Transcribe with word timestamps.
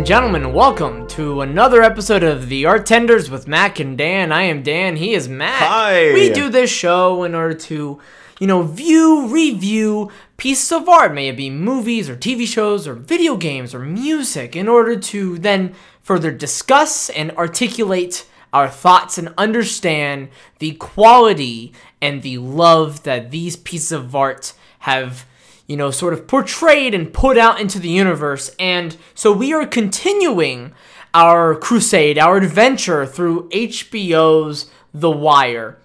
And 0.00 0.06
gentlemen, 0.06 0.54
welcome 0.54 1.06
to 1.08 1.42
another 1.42 1.82
episode 1.82 2.22
of 2.22 2.48
The 2.48 2.64
Art 2.64 2.86
Tenders 2.86 3.28
with 3.28 3.46
Mac 3.46 3.80
and 3.80 3.98
Dan. 3.98 4.32
I 4.32 4.44
am 4.44 4.62
Dan, 4.62 4.96
he 4.96 5.12
is 5.12 5.28
Mac. 5.28 5.60
Hi. 5.60 6.14
We 6.14 6.32
do 6.32 6.48
this 6.48 6.70
show 6.70 7.22
in 7.24 7.34
order 7.34 7.52
to, 7.52 8.00
you 8.38 8.46
know, 8.46 8.62
view, 8.62 9.26
review 9.28 10.10
pieces 10.38 10.72
of 10.72 10.88
art, 10.88 11.12
may 11.12 11.28
it 11.28 11.36
be 11.36 11.50
movies 11.50 12.08
or 12.08 12.16
TV 12.16 12.46
shows 12.46 12.88
or 12.88 12.94
video 12.94 13.36
games 13.36 13.74
or 13.74 13.80
music, 13.80 14.56
in 14.56 14.68
order 14.68 14.98
to 14.98 15.36
then 15.36 15.74
further 16.00 16.30
discuss 16.30 17.10
and 17.10 17.32
articulate 17.32 18.26
our 18.54 18.70
thoughts 18.70 19.18
and 19.18 19.34
understand 19.36 20.30
the 20.60 20.72
quality 20.76 21.74
and 22.00 22.22
the 22.22 22.38
love 22.38 23.02
that 23.02 23.30
these 23.30 23.54
pieces 23.54 23.92
of 23.92 24.16
art 24.16 24.54
have 24.78 25.26
you 25.70 25.76
know, 25.76 25.92
sort 25.92 26.12
of 26.12 26.26
portrayed 26.26 26.94
and 26.94 27.12
put 27.12 27.38
out 27.38 27.60
into 27.60 27.78
the 27.78 27.88
universe. 27.88 28.50
And 28.58 28.96
so 29.14 29.30
we 29.30 29.52
are 29.52 29.64
continuing 29.64 30.72
our 31.14 31.54
crusade, 31.54 32.18
our 32.18 32.38
adventure 32.38 33.06
through 33.06 33.48
HBO's 33.50 34.68
The 34.92 35.12
Wire, 35.12 35.78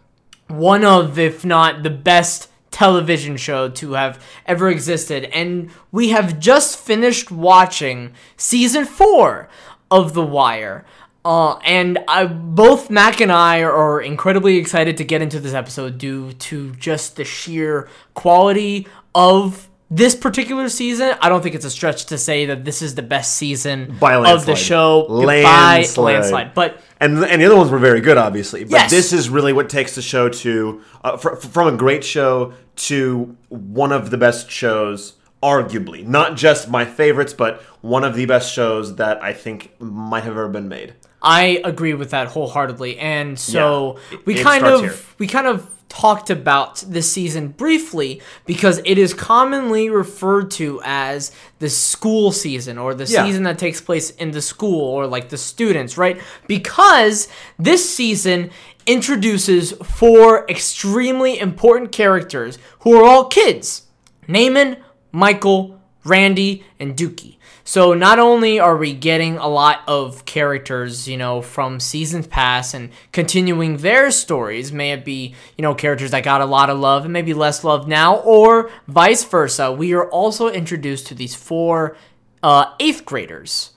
one 0.48 0.84
of, 0.84 1.20
if 1.20 1.46
not 1.46 1.84
the 1.84 1.92
best 1.92 2.50
television 2.72 3.38
show 3.38 3.70
to 3.70 3.94
have 3.94 4.20
ever 4.48 4.70
existed. 4.70 5.26
And 5.26 5.70
we 5.92 6.10
have 6.10 6.40
just 6.40 6.80
finished 6.80 7.30
watching 7.30 8.12
season 8.38 8.86
four 8.86 9.50
of 9.92 10.16
The 10.16 10.26
Wire. 10.26 10.84
Uh, 11.24 11.58
and 11.58 12.00
I, 12.08 12.26
both 12.26 12.90
Mac 12.90 13.22
and 13.22 13.32
I 13.32 13.62
are 13.62 14.02
incredibly 14.02 14.58
excited 14.58 14.98
to 14.98 15.04
get 15.04 15.22
into 15.22 15.40
this 15.40 15.54
episode 15.54 16.00
due 16.00 16.34
to 16.34 16.74
just 16.74 17.18
the 17.18 17.24
sheer 17.24 17.88
quality 18.16 18.88
of 19.14 19.70
this 19.92 20.16
particular 20.16 20.68
season, 20.70 21.14
I 21.22 21.30
don't 21.30 21.42
think 21.44 21.54
it's 21.56 21.66
a 21.66 21.70
stretch 21.70 22.06
to 22.08 22.18
say 22.18 22.46
that 22.48 22.66
this 22.66 22.82
is 22.82 22.96
the 22.96 23.02
best 23.04 23.36
season 23.36 23.96
By 24.00 24.16
of 24.16 24.46
the 24.46 24.56
show 24.56 25.06
Landslide. 25.10 25.96
by 25.96 26.02
landslide. 26.02 26.54
But 26.54 26.82
and 27.00 27.24
and 27.24 27.42
the 27.42 27.46
other 27.46 27.56
ones 27.56 27.70
were 27.72 27.78
very 27.80 28.02
good, 28.02 28.18
obviously. 28.18 28.64
But 28.64 28.72
Yes. 28.72 28.90
this 28.92 29.14
is 29.14 29.30
really 29.30 29.54
what 29.54 29.70
takes 29.70 29.96
the 29.96 30.02
show 30.02 30.30
to 30.30 30.82
uh, 31.04 31.18
fr- 31.18 31.36
from 31.36 31.68
a 31.74 31.78
great 31.78 32.04
show 32.04 32.54
to 32.78 33.36
one 33.50 33.92
of 33.92 34.10
the 34.10 34.18
best 34.18 34.50
shows, 34.50 35.14
arguably. 35.44 36.06
Not 36.06 36.36
just 36.36 36.68
my 36.70 36.84
favorites, 36.86 37.34
but 37.34 37.62
one 37.82 38.04
of 38.04 38.16
the 38.16 38.26
best 38.26 38.52
shows 38.52 38.96
that 38.96 39.22
I 39.24 39.34
think 39.34 39.72
might 39.80 40.24
have 40.24 40.34
ever 40.34 40.48
been 40.50 40.68
made. 40.68 40.96
I 41.22 41.62
agree 41.64 41.94
with 41.94 42.10
that 42.12 42.28
wholeheartedly. 42.30 42.98
And 43.00 43.38
so 43.40 43.98
Yeah, 44.12 44.18
we 44.26 44.40
it 44.40 44.44
kind 44.44 44.66
of 44.66 44.82
here. 44.82 44.96
we 45.20 45.28
kind 45.28 45.48
of 45.48 45.70
talked 45.98 46.30
about 46.30 46.84
this 46.88 47.10
season 47.10 47.48
briefly 47.48 48.22
because 48.46 48.82
it 48.84 48.98
is 48.98 49.14
commonly 49.14 49.90
referred 49.90 50.52
to 50.52 50.82
as 50.84 51.32
the 51.60 51.70
school 51.70 52.32
season 52.34 52.78
or 52.78 52.94
the 52.94 53.06
Yeah. 53.06 53.26
season 53.26 53.44
that 53.44 53.58
takes 53.58 53.80
place 53.80 54.10
in 54.10 54.32
the 54.32 54.42
school 54.42 54.82
or 54.82 55.08
like 55.08 55.30
the 55.30 55.38
students, 55.38 55.98
right? 55.98 56.20
Because 56.48 57.30
this 57.58 57.90
season 57.90 58.50
introduces 58.86 59.72
four 59.84 60.46
extremely 60.50 61.40
important 61.40 61.92
characters 61.94 62.58
who 62.80 62.94
are 63.00 63.04
all 63.06 63.26
kids. 63.26 63.84
Namond, 64.28 64.78
Michael, 65.14 65.80
Randy, 66.04 66.66
and 66.80 66.96
Dookie. 66.98 67.38
So 67.68 67.96
not 67.96 68.20
only 68.20 68.60
are 68.60 68.78
we 68.78 68.94
getting 68.94 69.38
a 69.38 69.48
lot 69.48 69.80
of 69.88 70.24
characters, 70.26 71.08
you 71.08 71.18
know, 71.18 71.42
from 71.42 71.80
seasons 71.80 72.28
past 72.28 72.76
and 72.76 72.92
continuing 73.12 73.78
their 73.78 74.12
stories, 74.12 74.72
may 74.72 74.92
it 74.92 75.04
be, 75.04 75.34
you 75.58 75.64
know, 75.64 75.74
characters 75.74 76.12
that 76.12 76.24
got 76.24 76.42
a 76.42 76.46
lot 76.46 76.70
of 76.70 76.78
love 76.78 77.06
and 77.06 77.12
maybe 77.12 77.34
less 77.34 77.64
love 77.64 77.88
now, 77.88 78.18
or 78.18 78.70
vice 78.88 79.24
versa, 79.26 79.72
we 79.72 79.94
are 79.94 80.08
also 80.12 80.48
introduced 80.48 81.08
to 81.08 81.16
these 81.16 81.34
four 81.34 81.98
uh, 82.44 82.72
eighth 82.80 83.04
graders 83.04 83.72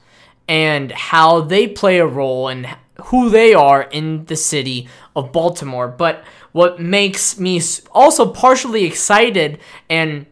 and 0.47 0.93
how 0.93 1.41
they 1.41 1.67
play 1.67 1.99
a 1.99 2.07
role 2.07 2.49
and 2.49 2.69
who 3.05 3.31
they 3.31 3.55
are 3.55 3.83
in 3.85 4.27
the 4.27 4.37
city 4.37 4.87
of 5.17 5.33
Baltimore. 5.33 5.89
But 5.89 6.25
what 6.53 6.79
makes 6.79 7.41
me 7.41 7.59
also 7.93 8.31
partially 8.31 8.85
excited 8.85 9.61
and 9.89 10.27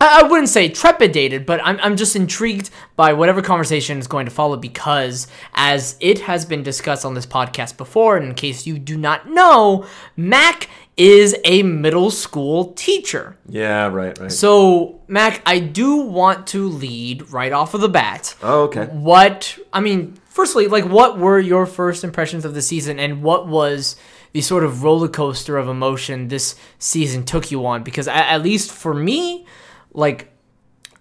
I 0.00 0.20
I 0.20 0.22
wouldn't 0.24 0.48
say 0.48 0.68
trepidated, 0.68 1.46
but 1.46 1.60
I'm, 1.62 1.78
I'm 1.80 1.96
just 1.96 2.16
intrigued 2.16 2.70
by 2.96 3.12
whatever 3.12 3.42
conversation 3.42 3.98
is 3.98 4.06
going 4.06 4.26
to 4.26 4.32
follow 4.32 4.56
because, 4.56 5.26
as 5.54 5.96
it 6.00 6.20
has 6.20 6.44
been 6.44 6.62
discussed 6.62 7.04
on 7.04 7.14
this 7.14 7.26
podcast 7.26 7.76
before, 7.76 8.16
and 8.16 8.26
in 8.26 8.34
case 8.34 8.66
you 8.66 8.78
do 8.78 8.96
not 8.96 9.28
know, 9.28 9.86
Mac 10.16 10.68
is 10.96 11.36
a 11.44 11.62
middle 11.62 12.10
school 12.10 12.72
teacher. 12.74 13.36
Yeah, 13.48 13.86
right, 13.86 14.18
right. 14.18 14.32
So, 14.32 15.00
Mac, 15.08 15.40
I 15.46 15.58
do 15.58 15.96
want 15.96 16.46
to 16.48 16.68
lead 16.68 17.30
right 17.30 17.52
off 17.52 17.74
of 17.74 17.80
the 17.80 17.88
bat. 17.88 18.34
oh, 18.42 18.64
okay. 18.64 18.84
What 18.86 19.58
I 19.72 19.80
mean, 19.80 20.18
firstly, 20.26 20.66
like 20.66 20.84
what 20.84 21.18
were 21.18 21.38
your 21.38 21.66
first 21.66 22.04
impressions 22.04 22.44
of 22.44 22.54
the 22.54 22.62
season 22.62 22.98
and 22.98 23.22
what 23.22 23.46
was 23.46 23.96
the 24.32 24.40
sort 24.40 24.62
of 24.62 24.82
roller 24.82 25.08
coaster 25.08 25.56
of 25.56 25.68
emotion 25.68 26.28
this 26.28 26.54
season 26.78 27.24
took 27.24 27.50
you 27.50 27.64
on? 27.66 27.82
Because 27.82 28.06
at, 28.06 28.28
at 28.28 28.42
least 28.42 28.70
for 28.70 28.92
me, 28.92 29.46
like 29.92 30.32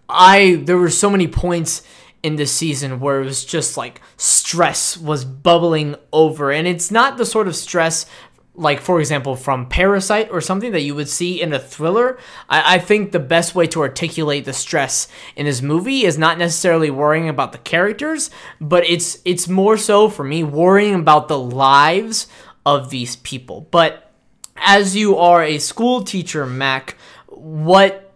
I 0.08 0.62
there 0.64 0.78
were 0.78 0.90
so 0.90 1.10
many 1.10 1.28
points 1.28 1.84
in 2.24 2.36
this 2.36 2.52
season 2.52 3.00
where 3.00 3.22
it 3.22 3.26
was 3.26 3.46
just 3.46 3.78
like 3.78 4.02
stress 4.18 4.98
was 4.98 5.24
bubbling 5.24 5.96
over. 6.12 6.52
And 6.52 6.68
it's 6.68 6.92
not 6.92 7.18
the 7.18 7.26
sort 7.26 7.48
of 7.48 7.56
stress 7.56 8.06
like 8.56 8.82
for 8.82 9.00
example 9.00 9.38
from 9.38 9.70
parasite 9.70 10.30
or 10.32 10.42
something 10.42 10.74
that 10.74 10.82
you 10.82 10.94
would 10.94 11.08
see 11.08 11.42
in 11.42 11.54
a 11.54 11.60
thriller. 11.60 12.18
I, 12.50 12.76
I 12.76 12.80
think 12.80 13.12
the 13.12 13.20
best 13.20 13.56
way 13.56 13.68
to 13.68 13.82
articulate 13.82 14.44
the 14.44 14.54
stress 14.54 15.08
in 15.36 15.46
this 15.46 15.62
movie 15.62 16.04
is 16.04 16.18
not 16.18 16.38
necessarily 16.38 16.90
worrying 16.90 17.30
about 17.30 17.54
the 17.54 17.58
characters 17.60 18.30
but 18.60 18.86
it's 18.86 19.20
it's 19.24 19.48
more 19.48 19.78
so 19.78 20.10
for 20.10 20.24
me 20.24 20.44
worrying 20.44 20.96
about 20.96 21.30
the 21.30 21.40
lives 21.40 22.28
of 22.66 22.90
these 22.90 23.16
people. 23.18 23.68
But 23.72 24.12
as 24.58 24.96
you 24.96 25.16
are 25.16 25.42
a 25.42 25.58
school 25.58 26.04
teacher 26.04 26.46
mac 26.46 26.98
what 27.28 28.09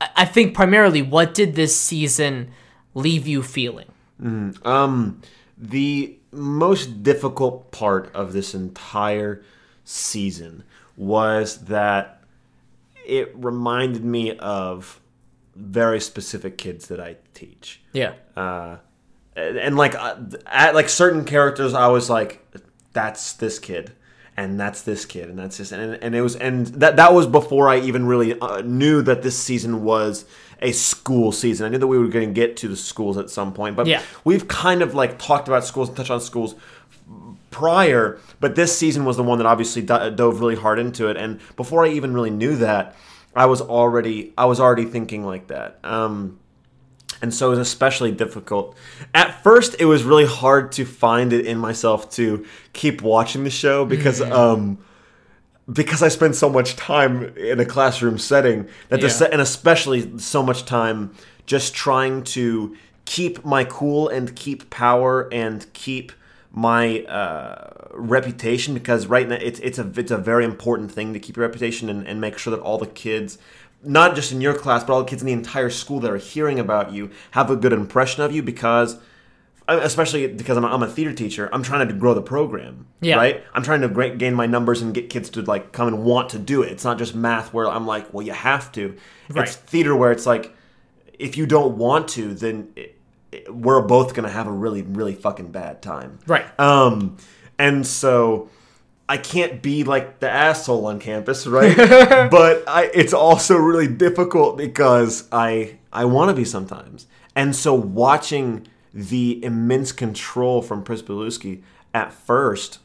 I 0.00 0.24
think 0.24 0.54
primarily 0.54 1.02
what 1.02 1.34
did 1.34 1.54
this 1.54 1.78
season 1.78 2.50
leave 2.94 3.26
you 3.26 3.42
feeling? 3.42 3.90
Um, 4.20 5.22
the 5.56 6.16
most 6.30 7.02
difficult 7.02 7.70
part 7.72 8.14
of 8.14 8.32
this 8.32 8.54
entire 8.54 9.42
season 9.84 10.64
was 10.96 11.64
that 11.64 12.22
it 13.06 13.32
reminded 13.34 14.04
me 14.04 14.36
of 14.36 15.00
very 15.54 16.00
specific 16.00 16.58
kids 16.58 16.88
that 16.88 17.00
I 17.00 17.16
teach. 17.34 17.80
Yeah. 17.92 18.14
Uh, 18.36 18.76
and, 19.34 19.56
and 19.56 19.76
like 19.76 19.94
uh, 19.94 20.16
at 20.46 20.74
like 20.74 20.88
certain 20.88 21.24
characters, 21.24 21.74
I 21.74 21.88
was 21.88 22.10
like, 22.10 22.44
"That's 22.92 23.32
this 23.34 23.58
kid." 23.58 23.92
And 24.38 24.58
that's 24.60 24.82
this 24.82 25.04
kid, 25.04 25.28
and 25.30 25.36
that's 25.36 25.56
this, 25.58 25.72
and, 25.72 25.94
and 26.00 26.14
it 26.14 26.20
was, 26.22 26.36
and 26.36 26.66
that 26.82 26.94
that 26.94 27.12
was 27.12 27.26
before 27.26 27.68
I 27.68 27.80
even 27.80 28.06
really 28.06 28.38
uh, 28.40 28.60
knew 28.60 29.02
that 29.02 29.22
this 29.22 29.36
season 29.36 29.82
was 29.82 30.24
a 30.62 30.70
school 30.70 31.32
season. 31.32 31.66
I 31.66 31.70
knew 31.70 31.78
that 31.78 31.88
we 31.88 31.98
were 31.98 32.06
going 32.06 32.28
to 32.28 32.32
get 32.32 32.56
to 32.58 32.68
the 32.68 32.76
schools 32.76 33.18
at 33.18 33.30
some 33.30 33.52
point, 33.52 33.74
but 33.74 33.88
Yeah. 33.88 34.00
we've 34.24 34.46
kind 34.46 34.80
of 34.80 34.94
like 34.94 35.18
talked 35.18 35.48
about 35.48 35.64
schools 35.64 35.88
and 35.88 35.96
touched 35.96 36.12
on 36.12 36.20
schools 36.20 36.54
prior, 37.50 38.18
but 38.38 38.54
this 38.54 38.76
season 38.78 39.04
was 39.04 39.16
the 39.16 39.22
one 39.24 39.38
that 39.38 39.46
obviously 39.46 39.82
do- 39.82 40.10
dove 40.14 40.40
really 40.40 40.54
hard 40.56 40.78
into 40.78 41.08
it. 41.08 41.16
And 41.16 41.40
before 41.56 41.84
I 41.84 41.88
even 41.88 42.14
really 42.14 42.30
knew 42.30 42.54
that, 42.56 42.94
I 43.34 43.46
was 43.46 43.60
already 43.60 44.32
I 44.38 44.44
was 44.46 44.60
already 44.60 44.84
thinking 44.84 45.24
like 45.24 45.48
that. 45.48 45.78
Um, 45.84 46.38
and 47.22 47.32
so 47.34 47.48
it 47.48 47.50
was 47.50 47.58
especially 47.58 48.12
difficult. 48.12 48.76
At 49.14 49.42
first, 49.42 49.76
it 49.78 49.86
was 49.86 50.04
really 50.04 50.26
hard 50.26 50.72
to 50.72 50.84
find 50.84 51.32
it 51.32 51.46
in 51.46 51.58
myself 51.58 52.10
to 52.12 52.44
keep 52.72 53.02
watching 53.02 53.44
the 53.44 53.50
show 53.50 53.84
because 53.84 54.20
um, 54.20 54.78
because 55.70 56.02
I 56.02 56.08
spend 56.08 56.34
so 56.36 56.48
much 56.48 56.76
time 56.76 57.36
in 57.36 57.60
a 57.60 57.64
classroom 57.64 58.18
setting 58.18 58.68
that 58.88 59.00
the 59.00 59.06
Yeah. 59.08 59.12
se- 59.12 59.28
and 59.32 59.40
especially 59.40 60.18
so 60.18 60.42
much 60.42 60.64
time 60.64 61.12
just 61.46 61.74
trying 61.74 62.24
to 62.24 62.76
keep 63.04 63.44
my 63.44 63.64
cool 63.64 64.08
and 64.08 64.34
keep 64.34 64.70
power 64.70 65.28
and 65.32 65.70
keep 65.72 66.12
my 66.50 67.00
uh, 67.02 67.88
reputation 67.92 68.74
because 68.74 69.06
right 69.06 69.28
now 69.28 69.36
it's 69.36 69.60
it's 69.60 69.78
a 69.78 69.90
it's 69.96 70.10
a 70.10 70.16
very 70.16 70.44
important 70.44 70.90
thing 70.90 71.12
to 71.12 71.20
keep 71.20 71.36
your 71.36 71.46
reputation 71.46 71.88
and, 71.90 72.06
and 72.06 72.20
make 72.20 72.38
sure 72.38 72.50
that 72.50 72.60
all 72.60 72.78
the 72.78 72.86
kids 72.86 73.38
not 73.82 74.14
just 74.14 74.32
in 74.32 74.40
your 74.40 74.54
class 74.54 74.82
but 74.84 74.92
all 74.92 75.02
the 75.04 75.08
kids 75.08 75.22
in 75.22 75.26
the 75.26 75.32
entire 75.32 75.70
school 75.70 76.00
that 76.00 76.10
are 76.10 76.16
hearing 76.16 76.58
about 76.58 76.92
you 76.92 77.10
have 77.32 77.50
a 77.50 77.56
good 77.56 77.72
impression 77.72 78.22
of 78.22 78.32
you 78.32 78.42
because 78.42 78.98
especially 79.68 80.26
because 80.26 80.56
I'm 80.56 80.64
a, 80.64 80.68
I'm 80.68 80.82
a 80.82 80.88
theater 80.88 81.12
teacher 81.12 81.48
i'm 81.52 81.62
trying 81.62 81.86
to 81.86 81.94
grow 81.94 82.14
the 82.14 82.22
program 82.22 82.86
Yeah. 83.00 83.16
right 83.16 83.44
i'm 83.54 83.62
trying 83.62 83.82
to 83.82 84.16
gain 84.16 84.34
my 84.34 84.46
numbers 84.46 84.80
and 84.82 84.92
get 84.94 85.10
kids 85.10 85.30
to 85.30 85.42
like 85.42 85.72
come 85.72 85.88
and 85.88 86.04
want 86.04 86.30
to 86.30 86.38
do 86.38 86.62
it 86.62 86.72
it's 86.72 86.84
not 86.84 86.98
just 86.98 87.14
math 87.14 87.52
where 87.52 87.68
i'm 87.68 87.86
like 87.86 88.12
well 88.12 88.24
you 88.26 88.32
have 88.32 88.72
to 88.72 88.96
Right. 89.30 89.46
it's 89.46 89.56
theater 89.56 89.94
where 89.94 90.10
it's 90.10 90.24
like 90.26 90.54
if 91.18 91.36
you 91.36 91.46
don't 91.46 91.76
want 91.76 92.08
to 92.08 92.32
then 92.34 92.72
it, 92.76 92.98
it- 93.30 93.54
we're 93.54 93.82
both 93.82 94.14
gonna 94.14 94.30
have 94.30 94.46
a 94.46 94.50
really 94.52 94.82
really 94.82 95.14
fucking 95.14 95.52
bad 95.52 95.82
time 95.82 96.18
Right. 96.26 96.46
um 96.58 97.18
and 97.58 97.86
so 97.86 98.48
I 99.08 99.16
can't 99.16 99.62
be 99.62 99.84
like 99.84 100.20
the 100.20 100.30
asshole 100.30 100.86
on 100.86 101.00
campus, 101.00 101.46
right? 101.48 101.76
but 102.30 102.64
I, 102.68 102.90
it's 102.92 103.12
also 103.12 103.56
really 103.56 103.88
difficult 103.88 104.56
because 104.56 105.26
I 105.32 105.78
I 105.92 106.04
want 106.04 106.30
to 106.30 106.34
be 106.34 106.44
sometimes. 106.44 107.06
And 107.34 107.54
so 107.54 107.72
watching 107.72 108.66
the 108.92 109.42
immense 109.44 109.92
control 109.92 110.60
from 110.60 110.84
Pryzbylewski 110.84 111.62
at 111.94 112.12
first 112.12 112.80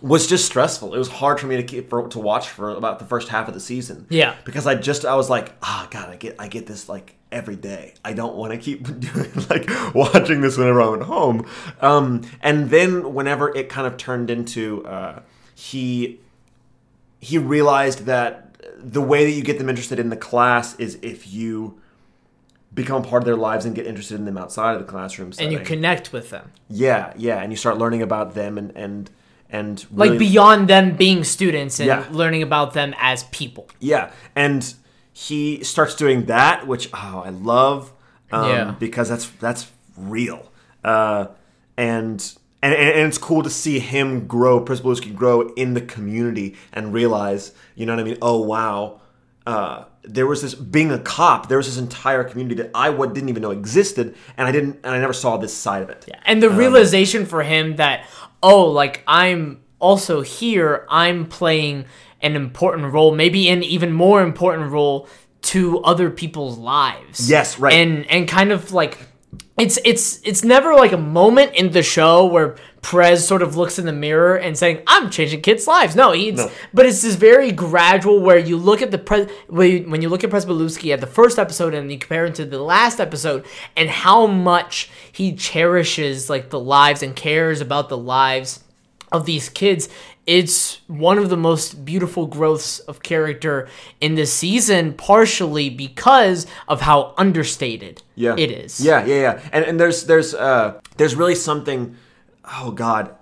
was 0.00 0.26
just 0.26 0.46
stressful. 0.46 0.94
It 0.94 0.98
was 0.98 1.08
hard 1.08 1.40
for 1.40 1.46
me 1.46 1.56
to 1.56 1.62
keep 1.62 1.90
for, 1.90 2.06
to 2.08 2.18
watch 2.18 2.48
for 2.48 2.70
about 2.70 2.98
the 2.98 3.04
first 3.04 3.28
half 3.28 3.48
of 3.48 3.54
the 3.54 3.60
season. 3.60 4.06
Yeah. 4.10 4.36
because 4.44 4.66
I 4.66 4.74
just 4.74 5.04
I 5.04 5.14
was 5.16 5.28
like, 5.28 5.54
ah, 5.62 5.88
God, 5.90 6.08
I 6.10 6.16
get 6.16 6.36
I 6.38 6.48
get 6.48 6.66
this 6.66 6.88
like 6.88 7.17
every 7.30 7.56
day. 7.56 7.94
I 8.04 8.12
don't 8.14 8.36
want 8.36 8.52
to 8.52 8.58
keep 8.58 8.82
doing 9.00 9.30
like 9.50 9.68
watching 9.94 10.40
this 10.40 10.56
whenever 10.56 10.80
I'm 10.80 11.00
at 11.00 11.06
home. 11.06 11.46
Um, 11.80 12.22
and 12.42 12.70
then 12.70 13.14
whenever 13.14 13.54
it 13.54 13.68
kind 13.68 13.86
of 13.86 13.96
turned 13.96 14.30
into 14.30 14.84
uh, 14.86 15.20
he 15.54 16.20
he 17.20 17.36
realized 17.38 18.04
that 18.06 18.44
the 18.78 19.02
way 19.02 19.24
that 19.24 19.32
you 19.32 19.42
get 19.42 19.58
them 19.58 19.68
interested 19.68 19.98
in 19.98 20.08
the 20.08 20.16
class 20.16 20.76
is 20.78 20.98
if 21.02 21.32
you 21.32 21.80
become 22.74 23.02
part 23.02 23.22
of 23.22 23.26
their 23.26 23.36
lives 23.36 23.64
and 23.64 23.74
get 23.74 23.86
interested 23.86 24.14
in 24.14 24.24
them 24.24 24.38
outside 24.38 24.74
of 24.74 24.78
the 24.78 24.86
classroom 24.86 25.32
and 25.38 25.50
you 25.52 25.58
connect 25.58 26.12
with 26.12 26.30
them. 26.30 26.52
yeah 26.68 27.12
yeah 27.16 27.38
and 27.42 27.50
you 27.52 27.56
start 27.56 27.76
learning 27.78 28.02
about 28.02 28.34
them 28.34 28.56
and 28.58 28.70
and 28.76 29.10
and 29.50 29.86
Like 29.90 30.18
beyond 30.18 30.68
them 30.68 30.94
being 30.94 31.24
students 31.24 31.80
and 31.80 31.86
Yeah. 31.88 32.04
learning 32.10 32.42
about 32.42 32.74
them 32.74 32.94
as 33.00 33.24
people. 33.24 33.66
Yeah, 33.80 34.10
and 34.36 34.74
he 35.18 35.64
starts 35.64 35.96
doing 35.96 36.26
that, 36.26 36.68
which 36.68 36.88
oh, 36.94 37.22
I 37.26 37.30
love, 37.30 37.92
um, 38.30 38.50
Yeah. 38.50 38.74
because 38.78 39.08
that's 39.08 39.26
that's 39.40 39.66
real, 39.96 40.52
uh, 40.84 41.26
and, 41.76 42.24
and 42.62 42.72
and 42.72 43.08
it's 43.08 43.18
cool 43.18 43.42
to 43.42 43.50
see 43.50 43.80
him 43.80 44.28
grow, 44.28 44.64
Pryzbylewski 44.64 45.12
grow 45.12 45.48
in 45.54 45.74
the 45.74 45.80
community 45.80 46.54
and 46.72 46.92
realize, 46.92 47.50
you 47.74 47.84
know 47.84 47.94
what 47.96 48.00
I 48.00 48.04
mean? 48.04 48.18
Oh 48.22 48.38
wow, 48.42 49.00
uh, 49.44 49.86
there 50.04 50.28
was 50.28 50.40
this 50.42 50.54
being 50.54 50.92
a 50.92 51.00
cop. 51.00 51.48
There 51.48 51.58
was 51.58 51.66
this 51.66 51.78
entire 51.78 52.22
community 52.22 52.62
that 52.62 52.70
I 52.72 52.92
didn't 52.92 53.28
even 53.28 53.42
know 53.42 53.50
existed, 53.50 54.14
and 54.36 54.46
I 54.46 54.52
didn't, 54.52 54.78
and 54.84 54.94
I 54.94 55.00
never 55.00 55.12
saw 55.12 55.36
this 55.36 55.52
side 55.52 55.82
of 55.82 55.90
it. 55.90 56.08
And 56.26 56.40
the 56.40 56.50
realization 56.50 57.26
for 57.26 57.42
him 57.42 57.74
that, 57.76 58.06
oh, 58.40 58.66
like 58.66 59.02
I'm 59.08 59.62
also 59.80 60.20
here, 60.20 60.86
I'm 60.88 61.26
playing 61.26 61.86
an 62.22 62.36
important 62.36 62.92
role, 62.92 63.14
maybe 63.14 63.48
an 63.48 63.62
even 63.62 63.92
more 63.92 64.22
important 64.22 64.70
role 64.72 65.08
to 65.42 65.80
other 65.84 66.10
people's 66.10 66.58
lives. 66.58 67.30
Yes, 67.30 67.58
right. 67.58 67.72
And 67.74 68.10
and 68.10 68.26
kind 68.28 68.50
of 68.52 68.72
like 68.72 68.98
it's 69.58 69.78
it's 69.84 70.20
it's 70.24 70.42
never 70.44 70.74
like 70.74 70.92
a 70.92 70.96
moment 70.98 71.54
in 71.54 71.70
the 71.72 71.82
show 71.82 72.26
where 72.26 72.56
Prez 72.80 73.26
sort 73.26 73.42
of 73.42 73.56
looks 73.56 73.78
in 73.78 73.86
the 73.86 73.92
mirror 73.92 74.36
and 74.36 74.56
saying, 74.56 74.82
"I'm 74.86 75.10
changing 75.10 75.40
kids' 75.42 75.66
lives." 75.66 75.94
No, 75.96 76.12
he's 76.12 76.36
No. 76.36 76.50
but 76.72 76.86
it's 76.86 77.02
this 77.02 77.16
very 77.16 77.50
gradual 77.52 78.20
where 78.20 78.38
you 78.38 78.56
look 78.56 78.82
at 78.82 78.90
the 78.92 78.98
Prez 78.98 79.28
when 79.48 79.70
you- 79.70 79.84
when 79.90 80.00
you 80.02 80.08
look 80.08 80.22
at 80.24 80.30
Pryzbylewski 80.30 80.92
at 80.92 81.00
the 81.00 81.06
first 81.06 81.38
episode 81.38 81.74
and 81.74 81.90
you 81.90 81.98
compare 81.98 82.24
him 82.26 82.32
to 82.34 82.44
the 82.44 82.62
last 82.62 83.00
episode 83.00 83.44
and 83.76 83.90
how 83.90 84.26
much 84.26 84.90
he 85.12 85.32
cherishes 85.34 86.30
like 86.30 86.50
the 86.50 86.60
lives 86.60 87.02
and 87.02 87.14
cares 87.16 87.60
about 87.60 87.88
the 87.88 87.98
lives 87.98 88.60
of 89.12 89.24
these 89.26 89.48
kids. 89.48 89.88
It's 90.28 90.82
one 90.88 91.16
of 91.16 91.30
the 91.30 91.38
most 91.38 91.86
beautiful 91.86 92.26
growths 92.26 92.80
of 92.80 93.02
character 93.02 93.66
in 93.98 94.14
this 94.14 94.30
season, 94.30 94.92
partially 94.92 95.70
because 95.70 96.46
of 96.68 96.82
how 96.82 97.14
understated 97.16 98.02
yeah. 98.14 98.34
it 98.36 98.50
is. 98.50 98.78
yeah 98.78 99.06
yeah 99.06 99.14
yeah. 99.14 99.48
And 99.52 99.64
and 99.64 99.80
there's 99.80 100.04
there's 100.04 100.34
uh 100.34 100.78
there's 100.98 101.16
really 101.16 101.34
something 101.34 101.96
oh 102.44 102.72
god 102.72 103.16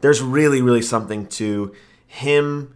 there's 0.00 0.22
really 0.22 0.62
really 0.62 0.80
something 0.80 1.26
to 1.26 1.74
him 2.06 2.74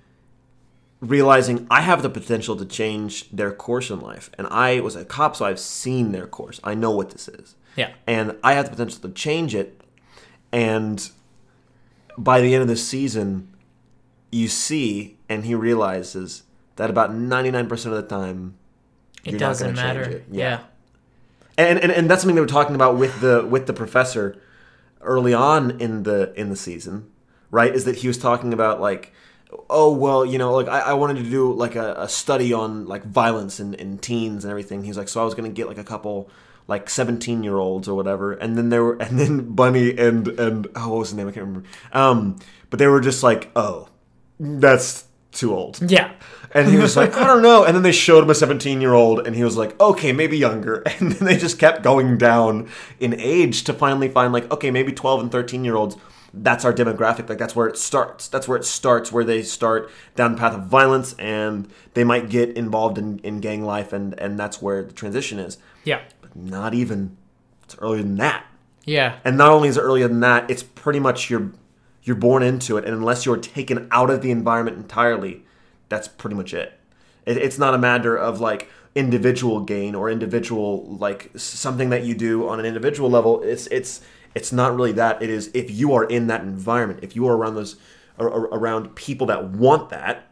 realizing 1.00 1.66
i 1.70 1.80
have 1.80 2.02
the 2.02 2.10
potential 2.10 2.56
to 2.56 2.66
change 2.66 3.30
their 3.30 3.52
course 3.52 3.88
in 3.88 4.00
life. 4.00 4.28
And 4.36 4.46
i 4.48 4.80
was 4.80 4.96
a 4.96 5.04
cop 5.06 5.34
so 5.34 5.46
i've 5.46 5.58
seen 5.58 6.12
their 6.12 6.26
course. 6.26 6.60
I 6.62 6.74
know 6.74 6.90
what 6.90 7.08
this 7.08 7.26
is. 7.26 7.54
Yeah. 7.76 7.94
and 8.06 8.36
i 8.44 8.52
have 8.52 8.66
the 8.66 8.72
potential 8.72 9.08
to 9.08 9.14
change 9.14 9.54
it. 9.54 9.80
And 10.52 11.08
by 12.18 12.42
the 12.42 12.52
end 12.52 12.60
of 12.60 12.68
the 12.68 12.76
season 12.76 13.48
you 14.32 14.48
see 14.48 15.18
and 15.28 15.44
he 15.44 15.54
realizes 15.54 16.42
that 16.76 16.88
about 16.90 17.10
99% 17.12 17.70
of 17.86 17.92
the 17.92 18.02
time 18.02 18.54
It 19.24 19.32
you're 19.32 19.40
not 19.40 19.46
doesn't 19.48 19.66
change 19.68 19.76
matter. 19.76 20.02
it. 20.02 20.24
Yeah. 20.30 20.60
and, 21.58 21.78
and 21.78 21.92
and 21.92 22.10
that's 22.10 22.22
something 22.22 22.34
they 22.34 22.40
were 22.40 22.46
talking 22.46 22.74
about 22.74 22.96
with 22.96 23.20
the 23.20 23.46
with 23.46 23.66
the 23.66 23.72
professor 23.74 24.40
early 25.02 25.34
on 25.34 25.78
in 25.80 26.02
the 26.04 26.32
in 26.34 26.48
the 26.48 26.56
season 26.56 27.10
right 27.50 27.74
is 27.74 27.84
that 27.84 27.96
he 27.96 28.08
was 28.08 28.16
talking 28.16 28.52
about 28.54 28.80
like 28.80 29.12
oh 29.68 29.92
well 29.92 30.24
you 30.24 30.38
know 30.38 30.54
like 30.54 30.68
i, 30.68 30.78
I 30.80 30.92
wanted 30.94 31.22
to 31.22 31.28
do 31.28 31.52
like 31.52 31.74
a, 31.76 31.94
a 31.98 32.08
study 32.08 32.52
on 32.54 32.86
like 32.86 33.04
violence 33.04 33.60
in, 33.60 33.74
in 33.74 33.98
teens 33.98 34.44
and 34.44 34.50
everything 34.50 34.84
he's 34.84 34.96
like 34.96 35.08
so 35.08 35.20
i 35.20 35.24
was 35.24 35.34
gonna 35.34 35.50
get 35.50 35.66
like 35.68 35.76
a 35.78 35.84
couple 35.84 36.30
like 36.68 36.88
17 36.88 37.42
year 37.42 37.56
olds 37.58 37.86
or 37.88 37.94
whatever 37.94 38.32
and 38.32 38.56
then 38.56 38.70
there 38.70 38.82
were 38.82 38.94
and 39.02 39.18
then 39.18 39.50
bunny 39.54 39.90
and 39.98 40.28
and 40.28 40.68
oh 40.74 40.88
what 40.90 40.98
was 41.00 41.08
his 41.10 41.16
name 41.18 41.28
i 41.28 41.32
can't 41.32 41.44
remember 41.46 41.68
um 41.92 42.38
but 42.70 42.78
they 42.78 42.86
were 42.86 43.00
just 43.00 43.22
like 43.22 43.50
oh 43.56 43.88
that's 44.60 45.04
too 45.30 45.54
old 45.54 45.78
Yeah. 45.90 46.12
and 46.52 46.68
he 46.68 46.76
was 46.76 46.96
like, 46.96 47.16
I 47.16 47.26
don't 47.26 47.42
know. 47.42 47.64
And 47.64 47.74
then 47.74 47.82
they 47.82 47.92
showed 47.92 48.22
him 48.24 48.30
a 48.30 48.34
17 48.34 48.80
year 48.80 48.92
old, 48.92 49.26
and 49.26 49.34
he 49.34 49.44
was 49.44 49.56
like, 49.56 49.80
okay, 49.80 50.12
maybe 50.12 50.36
younger. 50.36 50.82
And 51.00 51.12
then 51.12 51.26
they 51.26 51.36
just 51.38 51.58
kept 51.58 51.82
going 51.82 52.18
down 52.18 52.68
in 53.00 53.14
age 53.18 53.64
to 53.64 53.72
finally 53.72 54.08
find, 54.08 54.32
like, 54.32 54.50
okay, 54.52 54.70
maybe 54.70 54.92
12 54.92 55.20
and 55.22 55.32
13 55.32 55.64
year 55.64 55.76
olds. 55.76 55.96
That's 56.34 56.64
our 56.64 56.72
demographic. 56.72 57.28
Like, 57.28 57.38
that's 57.38 57.54
where 57.56 57.66
it 57.66 57.76
starts. 57.78 58.28
That's 58.28 58.48
where 58.48 58.56
it 58.58 58.64
starts, 58.64 59.12
where 59.12 59.24
they 59.24 59.42
start 59.42 59.90
down 60.16 60.32
the 60.32 60.38
path 60.38 60.54
of 60.54 60.64
violence 60.64 61.14
and 61.18 61.68
they 61.94 62.04
might 62.04 62.28
get 62.30 62.56
involved 62.56 62.96
in, 62.98 63.18
in 63.20 63.40
gang 63.40 63.64
life, 63.64 63.92
and, 63.92 64.18
and 64.18 64.38
that's 64.38 64.60
where 64.62 64.82
the 64.82 64.92
transition 64.92 65.38
is. 65.38 65.56
Yeah. 65.84 66.00
But 66.20 66.34
not 66.36 66.72
even, 66.74 67.16
it's 67.64 67.76
earlier 67.78 68.02
than 68.02 68.16
that. 68.16 68.46
Yeah. 68.84 69.16
And 69.24 69.36
not 69.38 69.50
only 69.50 69.68
is 69.68 69.76
it 69.76 69.82
earlier 69.82 70.08
than 70.08 70.20
that, 70.20 70.50
it's 70.50 70.62
pretty 70.62 71.00
much 71.00 71.28
you're 71.30 71.52
you're 72.02 72.16
born 72.16 72.42
into 72.42 72.76
it, 72.76 72.84
and 72.84 72.94
unless 72.94 73.24
you're 73.24 73.36
taken 73.36 73.88
out 73.90 74.10
of 74.10 74.22
the 74.22 74.30
environment 74.30 74.76
entirely, 74.76 75.44
that's 75.88 76.08
pretty 76.08 76.36
much 76.36 76.52
it. 76.52 76.78
it 77.26 77.36
it's 77.36 77.58
not 77.58 77.74
a 77.74 77.78
matter 77.78 78.16
of 78.16 78.40
like 78.40 78.68
individual 78.94 79.60
gain 79.60 79.94
or 79.94 80.10
individual 80.10 80.84
like 80.84 81.30
something 81.36 81.90
that 81.90 82.04
you 82.04 82.14
do 82.14 82.48
on 82.48 82.60
an 82.60 82.66
individual 82.66 83.08
level. 83.10 83.42
It's 83.42 83.66
it's 83.68 84.00
it's 84.34 84.52
not 84.52 84.74
really 84.74 84.92
that. 84.92 85.22
It 85.22 85.30
is 85.30 85.50
if 85.54 85.70
you 85.70 85.92
are 85.94 86.04
in 86.04 86.26
that 86.26 86.42
environment, 86.42 87.00
if 87.02 87.14
you 87.14 87.26
are 87.28 87.36
around 87.36 87.54
those 87.54 87.76
ar- 88.18 88.30
ar- 88.30 88.48
around 88.58 88.94
people 88.94 89.26
that 89.28 89.44
want 89.50 89.90
that, 89.90 90.28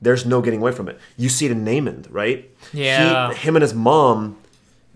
there's 0.00 0.24
no 0.26 0.40
getting 0.40 0.60
away 0.60 0.72
from 0.72 0.88
it. 0.88 0.98
You 1.16 1.28
see 1.28 1.46
it 1.46 1.52
in 1.52 1.64
Namond, 1.64 2.06
right? 2.10 2.50
Yeah. 2.72 3.32
He, 3.32 3.36
him 3.36 3.56
and 3.56 3.62
his 3.62 3.74
mom 3.74 4.38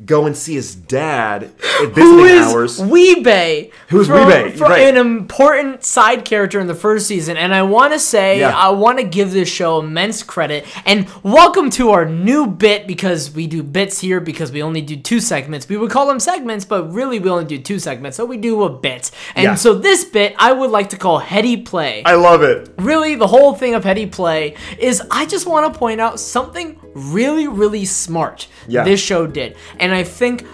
go 0.04 0.26
and 0.26 0.36
see 0.36 0.54
his 0.54 0.74
dad 0.74 1.44
at 1.80 1.88
visiting 1.94 2.26
is 2.26 2.46
hours. 2.46 2.78
Wee-Bey? 2.82 3.70
Who 3.88 4.00
is 4.02 4.08
From- 4.08 4.26
Wee-Bey? 4.26 4.50
from 4.50 4.70
Right. 4.70 4.82
An 4.82 4.98
important 4.98 5.84
side 5.84 6.24
character 6.26 6.60
in 6.60 6.66
the 6.66 6.74
first 6.74 7.06
season, 7.06 7.38
and 7.38 7.54
I 7.54 7.62
want 7.62 7.94
to 7.94 7.98
say 7.98 8.40
Yeah. 8.40 8.54
I 8.54 8.68
want 8.70 8.98
to 8.98 9.04
give 9.04 9.32
this 9.32 9.48
show 9.48 9.78
immense 9.80 10.22
credit 10.22 10.66
and 10.84 11.06
welcome 11.22 11.70
to 11.70 11.92
our 11.92 12.04
new 12.04 12.46
bit 12.46 12.86
because 12.86 13.30
we 13.30 13.46
do 13.46 13.62
bits 13.62 13.98
here 13.98 14.20
because 14.20 14.52
we 14.52 14.62
only 14.62 14.82
do 14.82 14.96
two 14.96 15.18
segments. 15.18 15.66
We 15.66 15.78
would 15.78 15.90
call 15.90 16.06
them 16.08 16.20
segments, 16.20 16.66
but 16.66 16.92
really 16.92 17.18
we 17.18 17.30
only 17.30 17.46
do 17.46 17.56
two 17.58 17.78
segments, 17.78 18.18
so 18.18 18.26
we 18.26 18.36
do 18.36 18.64
a 18.64 18.68
bit. 18.70 19.10
And 19.34 19.44
Yeah. 19.44 19.54
so 19.54 19.72
this 19.74 20.04
bit 20.04 20.34
I 20.38 20.52
would 20.52 20.70
like 20.70 20.90
to 20.90 20.98
call 20.98 21.20
Heady 21.20 21.56
Play 21.56 22.02
I 22.04 22.16
love 22.16 22.42
it. 22.42 22.68
really 22.78 23.14
the 23.14 23.28
whole 23.28 23.54
thing 23.54 23.74
of 23.74 23.82
heady 23.84 24.04
play 24.06 24.54
is 24.78 25.00
I 25.10 25.24
just 25.24 25.46
want 25.46 25.72
to 25.72 25.78
point 25.78 26.02
out 26.02 26.20
something 26.20 26.76
really 26.96 27.46
really 27.46 27.84
smart 27.84 28.48
Yeah. 28.66 28.84
this 28.84 29.00
show 29.00 29.26
did. 29.26 29.56
And 29.78 29.92
I 29.94 30.02
think 30.02 30.46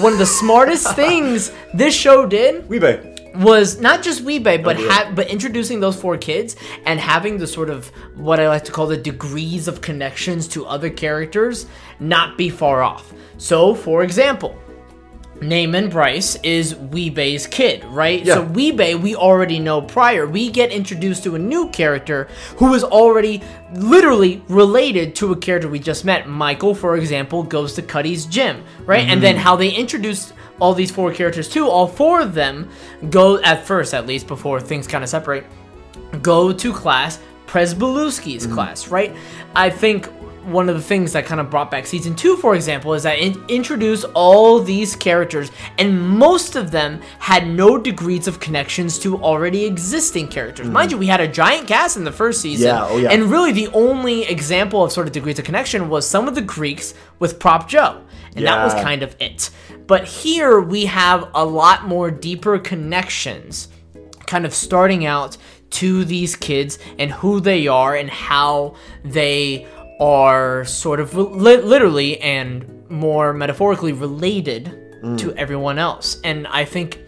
one 0.00 0.12
of 0.14 0.18
the 0.18 0.26
smartest 0.26 0.94
things 1.02 1.52
this 1.74 1.94
show 1.94 2.26
did 2.26 2.68
Wee-Bey. 2.68 3.32
was 3.36 3.80
not 3.80 4.02
just 4.02 4.22
Wee-Bey, 4.22 4.58
but 4.58 4.76
ha- 4.78 5.12
but 5.14 5.28
introducing 5.28 5.78
those 5.80 5.96
four 6.00 6.16
kids 6.16 6.56
and 6.86 6.98
having 6.98 7.38
the 7.38 7.46
sort 7.46 7.70
of 7.70 7.88
what 8.16 8.40
I 8.40 8.48
like 8.48 8.64
to 8.64 8.72
call 8.72 8.86
the 8.86 8.96
degrees 8.96 9.68
of 9.68 9.80
connections 9.80 10.48
to 10.48 10.64
other 10.66 10.90
characters 10.90 11.66
not 12.00 12.36
be 12.38 12.48
far 12.48 12.82
off. 12.82 13.12
So, 13.38 13.74
for 13.74 14.02
example, 14.02 14.58
Namond 15.40 15.90
Brice 15.90 16.36
is 16.42 16.76
Wee-Bey's 16.76 17.46
kid, 17.46 17.82
right? 17.84 18.22
Yeah. 18.24 18.34
So 18.34 18.42
Wee-Bey, 18.42 18.94
we 18.96 19.16
already 19.16 19.58
know 19.58 19.80
prior. 19.80 20.26
We 20.26 20.50
get 20.50 20.70
introduced 20.70 21.24
to 21.24 21.34
a 21.34 21.38
new 21.38 21.70
character 21.70 22.28
who 22.58 22.74
is 22.74 22.84
already 22.84 23.42
literally 23.72 24.42
related 24.48 25.14
to 25.16 25.32
a 25.32 25.36
character 25.36 25.66
we 25.68 25.78
just 25.78 26.04
met. 26.04 26.28
Michael, 26.28 26.74
for 26.74 26.96
example, 26.96 27.42
goes 27.42 27.72
to 27.74 27.82
Cutty's 27.82 28.26
gym, 28.26 28.62
right? 28.84 29.00
And 29.00 29.12
Mm-hmm. 29.12 29.20
then 29.22 29.36
how 29.36 29.56
they 29.56 29.70
introduce 29.70 30.32
all 30.60 30.74
these 30.74 30.90
four 30.90 31.10
characters 31.14 31.48
too. 31.48 31.66
All 31.66 31.86
four 31.86 32.20
of 32.20 32.34
them 32.34 32.68
go 33.08 33.40
at 33.40 33.66
first, 33.66 33.94
at 33.94 34.06
least 34.06 34.26
before 34.26 34.60
things 34.60 34.86
kind 34.86 35.02
of 35.02 35.08
separate, 35.08 35.46
go 36.20 36.52
to 36.52 36.72
class 36.72 37.18
Pryzbylewski's 37.46 38.44
Mm-hmm. 38.44 38.54
class, 38.54 38.88
right? 38.88 39.16
I 39.56 39.70
think 39.70 40.06
one 40.50 40.68
of 40.68 40.74
the 40.74 40.82
things 40.82 41.12
that 41.12 41.26
kind 41.26 41.40
of 41.40 41.50
brought 41.50 41.70
back 41.70 41.86
season 41.86 42.14
two, 42.14 42.36
for 42.36 42.54
example, 42.54 42.94
is 42.94 43.02
that 43.04 43.18
it 43.18 43.36
introduced 43.48 44.04
all 44.14 44.60
these 44.60 44.96
characters, 44.96 45.50
and 45.78 46.00
most 46.00 46.56
of 46.56 46.70
them 46.70 47.00
had 47.18 47.46
no 47.46 47.78
degrees 47.78 48.26
of 48.26 48.40
connections 48.40 48.98
to 49.00 49.16
already 49.22 49.64
existing 49.64 50.28
characters. 50.28 50.66
Mm-hmm. 50.66 50.74
Mind 50.74 50.90
you, 50.92 50.98
we 50.98 51.06
had 51.06 51.20
a 51.20 51.28
giant 51.28 51.68
cast 51.68 51.96
in 51.96 52.04
the 52.04 52.12
first 52.12 52.40
season, 52.40 52.68
Yeah, 52.68 52.86
oh 52.86 52.98
yeah. 52.98 53.10
and 53.10 53.30
really 53.30 53.52
the 53.52 53.68
only 53.68 54.24
example 54.24 54.84
of 54.84 54.92
sort 54.92 55.06
of 55.06 55.12
degrees 55.12 55.38
of 55.38 55.44
connection 55.44 55.88
was 55.88 56.06
some 56.06 56.28
of 56.28 56.34
the 56.34 56.42
Greeks 56.42 56.94
with 57.18 57.38
Prop 57.38 57.68
Joe, 57.68 58.02
and 58.36 58.44
that 58.46 58.64
was 58.64 58.74
kind 58.74 59.02
of 59.02 59.16
it. 59.20 59.50
But 59.86 60.04
here 60.04 60.60
we 60.60 60.86
have 60.86 61.28
a 61.34 61.44
lot 61.44 61.86
more 61.86 62.10
deeper 62.10 62.58
connections 62.58 63.68
kind 64.26 64.46
of 64.46 64.54
starting 64.54 65.04
out 65.04 65.36
to 65.70 66.04
these 66.04 66.36
kids 66.36 66.78
and 66.98 67.10
who 67.10 67.40
they 67.40 67.66
are 67.66 67.94
and 67.96 68.10
how 68.10 68.74
they 69.04 69.66
are 70.00 70.64
sort 70.64 70.98
of 70.98 71.14
li- 71.14 71.58
literally 71.58 72.18
and 72.20 72.88
more 72.90 73.32
metaphorically 73.32 73.92
related 73.92 74.64
mm. 75.02 75.18
to 75.18 75.34
everyone 75.34 75.78
else. 75.78 76.18
And 76.24 76.46
I 76.46 76.64
think 76.64 76.98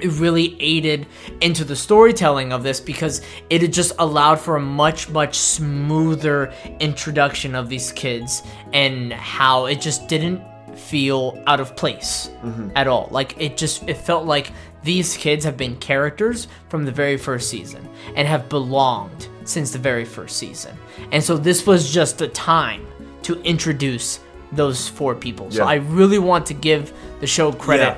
it 0.00 0.08
really 0.18 0.60
aided 0.60 1.06
into 1.40 1.64
the 1.64 1.76
storytelling 1.76 2.52
of 2.52 2.62
this 2.62 2.80
because 2.80 3.22
it 3.50 3.66
just 3.68 3.92
allowed 3.98 4.40
for 4.40 4.56
a 4.56 4.60
much 4.60 5.08
much 5.10 5.36
smoother 5.38 6.52
introduction 6.80 7.54
of 7.54 7.68
these 7.68 7.92
kids 7.92 8.42
and 8.72 9.12
how 9.12 9.66
it 9.66 9.80
just 9.80 10.08
didn't 10.08 10.42
feel 10.76 11.40
out 11.46 11.60
of 11.60 11.76
place 11.76 12.30
mm-hmm. 12.42 12.70
at 12.74 12.88
all. 12.88 13.08
Like 13.10 13.40
it 13.40 13.56
just 13.56 13.88
it 13.88 13.96
felt 13.96 14.24
like 14.24 14.50
these 14.82 15.16
kids 15.16 15.44
have 15.44 15.56
been 15.56 15.76
characters 15.76 16.48
from 16.68 16.84
the 16.84 16.92
very 16.92 17.16
first 17.16 17.48
season 17.48 17.88
and 18.16 18.26
have 18.26 18.48
belonged 18.48 19.28
since 19.44 19.70
the 19.70 19.78
very 19.78 20.04
first 20.04 20.36
season 20.36 20.76
and 21.12 21.22
so 21.22 21.36
this 21.36 21.66
was 21.66 21.92
just 21.92 22.18
the 22.18 22.28
time 22.28 22.86
to 23.22 23.40
introduce 23.42 24.20
those 24.52 24.88
four 24.88 25.14
people 25.14 25.50
so 25.50 25.58
Yeah. 25.62 25.68
i 25.70 25.74
really 25.76 26.18
want 26.18 26.46
to 26.46 26.54
give 26.54 26.92
the 27.20 27.26
show 27.26 27.52
credit 27.52 27.96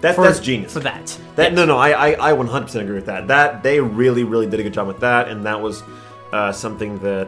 That, 0.00 0.14
for, 0.14 0.24
that's 0.24 0.38
genius. 0.40 0.72
for 0.72 0.80
that 0.80 1.18
That 1.36 1.54
no, 1.54 1.64
no, 1.64 1.76
I, 1.76 1.90
I, 2.10 2.30
I 2.30 2.32
100% 2.32 2.80
agree 2.82 2.94
with 2.94 3.06
that. 3.06 3.26
That 3.28 3.62
they 3.62 3.80
really, 3.80 4.22
really 4.24 4.46
did 4.48 4.60
a 4.60 4.62
good 4.62 4.72
job 4.74 4.86
with 4.86 5.00
that, 5.00 5.28
and 5.28 5.44
that 5.46 5.60
was 5.60 5.82
uh, 6.32 6.52
something 6.52 6.98
that 7.00 7.26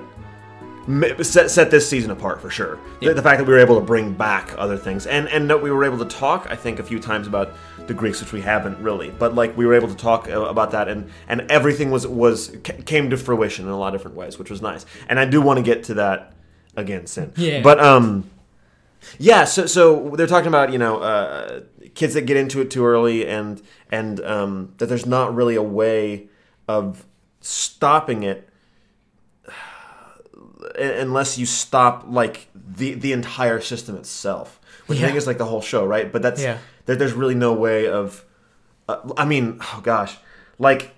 set, 1.22 1.50
set 1.50 1.70
this 1.70 1.88
season 1.88 2.10
apart 2.10 2.40
for 2.40 2.50
sure. 2.50 2.78
The, 3.00 3.14
the 3.14 3.22
fact 3.22 3.38
that 3.38 3.46
we 3.46 3.52
were 3.52 3.60
able 3.60 3.78
to 3.78 3.84
bring 3.84 4.14
back 4.14 4.54
other 4.56 4.76
things, 4.76 5.06
and 5.06 5.28
and 5.28 5.48
that 5.50 5.62
we 5.62 5.70
were 5.70 5.84
able 5.84 5.98
to 5.98 6.04
talk, 6.04 6.46
I 6.50 6.56
think, 6.56 6.78
a 6.78 6.82
few 6.82 6.98
times 6.98 7.26
about 7.26 7.52
the 7.86 7.94
Greeks, 7.94 8.20
which 8.20 8.32
we 8.32 8.40
haven't 8.40 8.78
really, 8.82 9.10
but 9.10 9.34
like 9.34 9.56
we 9.56 9.66
were 9.66 9.74
able 9.74 9.88
to 9.88 9.96
talk 9.96 10.28
uh, 10.28 10.40
about 10.42 10.70
that, 10.72 10.88
and 10.88 11.10
and 11.28 11.42
everything 11.50 11.90
was 11.90 12.06
was 12.06 12.56
came 12.86 13.10
to 13.10 13.16
fruition 13.16 13.66
in 13.66 13.70
a 13.70 13.78
lot 13.78 13.94
of 13.94 14.00
different 14.00 14.16
ways, 14.16 14.38
which 14.38 14.50
was 14.50 14.62
nice. 14.62 14.86
And 15.08 15.18
I 15.18 15.24
do 15.24 15.40
want 15.40 15.58
to 15.58 15.62
get 15.62 15.84
to 15.84 15.94
that 15.94 16.34
again 16.76 17.06
soon. 17.06 17.32
Yeah. 17.36 17.62
But 17.62 17.80
um. 17.80 18.30
Yeah, 19.18 19.44
so 19.44 19.64
so 19.64 20.12
they're 20.14 20.26
talking 20.26 20.48
about 20.48 20.72
you 20.72 20.78
know 20.78 20.98
uh, 20.98 21.62
kids 21.94 22.12
that 22.12 22.26
get 22.26 22.36
into 22.36 22.60
it 22.60 22.70
too 22.70 22.84
early, 22.84 23.26
and 23.26 23.62
and 23.90 24.20
um, 24.20 24.74
that 24.76 24.90
there's 24.90 25.06
not 25.06 25.34
really 25.34 25.54
a 25.54 25.62
way 25.62 26.28
of 26.68 27.06
stopping 27.40 28.24
it 28.24 28.49
unless 30.80 31.38
you 31.38 31.46
stop 31.46 32.04
like 32.08 32.48
the 32.54 32.94
the 32.94 33.12
entire 33.12 33.60
system 33.60 33.96
itself, 33.96 34.60
which 34.86 34.98
I 34.98 35.02
think 35.02 35.12
Yeah. 35.14 35.18
is 35.18 35.26
like 35.26 35.38
the 35.38 35.44
whole 35.46 35.60
show, 35.60 35.84
right? 35.84 36.10
But 36.10 36.22
that's 36.22 36.42
Yeah. 36.42 36.58
there, 36.86 36.96
there's 36.96 37.12
really 37.12 37.34
no 37.34 37.52
way 37.52 37.86
of. 37.88 38.24
Uh, 38.88 38.98
I 39.16 39.24
mean, 39.24 39.58
oh 39.60 39.80
gosh, 39.82 40.16
like. 40.58 40.94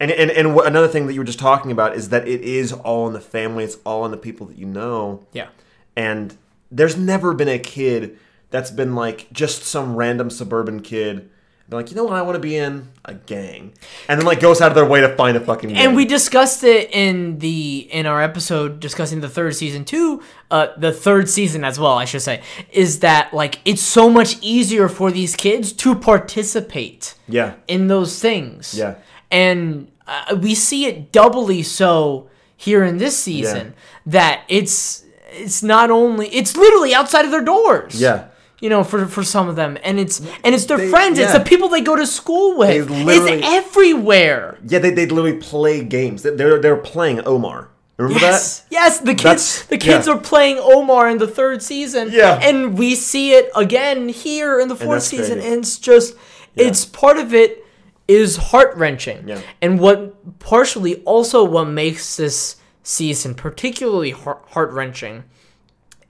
And, 0.00 0.12
and, 0.12 0.30
and 0.30 0.54
wh- 0.56 0.64
another 0.64 0.86
thing 0.86 1.08
that 1.08 1.14
you 1.14 1.20
were 1.20 1.24
just 1.26 1.40
talking 1.40 1.72
about 1.72 1.96
is 1.96 2.10
that 2.10 2.28
it 2.28 2.40
is 2.42 2.72
all 2.72 3.08
in 3.08 3.14
the 3.14 3.20
family. 3.20 3.64
It's 3.64 3.78
all 3.84 4.04
in 4.04 4.12
the 4.12 4.16
people 4.16 4.46
that 4.46 4.56
you 4.56 4.64
know 4.66 5.26
yeah 5.32 5.48
and 5.96 6.36
there's 6.70 6.96
never 6.96 7.34
been 7.34 7.48
a 7.48 7.58
kid 7.58 8.16
that's 8.50 8.70
been 8.70 8.94
like 8.94 9.26
just 9.32 9.64
some 9.64 9.96
random 9.96 10.30
suburban 10.30 10.78
kid 10.82 11.28
they're 11.68 11.78
like 11.78 11.90
you 11.90 11.96
know 11.96 12.04
what 12.04 12.14
i 12.14 12.22
want 12.22 12.34
to 12.34 12.40
be 12.40 12.56
in? 12.56 12.88
A 13.04 13.14
gang. 13.14 13.72
And 14.08 14.18
then 14.18 14.26
like 14.26 14.40
goes 14.40 14.60
out 14.60 14.70
of 14.70 14.74
their 14.74 14.84
way 14.84 15.00
to 15.00 15.14
find 15.16 15.36
a 15.36 15.40
fucking 15.40 15.70
gang. 15.70 15.78
and 15.78 15.96
we 15.96 16.04
discussed 16.04 16.64
it 16.64 16.90
in 16.92 17.38
the 17.38 17.88
in 17.90 18.06
our 18.06 18.22
episode 18.22 18.80
discussing 18.80 19.20
the 19.20 19.28
third 19.28 19.54
season 19.54 19.84
too 19.84 20.22
uh 20.50 20.68
the 20.76 20.92
third 20.92 21.28
season 21.28 21.64
as 21.64 21.78
well 21.78 21.92
i 21.92 22.04
should 22.04 22.22
say 22.22 22.42
is 22.70 23.00
that 23.00 23.32
like 23.32 23.60
it's 23.64 23.82
so 23.82 24.08
much 24.08 24.36
easier 24.40 24.88
for 24.88 25.10
these 25.10 25.36
kids 25.36 25.72
to 25.72 25.94
participate 25.94 27.14
yeah. 27.28 27.54
in 27.66 27.88
those 27.88 28.18
things. 28.20 28.74
Yeah. 28.76 28.96
and 29.30 29.90
uh, 30.06 30.36
we 30.40 30.54
see 30.54 30.86
it 30.86 31.12
doubly 31.12 31.62
so 31.62 32.30
here 32.56 32.82
in 32.82 32.96
this 32.96 33.16
season 33.16 33.74
that 34.06 34.42
it's 34.48 35.04
it's 35.30 35.62
not 35.62 35.90
only 35.90 36.28
it's 36.28 36.56
literally 36.56 36.94
outside 36.94 37.26
of 37.26 37.30
their 37.30 37.44
doors. 37.44 38.00
Yeah 38.00 38.28
you 38.60 38.68
know 38.68 38.82
for 38.84 39.06
for 39.06 39.22
some 39.22 39.48
of 39.48 39.56
them 39.56 39.78
and 39.84 39.98
it's 40.00 40.20
and 40.44 40.54
it's 40.54 40.64
their 40.66 40.78
They- 40.78 40.88
friends 40.90 41.18
it's 41.18 41.32
the 41.32 41.40
people 41.40 41.68
they 41.68 41.80
go 41.80 41.94
to 41.96 42.06
school 42.06 42.56
with 42.58 42.88
it's 42.90 43.46
everywhere 43.46 44.58
yeah 44.66 44.78
they, 44.80 44.90
they 44.90 45.06
literally 45.06 45.38
play 45.38 45.84
games 45.84 46.22
They- 46.22 46.34
they're 46.34 46.58
they're 46.60 46.76
playing 46.76 47.20
omar 47.26 47.68
remember 47.96 48.20
Yes, 48.20 48.64
yes, 48.70 49.00
the 49.00 49.12
kids, 49.14 49.22
That's- 49.22 49.62
the 49.66 49.78
kids 49.78 50.06
yeah. 50.06 50.14
are 50.14 50.18
playing 50.20 50.58
Omar 50.58 51.08
in 51.10 51.18
the 51.18 51.26
third 51.26 51.62
season. 51.62 52.10
Yeah. 52.12 52.38
and 52.40 52.78
we 52.78 52.94
see 52.94 53.32
it 53.32 53.50
again 53.56 54.08
here 54.08 54.60
in 54.60 54.68
the 54.68 54.76
fourth 54.76 54.98
that's 55.02 55.06
season, 55.06 55.38
crazy. 55.40 55.48
and 55.52 55.58
it's 55.64 55.78
just, 55.78 56.14
it's 56.54 56.84
part 56.84 57.18
of 57.18 57.34
it 57.34 57.64
is 58.06 58.36
heart 58.36 58.76
wrenching. 58.76 59.26
Yeah. 59.28 59.40
and 59.60 59.80
what 59.80 60.38
partially 60.38 61.02
also 61.04 61.42
what 61.44 61.64
makes 61.66 62.16
this 62.16 62.56
season 62.84 63.34
particularly 63.34 64.12
heart 64.12 64.70
wrenching 64.72 65.24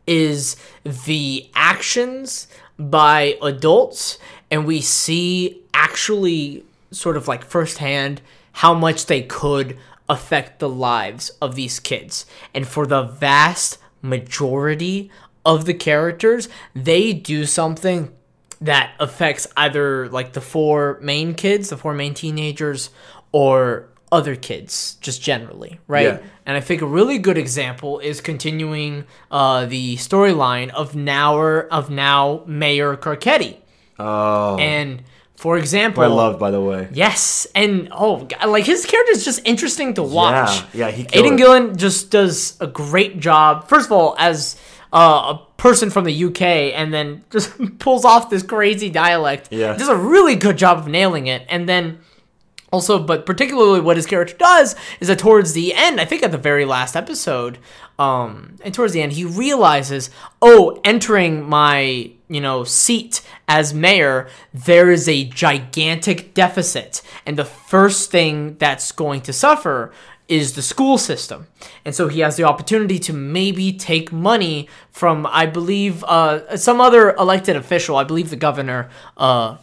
is 0.08 0.56
the 0.84 1.48
actions 1.54 2.48
by 2.78 3.36
adults 3.42 4.18
and 4.50 4.66
we 4.66 4.80
see 4.80 5.60
actually 5.74 6.64
sort 6.90 7.16
of 7.16 7.28
like 7.28 7.44
firsthand 7.44 8.20
how 8.52 8.74
much 8.74 9.06
they 9.06 9.22
could 9.22 9.78
affect 10.08 10.58
the 10.58 10.68
lives 10.68 11.30
of 11.42 11.54
these 11.54 11.78
kids. 11.78 12.24
And 12.54 12.66
for 12.66 12.86
the 12.86 13.02
vast 13.02 13.78
majority 14.00 15.10
of 15.44 15.64
the 15.64 15.74
characters 15.74 16.48
they 16.74 17.12
do 17.12 17.44
something 17.46 18.12
that 18.60 18.92
affects 19.00 19.46
either 19.56 20.08
like 20.08 20.32
the 20.32 20.40
four 20.40 20.98
main 21.00 21.34
kids 21.34 21.70
the 21.70 21.76
four 21.76 21.94
main 21.94 22.14
teenagers 22.14 22.90
or 23.32 23.88
other 24.10 24.34
kids 24.36 24.96
just 25.00 25.20
generally 25.22 25.78
right 25.86 26.04
Yeah. 26.06 26.18
and 26.46 26.56
I 26.56 26.60
think 26.60 26.80
a 26.82 26.86
really 26.86 27.18
good 27.18 27.36
example 27.38 27.98
is 27.98 28.20
continuing 28.20 29.04
uh, 29.30 29.66
the 29.66 29.96
storyline 29.96 30.70
of 30.70 30.94
now 30.96 31.36
of 31.70 31.90
now 31.90 32.42
Mayor 32.46 32.96
Carcetti. 32.96 33.56
oh 33.98 34.56
And 34.58 35.02
for 35.36 35.56
example, 35.58 36.02
i 36.02 36.06
loved 36.06 36.38
by 36.40 36.50
the 36.50 36.60
way 36.60 36.88
yes, 36.92 37.46
and 37.54 37.88
oh, 37.92 38.24
God, 38.24 38.48
like 38.48 38.64
his 38.64 38.84
character 38.84 39.12
is 39.12 39.24
just 39.24 39.40
interesting 39.44 39.94
to 39.94 40.02
watch. 40.02 40.62
Yeah, 40.74 40.88
yeah, 40.88 40.90
he 40.90 41.02
Aidan 41.12 41.34
it. 41.34 41.36
Gillen 41.36 41.76
just 41.76 42.10
does 42.10 42.56
a 42.60 42.66
great 42.66 43.20
job. 43.20 43.68
First 43.68 43.86
of 43.86 43.92
all, 43.92 44.16
as 44.18 44.56
uh, 44.92 45.36
a 45.36 45.40
person 45.58 45.90
from 45.90 46.04
the 46.04 46.24
UK, 46.24 46.42
and 46.74 46.92
then 46.92 47.22
just 47.30 47.52
pulls 47.78 48.04
off 48.04 48.30
this 48.30 48.42
crazy 48.42 48.90
dialect. 48.90 49.48
Yeah. 49.52 49.76
does 49.76 49.86
a 49.88 49.96
really 49.96 50.34
good 50.34 50.56
job 50.58 50.78
of 50.78 50.88
nailing 50.88 51.26
it, 51.28 51.42
and 51.48 51.68
then. 51.68 51.98
Also, 52.70 52.98
but 52.98 53.25
particularly 53.25 53.80
what 53.80 53.96
his 53.96 54.06
character 54.06 54.37
does 54.37 54.76
is 55.00 55.08
that 55.08 55.18
towards 55.18 55.54
the 55.54 55.72
end, 55.75 56.00
I 56.00 56.04
think 56.04 56.22
at 56.22 56.32
the 56.32 56.38
very 56.38 56.66
last 56.66 56.96
episode, 56.96 57.58
um, 57.98 58.56
and 58.62 58.75
towards 58.75 58.92
the 58.92 59.00
end, 59.00 59.12
he 59.12 59.25
realizes, 59.25 60.10
oh, 60.42 60.78
entering 60.84 61.48
my, 61.48 62.10
you 62.28 62.40
know, 62.40 62.64
seat 62.64 63.22
as 63.48 63.72
mayor, 63.72 64.28
there 64.52 64.90
is 64.90 65.08
a 65.08 65.25
gigantic 65.25 66.34
deficit. 66.34 67.00
And 67.25 67.38
the 67.38 67.46
first 67.46 68.10
thing 68.10 68.56
that's 68.58 68.92
going 68.92 69.22
to 69.22 69.32
suffer 69.32 69.90
is 70.28 70.52
the 70.52 70.62
school 70.62 70.98
system. 70.98 71.46
And 71.87 71.94
so 71.94 72.08
he 72.08 72.20
has 72.20 72.37
the 72.37 72.44
opportunity 72.44 72.98
to 72.98 73.14
maybe 73.14 73.72
take 73.72 74.12
money 74.12 74.68
from, 74.90 75.26
I 75.26 75.46
believe, 75.46 76.04
uh, 76.04 76.56
some 76.58 76.82
other 76.82 77.14
elected 77.14 77.56
official, 77.56 77.96
I 77.96 78.04
believe 78.04 78.28
the 78.28 78.37
governor 78.37 78.90
uh, 79.16 79.56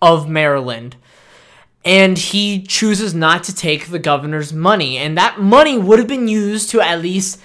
of 0.00 0.28
Maryland 0.28 0.96
and 1.84 2.16
he 2.16 2.62
chooses 2.62 3.14
not 3.14 3.44
to 3.44 3.54
take 3.54 3.88
the 3.88 3.98
governor's 3.98 4.52
money. 4.52 4.98
And 4.98 5.18
that 5.18 5.40
money 5.40 5.78
would 5.78 5.98
have 5.98 6.08
been 6.08 6.28
used 6.28 6.70
to 6.70 6.80
at 6.80 7.00
least 7.00 7.40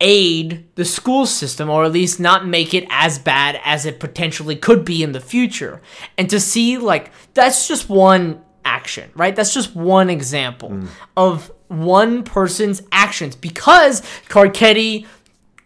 aid 0.00 0.66
the 0.74 0.84
school 0.84 1.26
system 1.26 1.70
or 1.70 1.84
at 1.84 1.92
least 1.92 2.18
not 2.18 2.46
make 2.46 2.74
it 2.74 2.86
as 2.90 3.18
bad 3.18 3.60
as 3.64 3.86
it 3.86 4.00
potentially 4.00 4.56
could 4.56 4.84
be 4.84 5.02
in 5.02 5.12
the 5.12 5.20
future. 5.20 5.80
And 6.18 6.28
to 6.30 6.40
see 6.40 6.78
like 6.78 7.12
that's 7.34 7.68
just 7.68 7.88
one 7.88 8.42
action 8.64 9.10
right? 9.14 9.34
That's 9.34 9.54
just 9.54 9.74
one 9.74 10.10
example 10.10 10.70
mm. 10.70 10.88
of 11.16 11.52
one 11.68 12.22
person's 12.22 12.82
actions. 12.92 13.36
Because 13.36 14.02
Carcetti 14.28 15.06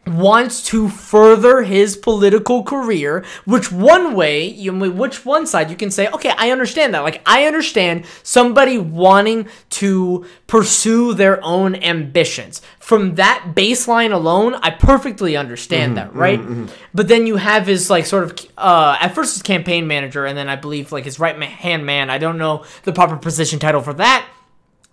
wants 0.07 0.63
to 0.63 0.89
further 0.89 1.63
his 1.63 1.97
political 1.97 2.63
career 2.63 3.25
which 3.45 3.73
one 3.73 4.15
way 4.15 4.47
you 4.47 4.73
which 4.73 5.25
one 5.25 5.47
side 5.47 5.69
you 5.69 5.77
can 5.77 5.91
say 5.91 6.09
okay 6.09 6.33
i 6.39 6.51
understand 6.51 6.95
that. 6.95 7.01
Like 7.01 7.23
i 7.27 7.45
understand 7.45 8.05
somebody 8.23 8.79
wanting 8.79 9.49
to 9.71 10.25
pursue 10.47 11.15
their 11.15 11.43
own 11.45 11.75
ambitions. 11.77 12.63
From 12.79 13.17
that 13.17 13.53
baseline 13.55 14.13
alone 14.13 14.55
i 14.57 14.71
perfectly 14.71 15.37
understand 15.37 15.97
mm-hmm, 15.97 16.09
that 16.09 16.15
right? 16.15 16.41
Mm-hmm, 16.41 16.65
mm-hmm. 16.65 16.75
but 16.95 17.09
then 17.09 17.27
you 17.27 17.37
have 17.37 17.67
his 17.67 17.91
like 17.91 18.07
sort 18.07 18.25
of 18.25 18.39
uh 18.57 18.97
at 19.01 19.15
first 19.15 19.35
his 19.35 19.43
campaign 19.43 19.87
manager 19.87 20.25
and 20.25 20.39
then 20.39 20.49
i 20.49 20.57
believe 20.57 20.93
like 20.93 21.05
his 21.05 21.19
right 21.19 21.41
hand 21.43 21.85
man 21.85 22.11
i 22.11 22.19
don't 22.19 22.39
know 22.39 22.65
the 22.85 22.93
proper 22.93 23.17
position 23.17 23.59
title 23.59 23.81
for 23.81 23.95
that 23.95 24.27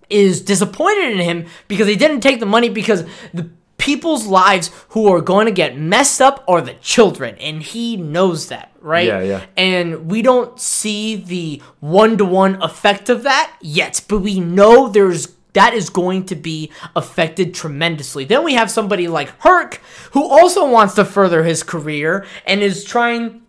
is 0.10 0.42
disappointed 0.42 1.12
in 1.12 1.20
him 1.20 1.46
because 1.68 1.88
he 1.88 1.96
didn't 1.96 2.22
take 2.22 2.40
the 2.40 2.46
money 2.46 2.70
because 2.70 3.06
the 3.34 3.50
people's 3.84 4.26
lives 4.26 4.72
who 4.90 5.08
are 5.14 5.22
going 5.22 5.46
to 5.46 5.52
get 5.52 5.78
messed 5.78 6.22
up 6.22 6.44
are 6.48 6.62
the 6.62 6.74
children 6.76 7.36
and 7.40 7.62
he 7.62 7.98
knows 7.98 8.48
that 8.48 8.72
right 8.80 9.08
Yeah, 9.08 9.22
yeah. 9.22 9.46
and 9.58 10.10
we 10.10 10.22
don't 10.22 10.60
see 10.60 11.16
the 11.18 11.62
one-to-one 11.82 12.62
effect 12.62 13.10
of 13.10 13.24
that 13.24 13.54
yet 13.62 14.02
but 14.08 14.20
we 14.20 14.40
know 14.40 14.88
there's 14.88 15.34
that 15.54 15.74
is 15.74 15.90
going 15.90 16.26
to 16.26 16.36
be 16.36 16.72
affected 16.96 17.54
tremendously. 17.54 18.26
Then 18.26 18.44
we 18.44 18.56
have 18.56 18.72
somebody 18.72 19.08
like 19.08 19.30
Herc, 19.40 19.76
who 20.14 20.28
also 20.28 20.68
wants 20.68 20.96
to 20.96 21.06
further 21.06 21.44
his 21.44 21.62
career 21.62 22.26
and 22.48 22.62
is 22.62 22.84
trying 22.84 23.43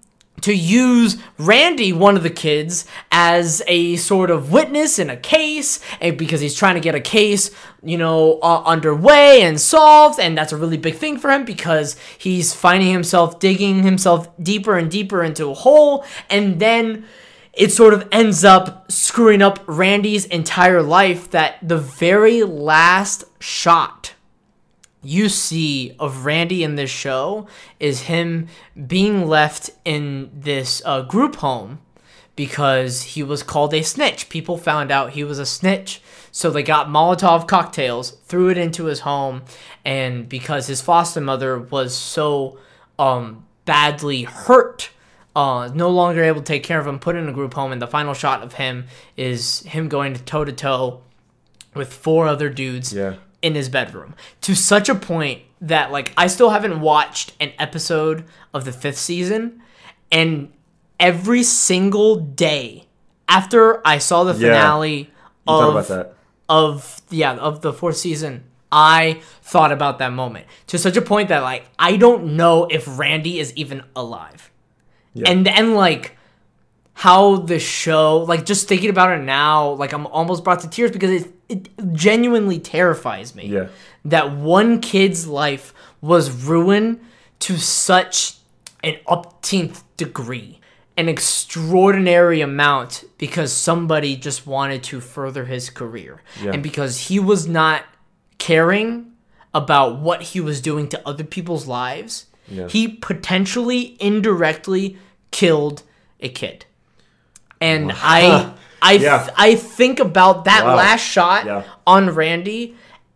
to 0.44 0.54
use 0.54 1.16
Randy, 1.38 1.90
one 1.94 2.18
of 2.18 2.22
the 2.22 2.28
kids, 2.28 2.86
as 3.10 3.62
a 3.66 3.96
sort 3.96 4.30
of 4.30 4.52
witness 4.52 4.98
in 4.98 5.08
a 5.08 5.16
case, 5.16 5.80
and 6.02 6.18
because 6.18 6.42
he's 6.42 6.54
trying 6.54 6.74
to 6.74 6.82
get 6.82 6.94
a 6.94 7.00
case, 7.00 7.50
you 7.82 7.96
know, 7.96 8.38
uh, 8.42 8.62
underway 8.64 9.40
and 9.40 9.58
solved, 9.58 10.20
and 10.20 10.36
that's 10.36 10.52
a 10.52 10.56
really 10.58 10.76
big 10.76 10.96
thing 10.96 11.18
for 11.18 11.30
him 11.30 11.46
because 11.46 11.96
he's 12.18 12.52
finding 12.52 12.92
himself 12.92 13.38
digging 13.38 13.84
himself 13.84 14.28
deeper 14.42 14.76
and 14.76 14.90
deeper 14.90 15.22
into 15.22 15.48
a 15.48 15.54
hole, 15.54 16.04
and 16.28 16.60
then 16.60 17.06
it 17.54 17.72
sort 17.72 17.94
of 17.94 18.06
ends 18.12 18.44
up 18.44 18.92
screwing 18.92 19.40
up 19.40 19.60
Randy's 19.66 20.26
entire 20.26 20.82
life. 20.82 21.30
That 21.30 21.56
the 21.66 21.78
very 21.78 22.42
last 22.42 23.24
shot 23.40 24.13
you 25.04 25.28
see 25.28 25.94
of 25.98 26.24
Randy 26.24 26.62
in 26.62 26.74
this 26.74 26.90
show 26.90 27.46
is 27.78 28.02
him 28.02 28.48
being 28.86 29.26
left 29.26 29.70
in 29.84 30.30
this 30.34 30.82
uh, 30.84 31.02
group 31.02 31.36
home 31.36 31.80
because 32.36 33.02
he 33.02 33.22
was 33.22 33.42
called 33.42 33.72
a 33.74 33.82
snitch. 33.82 34.28
People 34.28 34.56
found 34.56 34.90
out 34.90 35.10
he 35.10 35.24
was 35.24 35.38
a 35.38 35.46
snitch. 35.46 36.00
So 36.32 36.50
they 36.50 36.64
got 36.64 36.88
Molotov 36.88 37.46
cocktails, 37.46 38.12
threw 38.24 38.48
it 38.48 38.58
into 38.58 38.86
his 38.86 39.00
home, 39.00 39.42
and 39.84 40.28
because 40.28 40.66
his 40.66 40.80
foster 40.80 41.20
mother 41.20 41.58
was 41.58 41.94
so 41.94 42.58
um, 42.98 43.46
badly 43.64 44.24
hurt, 44.24 44.90
uh, 45.36 45.70
no 45.72 45.90
longer 45.90 46.24
able 46.24 46.40
to 46.40 46.44
take 46.44 46.64
care 46.64 46.80
of 46.80 46.88
him, 46.88 46.98
put 46.98 47.14
in 47.14 47.28
a 47.28 47.32
group 47.32 47.54
home, 47.54 47.70
and 47.70 47.80
the 47.80 47.86
final 47.86 48.14
shot 48.14 48.42
of 48.42 48.54
him 48.54 48.86
is 49.16 49.60
him 49.60 49.88
going 49.88 50.14
toe 50.14 50.44
to 50.44 50.52
toe 50.52 51.02
with 51.74 51.92
four 51.92 52.26
other 52.26 52.48
dudes 52.48 52.92
Yeah. 52.92 53.14
In 53.44 53.54
his 53.54 53.68
bedroom 53.68 54.14
to 54.40 54.54
such 54.54 54.88
a 54.88 54.94
point 54.94 55.42
that 55.60 55.92
like 55.92 56.12
I 56.16 56.26
still 56.26 56.50
haven't 56.50 56.80
watched 56.80 57.34
an 57.38 57.52
episode 57.58 58.24
of 58.52 58.64
the 58.64 58.72
fifth 58.72 58.98
season, 58.98 59.62
and 60.10 60.50
every 60.98 61.42
single 61.42 62.16
day 62.16 62.86
after 63.28 63.86
I 63.86 63.98
saw 63.98 64.24
the 64.24 64.34
finale 64.34 65.10
talk 65.46 65.90
of 65.90 66.14
of 66.48 67.00
yeah 67.10 67.34
of 67.36 67.62
the 67.62 67.72
fourth 67.72 67.96
season 67.96 68.44
i 68.70 69.20
thought 69.42 69.72
about 69.72 69.98
that 69.98 70.12
moment 70.12 70.46
to 70.66 70.78
such 70.78 70.96
a 70.96 71.02
point 71.02 71.28
that 71.28 71.40
like 71.40 71.64
i 71.78 71.96
don't 71.96 72.36
know 72.36 72.66
if 72.70 72.98
randy 72.98 73.38
is 73.38 73.54
even 73.56 73.82
alive. 73.96 74.50
Yeah. 75.14 75.30
and 75.30 75.46
then 75.46 75.74
like 75.74 76.16
how 76.96 77.36
the 77.36 77.58
show 77.58 78.18
like 78.18 78.46
just 78.46 78.68
thinking 78.68 78.88
about 78.90 79.10
it 79.18 79.22
now 79.22 79.70
like 79.70 79.92
i'm 79.92 80.06
almost 80.06 80.44
brought 80.44 80.60
to 80.60 80.68
tears 80.70 80.90
because 80.92 81.10
it, 81.10 81.32
it 81.48 81.68
genuinely 81.92 82.58
terrifies 82.60 83.34
me 83.34 83.46
Yeah. 83.48 83.66
that 84.04 84.32
one 84.36 84.80
kid's 84.80 85.26
life 85.26 85.74
was 86.00 86.30
ruined 86.46 87.00
to 87.40 87.58
such 87.58 88.36
an 88.84 88.94
upteenth 89.08 89.82
degree 89.96 90.60
an 90.96 91.08
extraordinary 91.08 92.40
amount 92.40 93.04
because 93.18 93.52
somebody 93.52 94.14
just 94.16 94.46
wanted 94.46 94.82
to 94.84 95.00
further 95.00 95.44
his 95.46 95.70
career 95.70 96.22
Yeah. 96.42 96.52
and 96.52 96.62
because 96.62 97.08
he 97.08 97.18
was 97.18 97.48
not 97.48 97.82
caring 98.38 99.12
about 99.52 99.98
what 100.00 100.22
he 100.22 100.40
was 100.40 100.60
doing 100.60 100.88
to 100.88 101.08
other 101.08 101.24
people's 101.24 101.66
lives 101.66 102.26
Yeah. 102.48 102.68
he 102.68 102.86
potentially 102.88 103.96
indirectly 104.00 104.96
killed 105.32 105.82
a 106.20 106.28
kid 106.28 106.66
and 107.68 107.92
i 108.18 108.22
i 108.82 108.92
Yeah. 108.92 109.28
i 109.36 109.50
think 109.78 109.96
about 110.08 110.36
that 110.50 110.62
Wow. 110.64 110.76
last 110.84 111.04
shot 111.16 111.40
Yeah. 111.46 111.62
on 111.86 112.02
randy 112.20 112.62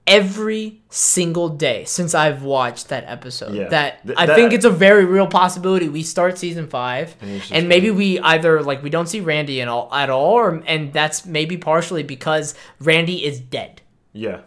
every 0.06 0.80
single 0.88 1.48
day 1.50 1.84
since 1.84 2.14
i've 2.14 2.42
watched 2.42 2.88
that 2.88 3.04
episode 3.06 3.52
Yeah. 3.54 3.68
that 3.68 3.90
Th- 4.06 4.16
i 4.18 4.24
that- 4.26 4.36
think 4.36 4.52
it's 4.54 4.64
a 4.64 4.70
very 4.86 5.04
real 5.04 5.26
possibility 5.26 5.86
we 5.88 6.02
start 6.02 6.38
season 6.38 6.66
five 6.66 7.14
And 7.20 7.30
it's 7.30 7.40
just 7.48 7.52
and 7.52 7.68
maybe 7.68 7.90
we 7.90 8.18
either 8.20 8.62
like 8.62 8.82
we 8.82 8.90
don't 8.96 9.06
see 9.14 9.20
randy 9.20 9.60
at 9.60 9.68
all 9.68 9.88
at 9.92 10.08
all 10.08 10.32
or, 10.42 10.62
and 10.66 10.92
that's 10.94 11.26
maybe 11.26 11.56
partially 11.58 12.02
because 12.02 12.54
randy 12.80 13.18
is 13.30 13.38
dead 13.38 13.82
Yeah. 14.14 14.38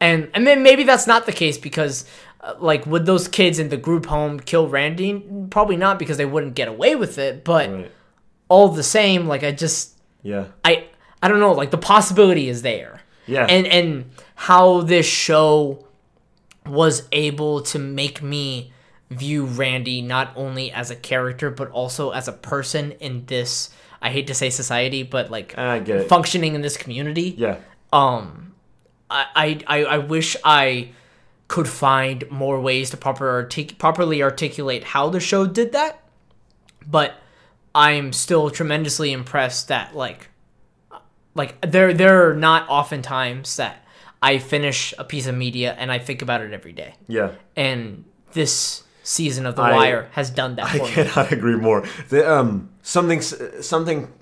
and 0.00 0.30
and 0.34 0.46
then 0.46 0.62
maybe 0.62 0.82
that's 0.84 1.06
not 1.06 1.26
the 1.26 1.32
case 1.32 1.58
because 1.58 2.06
uh, 2.40 2.54
like 2.58 2.86
would 2.86 3.04
those 3.04 3.28
kids 3.28 3.58
in 3.58 3.68
the 3.68 3.76
group 3.76 4.06
home 4.06 4.40
kill 4.40 4.66
Randy? 4.66 5.10
Probably 5.50 5.76
not 5.76 5.96
because 6.02 6.16
they 6.16 6.24
wouldn't 6.24 6.54
get 6.56 6.66
away 6.66 6.96
with 6.96 7.16
it. 7.16 7.44
But 7.44 7.70
Right. 7.70 7.90
All 8.52 8.68
the 8.68 8.82
same, 8.98 9.20
like 9.32 9.42
I 9.50 9.52
just 9.64 9.82
Yeah. 10.22 10.44
I 10.70 10.72
I 11.22 11.28
don't 11.28 11.40
know, 11.40 11.52
like 11.62 11.70
the 11.70 11.84
possibility 11.94 12.46
is 12.54 12.60
there. 12.62 13.00
Yeah. 13.26 13.46
And 13.48 13.66
and 13.78 13.88
how 14.48 14.82
this 14.82 15.06
show 15.06 15.86
was 16.66 17.08
able 17.12 17.54
to 17.72 17.78
make 17.78 18.22
me 18.22 18.72
view 19.10 19.44
Randy 19.44 20.00
not 20.02 20.32
only 20.36 20.70
as 20.72 20.90
a 20.90 20.96
character 21.10 21.48
but 21.50 21.68
also 21.70 22.10
as 22.10 22.28
a 22.28 22.32
person 22.32 22.92
in 23.06 23.24
this 23.26 23.70
I 24.00 24.10
hate 24.10 24.26
to 24.28 24.34
say 24.34 24.50
society, 24.50 25.02
but 25.04 25.30
like 25.30 25.54
functioning 26.08 26.54
in 26.54 26.60
this 26.62 26.76
community 26.76 27.34
Yeah. 27.38 27.56
um 27.92 28.54
I, 29.10 29.26
I 29.44 29.46
I 29.66 29.78
I 29.96 29.98
wish 29.98 30.36
I 30.44 30.90
could 31.48 31.68
find 31.68 32.24
more 32.30 32.58
ways 32.68 32.90
to 32.90 32.96
proper 32.96 33.26
artic- 33.28 33.76
properly 33.78 34.22
articulate 34.22 34.82
how 34.94 35.10
the 35.10 35.20
show 35.20 35.46
did 35.46 35.72
that 35.72 35.94
but 36.96 37.10
I'm 37.74 38.12
still 38.12 38.50
tremendously 38.50 39.12
impressed 39.12 39.68
that 39.68 39.94
like 39.96 40.28
like 41.34 41.58
there 41.70 41.92
there 41.94 42.28
are 42.30 42.34
not 42.34 42.68
often 42.68 43.00
times 43.02 43.56
that 43.56 43.84
I 44.22 44.38
finish 44.38 44.92
a 44.98 45.04
piece 45.04 45.26
of 45.26 45.34
media 45.34 45.74
and 45.78 45.90
I 45.90 45.98
think 45.98 46.22
about 46.22 46.42
it 46.42 46.52
every 46.52 46.72
day 46.72 46.94
Yeah. 47.08 47.32
and 47.56 48.04
this 48.32 48.82
season 49.02 49.46
of 49.46 49.56
The 49.56 49.62
I- 49.62 49.72
Wire 49.72 50.08
has 50.12 50.30
done 50.30 50.56
that 50.56 50.66
I 50.66 50.78
for 50.78 50.84
me. 50.84 50.90
cannot 50.90 51.32
agree 51.38 51.56
more. 51.56 51.84
The, 52.08 52.30
um, 52.30 52.68
something, 52.82 53.20
something 53.20 54.12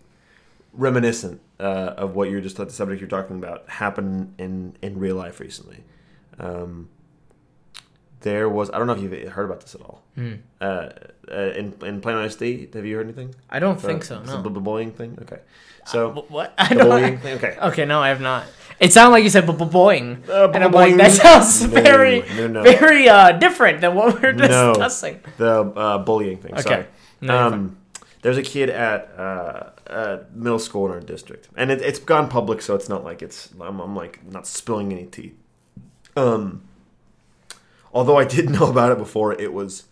reminiscent 0.73 1.41
uh, 1.59 1.95
of 1.99 2.15
what 2.15 2.31
you're 2.31 2.41
just 2.41 2.57
the 2.57 2.71
subject 2.71 3.01
you're 3.01 3.11
talking 3.11 3.37
about 3.37 3.69
happened 3.69 4.35
in 4.39 4.77
in 4.81 4.99
real 4.99 5.17
life 5.17 5.41
recently. 5.41 5.85
Um, 6.39 6.89
there 8.21 8.49
was 8.49 8.71
I 8.71 8.79
don't 8.79 8.87
know 8.87 8.95
if 8.95 9.03
you've 9.03 9.33
heard 9.33 9.45
about 9.45 9.61
this 9.61 9.75
at 9.75 9.81
all. 9.83 10.03
Hmm. 10.15 10.35
Uh, 10.61 10.91
uh, 11.31 11.53
in 11.59 11.75
in 11.83 12.01
Plain 12.01 12.17
SD, 12.29 12.75
have 12.75 12.85
you 12.87 12.97
heard 12.97 13.07
anything? 13.07 13.35
I 13.49 13.59
don't 13.59 13.81
think 13.81 14.05
so. 14.05 14.23
No. 14.23 14.39
bu- 14.43 14.61
bullying 14.61 14.93
thing. 14.93 15.19
Okay, 15.23 15.41
so 15.87 16.11
Wh- 16.11 16.31
What? 16.31 16.55
I 16.59 16.69
the 16.69 16.75
don't. 16.75 16.89
bullying 16.89 17.19
thing. 17.23 17.37
Okay. 17.39 17.57
Okay, 17.61 17.85
no, 17.85 18.01
I 18.03 18.09
have 18.09 18.21
not. 18.21 18.45
It 18.81 18.93
sounded 18.93 19.13
like 19.13 19.25
you 19.25 19.31
said 19.31 19.45
bullying, 19.47 20.23
Uh, 20.29 20.49
and 20.55 20.65
I'm 20.65 20.73
like, 20.73 20.97
that 20.97 21.13
sounds 21.13 21.61
No, 21.63 21.69
very, 21.83 22.23
no, 22.37 22.47
no. 22.49 22.63
very 22.63 23.09
uh, 23.11 23.33
different 23.33 23.81
than 23.83 23.95
what 23.95 24.23
we're 24.23 24.33
discussing. 24.33 25.21
The 25.37 25.65
uh, 25.77 25.99
bullying 25.99 26.39
thing. 26.39 26.55
Okay. 26.55 26.87
Sorry. 27.23 27.29
Um, 27.29 27.77
there's 28.23 28.39
a 28.39 28.43
kid 28.43 28.71
at 28.71 29.13
uh, 29.19 29.71
uh, 29.87 30.19
middle 30.35 30.59
school 30.59 30.87
in 30.87 30.93
our 30.93 31.01
district, 31.01 31.49
and 31.57 31.71
it, 31.71 31.83
it's 31.83 31.99
gone 31.99 32.29
public, 32.29 32.63
so 32.63 32.75
it's 32.75 32.89
not 32.89 33.05
like 33.05 33.21
it's 33.21 33.51
I'm, 33.61 33.81
I'm 33.81 33.95
like 33.95 34.25
not 34.25 34.47
spilling 34.47 34.93
any 34.93 35.05
tea. 35.07 35.33
Um, 36.17 36.63
although 37.93 38.17
I 38.17 38.25
did 38.25 38.49
know 38.57 38.67
about 38.71 38.93
it 38.93 38.99
before 38.99 39.33
it 39.35 39.53
was 39.53 39.85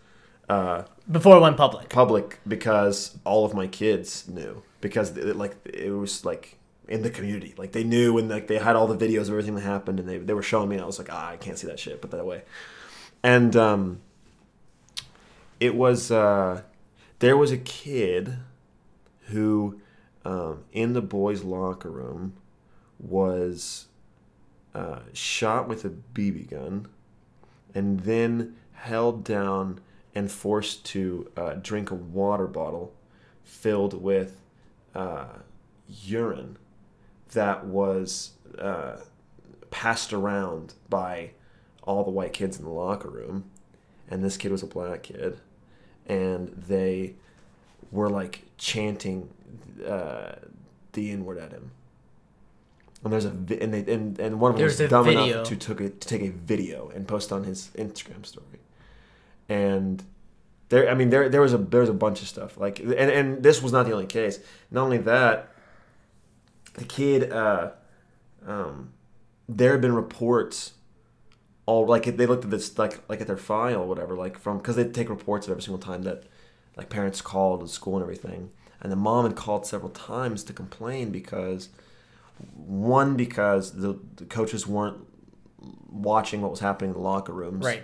uh, 0.49 0.83
Before 1.11 1.37
it 1.37 1.39
went 1.39 1.57
public. 1.57 1.89
public 1.89 2.39
because 2.47 3.17
all 3.25 3.45
of 3.45 3.53
my 3.53 3.67
kids 3.67 4.27
knew. 4.27 4.63
Because 4.81 5.17
it, 5.17 5.35
like 5.35 5.55
it 5.65 5.91
was 5.91 6.23
like 6.23 6.57
in 6.87 7.01
the 7.01 7.09
community. 7.09 7.53
Like 7.57 7.71
they 7.71 7.83
knew 7.83 8.17
and 8.17 8.29
like 8.29 8.47
they 8.47 8.57
had 8.57 8.75
all 8.75 8.87
the 8.87 8.97
videos 8.97 9.23
of 9.23 9.29
everything 9.29 9.55
that 9.55 9.61
happened 9.61 9.99
and 9.99 10.07
they, 10.07 10.17
they 10.17 10.33
were 10.33 10.43
showing 10.43 10.69
me 10.69 10.75
and 10.75 10.83
I 10.83 10.87
was 10.87 10.99
like 10.99 11.11
ah 11.11 11.29
I 11.29 11.37
can't 11.37 11.57
see 11.57 11.67
that 11.67 11.79
shit 11.79 12.01
put 12.01 12.11
that 12.11 12.19
away. 12.19 12.43
And 13.23 13.55
um 13.55 14.01
it 15.59 15.75
was 15.75 16.11
uh 16.11 16.61
there 17.19 17.35
was 17.35 17.51
a 17.51 17.57
kid 17.57 18.37
who 19.27 19.79
um, 20.25 20.63
in 20.71 20.93
the 20.93 21.01
boys 21.01 21.43
locker 21.43 21.89
room 21.89 22.33
was 22.97 23.87
uh, 24.73 24.99
shot 25.13 25.67
with 25.67 25.85
a 25.85 25.89
BB 25.89 26.49
gun 26.49 26.87
and 27.73 28.01
then 28.01 28.55
held 28.73 29.23
down 29.23 29.79
and 30.15 30.31
forced 30.31 30.85
to 30.85 31.29
uh, 31.37 31.53
drink 31.61 31.91
a 31.91 31.95
water 31.95 32.47
bottle 32.47 32.93
filled 33.43 34.01
with 34.01 34.41
uh, 34.95 35.27
urine 35.87 36.57
that 37.33 37.65
was 37.65 38.31
uh, 38.57 38.97
passed 39.71 40.13
around 40.13 40.73
by 40.89 41.31
all 41.83 42.03
the 42.03 42.11
white 42.11 42.33
kids 42.33 42.57
in 42.57 42.63
the 42.65 42.71
locker 42.71 43.09
room, 43.09 43.45
and 44.09 44.23
this 44.23 44.37
kid 44.37 44.51
was 44.51 44.63
a 44.63 44.67
black 44.67 45.03
kid, 45.03 45.39
and 46.07 46.49
they 46.67 47.13
were 47.91 48.09
like 48.09 48.43
chanting 48.57 49.29
uh, 49.87 50.33
the 50.93 51.11
N 51.11 51.25
word 51.25 51.37
at 51.37 51.51
him. 51.51 51.71
And 53.03 53.13
there's 53.13 53.25
a 53.25 53.29
vi- 53.29 53.59
and 53.61 53.73
they 53.73 53.91
and, 53.93 54.19
and 54.19 54.39
one 54.39 54.51
of 54.51 54.57
them 54.57 54.61
There's 54.67 54.79
was 54.79 54.89
dumb 54.89 55.05
video. 55.05 55.23
enough 55.25 55.47
to 55.47 55.55
took 55.55 55.79
it 55.81 56.01
to 56.01 56.07
take 56.07 56.21
a 56.21 56.31
video 56.31 56.89
and 56.93 57.07
post 57.07 57.31
on 57.31 57.43
his 57.45 57.69
Instagram 57.77 58.25
story, 58.25 58.59
and 59.49 60.03
there 60.69 60.89
I 60.89 60.93
mean 60.93 61.09
there 61.09 61.27
there 61.27 61.41
was 61.41 61.53
a 61.53 61.57
there 61.57 61.81
was 61.81 61.89
a 61.89 61.93
bunch 61.93 62.21
of 62.21 62.27
stuff 62.27 62.57
like 62.57 62.79
and 62.79 62.93
and 62.93 63.43
this 63.43 63.61
was 63.61 63.73
not 63.73 63.85
the 63.85 63.91
only 63.91 64.05
case. 64.05 64.39
Not 64.71 64.83
only 64.83 64.99
that, 64.99 65.51
the 66.75 66.85
kid 66.85 67.31
uh, 67.31 67.71
um, 68.45 68.91
there 69.47 69.71
had 69.71 69.81
been 69.81 69.93
reports 69.95 70.73
all 71.65 71.85
like 71.85 72.05
they 72.17 72.25
looked 72.25 72.45
at 72.45 72.51
this 72.51 72.77
like 72.77 72.99
like 73.09 73.21
at 73.21 73.27
their 73.27 73.37
file 73.37 73.85
whatever 73.85 74.15
like 74.15 74.37
from 74.39 74.57
because 74.57 74.75
they 74.75 74.85
take 74.85 75.09
reports 75.09 75.47
of 75.47 75.51
every 75.51 75.61
single 75.63 75.79
time 75.79 76.03
that 76.03 76.23
like 76.77 76.89
parents 76.89 77.21
called 77.21 77.61
the 77.61 77.67
school 77.67 77.95
and 77.95 78.03
everything 78.03 78.49
and 78.81 78.91
the 78.91 78.95
mom 78.95 79.25
had 79.25 79.35
called 79.35 79.67
several 79.67 79.91
times 79.91 80.43
to 80.43 80.53
complain 80.53 81.11
because 81.11 81.69
one 82.55 83.15
because 83.15 83.73
the, 83.73 83.99
the 84.15 84.25
coaches 84.25 84.65
weren't 84.65 84.97
watching 85.91 86.41
what 86.41 86.49
was 86.49 86.61
happening 86.61 86.91
in 86.91 86.95
the 86.95 87.01
locker 87.01 87.33
rooms 87.33 87.65
Right. 87.65 87.83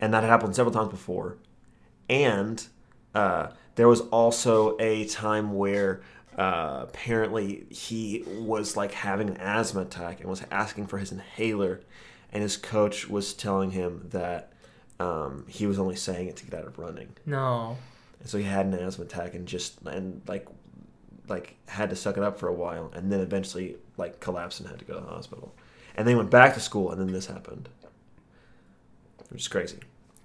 And 0.00 0.12
that 0.14 0.22
had 0.22 0.30
happened 0.30 0.56
several 0.56 0.74
times 0.74 0.90
before. 0.90 1.36
And 2.08 2.66
uh, 3.14 3.48
there 3.76 3.88
was 3.88 4.00
also 4.00 4.76
a 4.80 5.04
time 5.06 5.54
where 5.54 6.02
uh, 6.36 6.80
apparently 6.82 7.66
he 7.70 8.24
was 8.38 8.76
like 8.76 8.92
having 8.92 9.28
an 9.28 9.36
asthma 9.36 9.82
attack 9.82 10.20
and 10.20 10.28
was 10.28 10.42
asking 10.50 10.86
for 10.86 10.98
his 10.98 11.12
inhaler, 11.12 11.80
and 12.32 12.42
his 12.42 12.56
coach 12.56 13.08
was 13.08 13.34
telling 13.34 13.72
him 13.72 14.06
that 14.10 14.52
um, 14.98 15.44
he 15.48 15.66
was 15.66 15.78
only 15.78 15.96
saying 15.96 16.28
it 16.28 16.36
to 16.36 16.44
get 16.44 16.54
out 16.54 16.66
of 16.66 16.78
running. 16.78 17.08
No. 17.26 17.76
And 18.20 18.28
so 18.28 18.38
he 18.38 18.44
had 18.44 18.66
an 18.66 18.74
asthma 18.74 19.04
attack 19.04 19.34
and 19.34 19.46
just 19.46 19.80
and 19.82 20.22
like 20.26 20.46
like 21.28 21.56
had 21.68 21.90
to 21.90 21.96
suck 21.96 22.16
it 22.16 22.22
up 22.22 22.38
for 22.38 22.48
a 22.48 22.54
while, 22.54 22.90
and 22.94 23.10
then 23.10 23.20
eventually 23.20 23.76
like 23.96 24.20
collapsed 24.20 24.60
and 24.60 24.68
had 24.68 24.78
to 24.78 24.84
go 24.84 24.94
to 24.94 25.00
the 25.00 25.06
hospital. 25.06 25.54
And 25.94 26.06
then 26.06 26.14
he 26.14 26.16
went 26.16 26.30
back 26.30 26.54
to 26.54 26.60
school, 26.60 26.90
and 26.90 27.00
then 27.00 27.12
this 27.12 27.26
happened, 27.26 27.68
which 29.30 29.42
is 29.42 29.48
crazy. 29.48 29.78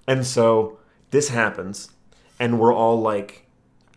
And 0.07 0.25
so 0.25 0.79
this 1.11 1.29
happens, 1.29 1.89
and 2.39 2.59
we're 2.59 2.73
all 2.73 3.01
like, 3.01 3.47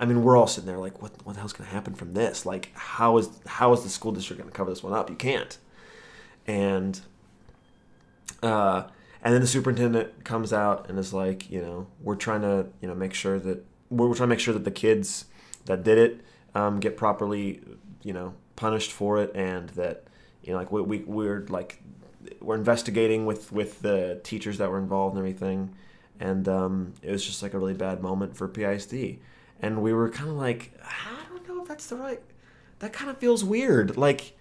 I 0.00 0.06
mean, 0.06 0.22
we're 0.22 0.36
all 0.36 0.46
sitting 0.46 0.66
there 0.66 0.78
like, 0.78 1.02
what 1.02 1.12
what 1.24 1.34
the 1.34 1.40
hell's 1.40 1.52
going 1.52 1.68
to 1.68 1.74
happen 1.74 1.94
from 1.94 2.14
this? 2.14 2.46
Like, 2.46 2.70
how 2.74 3.18
is 3.18 3.28
how 3.46 3.72
is 3.72 3.82
the 3.82 3.88
school 3.88 4.12
district 4.12 4.40
going 4.40 4.50
to 4.50 4.56
cover 4.56 4.70
this 4.70 4.82
one 4.82 4.92
up? 4.92 5.10
You 5.10 5.16
can't. 5.16 5.58
And 6.46 7.00
uh, 8.42 8.84
and 9.22 9.34
then 9.34 9.40
the 9.40 9.46
superintendent 9.46 10.24
comes 10.24 10.52
out 10.52 10.88
and 10.88 10.98
is 10.98 11.12
like, 11.12 11.50
you 11.50 11.60
know, 11.60 11.86
we're 12.00 12.14
trying 12.14 12.42
to, 12.42 12.66
you 12.80 12.88
know, 12.88 12.94
make 12.94 13.14
sure 13.14 13.38
that 13.40 13.64
we're, 13.90 14.06
we're 14.06 14.14
trying 14.14 14.28
to 14.28 14.34
make 14.34 14.40
sure 14.40 14.54
that 14.54 14.64
the 14.64 14.70
kids 14.70 15.26
that 15.64 15.82
did 15.82 15.98
it 15.98 16.20
um, 16.54 16.80
get 16.80 16.96
properly, 16.96 17.60
you 18.02 18.12
know, 18.12 18.34
punished 18.56 18.92
for 18.92 19.18
it, 19.18 19.32
and 19.34 19.68
that, 19.70 20.04
you 20.42 20.52
know, 20.52 20.58
like 20.58 20.70
we, 20.72 20.80
we 20.80 20.98
we're 21.00 21.44
like 21.48 21.82
we're 22.40 22.54
investigating 22.54 23.26
with 23.26 23.50
with 23.52 23.80
the 23.82 24.20
teachers 24.22 24.58
that 24.58 24.70
were 24.70 24.78
involved 24.78 25.16
and 25.16 25.18
everything, 25.18 25.74
and 26.20 26.48
um, 26.48 26.94
it 27.02 27.10
was 27.10 27.24
just 27.24 27.42
like 27.42 27.54
a 27.54 27.58
really 27.58 27.74
bad 27.74 28.02
moment 28.02 28.36
for 28.36 28.48
PISD, 28.48 29.18
and 29.62 29.82
we 29.82 29.92
were 29.92 30.08
kind 30.10 30.30
of 30.30 30.36
like, 30.36 30.72
I 30.84 31.22
don't 31.28 31.46
know 31.48 31.62
if 31.62 31.68
that's 31.68 31.86
the 31.86 31.96
right. 31.96 32.20
That 32.80 32.92
kind 32.92 33.10
of 33.10 33.18
feels 33.18 33.44
weird, 33.44 33.96
like. 33.96 34.34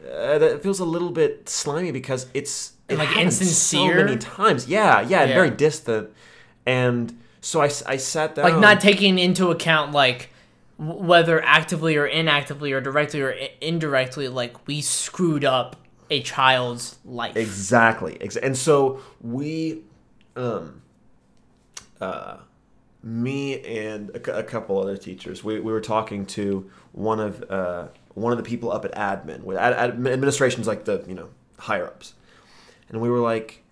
Uh, 0.00 0.38
that 0.38 0.62
feels 0.62 0.78
a 0.78 0.84
little 0.84 1.10
bit 1.10 1.48
slimy 1.48 1.90
because 1.90 2.28
it's 2.32 2.74
it 2.88 2.98
like, 2.98 3.08
happened 3.08 3.32
so 3.32 3.84
many 3.88 4.16
times. 4.16 4.68
Yeah, 4.68 5.00
yeah, 5.00 5.24
Yeah. 5.24 5.34
very 5.34 5.50
distant. 5.50 6.10
And 6.64 7.18
so 7.40 7.60
I, 7.60 7.64
I 7.84 7.96
sat 7.96 8.36
down. 8.36 8.44
Like 8.44 8.60
not 8.60 8.80
taking 8.80 9.18
into 9.18 9.50
account 9.50 9.90
like 9.90 10.30
whether 10.78 11.42
actively 11.44 11.96
or 11.96 12.06
inactively 12.06 12.70
or 12.72 12.80
directly 12.80 13.20
or 13.22 13.32
I- 13.34 13.50
indirectly 13.60 14.28
like 14.28 14.68
we 14.68 14.80
screwed 14.82 15.44
up 15.44 15.74
a 16.10 16.22
child's 16.22 16.96
life. 17.04 17.34
Exactly. 17.36 18.18
Ex- 18.20 18.36
And 18.36 18.56
so 18.56 19.00
we, 19.20 19.82
um, 20.36 20.82
uh, 22.00 22.38
me 23.02 23.60
and 23.64 24.10
a, 24.10 24.38
a 24.38 24.42
couple 24.42 24.78
other 24.80 24.96
teachers, 24.96 25.42
we, 25.44 25.60
we 25.60 25.72
were 25.72 25.80
talking 25.80 26.26
to 26.26 26.70
one 26.92 27.20
of 27.20 27.48
uh, 27.50 27.88
one 28.14 28.32
of 28.32 28.38
the 28.38 28.44
people 28.44 28.72
up 28.72 28.84
at 28.84 28.92
admin. 28.94 29.42
With 29.42 29.56
ad, 29.56 29.72
ad, 29.74 29.90
administration's 30.06 30.66
like 30.66 30.84
the 30.84 31.04
you 31.08 31.14
know 31.14 31.28
higher 31.58 31.86
ups, 31.86 32.14
and 32.88 33.00
we 33.00 33.08
were 33.10 33.20
like, 33.20 33.62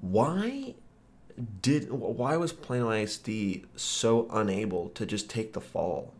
why 0.00 0.74
did 1.62 1.90
why 1.90 2.36
was 2.36 2.52
Plano 2.52 2.90
ISD 2.90 3.30
so 3.76 4.28
unable 4.30 4.88
to 4.90 5.06
just 5.06 5.28
take 5.30 5.52
the 5.52 5.60
fall? 5.60 6.12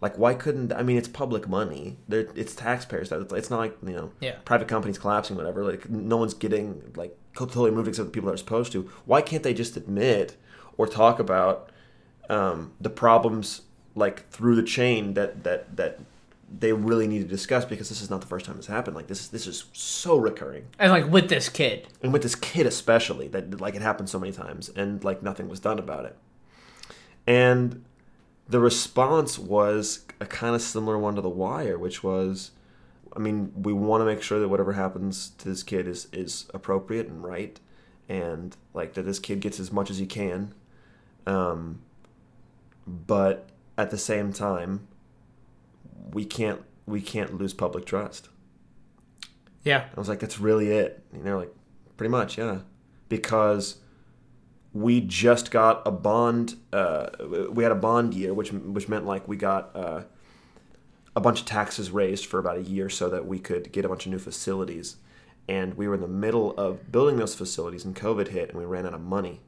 Like, 0.00 0.18
why 0.18 0.34
couldn't 0.34 0.72
I 0.72 0.82
mean? 0.82 0.96
It's 0.98 1.06
public 1.08 1.48
money. 1.48 1.96
They're, 2.08 2.26
it's 2.34 2.54
taxpayers. 2.56 3.10
That 3.10 3.30
it's 3.32 3.50
not 3.50 3.58
like 3.60 3.76
you 3.86 3.92
know, 3.92 4.10
Yeah. 4.20 4.36
private 4.44 4.66
companies 4.66 4.98
collapsing, 4.98 5.36
whatever. 5.36 5.64
Like, 5.64 5.88
no 5.88 6.16
one's 6.16 6.34
getting 6.34 6.92
like 6.96 7.16
totally 7.34 7.70
removed 7.70 7.88
except 7.88 8.06
the 8.06 8.12
people 8.12 8.28
that 8.28 8.34
are 8.34 8.38
supposed 8.38 8.72
to. 8.72 8.90
Why 9.06 9.22
can't 9.22 9.42
they 9.42 9.54
just 9.54 9.76
admit 9.76 10.36
or 10.76 10.86
talk 10.86 11.18
about 11.18 11.70
um, 12.28 12.72
the 12.80 12.90
problems 12.90 13.62
like 13.94 14.28
through 14.30 14.56
the 14.56 14.62
chain 14.62 15.14
that 15.14 15.44
that 15.44 15.76
that 15.76 16.00
they 16.58 16.72
really 16.72 17.06
need 17.06 17.20
to 17.22 17.28
discuss 17.28 17.64
because 17.64 17.88
this 17.88 18.02
is 18.02 18.10
not 18.10 18.20
the 18.20 18.26
first 18.26 18.44
time 18.44 18.56
this 18.56 18.66
happened. 18.66 18.94
Like 18.96 19.06
this 19.06 19.20
is 19.20 19.28
this 19.28 19.46
is 19.46 19.64
so 19.72 20.16
recurring 20.16 20.66
And 20.78 20.92
like 20.92 21.10
with 21.10 21.28
this 21.28 21.48
kid. 21.48 21.88
and 22.02 22.12
with 22.12 22.22
this 22.22 22.34
kid 22.34 22.66
especially 22.66 23.28
that 23.28 23.60
like 23.60 23.74
it 23.74 23.82
happened 23.82 24.08
so 24.10 24.18
many 24.18 24.32
times 24.32 24.68
and 24.70 25.02
like 25.02 25.22
nothing 25.22 25.48
was 25.48 25.60
done 25.60 25.78
about 25.78 26.04
it 26.04 26.16
and 27.26 27.84
the 28.48 28.60
response 28.60 29.38
was 29.38 30.04
a 30.20 30.26
kind 30.26 30.54
of 30.54 30.60
similar 30.62 30.98
one 30.98 31.14
to 31.14 31.20
the 31.20 31.28
wire 31.28 31.78
which 31.78 32.02
was 32.02 32.50
i 33.16 33.18
mean 33.18 33.52
we 33.54 33.72
want 33.72 34.00
to 34.00 34.04
make 34.04 34.22
sure 34.22 34.38
that 34.40 34.48
whatever 34.48 34.72
happens 34.72 35.30
to 35.38 35.48
this 35.48 35.62
kid 35.62 35.86
is 35.86 36.08
is 36.12 36.46
appropriate 36.54 37.08
and 37.08 37.22
right 37.22 37.60
and 38.08 38.56
like 38.74 38.94
that 38.94 39.02
this 39.02 39.18
kid 39.18 39.40
gets 39.40 39.60
as 39.60 39.72
much 39.72 39.90
as 39.90 39.98
he 39.98 40.06
can 40.06 40.54
um 41.26 41.80
but 42.86 43.48
at 43.78 43.90
the 43.90 43.98
same 43.98 44.32
time 44.32 44.86
we 46.12 46.24
can't 46.24 46.62
we 46.86 47.00
can't 47.00 47.38
lose 47.38 47.54
public 47.54 47.84
trust 47.86 48.28
Yeah. 49.64 49.84
I 49.96 50.00
was 50.00 50.08
like, 50.08 50.18
that's 50.18 50.40
really 50.40 50.70
it. 50.70 51.02
You 51.14 51.22
they're 51.22 51.36
like, 51.36 51.54
pretty 51.96 52.10
much, 52.10 52.36
yeah. 52.38 52.58
Because 53.08 53.76
we 54.72 55.00
just 55.00 55.50
got 55.50 55.82
a 55.86 55.90
bond. 55.90 56.56
Uh, 56.72 57.10
we 57.50 57.62
had 57.62 57.70
a 57.72 57.76
bond 57.76 58.14
year, 58.14 58.34
which 58.34 58.52
which 58.52 58.88
meant 58.88 59.06
like 59.06 59.28
we 59.28 59.36
got 59.36 59.70
uh, 59.76 60.02
a 61.14 61.20
bunch 61.20 61.40
of 61.40 61.46
taxes 61.46 61.90
raised 61.90 62.26
for 62.26 62.38
about 62.38 62.56
a 62.56 62.62
year 62.62 62.88
so 62.88 63.08
that 63.08 63.26
we 63.26 63.38
could 63.38 63.72
get 63.72 63.84
a 63.84 63.88
bunch 63.88 64.06
of 64.06 64.12
new 64.12 64.18
facilities. 64.18 64.96
And 65.48 65.74
we 65.74 65.88
were 65.88 65.94
in 65.94 66.00
the 66.00 66.08
middle 66.08 66.52
of 66.52 66.90
building 66.92 67.16
those 67.16 67.34
facilities, 67.34 67.84
and 67.84 67.96
COVID 67.96 68.28
hit, 68.28 68.50
and 68.50 68.58
we 68.58 68.64
ran 68.64 68.86
out 68.86 68.94
of 68.94 69.00
money. 69.00 69.40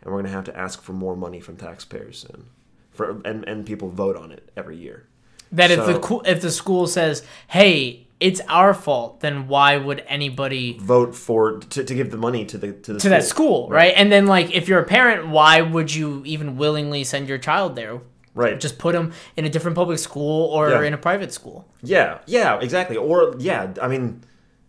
And 0.00 0.12
we're 0.12 0.20
going 0.20 0.26
to 0.26 0.30
have 0.30 0.44
to 0.44 0.56
ask 0.56 0.82
for 0.82 0.92
more 0.92 1.16
money 1.16 1.40
from 1.40 1.56
taxpayers 1.56 2.20
soon. 2.20 2.46
For 2.90 3.20
and 3.24 3.44
and 3.48 3.64
people 3.64 3.88
vote 3.88 4.16
on 4.16 4.30
it 4.30 4.50
every 4.56 4.76
year. 4.76 5.06
That 5.52 5.70
if 5.70 5.78
the 5.86 6.20
if 6.26 6.42
the 6.42 6.50
school 6.50 6.86
says, 6.86 7.22
"Hey, 7.46 8.06
it's 8.20 8.40
our 8.48 8.74
fault," 8.74 9.20
then 9.20 9.48
why 9.48 9.76
would 9.76 10.04
anybody 10.06 10.76
Vote 10.78 11.14
for 11.14 11.58
to, 11.58 11.84
to 11.84 11.94
give 11.94 12.10
the 12.10 12.16
money 12.16 12.44
to 12.44 12.58
the 12.58 12.72
to 12.72 12.94
the 12.94 13.00
to 13.00 13.08
that 13.08 13.24
school, 13.24 13.68
right? 13.68 13.94
And 13.96 14.12
then 14.12 14.26
like 14.26 14.50
if 14.50 14.68
you're 14.68 14.80
a 14.80 14.84
parent, 14.84 15.28
why 15.28 15.62
would 15.62 15.94
you 15.94 16.22
even 16.26 16.56
willingly 16.56 17.04
send 17.04 17.28
your 17.28 17.38
child 17.38 17.76
there? 17.76 18.00
Right. 18.38 18.58
Just 18.60 18.78
put 18.78 18.92
them 18.92 19.12
in 19.36 19.44
a 19.44 19.48
different 19.50 19.74
public 19.74 19.98
school 19.98 20.46
or 20.54 20.70
Yeah. 20.70 20.82
in 20.82 20.94
a 20.94 20.98
private 20.98 21.32
school. 21.32 21.66
Yeah, 21.82 22.18
yeah, 22.26 22.58
exactly. 22.60 22.96
Or 22.96 23.34
yeah, 23.38 23.72
I 23.82 23.88
mean, 23.88 24.20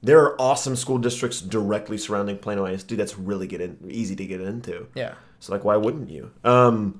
there 0.01 0.19
are 0.23 0.35
awesome 0.41 0.75
school 0.75 0.97
districts 0.97 1.39
directly 1.39 1.97
surrounding 1.97 2.37
Plano 2.39 2.65
ISD 2.65 2.97
that's 2.97 3.17
really 3.19 3.45
get 3.47 3.61
in, 3.61 3.77
easy 3.87 4.15
to 4.15 4.25
get 4.25 4.41
into. 4.41 4.87
Yeah. 4.95 5.13
So 5.39 5.53
like, 5.53 5.63
why 5.63 5.77
wouldn't 5.77 6.09
you? 6.09 6.31
Um, 6.43 6.99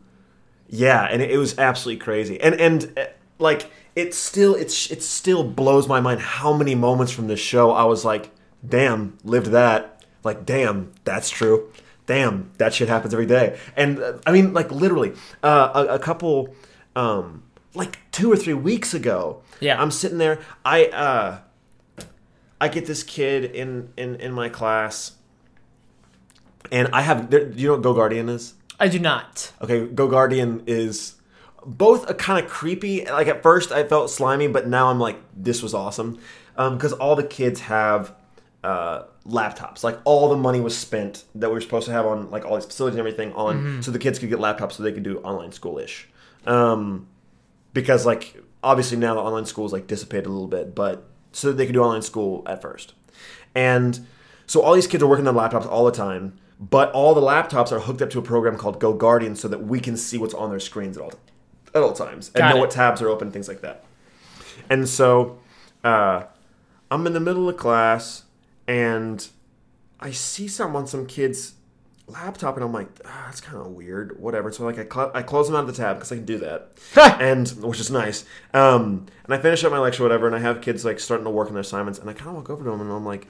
yeah, 0.69 1.05
and 1.11 1.21
it, 1.23 1.31
it 1.31 1.37
was 1.37 1.57
absolutely 1.57 1.99
crazy, 2.03 2.39
and 2.39 2.53
and 2.61 2.93
uh, 2.97 3.05
like 3.39 3.71
it 3.95 4.13
still 4.13 4.53
it's 4.53 4.91
it 4.91 5.01
still 5.01 5.43
blows 5.43 5.87
my 5.87 5.99
mind 5.99 6.21
how 6.21 6.53
many 6.53 6.75
moments 6.75 7.11
from 7.11 7.27
this 7.27 7.39
show 7.39 7.71
I 7.71 7.85
was 7.85 8.05
like, 8.05 8.29
damn, 8.67 9.17
lived 9.23 9.47
that. 9.47 10.03
Like, 10.23 10.45
damn, 10.45 10.91
that's 11.05 11.29
true. 11.31 11.71
Damn, 12.09 12.49
that 12.57 12.73
shit 12.73 12.89
happens 12.89 13.13
every 13.13 13.27
day. 13.27 13.59
And 13.75 13.99
uh, 13.99 14.13
I 14.25 14.31
mean, 14.31 14.51
like 14.51 14.71
literally, 14.71 15.13
uh, 15.43 15.85
a, 15.87 15.93
a 15.93 15.99
couple, 15.99 16.55
um, 16.95 17.43
like 17.75 17.99
two 18.11 18.31
or 18.31 18.35
three 18.35 18.55
weeks 18.55 18.95
ago. 18.95 19.43
Yeah. 19.59 19.79
I'm 19.79 19.91
sitting 19.91 20.17
there. 20.17 20.39
I 20.65 20.85
uh, 20.87 21.39
I 22.59 22.67
get 22.67 22.87
this 22.87 23.03
kid 23.03 23.43
in 23.45 23.93
in 23.95 24.15
in 24.15 24.31
my 24.31 24.49
class 24.49 25.17
and 26.71 26.87
I 26.91 27.01
have. 27.01 27.29
Do 27.29 27.53
you 27.55 27.67
know 27.67 27.73
what 27.73 27.83
Go 27.83 27.93
Guardian 27.93 28.27
is? 28.27 28.55
I 28.79 28.87
do 28.87 28.97
not. 28.97 29.51
Okay, 29.61 29.85
Go 29.85 30.07
Guardian 30.07 30.63
is 30.65 31.13
both 31.63 32.09
a 32.09 32.15
kind 32.15 32.43
of 32.43 32.49
creepy. 32.49 33.05
Like 33.05 33.27
at 33.27 33.43
first, 33.43 33.71
I 33.71 33.83
felt 33.83 34.09
slimy, 34.09 34.47
but 34.47 34.67
now 34.67 34.89
I'm 34.89 34.99
like, 34.99 35.19
this 35.37 35.61
was 35.61 35.75
awesome 35.75 36.17
because 36.55 36.93
all 36.93 37.15
the 37.15 37.23
kids 37.23 37.59
have 37.59 38.15
uh, 38.63 39.03
laptops. 39.29 39.83
Like 39.83 39.99
all 40.05 40.29
the 40.29 40.37
money 40.37 40.59
was 40.59 40.77
spent 40.77 41.23
that 41.35 41.49
we 41.49 41.53
were 41.55 41.61
supposed 41.61 41.85
to 41.87 41.91
have 41.91 42.05
on 42.05 42.29
like 42.31 42.45
all 42.45 42.55
these 42.55 42.65
facilities 42.65 42.95
and 42.95 42.99
everything 42.99 43.33
on, 43.33 43.83
so 43.83 43.91
the 43.91 43.99
kids 43.99 44.19
could 44.19 44.29
get 44.29 44.39
laptops 44.39 44.73
so 44.73 44.83
they 44.83 44.91
could 44.91 45.03
do 45.03 45.19
online 45.19 45.51
schoolish. 45.51 46.05
Um, 46.45 47.07
because 47.73 48.05
like 48.05 48.35
obviously 48.63 48.97
now 48.97 49.13
the 49.13 49.21
online 49.21 49.45
school 49.45 49.65
is 49.65 49.71
like 49.73 49.87
dissipated 49.87 50.25
a 50.25 50.29
little 50.29 50.47
bit, 50.47 50.75
but 50.75 51.07
so 51.31 51.49
that 51.49 51.53
they 51.57 51.65
could 51.65 51.73
do 51.73 51.81
online 51.83 52.01
school 52.01 52.43
at 52.47 52.61
first. 52.61 52.93
And 53.55 53.99
so 54.47 54.61
all 54.61 54.73
these 54.73 54.87
kids 54.87 55.03
are 55.03 55.07
working 55.07 55.27
on 55.27 55.35
laptops 55.35 55.67
all 55.67 55.85
the 55.85 55.91
time, 55.91 56.37
but 56.59 56.91
all 56.91 57.13
the 57.13 57.21
laptops 57.21 57.71
are 57.71 57.79
hooked 57.79 58.01
up 58.01 58.09
to 58.11 58.19
a 58.19 58.21
program 58.23 58.57
called 58.57 58.79
Go 58.79 58.93
Guardian 58.93 59.35
so 59.35 59.47
that 59.47 59.63
we 59.63 59.79
can 59.79 59.95
see 59.95 60.17
what's 60.17 60.33
on 60.33 60.49
their 60.49 60.59
screens 60.59 60.97
at 60.97 61.03
all 61.03 61.13
at 61.73 61.83
all 61.83 61.93
times 61.93 62.29
and 62.29 62.37
Got 62.39 62.49
know 62.49 62.57
it. 62.57 62.59
what 62.61 62.71
tabs 62.71 63.01
are 63.01 63.09
open, 63.09 63.31
things 63.31 63.47
like 63.47 63.61
that. 63.61 63.83
And 64.71 64.89
so 64.89 65.39
uh, 65.83 66.23
I'm 66.89 67.05
in 67.05 67.13
the 67.13 67.19
middle 67.19 67.47
of 67.47 67.57
class 67.57 68.23
and 68.69 69.27
I 69.99 70.11
see 70.11 70.47
something 70.47 70.75
on 70.75 70.85
some 70.85 71.07
kid's 71.07 71.55
laptop 72.05 72.55
and 72.55 72.63
I'm 72.63 72.71
like, 72.71 72.87
ah, 73.03 73.23
that's 73.25 73.41
kind 73.41 73.57
of 73.57 73.67
weird. 73.71 74.19
Whatever. 74.19 74.51
So 74.51 74.63
like 74.63 74.77
I, 74.77 74.85
cl- 74.87 75.11
I 75.15 75.23
close 75.23 75.47
them 75.47 75.55
out 75.55 75.61
of 75.61 75.67
the 75.67 75.73
tab 75.73 75.97
because 75.97 76.11
I 76.11 76.17
can 76.17 76.25
do 76.25 76.37
that, 76.37 76.69
and 77.19 77.49
which 77.63 77.79
is 77.79 77.89
nice. 77.89 78.25
Um, 78.53 79.07
and 79.25 79.33
I 79.33 79.39
finish 79.39 79.63
up 79.63 79.71
my 79.71 79.79
lecture, 79.79 80.03
whatever, 80.03 80.27
and 80.27 80.35
I 80.35 80.39
have 80.39 80.61
kids 80.61 80.85
like 80.85 80.99
starting 80.99 81.25
to 81.25 81.31
work 81.31 81.47
on 81.47 81.55
their 81.55 81.61
assignments, 81.61 81.97
and 81.97 82.07
I 82.11 82.13
kind 82.13 82.29
of 82.29 82.35
walk 82.35 82.51
over 82.51 82.63
to 82.63 82.69
him 82.69 82.81
and 82.81 82.91
I'm 82.91 83.05
like, 83.05 83.27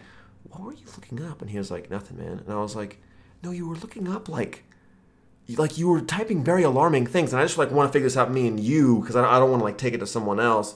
what 0.50 0.62
were 0.62 0.74
you 0.74 0.86
looking 0.98 1.24
up? 1.24 1.42
And 1.42 1.50
he 1.50 1.58
was 1.58 1.72
like, 1.72 1.90
nothing, 1.90 2.18
man. 2.18 2.40
And 2.46 2.52
I 2.52 2.58
was 2.58 2.76
like, 2.76 3.02
no, 3.42 3.52
you 3.52 3.68
were 3.68 3.76
looking 3.78 4.08
up 4.10 4.28
like. 4.28 4.66
Like 5.58 5.80
you 5.80 5.88
were 5.88 6.02
typing 6.02 6.44
very 6.44 6.62
alarming 6.62 7.08
things, 7.08 7.34
and 7.34 7.42
I 7.42 7.46
just 7.46 7.58
like 7.58 7.72
want 7.72 7.90
to 7.90 7.94
figure 7.94 8.06
this 8.06 8.16
out, 8.16 8.32
me 8.32 8.48
and 8.48 8.60
you, 8.60 9.00
because 9.00 9.16
I 9.16 9.22
don't, 9.22 9.34
I 9.34 9.40
don't 9.40 9.50
want 9.50 9.62
to 9.62 9.66
like 9.66 9.80
take 9.80 9.96
it 9.96 9.98
to 9.98 10.06
someone 10.06 10.40
else. 10.40 10.76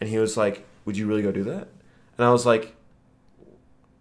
And 0.00 0.08
he 0.10 0.18
was 0.18 0.36
like, 0.36 0.66
"Would 0.84 0.96
you 0.96 1.06
really 1.06 1.22
go 1.22 1.30
do 1.30 1.44
that?" 1.44 1.68
And 2.18 2.26
I 2.26 2.32
was 2.32 2.44
like, 2.44 2.74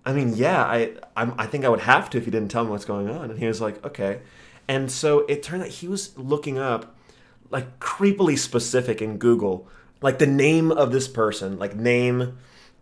I 0.05 0.13
mean, 0.13 0.35
yeah, 0.35 0.63
I 0.63 0.93
I'm, 1.15 1.33
I 1.38 1.45
think 1.45 1.65
I 1.65 1.69
would 1.69 1.81
have 1.81 2.09
to 2.12 2.17
if 2.17 2.25
you 2.25 2.31
didn't 2.31 2.49
tell 2.49 2.63
me 2.63 2.71
what's 2.71 2.85
going 2.85 3.09
on. 3.09 3.29
And 3.29 3.39
he 3.39 3.47
was 3.47 3.62
like, 3.62 3.83
okay. 3.85 4.21
And 4.67 4.91
so 4.91 5.19
it 5.21 5.43
turned 5.43 5.63
out 5.63 5.69
he 5.69 5.88
was 5.88 6.17
looking 6.17 6.57
up 6.57 6.95
like 7.49 7.79
creepily 7.79 8.38
specific 8.38 9.01
in 9.01 9.17
Google, 9.17 9.67
like 10.01 10.19
the 10.19 10.27
name 10.27 10.71
of 10.71 10.91
this 10.91 11.07
person, 11.07 11.57
like 11.57 11.75
name, 11.75 12.38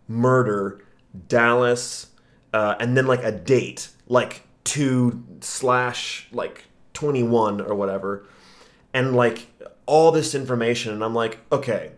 murder, 0.06 0.82
Dallas, 1.28 2.08
uh, 2.52 2.74
and 2.78 2.96
then 2.96 3.06
like 3.06 3.24
a 3.24 3.32
date, 3.32 3.88
like 4.06 4.42
two 4.64 5.24
slash 5.40 6.28
like 6.32 6.64
twenty 6.92 7.22
one 7.22 7.60
or 7.60 7.74
whatever, 7.74 8.26
and 8.92 9.16
like 9.16 9.46
all 9.86 10.12
this 10.12 10.34
information. 10.34 10.92
And 10.92 11.02
I'm 11.02 11.14
like, 11.14 11.38
okay, 11.50 11.92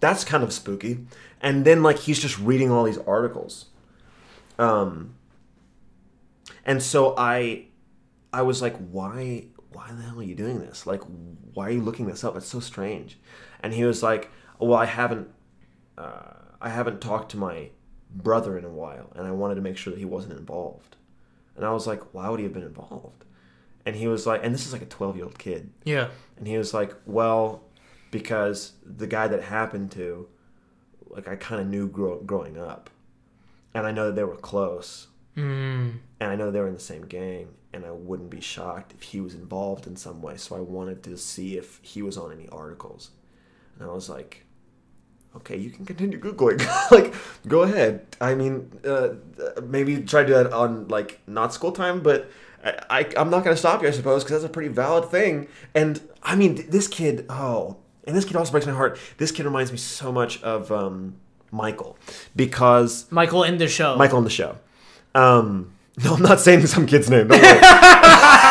that's 0.00 0.24
kind 0.24 0.42
of 0.42 0.52
spooky. 0.52 1.06
And 1.40 1.64
then 1.64 1.82
like 1.82 1.98
he's 2.00 2.20
just 2.20 2.38
reading 2.38 2.70
all 2.70 2.84
these 2.84 2.98
articles. 2.98 3.66
Um 4.58 5.14
and 6.64 6.82
so 6.82 7.14
I 7.16 7.66
I 8.32 8.42
was 8.42 8.60
like, 8.62 8.76
why 8.76 9.46
why 9.72 9.90
the 9.92 10.02
hell 10.02 10.20
are 10.20 10.22
you 10.22 10.34
doing 10.34 10.60
this? 10.60 10.86
Like 10.86 11.02
why 11.54 11.68
are 11.68 11.72
you 11.72 11.82
looking 11.82 12.06
this 12.06 12.24
up? 12.24 12.36
It's 12.36 12.46
so 12.46 12.60
strange. 12.60 13.18
And 13.60 13.72
he 13.74 13.84
was 13.84 14.02
like, 14.02 14.30
Well, 14.58 14.74
I 14.78 14.86
haven't 14.86 15.28
uh, 15.96 16.34
I 16.60 16.68
haven't 16.70 17.00
talked 17.00 17.30
to 17.32 17.36
my 17.36 17.70
brother 18.10 18.56
in 18.58 18.64
a 18.64 18.70
while 18.70 19.12
and 19.14 19.26
I 19.26 19.32
wanted 19.32 19.56
to 19.56 19.60
make 19.60 19.76
sure 19.76 19.92
that 19.92 19.98
he 19.98 20.04
wasn't 20.04 20.34
involved. 20.38 20.96
And 21.56 21.64
I 21.64 21.72
was 21.72 21.86
like, 21.86 22.14
Why 22.14 22.28
would 22.28 22.40
he 22.40 22.44
have 22.44 22.52
been 22.54 22.62
involved? 22.62 23.24
And 23.86 23.96
he 23.96 24.06
was 24.06 24.26
like, 24.26 24.44
and 24.44 24.54
this 24.54 24.66
is 24.66 24.72
like 24.74 24.82
a 24.82 24.86
twelve 24.86 25.16
year 25.16 25.24
old 25.24 25.38
kid. 25.38 25.70
Yeah. 25.84 26.08
And 26.36 26.46
he 26.46 26.58
was 26.58 26.74
like, 26.74 26.94
"Well, 27.06 27.62
because 28.10 28.72
the 28.84 29.06
guy 29.06 29.28
that 29.28 29.42
happened 29.42 29.92
to, 29.92 30.28
like, 31.08 31.26
I 31.26 31.36
kind 31.36 31.62
of 31.62 31.68
knew 31.68 31.88
grow- 31.88 32.20
growing 32.20 32.58
up, 32.58 32.90
and 33.74 33.86
I 33.86 33.92
know 33.92 34.06
that 34.06 34.16
they 34.16 34.24
were 34.24 34.36
close, 34.36 35.08
Mm. 35.36 35.98
and 36.20 36.30
I 36.30 36.34
know 36.34 36.50
they 36.50 36.60
were 36.60 36.66
in 36.68 36.74
the 36.74 36.80
same 36.80 37.02
gang, 37.06 37.48
and 37.72 37.84
I 37.84 37.92
wouldn't 37.92 38.30
be 38.30 38.40
shocked 38.40 38.92
if 38.92 39.02
he 39.02 39.20
was 39.20 39.34
involved 39.34 39.86
in 39.86 39.94
some 39.96 40.20
way. 40.22 40.36
So 40.36 40.56
I 40.56 40.60
wanted 40.60 41.02
to 41.04 41.16
see 41.16 41.56
if 41.56 41.78
he 41.82 42.02
was 42.02 42.16
on 42.18 42.32
any 42.32 42.48
articles, 42.48 43.10
and 43.78 43.88
I 43.88 43.92
was 43.92 44.08
like." 44.08 44.44
Okay, 45.36 45.56
you 45.56 45.70
can 45.70 45.84
continue 45.84 46.18
googling. 46.18 46.58
like, 46.90 47.14
go 47.46 47.62
ahead. 47.62 48.06
I 48.20 48.34
mean, 48.34 48.72
uh, 48.84 49.10
maybe 49.62 50.00
try 50.00 50.22
to 50.22 50.26
do 50.26 50.32
that 50.34 50.52
on 50.52 50.88
like 50.88 51.20
not 51.26 51.52
school 51.52 51.70
time, 51.70 52.00
but 52.00 52.30
I, 52.64 52.74
I 52.90 53.06
I'm 53.16 53.28
not 53.30 53.44
gonna 53.44 53.56
stop 53.56 53.82
you, 53.82 53.88
I 53.88 53.90
suppose, 53.92 54.24
because 54.24 54.40
that's 54.40 54.50
a 54.50 54.52
pretty 54.52 54.70
valid 54.70 55.10
thing. 55.10 55.46
And 55.74 56.00
I 56.22 56.34
mean, 56.34 56.56
th- 56.56 56.68
this 56.70 56.88
kid, 56.88 57.26
oh, 57.28 57.76
and 58.04 58.16
this 58.16 58.24
kid 58.24 58.36
also 58.36 58.50
breaks 58.52 58.66
my 58.66 58.72
heart. 58.72 58.98
This 59.18 59.30
kid 59.30 59.44
reminds 59.44 59.70
me 59.70 59.76
so 59.78 60.10
much 60.10 60.42
of 60.42 60.72
um, 60.72 61.16
Michael 61.50 61.96
because 62.36 63.06
Michael 63.10 63.42
in 63.44 63.58
the 63.58 63.68
show. 63.68 63.96
Michael 63.96 64.18
on 64.18 64.24
the 64.24 64.30
show. 64.30 64.56
Um, 65.14 65.72
no, 66.04 66.14
I'm 66.14 66.22
not 66.22 66.40
saying 66.40 66.66
some 66.66 66.86
kid's 66.86 67.10
name. 67.10 67.28
Don't 67.28 67.40
worry. 67.42 67.58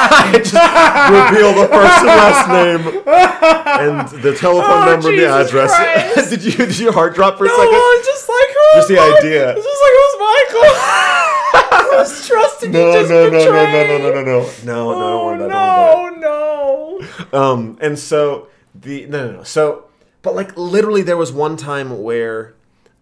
I 0.09 0.31
just 0.33 0.53
reveal 0.53 1.53
the 1.53 1.67
first 1.67 1.97
and 1.99 2.07
last 2.07 2.47
name 2.49 2.81
and 3.07 4.23
the 4.23 4.33
telephone 4.35 4.69
Oh, 4.69 4.85
number, 4.85 5.09
and 5.09 5.17
the 5.17 5.23
Jesus 5.23 5.49
address. 5.49 5.75
Christ. 5.75 6.29
did 6.31 6.43
you 6.43 6.51
did 6.65 6.79
your 6.79 6.91
heart 6.93 7.15
drop 7.15 7.37
for 7.37 7.45
a 7.45 7.47
No, 7.47 7.55
second? 7.55 7.71
it's 7.73 8.07
just 8.07 8.29
like 8.29 8.49
who? 8.49 8.77
Just 8.77 8.87
the 8.89 8.99
idea. 8.99 9.55
It's 9.55 9.65
just 9.65 9.81
like 9.83 9.95
who's 9.97 10.15
Michael? 10.27 11.97
who's 11.97 12.27
trust 12.27 12.59
did 12.61 12.71
No, 12.71 12.79
you 12.79 12.85
no, 12.85 12.93
just 12.93 13.09
no, 13.09 13.15
no, 13.15 13.29
no, 13.29 13.39
betray? 13.39 13.71
no, 13.71 13.87
no, 13.87 13.97
no, 13.97 14.11
no, 14.11 14.21
no, 14.21 14.41
no, 14.63 14.93
no, 14.93 14.99
don't 14.99 15.25
worry 15.25 15.45
about 15.45 15.45
it, 15.45 15.49
don't 15.49 15.55
worry 15.55 16.17
about 16.17 16.19
it. 16.19 16.25
Oh 16.25 16.99
no, 17.31 17.31
no. 17.31 17.39
Um, 17.39 17.77
and 17.81 17.97
so 17.99 18.47
the 18.75 19.05
no, 19.07 19.27
no, 19.27 19.37
no. 19.37 19.43
So, 19.43 19.85
but 20.21 20.35
like 20.35 20.55
literally, 20.57 21.01
there 21.03 21.17
was 21.17 21.31
one 21.31 21.55
time 21.57 22.01
where, 22.03 22.53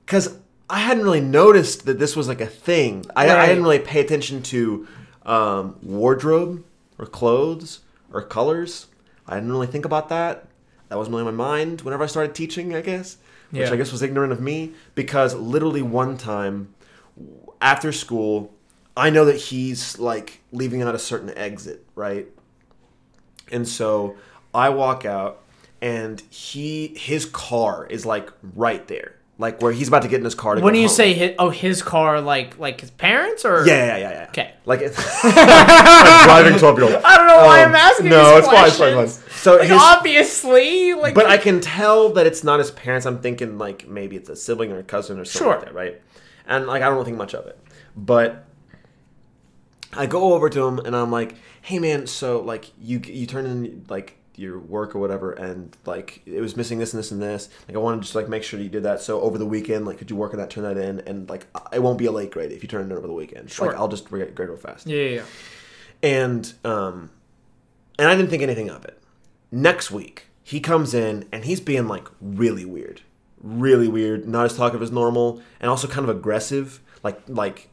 because 0.05 0.37
I 0.69 0.79
hadn't 0.79 1.03
really 1.03 1.21
noticed 1.21 1.85
that 1.85 1.99
this 1.99 2.15
was 2.15 2.27
like 2.27 2.41
a 2.41 2.47
thing. 2.47 3.05
I, 3.15 3.29
I 3.29 3.45
didn't 3.47 3.63
really 3.63 3.79
pay 3.79 3.99
attention 3.99 4.41
to 4.43 4.87
um, 5.25 5.77
wardrobe 5.81 6.63
or 6.97 7.05
clothes 7.05 7.81
or 8.11 8.21
colors. 8.21 8.87
I 9.27 9.35
didn't 9.35 9.51
really 9.51 9.67
think 9.67 9.85
about 9.85 10.09
that. 10.09 10.47
That 10.89 10.97
wasn't 10.97 11.15
really 11.15 11.25
my 11.25 11.31
mind 11.31 11.81
whenever 11.81 12.03
I 12.03 12.07
started 12.07 12.35
teaching. 12.35 12.75
I 12.75 12.81
guess, 12.81 13.17
which 13.51 13.61
Yeah. 13.61 13.73
I 13.73 13.75
guess 13.75 13.91
was 13.91 14.01
ignorant 14.01 14.31
of 14.31 14.39
me 14.39 14.73
because 14.93 15.33
literally 15.35 15.81
one 15.81 16.17
time 16.17 16.73
after 17.61 17.91
school, 17.91 18.53
I 18.95 19.09
know 19.09 19.25
that 19.25 19.35
he's 19.35 19.97
like 19.99 20.41
leaving 20.51 20.81
out 20.81 20.95
a 20.95 20.99
certain 20.99 21.35
exit, 21.37 21.85
right? 21.95 22.27
And 23.51 23.67
so 23.67 24.15
I 24.53 24.69
walk 24.69 25.05
out 25.05 25.41
and 25.81 26.21
he 26.29 26.87
his 26.95 27.25
car 27.25 27.85
is 27.87 28.05
like 28.05 28.29
right 28.55 28.87
there. 28.87 29.15
Like 29.37 29.61
where 29.61 29.73
he's 29.73 29.89
about 29.89 30.03
to 30.03 30.07
get 30.07 30.19
in 30.19 30.23
his 30.23 30.33
car 30.35 30.55
to 30.55 30.61
When 30.61 30.71
go 30.71 30.75
do 30.75 30.81
you 30.81 30.87
home. 30.87 30.95
say 30.95 31.13
his, 31.13 31.35
oh 31.39 31.49
his 31.49 31.83
car 31.83 32.21
like 32.21 32.57
like 32.57 32.79
his 32.79 32.89
parents 32.91 33.43
or 33.43 33.67
Yeah, 33.67 33.85
yeah, 33.85 33.97
yeah, 33.97 34.11
yeah. 34.11 34.25
Okay. 34.29 34.53
Like 34.65 34.79
it's 34.81 34.95
driving 35.21 36.57
12 36.57 36.77
year 36.79 36.93
old. 36.95 37.03
I 37.03 37.17
don't 37.17 37.27
know 37.27 37.37
why 37.37 37.61
I'm 37.63 37.69
um, 37.69 37.75
asking 37.75 38.07
No, 38.09 38.37
it's 38.37 38.47
fine, 38.47 38.67
it's 38.67 38.77
fine, 38.77 38.93
questions. 38.93 39.17
it's 39.25 39.33
fine. 39.33 39.39
So 39.41 39.55
Like 39.57 39.67
his 39.67 39.77
obviously 39.81 40.93
like 40.93 41.15
but 41.15 41.25
I 41.25 41.37
can 41.37 41.59
tell 41.59 42.13
that 42.13 42.25
it's 42.25 42.43
not 42.45 42.59
his 42.59 42.71
parents. 42.71 43.05
I'm 43.05 43.19
thinking 43.19 43.57
like 43.57 43.87
maybe 43.87 44.15
it's 44.15 44.29
a 44.29 44.35
sibling 44.37 44.71
or 44.71 44.79
a 44.79 44.83
cousin 44.83 45.19
or 45.19 45.25
something 45.25 45.45
Sure. 45.47 45.55
like 45.57 45.65
that, 45.65 45.73
right? 45.73 46.01
And 46.47 46.65
like 46.67 46.81
I 46.81 46.85
don't 46.89 47.03
think 47.03 47.17
much 47.17 47.33
of 47.33 47.45
it. 47.47 47.59
But 47.95 48.45
I 49.93 50.05
go 50.05 50.33
over 50.33 50.49
to 50.49 50.65
him 50.65 50.79
and 50.79 50.95
I'm 50.95 51.11
like, 51.11 51.35
"Hey 51.61 51.79
man, 51.79 52.07
so 52.07 52.39
like 52.41 52.71
you 52.79 53.01
you 53.05 53.25
turn 53.25 53.45
in 53.45 53.85
like 53.89 54.17
your 54.37 54.59
work 54.59 54.95
or 54.95 54.99
whatever 54.99 55.31
and 55.31 55.75
like 55.85 56.21
it 56.25 56.41
was 56.41 56.55
missing 56.55 56.79
this 56.79 56.93
and 56.93 56.99
this 56.99 57.11
and 57.11 57.21
this. 57.21 57.49
Like 57.67 57.75
I 57.75 57.79
wanted 57.79 57.97
to 57.97 58.01
just 58.03 58.15
like 58.15 58.29
make 58.29 58.43
sure 58.43 58.59
you 58.59 58.69
did 58.69 58.83
that. 58.83 59.01
So 59.01 59.21
over 59.21 59.37
the 59.37 59.45
weekend, 59.45 59.85
like 59.85 59.97
could 59.97 60.09
you 60.09 60.15
work 60.15 60.33
on 60.33 60.39
that, 60.39 60.49
turn 60.49 60.63
that 60.63 60.77
in 60.77 60.99
and 61.01 61.29
like 61.29 61.47
it 61.71 61.81
won't 61.81 61.97
be 61.97 62.05
a 62.05 62.11
late 62.11 62.31
grade 62.31 62.51
if 62.51 62.63
you 62.63 62.69
turn 62.69 62.81
it 62.81 62.85
in 62.85 62.97
over 62.97 63.07
the 63.07 63.13
weekend. 63.13 63.51
Sure. 63.51 63.67
Like 63.67 63.75
I'll 63.75 63.87
just 63.87 64.05
grade 64.05 64.33
grade 64.35 64.49
real 64.49 64.57
fast 64.57 64.87
yeah, 64.87 65.01
yeah, 65.01 65.09
yeah. 65.09 65.23
and 66.03 66.53
um 66.63 67.09
and 67.97 68.07
I 68.07 68.15
didn't 68.15 68.29
think 68.29 68.43
anything 68.43 68.69
of 68.69 68.85
it. 68.85 69.01
Next 69.51 69.91
week, 69.91 70.27
he 70.43 70.59
comes 70.59 70.93
in 70.93 71.27
and 71.31 71.45
he's 71.45 71.59
being 71.59 71.87
like 71.87 72.07
really 72.19 72.65
weird. 72.65 73.01
Really 73.41 73.87
weird, 73.87 74.27
not 74.27 74.45
as 74.45 74.57
talkative 74.57 74.81
as 74.81 74.91
normal, 74.91 75.41
and 75.59 75.69
also 75.69 75.87
kind 75.87 76.07
of 76.07 76.15
aggressive, 76.15 76.81
like 77.03 77.21
like 77.27 77.69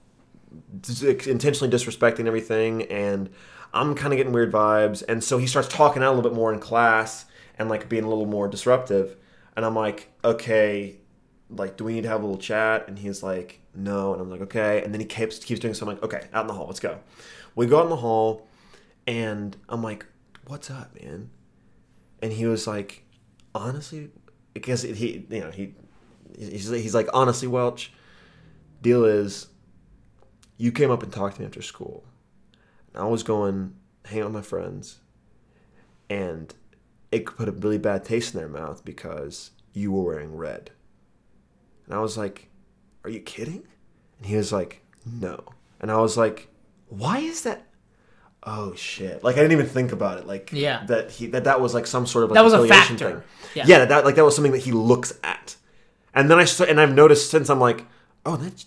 intentionally 1.26 1.72
disrespecting 1.72 2.26
everything 2.26 2.82
and 2.84 3.30
I'm 3.74 3.94
kind 3.94 4.12
of 4.12 4.16
getting 4.16 4.32
weird 4.32 4.52
vibes 4.52 5.02
and 5.08 5.22
so 5.22 5.38
he 5.38 5.46
starts 5.46 5.68
talking 5.68 6.02
out 6.02 6.08
a 6.12 6.14
little 6.14 6.30
bit 6.30 6.36
more 6.36 6.52
in 6.52 6.60
class 6.60 7.24
and 7.58 7.68
like 7.68 7.88
being 7.88 8.04
a 8.04 8.08
little 8.08 8.26
more 8.26 8.48
disruptive 8.48 9.16
and 9.56 9.64
I'm 9.64 9.74
like, 9.74 10.08
"Okay, 10.24 10.96
like 11.50 11.76
do 11.76 11.84
we 11.84 11.94
need 11.94 12.02
to 12.02 12.08
have 12.08 12.22
a 12.22 12.26
little 12.26 12.40
chat?" 12.40 12.88
And 12.88 12.98
he's 12.98 13.22
like, 13.22 13.60
"No." 13.74 14.12
And 14.12 14.22
I'm 14.22 14.30
like, 14.30 14.40
"Okay." 14.42 14.82
And 14.82 14.92
then 14.94 15.00
he 15.00 15.06
keeps 15.06 15.38
keeps 15.38 15.60
doing 15.60 15.74
something. 15.74 15.96
Like, 15.96 16.04
"Okay, 16.04 16.28
out 16.32 16.42
in 16.42 16.46
the 16.48 16.54
hall, 16.54 16.66
let's 16.66 16.80
go." 16.80 16.98
We 17.54 17.66
go 17.66 17.78
out 17.78 17.84
in 17.84 17.90
the 17.90 17.96
hall 17.96 18.46
and 19.06 19.56
I'm 19.68 19.82
like, 19.82 20.06
"What's 20.46 20.70
up, 20.70 20.94
man?" 21.02 21.30
And 22.22 22.32
he 22.32 22.46
was 22.46 22.66
like, 22.66 23.04
"Honestly, 23.54 24.10
because 24.54 24.82
he, 24.82 25.26
you 25.30 25.40
know, 25.40 25.50
he, 25.50 25.74
he's, 26.36 26.68
he's 26.68 26.94
like, 26.94 27.08
honestly, 27.12 27.48
Welch, 27.48 27.92
deal 28.80 29.04
is, 29.04 29.48
you 30.56 30.72
came 30.72 30.90
up 30.90 31.02
and 31.02 31.12
talked 31.12 31.36
to 31.36 31.42
me 31.42 31.46
after 31.46 31.62
school, 31.62 32.04
I 32.94 33.04
was 33.04 33.22
going 33.22 33.74
hang 34.04 34.20
out 34.20 34.26
with 34.26 34.34
my 34.34 34.42
friends, 34.42 35.00
and 36.10 36.54
it 37.10 37.26
could 37.26 37.36
put 37.36 37.48
a 37.48 37.52
really 37.52 37.78
bad 37.78 38.04
taste 38.04 38.34
in 38.34 38.40
their 38.40 38.48
mouth 38.48 38.84
because 38.84 39.50
you 39.72 39.92
were 39.92 40.02
wearing 40.02 40.36
red. 40.36 40.70
And 41.86 41.94
I 41.94 42.00
was 42.00 42.16
like, 42.16 42.48
Are 43.04 43.10
you 43.10 43.20
kidding? 43.20 43.64
And 44.18 44.26
he 44.26 44.36
was 44.36 44.52
like, 44.52 44.82
No. 45.04 45.44
And 45.80 45.90
I 45.90 45.96
was 45.98 46.16
like, 46.16 46.48
Why 46.88 47.18
is 47.18 47.42
that? 47.42 47.66
Oh 48.44 48.74
shit! 48.74 49.22
Like 49.22 49.36
I 49.36 49.38
didn't 49.38 49.52
even 49.52 49.66
think 49.66 49.92
about 49.92 50.18
it. 50.18 50.26
Like 50.26 50.50
Yeah. 50.52 50.84
that 50.86 51.12
he 51.12 51.28
that 51.28 51.44
that 51.44 51.60
was 51.60 51.74
like 51.74 51.86
some 51.86 52.06
sort 52.06 52.24
of 52.24 52.30
like 52.30 52.34
That 52.34 52.42
was 52.44 52.52
a 52.54 52.66
factor. 52.66 53.10
thing. 53.10 53.22
Yeah. 53.54 53.64
Yeah, 53.66 53.84
that 53.84 54.04
like 54.04 54.16
that 54.16 54.24
was 54.24 54.34
something 54.34 54.50
that 54.52 54.62
he 54.62 54.72
looks 54.72 55.12
at. 55.22 55.54
And 56.12 56.28
then 56.28 56.38
I 56.40 56.44
st- 56.44 56.68
and 56.68 56.80
I've 56.80 56.92
noticed 56.92 57.30
since 57.30 57.48
I'm 57.48 57.60
like, 57.60 57.86
oh 58.26 58.36
that 58.36 58.64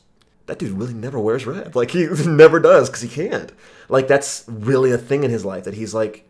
that 0.47 0.60
dude 0.60 0.71
really 0.71 0.93
never 0.93 1.19
wears 1.19 1.45
red. 1.45 1.75
Like 1.75 1.91
he 1.91 2.05
never 2.25 2.60
does 2.60 2.89
because 2.89 3.01
he 3.01 3.10
can't. 3.10 3.51
Like 3.89 4.08
that's 4.08 4.45
really 4.47 4.91
a 4.91 4.97
thing 4.97 5.23
in 5.23 5.31
his 5.31 5.45
life 5.45 5.63
that 5.63 5.73
he's 5.73 5.93
like 5.93 6.27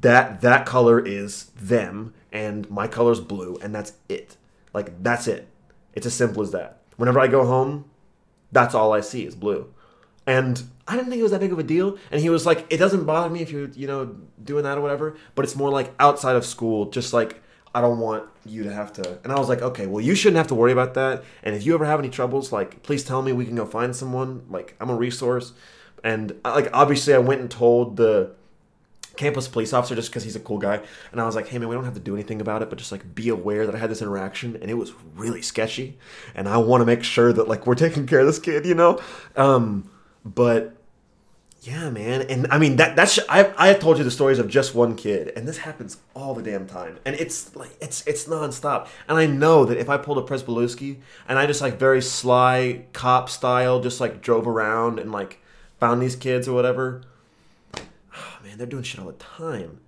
that 0.00 0.40
that 0.40 0.66
color 0.66 0.98
is 0.98 1.46
them 1.56 2.14
and 2.32 2.70
my 2.70 2.86
color's 2.86 3.20
blue 3.20 3.58
and 3.62 3.74
that's 3.74 3.94
it. 4.08 4.36
Like 4.72 5.02
that's 5.02 5.26
it. 5.26 5.48
It's 5.94 6.06
as 6.06 6.14
simple 6.14 6.42
as 6.42 6.52
that. 6.52 6.78
Whenever 6.96 7.18
I 7.20 7.26
go 7.26 7.44
home, 7.46 7.86
that's 8.52 8.74
all 8.74 8.92
I 8.92 9.00
see 9.00 9.24
is 9.24 9.34
blue. 9.34 9.72
And 10.26 10.62
I 10.86 10.96
didn't 10.96 11.08
think 11.08 11.20
it 11.20 11.24
was 11.24 11.32
that 11.32 11.40
big 11.40 11.52
of 11.52 11.58
a 11.58 11.64
deal. 11.64 11.98
And 12.10 12.20
he 12.20 12.28
was 12.28 12.46
like, 12.46 12.66
it 12.70 12.76
doesn't 12.76 13.04
bother 13.04 13.30
me 13.30 13.42
if 13.42 13.50
you're, 13.50 13.68
you 13.70 13.86
know, 13.86 14.16
doing 14.42 14.64
that 14.64 14.78
or 14.78 14.80
whatever, 14.80 15.16
but 15.34 15.44
it's 15.44 15.56
more 15.56 15.70
like 15.70 15.92
outside 15.98 16.36
of 16.36 16.44
school, 16.44 16.86
just 16.86 17.12
like 17.12 17.42
I 17.74 17.80
don't 17.80 17.98
want 17.98 18.24
you 18.44 18.64
to 18.64 18.72
have 18.72 18.92
to. 18.94 19.18
And 19.22 19.32
I 19.32 19.38
was 19.38 19.48
like, 19.48 19.62
okay, 19.62 19.86
well, 19.86 20.04
you 20.04 20.14
shouldn't 20.14 20.38
have 20.38 20.48
to 20.48 20.54
worry 20.54 20.72
about 20.72 20.94
that. 20.94 21.22
And 21.42 21.54
if 21.54 21.64
you 21.64 21.74
ever 21.74 21.84
have 21.84 22.00
any 22.00 22.08
troubles, 22.08 22.52
like, 22.52 22.82
please 22.82 23.04
tell 23.04 23.22
me. 23.22 23.32
We 23.32 23.46
can 23.46 23.54
go 23.54 23.66
find 23.66 23.94
someone. 23.94 24.44
Like, 24.50 24.74
I'm 24.80 24.90
a 24.90 24.94
resource. 24.94 25.52
And 26.02 26.32
uh, 26.44 26.52
like, 26.54 26.70
obviously, 26.72 27.14
I 27.14 27.18
went 27.18 27.40
and 27.40 27.50
told 27.50 27.96
the 27.96 28.32
campus 29.16 29.48
police 29.48 29.72
officer 29.72 29.94
just 29.94 30.08
because 30.08 30.24
he's 30.24 30.34
a 30.34 30.40
cool 30.40 30.58
guy. 30.58 30.80
And 31.12 31.20
I 31.20 31.26
was 31.26 31.36
like, 31.36 31.46
hey 31.48 31.58
man, 31.58 31.68
we 31.68 31.74
don't 31.74 31.84
have 31.84 31.94
to 31.94 32.00
do 32.00 32.14
anything 32.14 32.40
about 32.40 32.62
it, 32.62 32.70
but 32.70 32.78
just 32.78 32.90
like 32.90 33.14
be 33.14 33.28
aware 33.28 33.66
that 33.66 33.74
I 33.74 33.78
had 33.78 33.90
this 33.90 34.00
interaction 34.00 34.56
and 34.56 34.70
it 34.70 34.74
was 34.74 34.92
really 35.14 35.42
sketchy. 35.42 35.98
And 36.34 36.48
I 36.48 36.56
want 36.56 36.80
to 36.80 36.86
make 36.86 37.04
sure 37.04 37.32
that 37.32 37.46
like 37.46 37.66
we're 37.66 37.74
taking 37.74 38.06
care 38.06 38.20
of 38.20 38.26
this 38.26 38.38
kid, 38.38 38.64
you 38.64 38.74
know? 38.74 38.98
Um, 39.36 39.90
but 40.24 40.79
yeah, 41.62 41.90
man. 41.90 42.22
And 42.22 42.46
I 42.50 42.58
mean 42.58 42.76
that 42.76 42.96
that's 42.96 43.18
I 43.28 43.52
I 43.58 43.74
told 43.74 43.98
you 43.98 44.04
the 44.04 44.10
stories 44.10 44.38
of 44.38 44.48
just 44.48 44.74
one 44.74 44.96
kid, 44.96 45.32
and 45.36 45.46
this 45.46 45.58
happens 45.58 45.98
all 46.14 46.34
the 46.34 46.42
damn 46.42 46.66
time. 46.66 46.98
And 47.04 47.14
it's 47.16 47.54
like 47.54 47.70
it's 47.80 48.06
it's 48.06 48.24
nonstop. 48.24 48.88
And 49.08 49.18
I 49.18 49.26
know 49.26 49.66
that 49.66 49.76
if 49.76 49.88
I 49.90 49.98
pulled 49.98 50.18
a 50.18 50.22
Pryzbylewski 50.22 50.98
and 51.28 51.38
I 51.38 51.46
just 51.46 51.60
like 51.60 51.78
very 51.78 52.00
sly 52.00 52.84
cop 52.92 53.28
style, 53.28 53.80
just 53.80 54.00
like 54.00 54.22
drove 54.22 54.46
around 54.46 54.98
and 54.98 55.12
like 55.12 55.40
found 55.78 56.00
these 56.00 56.16
kids 56.16 56.48
or 56.48 56.54
whatever. 56.54 57.02
Oh, 57.76 58.38
man, 58.44 58.58
they're 58.58 58.66
doing 58.66 58.82
shit 58.82 59.00
all 59.00 59.06
the 59.06 59.12
time. 59.14 59.80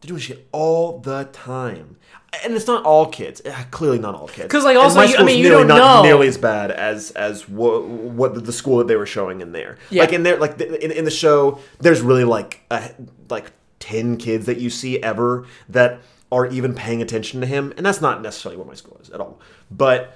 They're 0.00 0.08
doing 0.08 0.20
shit 0.20 0.46
all 0.52 0.98
the 0.98 1.24
time, 1.32 1.96
and 2.44 2.52
it's 2.54 2.66
not 2.66 2.84
all 2.84 3.06
kids. 3.06 3.40
Eh, 3.44 3.62
Clearly, 3.70 3.98
not 3.98 4.14
all 4.14 4.28
kids. 4.28 4.42
Because 4.42 4.62
like, 4.64 4.74
And 4.76 4.84
also, 4.84 4.96
my 4.96 5.04
you- 5.06 5.16
I 5.16 5.22
mean, 5.24 5.38
you 5.38 5.44
nearly 5.48 5.60
don't 5.66 5.68
not 5.78 5.96
know. 5.96 6.02
nearly 6.02 6.28
as 6.28 6.36
bad 6.36 6.70
as 6.70 7.10
as 7.12 7.48
what 7.48 7.84
what 7.84 8.34
the, 8.34 8.40
the 8.40 8.52
school 8.52 8.78
that 8.78 8.88
they 8.88 8.96
were 8.96 9.06
showing 9.06 9.40
in 9.40 9.52
there. 9.52 9.78
Yeah. 9.90 10.02
Like 10.02 10.12
in 10.12 10.22
there, 10.22 10.36
like 10.36 10.60
in, 10.60 10.92
in 10.92 11.04
the 11.06 11.10
show, 11.10 11.60
there's 11.80 12.02
really 12.02 12.24
like 12.24 12.60
a, 12.70 12.90
like 13.30 13.52
ten 13.78 14.16
kids 14.18 14.46
that 14.46 14.58
you 14.58 14.68
see 14.70 15.02
ever 15.02 15.46
that 15.70 16.00
are 16.30 16.46
even 16.46 16.74
paying 16.74 17.00
attention 17.00 17.40
to 17.40 17.46
him, 17.46 17.72
and 17.76 17.86
that's 17.86 18.00
not 18.02 18.20
necessarily 18.20 18.58
what 18.58 18.66
my 18.66 18.74
school 18.74 18.98
is 19.02 19.08
at 19.10 19.20
all. 19.20 19.40
But 19.70 20.14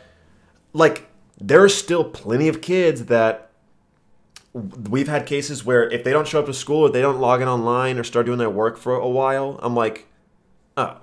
like, 0.74 1.08
there 1.40 1.62
are 1.64 1.68
still 1.70 2.04
plenty 2.04 2.48
of 2.48 2.60
kids 2.60 3.06
that 3.06 3.49
we've 4.52 5.08
had 5.08 5.26
cases 5.26 5.64
where 5.64 5.88
if 5.90 6.02
they 6.04 6.10
don't 6.10 6.26
show 6.26 6.40
up 6.40 6.46
to 6.46 6.54
school 6.54 6.82
or 6.82 6.90
they 6.90 7.02
don't 7.02 7.20
log 7.20 7.40
in 7.40 7.48
online 7.48 7.98
or 7.98 8.04
start 8.04 8.26
doing 8.26 8.38
their 8.38 8.50
work 8.50 8.76
for 8.76 8.94
a 8.94 9.08
while, 9.08 9.58
I'm 9.62 9.74
like, 9.74 10.06
oh, 10.76 10.98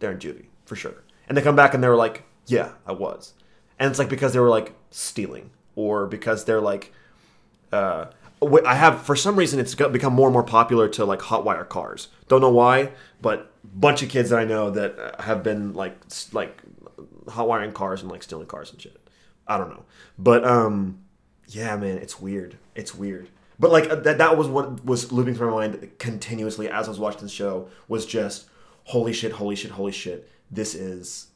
they're 0.00 0.12
in 0.12 0.18
juvie 0.18 0.46
for 0.64 0.76
sure. 0.76 1.04
And 1.28 1.36
they 1.36 1.42
come 1.42 1.56
back 1.56 1.74
and 1.74 1.82
they're 1.82 1.96
like, 1.96 2.24
yeah, 2.46 2.72
I 2.86 2.92
was. 2.92 3.34
And 3.78 3.88
it's 3.90 3.98
like 3.98 4.08
because 4.08 4.32
they 4.32 4.40
were 4.40 4.48
like 4.48 4.74
stealing 4.90 5.50
or 5.76 6.06
because 6.06 6.44
they're 6.44 6.60
like, 6.60 6.92
uh, 7.72 8.06
I 8.66 8.74
have 8.74 9.02
for 9.02 9.14
some 9.14 9.36
reason 9.36 9.60
it's 9.60 9.74
become 9.74 10.12
more 10.12 10.26
and 10.26 10.32
more 10.32 10.42
popular 10.42 10.88
to 10.90 11.04
like 11.04 11.20
hotwire 11.20 11.68
cars. 11.68 12.08
Don't 12.28 12.40
know 12.40 12.50
why, 12.50 12.90
but 13.20 13.52
bunch 13.64 14.02
of 14.02 14.08
kids 14.08 14.30
that 14.30 14.38
I 14.38 14.44
know 14.44 14.70
that 14.70 14.98
uh, 14.98 15.22
have 15.22 15.42
been 15.42 15.74
like 15.74 15.96
like 16.32 16.60
hotwiring 17.26 17.72
cars 17.72 18.02
and 18.02 18.10
like 18.10 18.22
stealing 18.22 18.46
cars 18.46 18.72
and 18.72 18.80
shit. 18.80 18.98
I 19.46 19.58
don't 19.58 19.70
know, 19.70 19.84
but 20.18 20.44
um, 20.44 21.04
yeah, 21.46 21.76
man, 21.76 21.98
it's 21.98 22.20
weird. 22.20 22.58
It's 22.74 22.94
weird. 22.94 23.28
But 23.58 23.70
like 23.70 23.90
uh, 23.90 23.96
that 23.96 24.18
that 24.18 24.36
was 24.36 24.48
what 24.48 24.84
was 24.84 25.12
looping 25.12 25.34
through 25.34 25.50
my 25.50 25.68
mind 25.68 25.90
continuously 25.98 26.68
as 26.68 26.86
I 26.86 26.90
was 26.90 26.98
watching 26.98 27.22
the 27.22 27.28
show 27.28 27.68
was 27.88 28.06
just 28.06 28.46
holy 28.84 29.12
shit, 29.12 29.32
holy 29.32 29.54
shit, 29.56 29.70
holy 29.70 29.92
shit. 29.92 30.28
This 30.50 30.74
is 30.74 31.28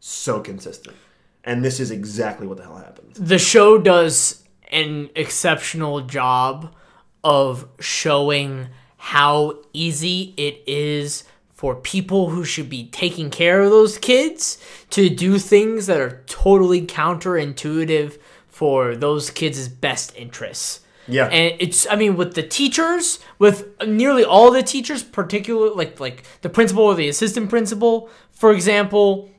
so 0.00 0.40
consistent. 0.40 0.96
And 1.44 1.62
this 1.64 1.78
is 1.78 1.90
exactly 1.90 2.46
what 2.46 2.56
the 2.56 2.62
hell 2.62 2.76
happened. 2.76 3.14
the 3.14 3.38
show 3.38 3.76
does 3.76 4.44
an 4.70 5.10
exceptional 5.14 6.00
job 6.00 6.74
of 7.22 7.68
showing 7.80 8.68
how 8.96 9.58
easy 9.74 10.32
it 10.38 10.62
is 10.66 11.24
for 11.52 11.74
people 11.76 12.30
who 12.30 12.44
should 12.44 12.68
be 12.68 12.86
taking 12.88 13.30
care 13.30 13.60
of 13.60 13.70
those 13.70 13.98
kids 13.98 14.58
to 14.90 15.08
do 15.08 15.38
things 15.38 15.86
that 15.86 16.00
are 16.00 16.22
totally 16.26 16.86
counterintuitive 16.86 18.18
for 18.48 18.96
those 18.96 19.30
kids' 19.30 19.68
best 19.68 20.14
interests. 20.16 20.80
Yeah. 21.06 21.26
And 21.26 21.56
it's 21.60 21.86
I 21.90 21.96
mean 21.96 22.16
with 22.16 22.34
the 22.34 22.42
teachers, 22.42 23.18
with 23.38 23.68
nearly 23.86 24.24
all 24.24 24.50
the 24.50 24.62
teachers, 24.62 25.02
particularly 25.02 25.74
like 25.74 26.00
like 26.00 26.24
the 26.42 26.48
principal 26.48 26.84
or 26.84 26.94
the 26.94 27.08
assistant 27.08 27.50
principal, 27.50 28.08
for 28.32 28.52
example, 28.52 29.30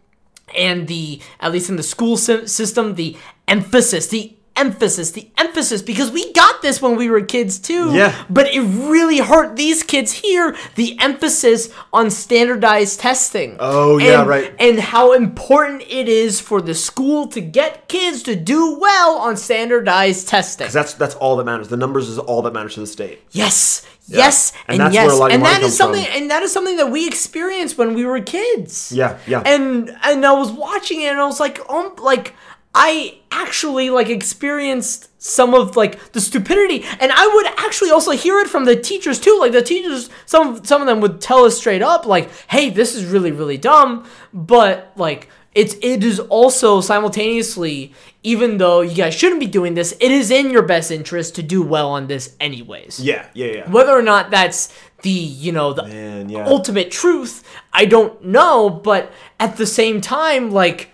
and 0.56 0.88
the 0.88 1.22
at 1.40 1.52
least 1.52 1.70
in 1.70 1.76
the 1.76 1.84
school 1.84 2.18
system 2.18 2.96
the 2.96 3.18
emphasis 3.48 4.08
the 4.08 4.35
emphasis 4.58 5.12
the 5.12 5.28
emphasis 5.38 5.82
because 5.82 6.12
we 6.12 6.32
got 6.34 6.62
this 6.62 6.82
when 6.82 6.96
we 6.96 7.10
were 7.10 7.22
kids 7.22 7.60
too 7.60 7.94
Yeah. 7.94 8.16
but 8.30 8.48
it 8.48 8.62
really 8.62 9.18
hurt 9.20 9.56
these 9.56 9.84
kids 9.84 10.12
here 10.14 10.56
the 10.76 10.98
emphasis 11.02 11.70
on 11.92 12.10
standardized 12.10 13.00
testing 13.00 13.58
Oh, 13.60 13.98
yeah, 13.98 14.24
right. 14.24 14.54
and 14.60 14.80
how 14.80 15.12
important 15.14 15.82
it 15.90 16.08
is 16.08 16.40
for 16.40 16.62
the 16.62 16.74
school 16.74 17.28
to 17.28 17.42
get 17.42 17.88
kids 17.90 18.24
to 18.24 18.36
do 18.36 18.78
well 18.80 19.18
on 19.18 19.36
standardized 19.38 20.28
testing 20.28 20.66
'Cause 20.68 20.74
that's 20.74 20.94
that's 20.94 21.16
all 21.16 21.36
that 21.38 21.44
matters. 21.46 21.68
The 21.68 21.78
numbers 21.78 22.08
is 22.10 22.18
all 22.18 22.42
that 22.44 22.54
matters 22.54 22.76
to 22.76 22.80
the 22.82 22.88
state. 22.88 23.22
Yes, 23.32 23.82
yes, 24.08 24.54
And 24.68 24.82
and, 24.82 24.94
yes, 24.94 25.12
a 25.12 25.16
lot 25.16 25.28
of 25.32 25.34
and 25.34 25.44
that 25.46 25.62
is 25.64 25.76
something, 25.76 26.04
from. 26.06 26.16
and 26.16 26.32
that 26.32 26.44
is 26.44 26.52
something 26.54 26.78
that 26.78 26.90
we 26.92 27.08
experienced 27.08 27.78
when 27.78 27.94
we 27.94 28.06
were 28.06 28.20
kids. 28.22 28.92
Yeah, 28.96 29.18
yeah. 29.28 29.42
And 29.46 29.96
and 30.04 30.26
I 30.26 30.32
was 30.34 30.52
watching 30.52 31.02
it, 31.02 31.08
and 31.08 31.20
I 31.20 31.26
was 31.26 31.40
like, 31.40 31.60
um, 31.70 31.94
like 32.02 32.34
I 32.78 33.20
actually 33.32 33.90
like 33.90 34.10
experienced 34.10 35.10
some 35.22 35.54
of 35.54 35.76
like 35.76 36.12
the 36.12 36.20
stupidity, 36.22 36.84
and 37.00 37.12
I 37.12 37.26
would 37.34 37.46
actually 37.66 37.90
also 37.92 38.12
hear 38.12 38.38
it 38.40 38.48
from 38.48 38.66
the 38.66 38.76
teachers 38.76 39.20
too. 39.20 39.38
Like 39.40 39.54
the 39.54 39.62
teachers, 39.62 40.10
some 40.26 40.64
some 40.66 40.82
of 40.82 40.88
them 40.88 41.00
would 41.00 41.22
tell 41.22 41.46
us 41.46 41.58
straight 41.58 41.82
up, 41.82 42.06
like, 42.06 42.30
"Hey, 42.50 42.70
this 42.70 42.94
is 42.94 43.06
really 43.06 43.32
really 43.32 43.58
dumb," 43.58 44.06
but 44.34 44.92
like. 44.98 45.30
It's 45.56 45.74
it 45.82 46.04
is 46.04 46.20
also 46.20 46.82
simultaneously, 46.82 47.94
even 48.24 48.58
though 48.58 48.82
you 48.82 48.94
guys 48.94 49.14
shouldn't 49.16 49.40
be 49.40 49.46
doing 49.48 49.74
this, 49.74 49.94
it 50.02 50.12
is 50.12 50.30
in 50.30 50.50
your 50.52 50.64
best 50.64 50.92
interest 50.92 51.36
to 51.36 51.42
do 51.44 51.62
well 51.64 51.92
on 51.92 52.08
this 52.08 52.36
anyways 52.42 53.00
Yeah, 53.00 53.26
yeah, 53.34 53.46
yeah. 53.48 53.72
whether 53.72 53.94
or 53.94 54.02
not 54.02 54.32
that's 54.32 54.68
the 55.04 55.10
you 55.10 55.54
know 55.54 55.72
the 55.72 55.84
Man, 55.84 56.28
yeah. 56.28 56.46
ultimate 56.46 56.92
truth 56.92 57.44
i 57.72 57.86
don't 57.86 58.22
know 58.26 58.70
but 58.70 59.14
at 59.40 59.56
the 59.56 59.66
same 59.66 60.02
time 60.02 60.52
like 60.52 60.90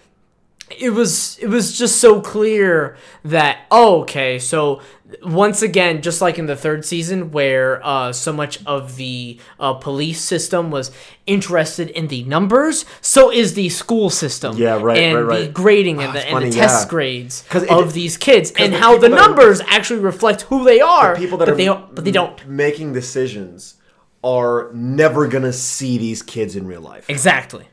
it 0.79 0.91
was 0.91 1.37
it 1.39 1.47
was 1.47 1.77
just 1.77 1.99
so 1.99 2.21
clear 2.21 2.97
that 3.25 3.59
oh, 3.71 4.01
okay 4.01 4.39
so 4.39 4.81
once 5.23 5.61
again 5.61 6.01
just 6.01 6.21
like 6.21 6.39
in 6.39 6.45
the 6.45 6.55
third 6.55 6.85
season 6.85 7.31
where 7.31 7.85
uh, 7.85 8.13
so 8.13 8.31
much 8.31 8.63
of 8.65 8.95
the 8.95 9.37
uh, 9.59 9.73
police 9.73 10.21
system 10.21 10.71
was 10.71 10.89
interested 11.27 11.89
in 11.89 12.07
the 12.07 12.23
numbers 12.23 12.85
so 13.01 13.29
is 13.31 13.53
the 13.53 13.67
school 13.69 14.09
system 14.09 14.55
Yeah, 14.57 14.79
right, 14.81 14.97
and 14.97 15.27
right, 15.27 15.37
the 15.39 15.45
right. 15.45 15.53
grading 15.53 15.99
Ah, 15.99 16.03
and 16.03 16.15
the, 16.15 16.27
and 16.27 16.45
the 16.45 16.51
test 16.51 16.85
yeah. 16.85 16.89
grades 16.89 17.43
it- 17.53 17.69
of 17.69 17.93
these 17.93 18.15
kids 18.17 18.51
and 18.57 18.73
the 18.73 18.77
how 18.79 18.93
the 18.97 19.09
that 19.09 19.11
are- 19.11 19.15
numbers 19.27 19.59
actually 19.67 19.99
reflect 19.99 20.43
who 20.43 20.63
they 20.63 20.79
are 20.79 21.15
people 21.15 21.37
that 21.39 21.45
but 21.45 21.53
are 21.53 21.57
they 21.57 21.67
but 21.93 22.05
they 22.05 22.11
don't 22.11 22.47
making 22.47 22.93
decisions 22.93 23.75
are 24.23 24.69
never 24.73 25.27
gonna 25.27 25.51
see 25.53 25.97
these 25.97 26.21
kids 26.21 26.55
in 26.55 26.65
real 26.67 26.81
life. 26.81 27.09
exactly 27.09 27.65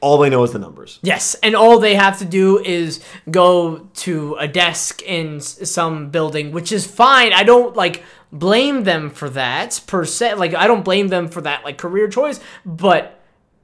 All 0.00 0.16
they 0.18 0.30
know 0.30 0.42
is 0.44 0.52
the 0.52 0.58
numbers. 0.58 0.98
Yes, 1.02 1.34
and 1.42 1.54
all 1.54 1.78
they 1.78 1.94
have 1.94 2.18
to 2.20 2.24
do 2.24 2.58
is 2.58 3.00
go 3.30 3.88
to 3.96 4.34
a 4.40 4.48
desk 4.48 5.02
in 5.02 5.40
some 5.40 6.08
building, 6.10 6.52
which 6.52 6.72
is 6.72 6.86
fine. 6.86 7.32
I 7.34 7.42
don't 7.42 7.76
like 7.76 8.02
blame 8.32 8.84
them 8.84 9.10
for 9.10 9.28
that 9.30 9.80
per 9.86 10.04
se. 10.06 10.34
Like 10.34 10.54
I 10.54 10.66
don't 10.66 10.84
blame 10.84 11.08
them 11.08 11.28
for 11.28 11.42
that 11.42 11.64
like 11.64 11.76
career 11.76 12.08
choice, 12.08 12.40
but 12.64 13.20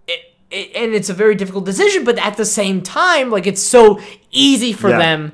it, 0.07 0.21
it, 0.51 0.73
and 0.77 0.93
it's 0.95 1.09
a 1.09 1.15
very 1.15 1.35
difficult 1.37 1.65
decision. 1.65 2.05
But 2.05 2.19
at 2.19 2.37
the 2.37 2.45
same 2.45 2.83
time, 2.83 3.31
like 3.31 3.47
it's 3.47 3.63
so 3.63 3.99
easy 4.31 4.75
for 4.75 4.91
Yeah. 4.91 4.99
them 4.99 5.33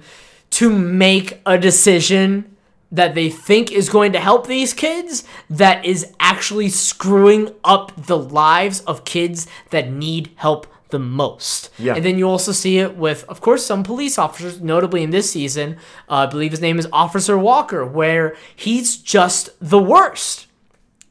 to 0.50 0.70
make 0.70 1.40
a 1.46 1.58
decision 1.58 2.54
that 2.92 3.14
they 3.14 3.30
think 3.30 3.72
is 3.72 3.88
going 3.88 4.12
to 4.12 4.20
help 4.20 4.46
these 4.46 4.74
kids 4.74 5.24
that 5.48 5.84
is 5.84 6.12
actually 6.20 6.68
screwing 6.68 7.48
up 7.64 7.90
the 8.06 8.18
lives 8.18 8.80
of 8.82 9.04
kids 9.04 9.46
that 9.70 9.90
need 9.90 10.30
help 10.36 10.66
the 10.92 10.98
most. 11.00 11.70
Yeah. 11.78 11.96
And 11.96 12.04
then 12.04 12.16
you 12.18 12.28
also 12.28 12.52
see 12.52 12.78
it 12.78 12.96
with, 12.96 13.24
of 13.28 13.40
course, 13.40 13.66
some 13.66 13.82
police 13.82 14.16
officers, 14.18 14.60
notably 14.60 15.02
in 15.02 15.10
this 15.10 15.32
season. 15.32 15.76
Uh, 16.08 16.14
I 16.14 16.26
believe 16.26 16.52
his 16.52 16.60
name 16.60 16.78
is 16.78 16.86
Officer 16.92 17.36
Walker, 17.36 17.84
where 17.84 18.36
he's 18.54 18.96
just 18.96 19.50
the 19.60 19.80
worst. 19.80 20.46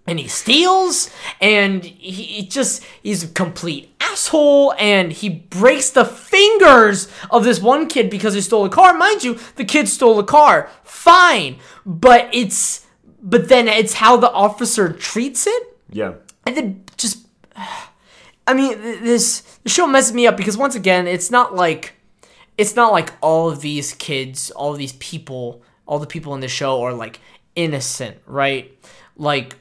And 0.08 0.18
he 0.20 0.28
steals, 0.28 1.12
and 1.40 1.84
he, 1.86 2.12
he 2.24 2.48
just, 2.48 2.84
he's 3.04 3.24
a 3.24 3.28
complete 3.28 3.94
asshole, 4.00 4.74
and 4.80 5.12
he 5.14 5.30
breaks 5.30 5.92
the 5.92 6.04
fingers 6.06 7.08
of 7.30 7.44
this 7.44 7.62
one 7.62 7.88
kid 7.88 8.10
because 8.10 8.34
he 8.34 8.42
stole 8.42 8.66
a 8.66 8.70
car. 8.70 8.94
Mind 8.98 9.24
you, 9.24 9.38
the 9.58 9.64
kid 9.66 9.88
stole 9.88 10.18
a 10.20 10.24
car. 10.24 10.70
Fine. 10.84 11.58
But 11.86 12.30
it's, 12.34 12.86
but 13.22 13.48
then 13.48 13.68
it's 13.68 13.94
how 13.94 14.18
the 14.18 14.32
officer 14.32 14.90
treats 14.92 15.46
it 15.46 15.64
Yeah. 15.92 16.14
and 16.48 16.58
then 16.58 16.84
just 16.98 17.20
i 18.48 18.54
mean 18.54 18.80
this 18.82 19.42
the 19.64 19.70
show 19.70 19.88
messes 19.88 20.14
me 20.14 20.28
up 20.28 20.38
because 20.38 20.58
once 20.58 20.76
again 20.76 21.08
it's 21.08 21.32
not 21.32 21.56
like 21.56 21.94
it's 22.58 22.76
not 22.76 22.92
like 22.92 23.14
all 23.22 23.50
of 23.50 23.62
these 23.62 23.94
kids 23.94 24.52
all 24.52 24.72
of 24.72 24.78
these 24.78 24.94
people 24.94 25.62
all 25.86 26.00
the 26.00 26.08
people 26.08 26.34
in 26.34 26.40
the 26.40 26.48
show 26.48 26.82
are 26.82 26.94
like 26.94 27.20
innocent 27.56 28.18
right 28.26 28.78
like 29.18 29.56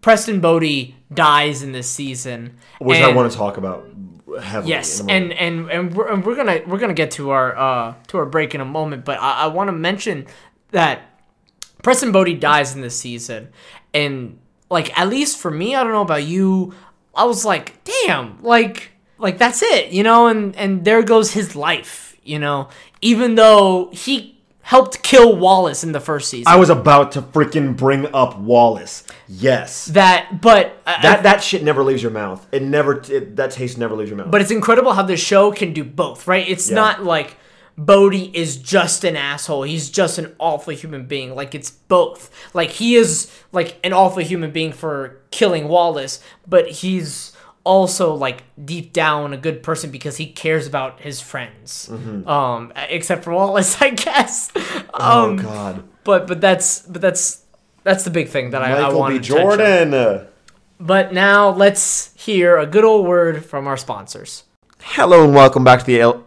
preston 0.00 0.40
bodie 0.40 0.96
dies 1.12 1.62
in 1.62 1.72
this 1.72 1.90
season 1.90 2.56
Which 2.78 2.98
I 2.98 3.12
want 3.12 3.30
to 3.30 3.36
talk 3.36 3.56
about 3.56 3.86
heavily. 4.38 4.70
Yes, 4.70 5.00
and 5.00 5.32
and 5.32 5.70
and 5.70 5.94
we're, 5.94 6.08
and 6.08 6.24
we're 6.24 6.36
gonna 6.36 6.60
we're 6.66 6.78
gonna 6.78 6.94
get 6.94 7.12
to 7.12 7.30
our 7.30 7.56
uh 7.56 7.94
to 8.08 8.18
our 8.18 8.26
break 8.26 8.54
in 8.54 8.60
a 8.60 8.64
moment, 8.64 9.04
but 9.04 9.18
I, 9.20 9.42
I 9.42 9.46
want 9.48 9.68
to 9.68 9.72
mention 9.72 10.26
that 10.70 11.02
Preston 11.82 12.12
Bodie 12.12 12.34
dies 12.34 12.74
in 12.74 12.80
this 12.80 12.98
season, 12.98 13.48
and 13.92 14.38
like 14.70 14.96
at 14.98 15.08
least 15.08 15.38
for 15.38 15.50
me, 15.50 15.74
I 15.74 15.82
don't 15.82 15.92
know 15.92 16.02
about 16.02 16.24
you, 16.24 16.74
I 17.14 17.24
was 17.24 17.44
like, 17.44 17.74
damn, 17.84 18.42
like 18.42 18.90
like 19.18 19.38
that's 19.38 19.62
it, 19.62 19.90
you 19.92 20.02
know, 20.02 20.26
and 20.28 20.54
and 20.56 20.84
there 20.84 21.02
goes 21.02 21.32
his 21.32 21.54
life, 21.56 22.16
you 22.24 22.38
know, 22.38 22.68
even 23.02 23.34
though 23.34 23.90
he 23.92 24.36
helped 24.62 25.02
kill 25.02 25.34
Wallace 25.36 25.82
in 25.82 25.90
the 25.90 25.98
first 26.00 26.28
season. 26.30 26.46
I 26.46 26.54
was 26.56 26.70
about 26.70 27.12
to 27.12 27.22
freaking 27.22 27.76
bring 27.76 28.06
up 28.14 28.38
Wallace. 28.38 29.02
Yes. 29.26 29.86
that, 29.86 30.40
but 30.40 30.66
uh, 30.86 30.94
I- 30.98 31.02
That 31.02 31.22
that 31.24 31.42
shit 31.42 31.64
never 31.64 31.82
leaves 31.82 32.02
your 32.02 32.12
mouth. 32.12 32.46
It 32.52 32.62
never. 32.62 33.00
It, 33.10 33.34
that 33.36 33.50
taste 33.50 33.78
never 33.78 33.94
leaves 33.96 34.10
your 34.10 34.18
mouth. 34.18 34.30
But 34.30 34.40
it's 34.42 34.50
incredible 34.52 34.92
how 34.92 35.02
the 35.02 35.16
show 35.16 35.50
can 35.50 35.72
do 35.72 35.82
both, 35.84 36.26
right? 36.28 36.48
It's 36.48 36.68
Yeah. 36.68 36.76
not 36.76 37.02
like 37.04 37.36
Bodie 37.86 38.30
is 38.36 38.56
just 38.58 39.04
an 39.04 39.16
asshole. 39.16 39.62
He's 39.62 39.88
just 39.88 40.18
an 40.18 40.34
awful 40.38 40.74
human 40.74 41.06
being. 41.06 41.34
Like 41.34 41.54
it's 41.54 41.70
both. 41.70 42.30
Like 42.52 42.70
he 42.70 42.94
is 42.94 43.30
like 43.52 43.78
an 43.82 43.94
awful 43.94 44.22
human 44.22 44.50
being 44.50 44.72
for 44.72 45.20
killing 45.30 45.66
Wallace, 45.66 46.22
but 46.46 46.68
he's 46.68 47.32
also 47.64 48.12
like 48.14 48.42
deep 48.62 48.92
down 48.92 49.32
a 49.32 49.36
good 49.38 49.62
person 49.62 49.90
because 49.90 50.18
he 50.18 50.26
cares 50.26 50.66
about 50.66 51.00
his 51.00 51.20
friends. 51.22 51.88
Um 52.26 52.72
except 52.88 53.24
for 53.24 53.32
Wallace, 53.32 53.80
I 53.86 53.90
guess. 53.90 54.50
Mm-hmm. 54.52 54.88
oh 54.94 55.30
Um 55.30 55.36
God. 55.36 55.84
but 56.04 56.26
but 56.26 56.40
that's 56.40 56.80
but 56.82 57.00
that's 57.00 57.44
that's 57.82 58.04
the 58.04 58.10
big 58.10 58.28
thing 58.28 58.50
that 58.50 58.62
I, 58.62 58.76
I 58.76 58.82
Michael 58.82 58.98
want 58.98 59.14
B. 59.14 59.20
to 59.20 59.28
touch 59.28 59.38
on. 59.40 59.58
Jordan. 59.58 60.26
But 60.78 61.12
now 61.14 61.48
let's 61.50 62.12
hear 62.14 62.58
a 62.58 62.66
good 62.66 62.84
old 62.84 63.06
word 63.06 63.44
from 63.44 63.66
our 63.66 63.76
sponsors. 63.78 64.44
Hello 64.82 65.24
and 65.24 65.34
welcome 65.34 65.64
back 65.64 65.80
to 65.80 65.86
the 65.86 66.00
L. 66.00 66.19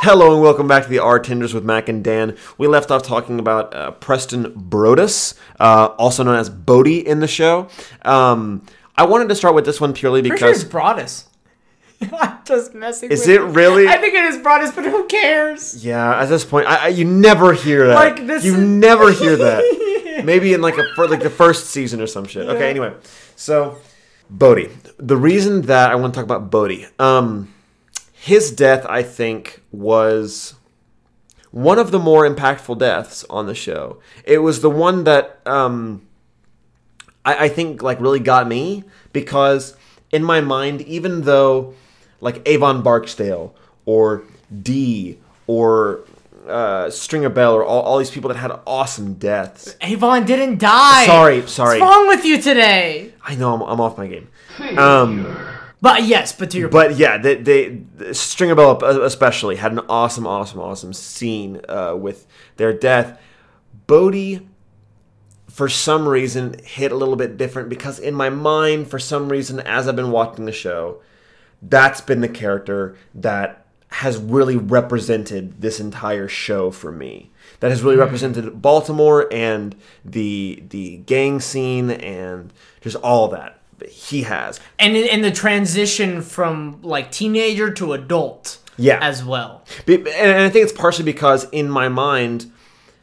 Hello 0.00 0.32
and 0.34 0.42
welcome 0.42 0.68
back 0.68 0.84
to 0.84 0.88
the 0.88 0.98
Artenders 0.98 1.52
with 1.52 1.64
Mac 1.64 1.88
and 1.88 2.04
Dan. 2.04 2.36
We 2.58 2.66
left 2.68 2.90
off 2.90 3.02
talking 3.02 3.38
about 3.40 3.74
uh, 3.74 3.90
Preston 3.92 4.52
Brodus, 4.52 5.34
uh, 5.58 5.86
also 5.98 6.22
known 6.22 6.36
as 6.36 6.48
Bodie 6.50 7.06
in 7.06 7.20
the 7.20 7.26
show. 7.26 7.68
Um, 8.02 8.64
I 8.96 9.04
wanted 9.06 9.28
to 9.30 9.34
start 9.34 9.54
with 9.54 9.64
this 9.64 9.80
one 9.80 9.92
purely 9.94 10.20
Pretty 10.22 10.38
sure 10.38 10.48
it's 10.50 10.58
because 10.64 10.70
Broadus. 10.70 11.28
I'm 12.12 12.38
just 12.44 12.74
messing 12.74 13.10
is 13.10 13.20
with 13.20 13.28
it 13.30 13.32
you. 13.40 13.46
really? 13.46 13.88
I 13.88 13.96
think 13.96 14.14
it 14.14 14.24
is 14.24 14.36
Brodus, 14.38 14.74
but 14.74 14.84
who 14.84 15.06
cares? 15.06 15.84
Yeah, 15.84 16.20
at 16.20 16.26
this 16.26 16.44
point, 16.44 16.66
I, 16.66 16.84
I, 16.84 16.88
you 16.88 17.04
never 17.04 17.52
hear 17.52 17.86
that. 17.88 17.94
Like, 17.94 18.26
this 18.26 18.44
you 18.44 18.54
is- 18.54 18.60
never 18.60 19.10
hear 19.12 19.36
that. 19.36 20.22
Maybe 20.24 20.52
in 20.54 20.60
like 20.62 20.78
a 20.78 20.84
for 20.94 21.08
like 21.08 21.20
the 21.20 21.30
first 21.30 21.66
season 21.70 22.00
or 22.00 22.06
some 22.06 22.26
shit. 22.26 22.48
Okay, 22.48 22.70
anyway, 22.70 22.94
so 23.34 23.76
Bodie. 24.30 24.70
The 24.98 25.16
reason 25.16 25.62
that 25.62 25.90
I 25.90 25.94
want 25.96 26.14
to 26.14 26.18
talk 26.18 26.24
about 26.24 26.50
Bodie. 26.50 26.86
um, 26.98 27.52
his 28.26 28.50
death, 28.50 28.84
I 28.88 29.04
think, 29.04 29.62
was 29.70 30.56
one 31.52 31.78
of 31.78 31.92
the 31.92 32.00
more 32.00 32.28
impactful 32.28 32.76
deaths 32.76 33.24
on 33.30 33.46
the 33.46 33.54
show. 33.54 34.00
It 34.24 34.38
was 34.38 34.62
the 34.62 34.68
one 34.68 35.04
that 35.04 35.40
um, 35.46 36.04
I, 37.24 37.44
I 37.44 37.48
think 37.48 37.84
like 37.84 38.00
really 38.00 38.18
got 38.18 38.48
me 38.48 38.82
because 39.12 39.76
in 40.10 40.24
my 40.24 40.40
mind, 40.40 40.82
even 40.82 41.22
though 41.22 41.74
like 42.20 42.42
Avon 42.48 42.82
Barksdale 42.82 43.54
or 43.84 44.24
D 44.60 45.18
or 45.46 46.00
uh, 46.48 46.90
Stringer 46.90 47.28
Bell 47.28 47.54
or 47.54 47.64
all, 47.64 47.82
all 47.82 47.98
these 47.98 48.10
people 48.10 48.26
that 48.30 48.38
had 48.38 48.50
awesome 48.66 49.14
deaths. 49.14 49.76
Avon 49.80 50.26
didn't 50.26 50.58
die. 50.58 51.06
Sorry, 51.06 51.46
sorry. 51.46 51.78
What's 51.78 51.94
wrong 51.94 52.08
with 52.08 52.24
you 52.24 52.42
today? 52.42 53.12
I 53.22 53.36
know 53.36 53.54
I'm, 53.54 53.62
I'm 53.62 53.80
off 53.80 53.96
my 53.96 54.08
game. 54.08 54.28
Um, 54.76 55.24
But 55.86 56.02
yes, 56.02 56.32
but 56.32 56.50
to 56.50 56.58
your 56.58 56.68
but 56.68 56.96
yeah, 56.96 57.16
they, 57.16 57.36
they 57.36 58.12
Stringer 58.12 58.56
Bell 58.56 58.82
especially 58.82 59.54
had 59.54 59.70
an 59.70 59.82
awesome, 59.88 60.26
awesome, 60.26 60.58
awesome 60.58 60.92
scene 60.92 61.60
uh, 61.68 61.94
with 61.96 62.26
their 62.56 62.72
death. 62.72 63.20
Bodie, 63.86 64.48
for 65.48 65.68
some 65.68 66.08
reason, 66.08 66.58
hit 66.64 66.90
a 66.90 66.96
little 66.96 67.14
bit 67.14 67.36
different 67.36 67.68
because 67.68 68.00
in 68.00 68.16
my 68.16 68.30
mind, 68.30 68.88
for 68.88 68.98
some 68.98 69.28
reason, 69.28 69.60
as 69.60 69.86
I've 69.86 69.94
been 69.94 70.10
watching 70.10 70.44
the 70.44 70.50
show, 70.50 71.02
that's 71.62 72.00
been 72.00 72.20
the 72.20 72.28
character 72.28 72.96
that 73.14 73.64
has 73.86 74.18
really 74.18 74.56
represented 74.56 75.60
this 75.62 75.78
entire 75.78 76.26
show 76.26 76.72
for 76.72 76.90
me. 76.90 77.30
That 77.60 77.70
has 77.70 77.84
really 77.84 77.96
represented 77.96 78.60
Baltimore 78.60 79.32
and 79.32 79.76
the 80.04 80.64
the 80.68 80.96
gang 80.96 81.38
scene 81.38 81.92
and 81.92 82.52
just 82.80 82.96
all 82.96 83.28
that. 83.28 83.55
He 83.88 84.22
has. 84.22 84.60
and 84.78 84.96
in, 84.96 85.20
the 85.22 85.30
transition 85.30 86.22
from 86.22 86.80
like 86.82 87.10
teenager 87.10 87.70
to 87.72 87.92
adult, 87.92 88.58
Yeah. 88.76 88.98
as 89.02 89.24
well. 89.24 89.64
And 89.86 90.08
I 90.08 90.48
think 90.48 90.64
it's 90.64 90.72
partially 90.72 91.04
because 91.04 91.44
in 91.50 91.68
my 91.70 91.88
mind, 91.88 92.50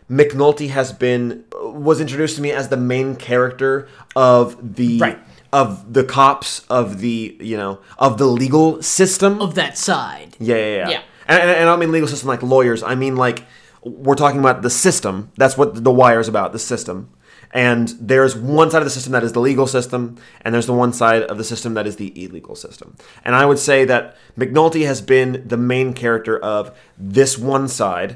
McNulty 0.10 0.70
has 0.70 0.92
been 0.92 1.44
was 1.62 2.00
introduced 2.02 2.36
to 2.36 2.42
me 2.42 2.52
as 2.52 2.68
the 2.70 2.78
main 2.78 3.16
character 3.16 3.88
of 4.16 4.76
the 4.76 5.00
Right. 5.00 5.20
of 5.52 5.94
the 5.94 6.04
cops 6.04 6.62
of 6.70 7.00
the 7.00 7.38
you 7.40 7.58
know 7.58 7.80
of 7.98 8.18
the 8.18 8.26
legal 8.26 8.82
system. 8.84 9.42
Of 9.42 9.56
that 9.56 9.78
side, 9.78 10.36
yeah, 10.40 10.56
yeah, 10.56 10.66
yeah. 10.76 10.90
Yeah. 10.90 11.02
And, 11.28 11.42
and, 11.42 11.50
and 11.52 11.60
I 11.62 11.72
don't 11.72 11.80
mean 11.80 11.92
legal 11.92 12.08
system 12.10 12.28
like 12.28 12.44
lawyers. 12.44 12.84
I 12.84 12.96
mean 12.96 13.16
like 13.16 13.46
we're 13.84 14.16
talking 14.16 14.40
about 14.40 14.62
the 14.62 14.70
system. 14.70 15.32
That's 15.38 15.58
what 15.58 15.84
the 15.84 15.92
wire 15.92 16.20
is 16.20 16.28
about. 16.28 16.52
The 16.54 16.60
system. 16.60 17.10
And 17.54 17.90
there's 18.00 18.36
one 18.36 18.72
side 18.72 18.80
of 18.80 18.86
the 18.86 18.90
system 18.90 19.14
that 19.14 19.24
is 19.24 19.34
the 19.34 19.40
legal 19.40 19.68
system, 19.68 20.18
and 20.42 20.54
there's 20.54 20.66
the 20.66 20.74
one 20.74 20.92
side 20.92 21.22
of 21.22 21.38
the 21.38 21.44
system 21.44 21.76
that 21.76 21.86
is 21.86 21.98
the 21.98 22.12
illegal 22.26 22.56
system. 22.56 22.98
And 23.24 23.36
I 23.36 23.46
would 23.46 23.60
say 23.60 23.86
that 23.86 24.18
McNulty 24.36 24.88
has 24.88 25.02
been 25.02 25.48
the 25.48 25.56
main 25.56 25.94
character 25.94 26.38
of 26.38 26.76
this 26.98 27.38
one 27.38 27.68
side, 27.68 28.16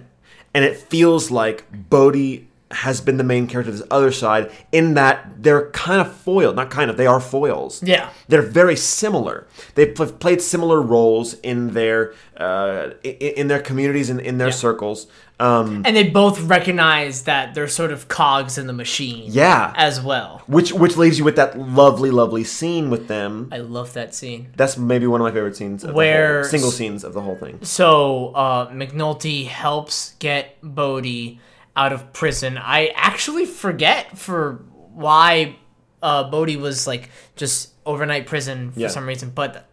and 0.56 0.66
it 0.66 0.76
feels 0.76 1.30
like 1.30 1.66
Bodie 1.72 2.48
has 2.72 3.00
been 3.02 3.18
the 3.18 3.24
main 3.24 3.48
character 3.48 3.72
of 3.72 3.78
this 3.78 3.88
other 3.90 4.12
side 4.12 4.52
in 4.72 4.96
that 4.96 5.42
they're 5.42 5.70
kind 5.72 6.02
of 6.02 6.14
foiled. 6.14 6.56
Not 6.56 6.70
kind 6.70 6.90
of, 6.90 6.98
they 6.98 7.08
are 7.08 7.20
foils. 7.22 7.82
Yeah. 7.82 8.10
They're 8.28 8.42
very 8.42 8.76
similar. 8.76 9.48
They've 9.76 9.94
pl- 9.94 10.12
played 10.12 10.42
similar 10.42 10.82
roles 10.82 11.34
in 11.36 11.74
their 11.74 12.14
uh, 12.36 12.92
in, 13.04 13.12
in 13.14 13.48
their 13.48 13.62
communities 13.62 14.10
and 14.10 14.20
in 14.20 14.38
their 14.38 14.52
circles. 14.52 15.08
Um, 15.40 15.84
and 15.86 15.96
they 15.96 16.10
both 16.10 16.42
recognize 16.42 17.24
that 17.24 17.54
they're 17.54 17.68
sort 17.68 17.92
of 17.92 18.08
cogs 18.08 18.58
in 18.58 18.66
the 18.68 18.74
machine. 18.74 19.32
Yeah. 19.32 19.72
as 19.76 20.02
well. 20.02 20.42
which 20.48 20.74
which 20.74 20.98
leaves 20.98 21.20
you 21.20 21.24
with 21.24 21.36
that 21.36 21.58
lovely, 21.58 22.10
lovely 22.12 22.44
scene 22.44 22.90
with 22.90 23.08
them. 23.08 23.50
I 23.52 23.60
love 23.60 23.94
that 23.94 24.14
scene. 24.16 24.48
That's 24.58 24.78
maybe 24.78 25.06
one 25.08 25.22
of 25.22 25.26
my 25.26 25.32
favorite 25.32 25.56
scenes. 25.56 25.84
Of 25.84 25.94
Where- 25.94 26.38
the 26.38 26.42
whole, 26.42 26.50
single 26.50 26.72
scenes 26.72 27.04
of 27.04 27.14
the 27.14 27.22
whole 27.22 27.36
thing. 27.36 27.60
So 27.64 28.30
uh, 28.30 28.70
McNulty 28.72 29.46
helps 29.48 30.16
get 30.20 30.58
Bodie 30.62 31.40
out 31.78 31.94
of 31.94 32.12
prison. 32.12 32.58
I 32.58 32.88
actually 32.96 33.46
forget 33.46 34.18
for 34.18 34.66
why 34.94 35.56
uh, 36.02 36.30
Bodie 36.30 36.58
was 36.58 36.88
like 36.88 37.10
just 37.36 37.72
overnight 37.86 38.26
prison 38.26 38.72
for 38.72 38.80
Yeah. 38.82 38.88
some 38.90 39.06
reason, 39.08 39.30
but 39.34 39.70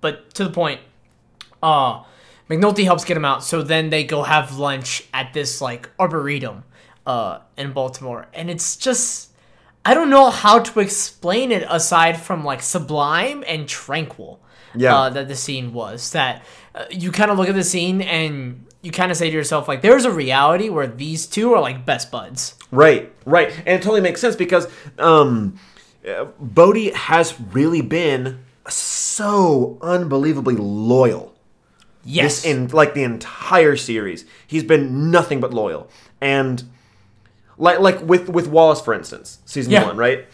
but 0.00 0.34
to 0.34 0.44
the 0.44 0.50
point. 0.50 0.80
Uh, 1.62 2.02
McNulty 2.50 2.84
helps 2.84 3.04
get 3.06 3.16
him 3.16 3.24
out. 3.24 3.42
So 3.42 3.62
then 3.62 3.88
they 3.88 4.04
go 4.04 4.22
have 4.22 4.58
lunch 4.58 5.04
at 5.14 5.32
this 5.32 5.62
like 5.62 5.88
arboretum 5.98 6.64
uh, 7.06 7.38
in 7.56 7.72
Baltimore, 7.72 8.26
and 8.34 8.50
it's 8.50 8.76
just. 8.76 9.30
I 9.86 9.92
don't 9.92 10.08
know 10.08 10.30
how 10.30 10.60
to 10.60 10.80
explain 10.80 11.52
it 11.52 11.62
aside 11.68 12.18
from 12.18 12.42
like 12.42 12.62
sublime 12.62 13.44
and 13.46 13.68
tranquil 13.68 14.40
Yeah. 14.74 14.94
uh, 14.96 15.10
that 15.10 15.28
the 15.28 15.34
scene 15.36 15.72
was. 15.74 16.12
That 16.12 16.42
uh, 16.74 16.84
you 16.90 17.12
kind 17.12 17.30
of 17.30 17.36
look 17.38 17.48
at 17.50 17.54
the 17.54 17.64
scene 17.64 18.00
and 18.00 18.63
you 18.84 18.90
kind 18.92 19.10
of 19.10 19.16
say 19.16 19.30
to 19.30 19.34
yourself 19.36 19.66
like, 19.66 19.80
there's 19.82 20.04
a 20.04 20.10
reality 20.10 20.68
where 20.68 20.86
these 20.86 21.26
two 21.26 21.52
are 21.54 21.60
like 21.60 21.84
best 21.86 22.10
buds. 22.10 22.54
Right, 22.70 23.12
right, 23.24 23.50
and 23.58 23.68
it 23.68 23.82
totally 23.82 24.00
makes 24.00 24.20
sense 24.20 24.36
because 24.36 24.68
um, 24.98 25.58
Bodie 26.38 26.90
has 26.90 27.34
really 27.52 27.80
been 27.80 28.44
so 28.68 29.78
unbelievably 29.80 30.56
loyal. 30.56 31.34
Yes. 32.04 32.42
This 32.42 32.44
in 32.52 32.68
like 32.68 32.92
the 32.94 33.02
entire 33.02 33.76
series, 33.76 34.26
he's 34.46 34.62
been 34.64 35.10
nothing 35.10 35.40
but 35.40 35.54
loyal, 35.54 35.88
and 36.20 36.62
like 37.56 37.78
like 37.80 38.02
with 38.02 38.28
with 38.28 38.46
Wallace, 38.46 38.82
for 38.82 38.92
instance, 38.92 39.38
season 39.46 39.72
Yeah. 39.72 39.86
one, 39.86 39.96
right? 39.96 40.26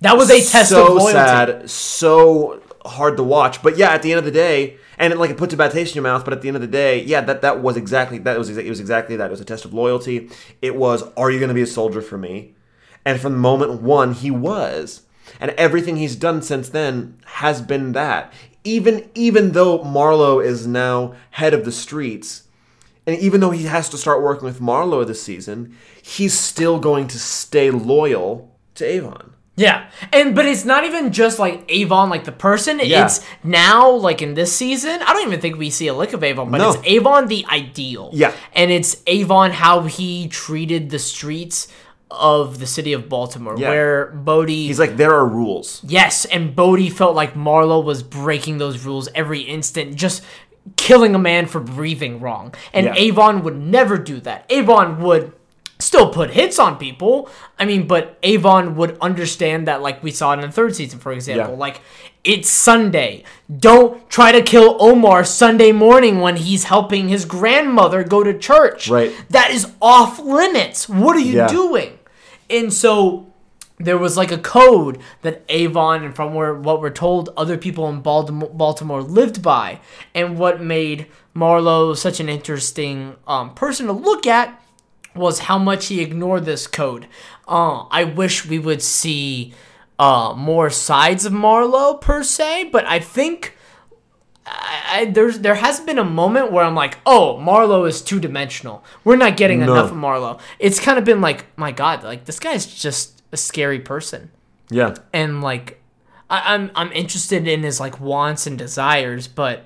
that 0.00 0.16
was 0.16 0.28
a 0.30 0.42
test 0.44 0.70
so 0.70 0.88
of 0.88 0.94
loyalty. 0.94 1.12
sad, 1.12 1.70
so 1.70 2.60
hard 2.84 3.16
to 3.16 3.22
watch. 3.22 3.62
But 3.62 3.78
yeah, 3.78 3.90
at 3.90 4.02
the 4.02 4.12
end 4.12 4.18
of 4.18 4.24
the 4.24 4.30
day, 4.32 4.76
and 4.98 5.12
it, 5.12 5.18
like 5.18 5.30
it 5.30 5.36
puts 5.36 5.54
a 5.54 5.56
bad 5.56 5.72
taste 5.72 5.92
in 5.92 5.96
your 5.96 6.10
mouth. 6.10 6.24
But 6.24 6.34
at 6.34 6.42
the 6.42 6.48
end 6.48 6.56
of 6.56 6.60
the 6.60 6.68
day, 6.68 7.02
yeah, 7.02 7.20
that 7.22 7.42
that 7.42 7.62
was 7.62 7.76
exactly 7.76 8.18
that 8.18 8.38
was 8.38 8.56
it 8.56 8.68
was 8.68 8.80
exactly 8.80 9.16
that. 9.16 9.26
It 9.26 9.30
was 9.30 9.40
a 9.40 9.44
test 9.44 9.64
of 9.64 9.74
loyalty. 9.74 10.30
It 10.62 10.76
was, 10.76 11.02
are 11.16 11.30
you 11.30 11.38
going 11.38 11.48
to 11.48 11.54
be 11.54 11.62
a 11.62 11.66
soldier 11.66 12.02
for 12.02 12.18
me? 12.18 12.54
And 13.04 13.20
from 13.20 13.32
the 13.32 13.38
moment 13.38 13.82
one, 13.82 14.14
he 14.14 14.30
was, 14.30 15.02
and 15.38 15.52
everything 15.52 15.96
he's 15.96 16.16
done 16.16 16.42
since 16.42 16.68
then 16.68 17.18
has 17.24 17.62
been 17.62 17.92
that. 17.92 18.32
Even 18.64 19.08
even 19.14 19.52
though 19.52 19.78
Marlo 19.80 20.44
is 20.44 20.66
now 20.66 21.14
head 21.32 21.54
of 21.54 21.64
the 21.64 21.72
streets. 21.72 22.42
And 23.08 23.16
even 23.20 23.40
though 23.40 23.52
he 23.52 23.66
has 23.66 23.88
to 23.90 23.96
start 23.96 24.20
working 24.20 24.46
with 24.46 24.60
Marlo 24.60 25.06
this 25.06 25.22
season, 25.22 25.76
he's 26.02 26.36
still 26.36 26.80
going 26.80 27.06
to 27.06 27.20
stay 27.20 27.70
loyal 27.70 28.52
to 28.74 28.84
Avon. 28.84 29.35
Yeah, 29.58 29.88
and 30.12 30.34
but 30.34 30.44
it's 30.44 30.66
not 30.66 30.84
even 30.84 31.12
just 31.12 31.38
like 31.38 31.64
Avon, 31.70 32.10
like 32.10 32.24
the 32.24 32.32
person. 32.32 32.78
Yeah. 32.82 33.06
It's 33.06 33.20
now 33.42 33.90
like 33.90 34.20
in 34.20 34.34
this 34.34 34.52
season. 34.54 35.00
I 35.02 35.12
don't 35.14 35.26
even 35.26 35.40
think 35.40 35.56
we 35.56 35.70
see 35.70 35.86
a 35.88 35.94
lick 35.94 36.12
of 36.12 36.22
Avon, 36.22 36.50
but 36.50 36.58
No. 36.58 36.72
it's 36.72 36.82
Avon 36.84 37.28
the 37.28 37.46
ideal. 37.50 38.10
Yeah. 38.12 38.32
and 38.52 38.70
it's 38.70 39.02
Avon 39.06 39.52
how 39.52 39.82
he 39.82 40.28
treated 40.28 40.90
the 40.90 40.98
streets 40.98 41.68
of 42.10 42.58
the 42.60 42.66
city 42.66 42.92
of 42.92 43.08
Baltimore, 43.08 43.56
Yeah. 43.58 43.70
where 43.70 44.06
Bodie. 44.08 44.66
He's 44.66 44.78
like, 44.78 44.96
there 44.98 45.12
are 45.14 45.26
rules. 45.26 45.80
yes, 45.86 46.24
and 46.26 46.54
Bodie 46.54 46.90
felt 46.90 47.16
like 47.16 47.34
Marlo 47.34 47.82
was 47.82 48.02
breaking 48.02 48.58
those 48.58 48.84
rules 48.84 49.08
every 49.14 49.40
instant, 49.40 49.96
just 49.96 50.22
killing 50.76 51.14
a 51.14 51.18
man 51.18 51.46
for 51.46 51.60
breathing 51.60 52.20
wrong. 52.20 52.52
And 52.74 52.86
Yeah. 52.86 52.94
Avon 52.96 53.42
would 53.42 53.56
never 53.56 53.96
do 53.96 54.20
that. 54.20 54.44
Avon 54.50 55.00
would 55.02 55.32
still 55.78 56.10
put 56.10 56.30
hits 56.30 56.58
on 56.58 56.78
people. 56.78 57.28
I 57.58 57.64
mean, 57.64 57.86
but 57.86 58.18
Avon 58.22 58.76
would 58.76 58.96
understand 59.00 59.68
that, 59.68 59.82
like 59.82 60.02
we 60.02 60.10
saw 60.10 60.32
in 60.32 60.40
the 60.40 60.50
third 60.50 60.74
season, 60.74 60.98
for 60.98 61.12
example. 61.12 61.52
Yeah. 61.52 61.58
Like, 61.58 61.80
it's 62.24 62.48
Sunday. 62.48 63.22
Don't 63.58 64.08
try 64.10 64.32
to 64.32 64.42
kill 64.42 64.76
Omar 64.80 65.22
Sunday 65.24 65.72
morning 65.72 66.20
when 66.20 66.36
he's 66.36 66.64
helping 66.64 67.08
his 67.08 67.24
grandmother 67.24 68.02
go 68.02 68.24
to 68.24 68.36
church. 68.36 68.88
Right. 68.88 69.12
That 69.30 69.50
is 69.50 69.72
off 69.80 70.18
limits. 70.18 70.88
What 70.88 71.14
are 71.16 71.20
you 71.20 71.36
Yeah. 71.36 71.46
doing? 71.48 71.98
And 72.50 72.72
so 72.72 73.26
there 73.78 73.98
was 73.98 74.16
like 74.16 74.32
a 74.32 74.38
code 74.38 74.98
that 75.22 75.42
Avon 75.50 76.02
and 76.02 76.16
from 76.16 76.32
where 76.34 76.54
what 76.54 76.80
we're 76.80 76.90
told 76.90 77.28
other 77.36 77.58
people 77.58 77.88
in 77.88 78.00
Baltimore, 78.00 78.48
Baltimore 78.52 79.02
lived 79.02 79.42
by, 79.42 79.80
and 80.14 80.38
what 80.38 80.60
made 80.62 81.06
Marlo 81.36 81.94
such 81.96 82.18
an 82.18 82.28
interesting 82.30 83.16
um, 83.28 83.52
person 83.54 83.86
to 83.86 83.92
look 83.92 84.26
at 84.26 84.58
was 85.16 85.40
how 85.40 85.58
much 85.58 85.86
he 85.86 86.00
ignored 86.00 86.44
this 86.44 86.66
code. 86.66 87.06
Uh, 87.48 87.84
I 87.90 88.04
wish 88.04 88.46
we 88.46 88.58
would 88.58 88.82
see 88.82 89.54
uh, 89.98 90.34
more 90.36 90.70
sides 90.70 91.24
of 91.24 91.32
Marlo 91.32 92.00
per 92.00 92.22
se, 92.22 92.70
but 92.72 92.84
I 92.86 92.98
think. 93.00 93.54
I, 94.48 94.82
I, 95.00 95.04
there's 95.06 95.40
there 95.40 95.56
has 95.56 95.80
been 95.80 95.98
a 95.98 96.04
moment 96.04 96.52
where 96.52 96.64
I'm 96.64 96.74
like, 96.76 96.98
oh, 97.04 97.36
Marlo 97.42 97.88
is 97.88 98.00
two 98.00 98.20
dimensional. 98.20 98.84
We're 99.02 99.16
not 99.16 99.36
getting 99.36 99.58
No. 99.60 99.72
enough 99.72 99.90
of 99.90 99.96
Marlo. 99.96 100.38
It's 100.60 100.78
kind 100.78 100.98
of 100.98 101.04
been 101.04 101.20
like, 101.20 101.46
my 101.58 101.72
God, 101.72 102.04
like 102.04 102.26
this 102.26 102.38
guy's 102.38 102.66
just 102.66 103.22
a 103.32 103.36
scary 103.36 103.80
person, 103.80 104.30
Yeah. 104.70 104.94
and 105.12 105.42
like, 105.42 105.82
I, 106.30 106.54
I'm 106.54 106.70
I'm 106.76 106.92
interested 106.92 107.48
in 107.48 107.64
his 107.64 107.80
like 107.80 107.98
wants 108.00 108.46
and 108.46 108.56
desires, 108.56 109.26
but 109.26 109.64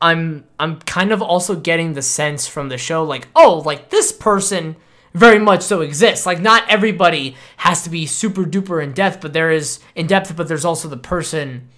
I'm 0.00 0.44
I'm 0.58 0.80
kind 0.80 1.12
of 1.12 1.22
also 1.22 1.56
getting 1.56 1.94
the 1.94 2.02
sense 2.02 2.46
from 2.46 2.68
the 2.68 2.78
show 2.78 3.04
like, 3.04 3.28
oh, 3.34 3.62
like 3.64 3.90
this 3.90 4.12
person 4.12 4.76
very 5.14 5.38
much 5.38 5.62
so 5.62 5.80
exists. 5.80 6.26
Like 6.26 6.40
not 6.40 6.68
everybody 6.68 7.36
has 7.58 7.82
to 7.84 7.90
be 7.90 8.06
super 8.06 8.44
duper 8.44 8.82
in 8.82 8.92
depth, 8.92 9.20
but 9.20 9.32
there 9.32 9.50
is 9.50 9.78
in 9.94 10.06
depth, 10.06 10.36
but 10.36 10.48
there's 10.48 10.64
also 10.64 10.88
the 10.88 10.96
person 10.96 11.68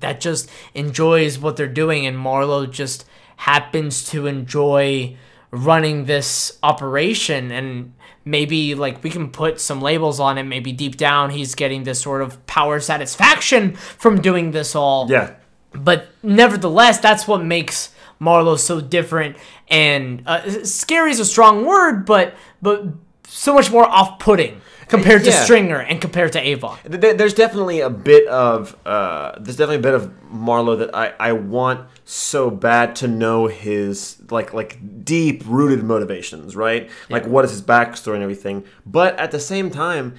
that 0.00 0.20
just 0.20 0.50
enjoys 0.74 1.38
what 1.38 1.56
they're 1.56 1.66
doing 1.66 2.06
and 2.06 2.16
Marlo 2.16 2.70
just 2.70 3.04
happens 3.36 4.04
to 4.10 4.26
enjoy 4.26 5.16
running 5.50 6.06
this 6.06 6.58
operation 6.62 7.52
and 7.52 7.94
maybe 8.24 8.74
like 8.74 9.04
we 9.04 9.10
can 9.10 9.30
put 9.30 9.60
some 9.60 9.80
labels 9.80 10.18
on 10.18 10.38
it 10.38 10.42
maybe 10.44 10.72
deep 10.72 10.96
down 10.96 11.30
he's 11.30 11.54
getting 11.54 11.84
this 11.84 12.00
sort 12.00 12.22
of 12.22 12.44
power 12.46 12.80
satisfaction 12.80 13.74
from 13.76 14.20
doing 14.20 14.50
this 14.50 14.74
all 14.74 15.08
Yeah. 15.10 15.34
But 15.74 16.08
nevertheless, 16.22 16.98
that's 16.98 17.26
what 17.26 17.44
makes 17.44 17.90
Marlo 18.20 18.58
so 18.58 18.80
different. 18.80 19.36
And 19.68 20.22
uh, 20.26 20.64
scary 20.64 21.10
is 21.10 21.20
a 21.20 21.24
strong 21.24 21.64
word, 21.66 22.04
but 22.06 22.34
but 22.62 22.84
so 23.26 23.54
much 23.54 23.70
more 23.70 23.84
off-putting 23.86 24.60
compared 24.88 25.24
to 25.24 25.30
Yeah. 25.30 25.42
Stringer 25.44 25.78
and 25.80 26.00
compared 26.00 26.32
to 26.32 26.40
Avon. 26.40 26.78
Th- 26.86 27.00
th- 27.00 27.16
There's 27.16 27.34
definitely 27.34 27.80
a 27.80 27.90
bit 27.90 28.26
of 28.28 28.76
uh, 28.86 29.32
there's 29.40 29.56
definitely 29.56 29.76
a 29.76 29.80
bit 29.90 29.94
of 29.94 30.12
Marlo 30.32 30.78
that 30.78 30.94
I, 30.94 31.14
I 31.18 31.32
want 31.32 31.88
so 32.04 32.50
bad 32.50 32.94
to 32.96 33.08
know 33.08 33.46
his 33.46 34.18
like 34.30 34.52
like 34.52 35.04
deep 35.04 35.42
rooted 35.46 35.82
motivations, 35.82 36.54
right? 36.54 36.90
Like 37.08 37.26
what 37.26 37.44
is 37.44 37.50
his 37.50 37.62
backstory 37.62 38.14
and 38.14 38.22
everything. 38.22 38.64
But 38.86 39.18
at 39.18 39.30
the 39.30 39.40
same 39.40 39.70
time, 39.70 40.14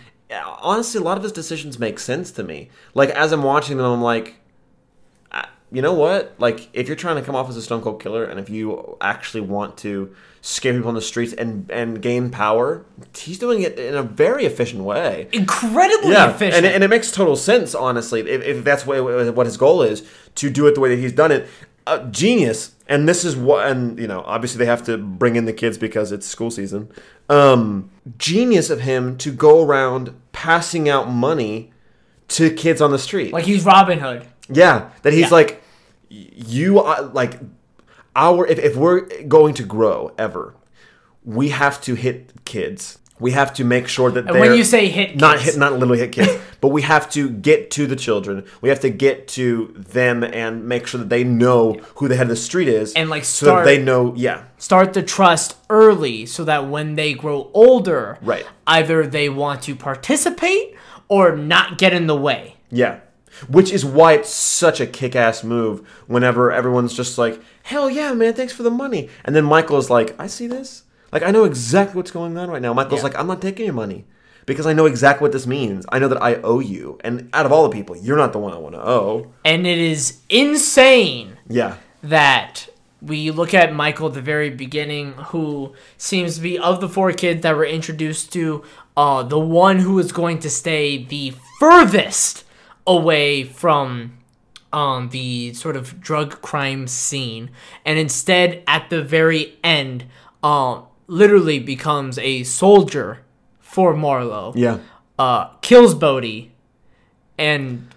honestly, 0.61 0.99
a 0.99 1.03
lot 1.03 1.17
of 1.17 1.23
his 1.23 1.31
decisions 1.31 1.77
make 1.79 1.99
sense 1.99 2.31
to 2.31 2.43
me. 2.43 2.69
Like 2.95 3.09
as 3.11 3.31
I'm 3.31 3.43
watching 3.43 3.77
them, 3.77 3.85
I'm 3.85 4.01
like, 4.01 4.35
"Ah, 4.39 4.44
you 5.75 5.81
know 5.81 5.93
what? 5.93 6.33
Like 6.39 6.69
if 6.73 6.87
you're 6.87 6.95
trying 6.95 7.17
to 7.17 7.21
come 7.21 7.35
off 7.35 7.49
as 7.49 7.57
a 7.57 7.61
stone 7.61 7.81
cold 7.81 8.01
killer, 8.01 8.23
and 8.23 8.39
if 8.39 8.49
you 8.49 8.97
actually 9.01 9.41
want 9.41 9.77
to 9.79 10.15
scare 10.41 10.73
people 10.73 10.87
on 10.89 10.95
the 10.95 11.01
streets 11.01 11.33
and 11.33 11.69
and 11.71 12.01
gain 12.01 12.29
power, 12.29 12.85
he's 13.17 13.39
doing 13.39 13.61
it 13.61 13.77
in 13.77 13.95
a 13.95 14.03
very 14.03 14.45
efficient 14.45 14.83
way 14.83 15.27
Incredibly 15.33 16.11
yeah, 16.11 16.29
efficient. 16.29 16.65
and, 16.65 16.75
and 16.75 16.83
it 16.83 16.89
makes 16.89 17.11
total 17.11 17.35
sense, 17.35 17.75
honestly, 17.75 18.21
if, 18.21 18.41
if 18.43 18.63
that's 18.63 18.85
what, 18.85 19.35
what 19.35 19.45
his 19.45 19.57
goal 19.57 19.81
is 19.81 20.07
to 20.35 20.49
do 20.49 20.67
it 20.67 20.75
the 20.75 20.81
way 20.81 20.89
that 20.89 20.99
he's 21.01 21.13
done 21.13 21.31
it. 21.31 21.47
Uh, 21.87 21.99
genius, 22.09 22.73
and 22.87 23.07
this 23.07 23.23
is 23.23 23.35
what, 23.35 23.67
and 23.67 23.99
you 23.99 24.07
know, 24.07 24.23
obviously 24.25 24.57
they 24.57 24.65
have 24.65 24.83
to 24.83 24.97
bring 24.97 25.35
in 25.35 25.45
the 25.45 25.53
kids 25.53 25.77
because 25.77 26.11
it's 26.11 26.25
school 26.25 26.49
season. 26.49 26.89
Um, 27.29 27.91
genius 28.17 28.71
of 28.71 28.81
him 28.81 29.17
to 29.19 29.31
go 29.31 29.63
around 29.63 30.13
passing 30.31 30.89
out 30.89 31.09
money 31.09 31.71
to 32.29 32.49
kids 32.49 32.81
on 32.81 32.89
the 32.91 32.97
street. 32.97 33.31
like 33.33 33.45
he's 33.45 33.63
Robin 33.65 33.99
Hood. 33.99 34.25
Yeah, 34.49 34.89
that 35.03 35.13
he's 35.13 35.23
Yeah. 35.29 35.39
like, 35.39 35.61
you 36.15 36.79
are 36.79 37.01
like, 37.03 37.39
our 38.15 38.45
if, 38.47 38.59
if 38.59 38.75
we're 38.75 39.01
going 39.23 39.53
to 39.55 39.63
grow 39.63 40.13
ever, 40.17 40.55
we 41.23 41.49
have 41.49 41.81
to 41.81 41.95
hit 41.95 42.31
kids. 42.45 42.99
We 43.17 43.31
have 43.31 43.53
to 43.53 43.63
make 43.63 43.87
sure 43.87 44.11
that 44.11 44.25
they're 44.25 44.41
when 44.41 44.55
you 44.57 44.65
say 44.65 44.89
hit 44.89 45.15
not 45.15 45.39
hit, 45.39 45.57
not 45.57 45.71
literally 45.73 45.99
hit 45.99 46.11
kids, 46.11 46.37
but 46.61 46.69
we 46.69 46.81
have 46.81 47.09
to 47.11 47.29
get 47.29 47.71
to 47.71 47.87
the 47.87 47.95
children. 47.95 48.43
We 48.61 48.67
have 48.67 48.81
to 48.81 48.89
get 48.89 49.29
to 49.29 49.73
them 49.77 50.21
and 50.21 50.67
make 50.67 50.85
sure 50.85 50.99
that 50.99 51.09
they 51.09 51.23
know 51.23 51.73
who 51.95 52.09
the 52.09 52.17
head 52.17 52.23
of 52.23 52.29
the 52.29 52.35
street 52.35 52.67
is, 52.67 52.93
And, 52.93 53.09
like, 53.09 53.23
so 53.23 53.45
that 53.45 53.63
they 53.65 53.81
know. 53.81 54.13
Yeah, 54.17 54.43
Start 54.57 54.91
the 54.93 55.01
trust 55.01 55.55
early 55.69 56.25
so 56.25 56.43
that 56.43 56.67
when 56.69 56.95
they 56.95 57.13
grow 57.13 57.49
older, 57.53 58.17
Right. 58.21 58.45
either 58.67 59.07
they 59.07 59.29
want 59.29 59.61
to 59.63 59.75
participate 59.75 60.75
or 61.07 61.37
not 61.37 61.77
get 61.77 61.93
in 61.93 62.07
the 62.07 62.17
way. 62.17 62.57
Yeah. 62.69 62.99
Which 63.49 63.71
is 63.71 63.83
why 63.85 64.13
it's 64.13 64.29
such 64.29 64.79
a 64.79 64.87
kick 64.87 65.15
ass 65.15 65.43
move 65.43 65.87
whenever 66.07 66.51
everyone's 66.51 66.93
just 66.93 67.17
like, 67.17 67.41
hell 67.63 67.89
yeah, 67.89 68.13
man, 68.13 68.33
thanks 68.33 68.53
for 68.53 68.63
the 68.63 68.71
money. 68.71 69.09
And 69.23 69.35
then 69.35 69.43
Michael 69.45 69.77
is 69.77 69.89
like, 69.89 70.15
I 70.19 70.27
see 70.27 70.47
this. 70.47 70.83
Like, 71.11 71.23
I 71.23 71.31
know 71.31 71.43
exactly 71.43 71.95
what's 71.97 72.11
going 72.11 72.37
on 72.37 72.49
right 72.49 72.61
now. 72.61 72.73
Michael's 72.73 72.99
Yeah. 72.99 73.03
like, 73.09 73.19
I'm 73.19 73.27
not 73.27 73.41
taking 73.41 73.65
your 73.65 73.73
money 73.75 74.05
because 74.45 74.65
I 74.65 74.73
know 74.73 74.85
exactly 74.85 75.23
what 75.25 75.31
this 75.31 75.47
means. 75.47 75.85
I 75.89 75.99
know 75.99 76.07
that 76.07 76.21
I 76.21 76.35
owe 76.35 76.59
you. 76.59 76.97
And 77.03 77.29
out 77.33 77.45
of 77.45 77.51
all 77.51 77.63
the 77.63 77.69
people, 77.75 77.95
you're 77.97 78.17
not 78.17 78.31
the 78.33 78.39
one 78.39 78.53
I 78.53 78.57
want 78.57 78.75
to 78.75 78.85
owe. 78.85 79.27
And 79.43 79.65
it 79.67 79.77
is 79.77 80.19
insane 80.29 81.37
Yeah. 81.49 81.75
that 82.03 82.67
we 83.01 83.31
look 83.31 83.53
at 83.53 83.73
Michael 83.73 84.07
at 84.07 84.13
the 84.13 84.21
very 84.21 84.49
beginning, 84.49 85.13
who 85.27 85.73
seems 85.97 86.35
to 86.35 86.41
be 86.41 86.57
of 86.57 86.79
the 86.81 86.89
four 86.89 87.11
kids 87.11 87.41
that 87.43 87.55
were 87.55 87.65
introduced 87.65 88.31
to, 88.33 88.63
uh, 88.97 89.21
the 89.23 89.39
one 89.39 89.79
who 89.79 89.99
is 89.99 90.11
going 90.11 90.39
to 90.39 90.49
stay 90.49 91.03
the 91.03 91.33
furthest 91.59 92.43
away 92.87 93.43
from 93.43 94.17
um, 94.73 95.09
the 95.09 95.53
sort 95.53 95.75
of 95.75 95.99
drug 96.01 96.41
crime 96.41 96.87
scene, 96.87 97.49
and 97.85 97.97
instead 97.97 98.63
at 98.67 98.89
the 98.89 99.01
very 99.01 99.57
end, 99.63 100.05
uh, 100.43 100.81
literally 101.07 101.59
becomes 101.59 102.17
a 102.19 102.43
soldier 102.43 103.19
for 103.59 103.93
Marlo. 103.93 104.53
Yeah. 104.55 104.79
Uh, 105.17 105.47
kills 105.61 105.95
Bodie, 105.95 106.51
and 107.37 107.87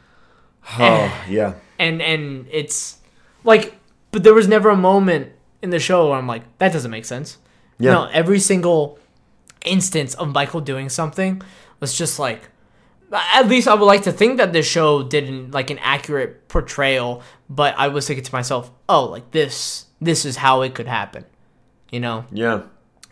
Oh, 0.79 1.25
yeah. 1.29 1.55
and 1.79 2.01
and 2.03 2.47
it's 2.51 2.99
like 3.43 3.75
but 4.11 4.23
there 4.23 4.35
was 4.35 4.47
never 4.49 4.69
a 4.71 4.77
moment 4.77 5.33
in 5.63 5.71
the 5.71 5.79
show 5.79 6.09
where 6.09 6.19
I'm 6.19 6.27
like, 6.27 6.43
that 6.59 6.73
doesn't 6.73 6.91
make 6.91 7.05
sense. 7.05 7.39
Yeah. 7.79 7.93
No, 7.93 8.05
every 8.13 8.39
single 8.39 8.99
instance 9.65 10.15
of 10.15 10.33
Michael 10.33 10.61
doing 10.61 10.89
something 10.89 11.43
was 11.81 11.97
just 11.97 12.19
like 12.19 12.49
at 13.13 13.49
least 13.49 13.69
I 13.69 13.75
would 13.75 13.87
like 13.87 14.03
to 14.03 14.13
think 14.13 14.39
that 14.39 14.53
this 14.53 14.67
show 14.67 15.03
did 15.03 15.53
like 15.53 15.71
an 15.71 15.79
accurate 15.79 16.49
portrayal, 16.49 17.23
but 17.49 17.75
I 17.79 17.89
was 17.89 18.07
thinking 18.07 18.25
to 18.25 18.35
myself, 18.35 18.71
oh, 18.89 19.07
like 19.07 19.31
this 19.31 19.87
this 20.01 20.25
is 20.25 20.37
how 20.37 20.63
it 20.63 20.75
could 20.75 20.87
happen. 20.87 21.25
You 21.91 22.01
know? 22.01 22.25
Yeah. 22.31 22.63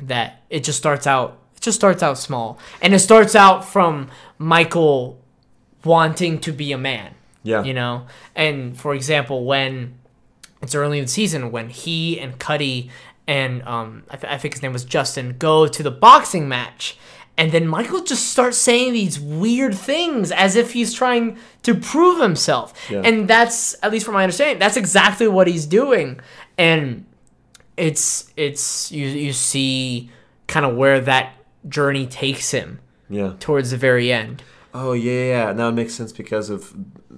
That 0.02 0.42
it 0.50 0.64
just 0.64 0.78
starts 0.78 1.06
out 1.06 1.38
it 1.56 1.62
just 1.62 1.76
starts 1.76 2.02
out 2.02 2.18
small. 2.18 2.58
And 2.82 2.94
it 2.94 2.98
starts 2.98 3.34
out 3.34 3.64
from 3.64 4.10
Michael 4.38 5.20
wanting 5.84 6.40
to 6.40 6.52
be 6.52 6.72
a 6.72 6.78
man. 6.78 7.14
Yeah. 7.42 7.62
You 7.62 7.74
know? 7.74 8.06
And 8.34 8.78
for 8.78 8.94
example, 8.94 9.44
when 9.44 9.98
it's 10.62 10.74
early 10.74 10.98
in 10.98 11.04
the 11.04 11.10
season 11.10 11.52
when 11.52 11.70
he 11.70 12.18
and 12.20 12.38
Cutty 12.38 12.90
and 13.26 13.62
um, 13.62 14.04
I, 14.10 14.16
th- 14.16 14.32
I 14.32 14.38
think 14.38 14.54
his 14.54 14.62
name 14.62 14.72
was 14.72 14.84
Justin 14.84 15.36
go 15.38 15.66
to 15.66 15.82
the 15.82 15.90
boxing 15.90 16.48
match, 16.48 16.96
and 17.38 17.52
then 17.52 17.66
Michael 17.68 18.02
just 18.02 18.30
starts 18.30 18.56
saying 18.58 18.92
these 18.92 19.20
weird 19.20 19.74
things 19.74 20.32
as 20.32 20.56
if 20.56 20.72
he's 20.72 20.92
trying 20.94 21.36
to 21.62 21.74
prove 21.74 22.20
himself, 22.20 22.72
Yeah. 22.90 23.02
and 23.04 23.28
that's 23.28 23.74
at 23.82 23.92
least 23.92 24.04
from 24.06 24.14
my 24.14 24.22
understanding, 24.24 24.58
that's 24.58 24.76
exactly 24.76 25.28
what 25.28 25.46
he's 25.46 25.66
doing, 25.66 26.20
and 26.56 27.04
it's 27.76 28.32
it's 28.36 28.90
you 28.90 29.06
you 29.06 29.32
see 29.32 30.10
kind 30.46 30.64
of 30.64 30.76
where 30.76 31.00
that 31.00 31.34
journey 31.68 32.06
takes 32.06 32.50
him 32.52 32.78
Yeah. 33.10 33.32
towards 33.40 33.70
the 33.70 33.76
very 33.76 34.12
end. 34.12 34.42
Oh 34.72 34.92
yeah, 34.92 35.24
yeah. 35.46 35.52
Now 35.52 35.68
it 35.68 35.72
makes 35.72 35.94
sense 35.94 36.12
because 36.12 36.48
of 36.50 36.72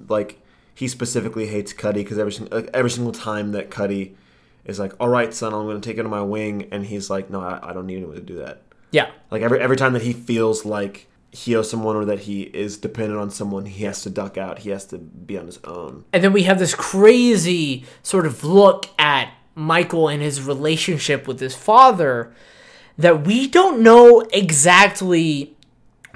like 0.08 0.40
he 0.74 0.88
specifically 0.88 1.46
hates 1.48 1.72
Cutty 1.72 2.02
because 2.02 2.18
every 2.18 2.34
every 2.74 2.90
single 2.90 3.12
time 3.12 3.52
that 3.52 3.70
Cutty 3.70 4.16
is 4.64 4.78
like, 4.78 4.92
"All 5.00 5.08
right, 5.08 5.32
son, 5.34 5.52
I'm 5.54 5.64
going 5.64 5.80
to 5.80 5.88
take 5.88 5.98
it 5.98 6.04
on 6.04 6.10
my 6.10 6.22
wing," 6.22 6.68
and 6.70 6.86
he's 6.86 7.08
like, 7.10 7.30
"No, 7.30 7.40
I, 7.40 7.58
I 7.62 7.72
don't 7.72 7.86
need 7.86 7.96
anyone 7.96 8.14
to 8.16 8.20
do 8.22 8.36
that." 8.38 8.62
Yeah, 8.90 9.10
Like 9.30 9.42
every 9.42 9.60
every 9.60 9.76
time 9.76 9.92
that 9.92 10.02
he 10.02 10.12
feels 10.12 10.64
like 10.64 11.08
he 11.30 11.54
owes 11.54 11.70
someone 11.70 11.94
or 11.94 12.04
that 12.06 12.20
he 12.20 12.42
is 12.42 12.78
dependent 12.78 13.20
on 13.20 13.30
someone, 13.30 13.66
he 13.66 13.84
has 13.84 14.02
to 14.02 14.10
duck 14.10 14.38
out. 14.38 14.60
He 14.60 14.70
has 14.70 14.86
to 14.86 14.98
be 14.98 15.36
on 15.36 15.46
his 15.46 15.58
own. 15.64 16.04
And 16.12 16.24
then 16.24 16.32
we 16.32 16.44
have 16.44 16.58
this 16.58 16.74
crazy 16.74 17.84
sort 18.02 18.24
of 18.24 18.44
look 18.44 18.86
at 18.98 19.32
Michael 19.54 20.08
and 20.08 20.22
his 20.22 20.42
relationship 20.42 21.28
with 21.28 21.40
his 21.40 21.54
father 21.54 22.32
that 22.96 23.26
we 23.26 23.46
don't 23.46 23.80
know 23.82 24.20
exactly 24.32 25.54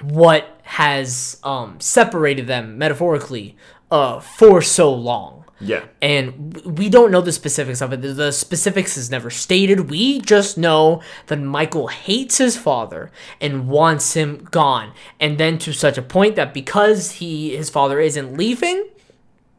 what 0.01 0.61
has 0.63 1.39
um, 1.45 1.79
separated 1.81 2.47
them 2.47 2.79
metaphorically 2.79 3.57
uh, 3.91 4.19
for 4.21 4.63
so 4.63 4.93
long. 4.93 5.42
Yeah. 5.63 5.85
And 6.01 6.61
we 6.65 6.89
don't 6.89 7.13
know 7.13 7.21
the 7.21 7.33
specifics 7.33 7.81
of 7.81 7.93
it. 7.93 8.03
The- 8.03 8.33
specifics 8.33 8.97
is 8.97 9.11
never 9.11 9.31
stated. 9.31 9.89
We 9.91 10.21
just 10.21 10.59
know 10.59 11.03
that 11.29 11.39
Michael 11.39 11.87
hates 11.87 12.39
his 12.39 12.57
father 12.57 13.11
and 13.41 13.69
wants 13.69 14.15
him 14.15 14.49
gone. 14.51 14.93
And 15.21 15.39
then 15.39 15.59
to 15.59 15.73
such 15.73 15.97
a 15.97 16.03
point 16.03 16.37
that 16.37 16.53
because 16.53 17.13
he 17.13 17.57
his 17.57 17.71
father 17.71 18.01
isn't 18.01 18.37
leaving, 18.37 18.89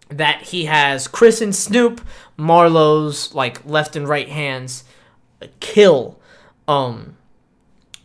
that 0.10 0.42
he 0.44 0.66
has 0.66 1.08
Chris 1.08 1.42
and 1.42 1.56
Snoop, 1.56 2.02
Marlo's 2.38 3.34
like 3.34 3.66
left 3.66 3.96
and 3.96 4.08
right 4.08 4.30
hands, 4.30 4.84
kill 5.60 6.20
um 6.68 7.18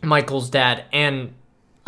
Michael's 0.01 0.49
dad 0.49 0.85
and 0.93 1.33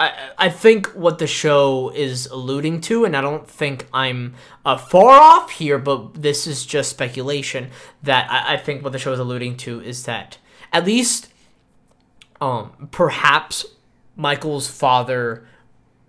I, 0.04 0.48
I 0.48 0.50
think 0.50 0.88
what 0.88 1.20
the 1.20 1.28
show 1.28 1.92
is 1.94 2.26
alluding 2.28 2.82
to, 2.82 3.06
and 3.06 3.16
I 3.16 3.22
don't 3.22 3.48
think 3.48 3.88
I'm 3.94 4.34
uh, 4.66 4.78
far 4.78 5.12
off 5.20 5.52
here, 5.52 5.78
but 5.78 6.22
this 6.22 6.48
is 6.48 6.66
just 6.66 6.90
speculation. 6.90 7.70
That 8.04 8.28
I, 8.32 8.54
I 8.54 8.58
think 8.58 8.84
what 8.84 8.94
the 8.94 9.00
show 9.00 9.14
is 9.14 9.20
alluding 9.20 9.58
to 9.58 9.82
is 9.82 10.04
that 10.06 10.38
at 10.74 10.86
least, 10.86 11.30
um, 12.40 12.88
perhaps 12.92 13.66
Michael's 14.16 14.68
father 14.68 15.48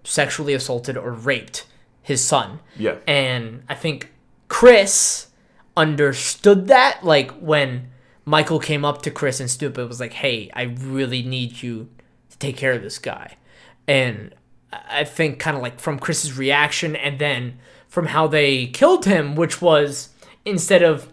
sexually 0.05 0.55
assaulted 0.55 0.97
or 0.97 1.13
raped 1.13 1.67
his 2.03 2.23
son, 2.25 2.61
Yeah. 2.77 2.97
and 3.07 3.63
I 3.69 3.75
think 3.75 4.11
Chris 4.49 5.29
understood 5.77 6.67
that. 6.69 7.05
Like 7.05 7.31
when 7.33 7.91
Michael 8.25 8.59
came 8.59 8.85
up 8.85 9.03
to 9.03 9.11
Chris 9.11 9.39
and 9.41 9.51
Stupid 9.51 9.87
was 9.89 10.01
like, 10.01 10.15
"Hey, 10.15 10.51
I 10.55 10.63
really 10.63 11.23
need 11.23 11.63
you 11.63 11.89
to 12.31 12.39
take 12.39 12.57
care 12.57 12.73
of 12.73 12.83
this 12.83 12.99
guy." 12.99 13.37
And 13.87 14.35
I 14.73 15.05
think 15.05 15.39
kind 15.39 15.57
of 15.57 15.63
like 15.63 15.81
from 15.81 15.99
Chris's 15.99 16.37
reaction, 16.39 16.97
and 16.97 17.19
then 17.19 17.59
from 17.89 18.07
how 18.07 18.27
they 18.27 18.67
killed 18.67 19.05
him, 19.05 19.35
which 19.35 19.61
was 19.61 20.11
instead 20.45 20.83
of 20.83 21.13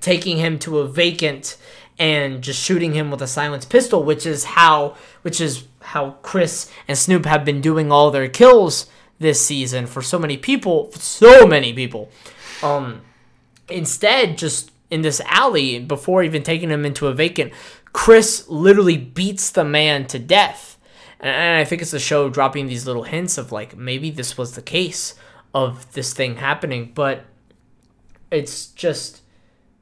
taking 0.00 0.38
him 0.38 0.58
to 0.60 0.78
a 0.78 0.88
vacant 0.88 1.56
and 1.98 2.42
just 2.42 2.62
shooting 2.62 2.92
him 2.92 3.10
with 3.10 3.22
a 3.22 3.26
silenced 3.26 3.70
pistol, 3.70 4.02
which 4.02 4.24
is 4.24 4.44
how 4.44 4.96
which 5.22 5.40
is 5.40 5.64
how 5.80 6.12
Chris 6.22 6.70
and 6.86 6.96
Snoop 6.96 7.24
have 7.24 7.44
been 7.44 7.60
doing 7.60 7.90
all 7.90 8.10
their 8.10 8.28
kills 8.28 8.86
this 9.18 9.44
season 9.44 9.86
for 9.86 10.02
so 10.02 10.18
many 10.18 10.36
people, 10.36 10.90
so 10.92 11.46
many 11.46 11.72
people. 11.72 12.10
Um, 12.62 13.02
instead, 13.68 14.38
just 14.38 14.70
in 14.90 15.02
this 15.02 15.20
alley, 15.26 15.78
before 15.80 16.22
even 16.22 16.42
taking 16.42 16.70
him 16.70 16.84
into 16.84 17.08
a 17.08 17.14
vacant, 17.14 17.52
Chris 17.92 18.48
literally 18.48 18.96
beats 18.96 19.50
the 19.50 19.64
man 19.64 20.06
to 20.06 20.18
death. 20.18 20.77
And- 21.20 21.58
I 21.60 21.64
think 21.64 21.82
it's 21.82 21.90
the 21.90 21.98
show 21.98 22.28
dropping 22.28 22.66
these 22.66 22.86
little 22.86 23.02
hints 23.04 23.38
of 23.38 23.50
like 23.52 23.76
maybe 23.76 24.10
this 24.10 24.36
was 24.38 24.52
the 24.54 24.62
case 24.62 25.14
of 25.54 25.92
this 25.92 26.12
thing 26.12 26.36
happening, 26.36 26.92
but 26.94 27.24
it's 28.30 28.66
just 28.68 29.22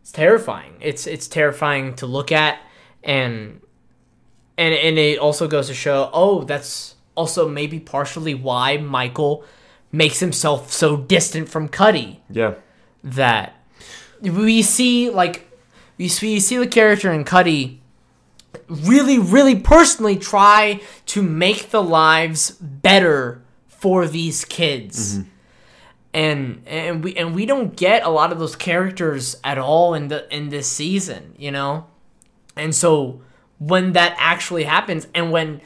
it's 0.00 0.12
terrifying. 0.12 0.74
It's 0.80 1.06
it's 1.06 1.26
terrifying 1.28 1.94
to 1.96 2.06
look 2.06 2.30
at 2.32 2.58
and 3.02 3.60
and 4.56 4.74
and 4.74 4.98
it 4.98 5.18
also 5.18 5.46
goes 5.48 5.66
to 5.68 5.74
show 5.74 6.08
oh 6.12 6.44
that's 6.44 6.94
also 7.14 7.48
maybe 7.48 7.80
partially 7.80 8.34
why 8.34 8.76
Michael 8.76 9.44
makes 9.92 10.20
himself 10.20 10.72
so 10.72 10.96
distant 10.96 11.48
from 11.48 11.68
Cutty 11.68 12.20
Yeah. 12.30 12.54
that 13.02 13.54
we 14.22 14.62
see 14.62 15.10
like 15.10 15.48
we 15.98 16.08
see, 16.08 16.34
we 16.34 16.40
see 16.40 16.56
the 16.58 16.66
character 16.66 17.10
in 17.12 17.24
Cutty 17.24 17.80
really 18.68 19.18
really 19.18 19.56
personally 19.56 20.16
try 20.16 20.80
to 21.06 21.22
make 21.22 21.70
the 21.70 21.82
lives 21.82 22.50
better 22.50 23.42
for 23.68 24.06
these 24.06 24.44
kids. 24.44 25.20
And 26.14 26.62
and 26.66 27.04
we 27.04 27.14
and 27.16 27.34
we 27.34 27.46
don't 27.46 27.76
get 27.76 28.02
a 28.04 28.08
lot 28.08 28.32
of 28.32 28.38
those 28.38 28.56
characters 28.56 29.36
at 29.44 29.58
all 29.58 29.94
in 29.94 30.08
the 30.08 30.34
in 30.34 30.48
this 30.48 30.66
season 30.70 31.34
you 31.36 31.50
know? 31.50 31.86
And 32.56 32.74
so 32.74 33.20
when 33.58 33.92
that 33.92 34.14
actually 34.18 34.64
happens 34.64 35.06
and 35.14 35.30
when 35.30 35.60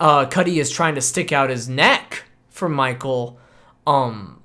uh 0.00 0.26
Cutty 0.26 0.60
is 0.60 0.70
trying 0.70 0.94
to 0.94 1.00
stick 1.00 1.32
out 1.32 1.50
his 1.50 1.68
neck 1.68 2.24
for 2.48 2.68
Michael 2.68 3.38
um 3.86 4.40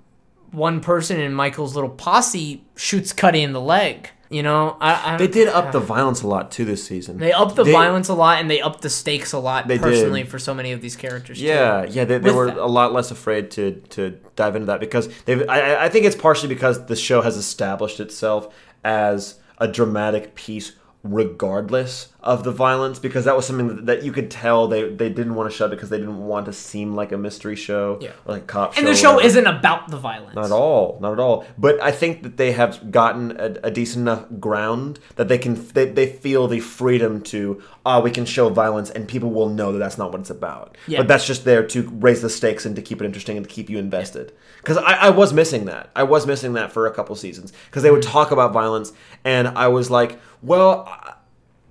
one 0.52 0.82
person 0.82 1.20
in 1.20 1.34
Michael's 1.34 1.76
little 1.76 1.90
posse 1.90 2.64
shoots 2.76 3.14
Cutty 3.14 3.42
in 3.42 3.54
the 3.54 3.62
leg 3.62 4.10
you 4.32 4.42
know 4.44 4.78
I, 4.80 5.14
I 5.14 5.18
They 5.18 5.28
did 5.28 5.48
up 5.50 5.72
the 5.72 5.80
violence 5.80 6.22
a 6.24 6.28
lot 6.28 6.52
too 6.52 6.66
this 6.66 6.84
season. 6.84 7.18
they 7.18 7.32
up 7.34 7.56
the 7.56 7.64
They- 7.64 7.72
violence 7.72 8.08
a 8.10 8.14
lot 8.14 8.40
and 8.40 8.50
they 8.50 8.62
up 8.62 8.82
the 8.82 8.90
stakes 8.90 9.34
a 9.34 9.40
lot 9.40 9.68
They 9.68 9.76
did. 9.78 9.84
personally 9.84 10.24
for 10.24 10.40
so 10.40 10.54
many 10.54 10.72
of 10.72 10.82
these 10.82 10.96
characters 10.96 11.38
too. 11.40 11.46
Yeah, 11.46 11.84
yeah, 11.84 12.06
they, 12.06 12.18
they 12.18 12.32
were 12.32 12.48
that. 12.48 12.58
a 12.58 12.66
lot 12.66 12.94
less 12.94 13.12
afraid 13.12 13.52
to 13.52 13.74
to 13.90 14.18
dive 14.36 14.56
into 14.56 14.66
that 14.68 14.80
because 14.80 15.10
they've. 15.26 15.44
I, 15.50 15.86
I 15.86 15.90
think 15.90 16.06
it's 16.06 16.16
partially 16.16 16.50
because 16.50 16.86
the 16.86 16.96
show 16.96 17.22
has 17.22 17.36
established 17.38 18.00
itself 18.00 18.54
as 18.84 19.36
a 19.58 19.68
dramatic 19.68 20.34
piece, 20.36 20.72
regardless 21.04 22.10
of 22.22 22.44
the 22.44 22.52
violence. 22.52 23.00
Because 23.00 23.26
that 23.26 23.36
was 23.36 23.46
something 23.48 23.68
that, 23.68 23.86
that 23.88 24.04
you 24.04 24.12
could 24.12 24.30
tell 24.30 24.68
they 24.68 24.90
they 24.90 25.10
didn't 25.10 25.36
want 25.36 25.50
to 25.52 25.56
show 25.56 25.68
because 25.68 25.90
they 25.90 25.98
didn't 25.98 26.20
want 26.26 26.46
to 26.46 26.54
seem 26.54 26.94
like 26.96 27.12
a 27.12 27.18
mystery 27.18 27.56
show, 27.56 27.98
Yeah. 28.02 28.12
or 28.26 28.34
like 28.36 28.48
cop. 28.48 28.78
and 28.78 28.86
show 28.86 28.92
the 28.92 28.96
show 28.96 29.20
isn't 29.20 29.48
about 29.48 29.90
the 29.90 29.98
violence 29.98 30.36
Not 30.36 30.46
at 30.46 30.52
all, 30.52 31.00
not 31.02 31.14
at 31.14 31.20
all. 31.20 31.46
But 31.58 31.82
I 31.82 31.92
think 31.92 32.24
that 32.24 32.38
they 32.38 32.52
have 32.52 32.92
gotten 32.92 33.32
a, 33.40 33.56
a 33.64 33.72
decent 33.72 34.02
enough 34.04 34.26
ground 34.40 35.00
that 35.16 35.28
they 35.28 35.38
can 35.38 35.56
they, 35.74 35.86
they 35.86 36.08
feel 36.08 36.48
the 36.48 36.60
freedom 36.60 37.22
to 37.24 37.62
ah 37.86 38.00
we 38.00 38.12
can 38.12 38.26
show 38.26 38.50
violence 38.50 38.90
and 38.90 39.08
people 39.08 39.32
will 39.32 39.50
know 39.50 39.72
that 39.72 39.80
that's 39.80 39.98
not 39.98 40.12
what 40.12 40.22
it's 40.22 40.30
about. 40.30 40.78
Yeah. 40.88 41.00
But 41.00 41.08
that's 41.08 41.26
just 41.26 41.46
there 41.46 41.66
to 41.68 41.90
raise 42.00 42.22
the 42.22 42.30
stakes 42.30 42.66
and 42.66 42.76
to 42.76 42.82
keep 42.82 43.02
it 43.02 43.06
interesting 43.06 43.38
and 43.38 43.48
to 43.48 43.54
keep 43.54 43.70
you 43.70 43.78
invested. 43.80 44.34
Because 44.58 44.78
I, 44.78 44.94
I 44.94 45.10
was 45.10 45.34
missing 45.34 45.66
that. 45.66 45.90
I 45.96 46.04
was 46.04 46.28
missing 46.28 46.54
that 46.54 46.72
for 46.72 46.86
a 46.86 46.92
couple 46.94 47.16
seasons 47.16 47.52
because 47.66 47.82
they 47.84 47.90
would 47.90 48.02
Mm-hmm. 48.02 48.12
talk 48.12 48.32
about 48.32 48.52
violence 48.52 48.94
and 49.24 49.48
I 49.50 49.68
was 49.68 49.92
like, 49.92 50.20
well. 50.42 50.88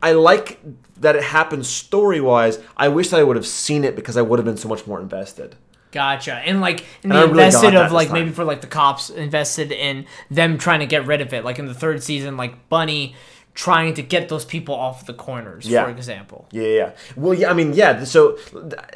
I- 0.02 0.12
like 0.12 0.58
that 1.00 1.14
it 1.14 1.22
happened 1.22 1.66
story 1.66 2.22
wise. 2.22 2.58
I 2.74 2.88
wish 2.88 3.10
that 3.10 3.20
I 3.20 3.22
would 3.22 3.36
have 3.36 3.46
seen 3.46 3.84
it 3.84 3.94
because 3.94 4.16
I 4.16 4.22
would 4.22 4.38
have 4.38 4.46
been 4.46 4.56
so 4.56 4.66
much 4.66 4.86
more 4.86 4.98
invested. 4.98 5.56
Gotcha. 5.92 6.34
And 6.36 6.62
like 6.62 6.86
and 7.02 7.12
really 7.12 7.28
invested 7.28 7.74
of 7.74 7.92
like 7.92 8.10
maybe 8.10 8.30
for 8.30 8.42
like 8.44 8.62
the 8.62 8.66
cops 8.66 9.10
invested 9.10 9.72
in 9.72 10.06
them 10.30 10.56
trying 10.56 10.80
to 10.80 10.86
get 10.86 11.04
rid 11.06 11.20
of 11.20 11.34
it. 11.34 11.44
Like 11.44 11.58
in 11.58 11.66
the 11.66 11.74
third 11.74 12.02
season, 12.02 12.38
like 12.38 12.70
Bunny 12.70 13.14
trying 13.52 13.92
to 13.92 14.02
get 14.02 14.30
those 14.30 14.46
people 14.46 14.74
off 14.74 15.04
the 15.04 15.12
corners, 15.12 15.66
Yeah. 15.68 15.84
for 15.84 15.90
example. 15.90 16.46
Yeah, 16.50 16.62
yeah, 16.62 16.68
yeah. 16.76 16.90
Well, 17.16 17.34
yeah. 17.34 17.50
I 17.50 17.52
mean, 17.52 17.74
yeah. 17.74 18.04
So, 18.04 18.38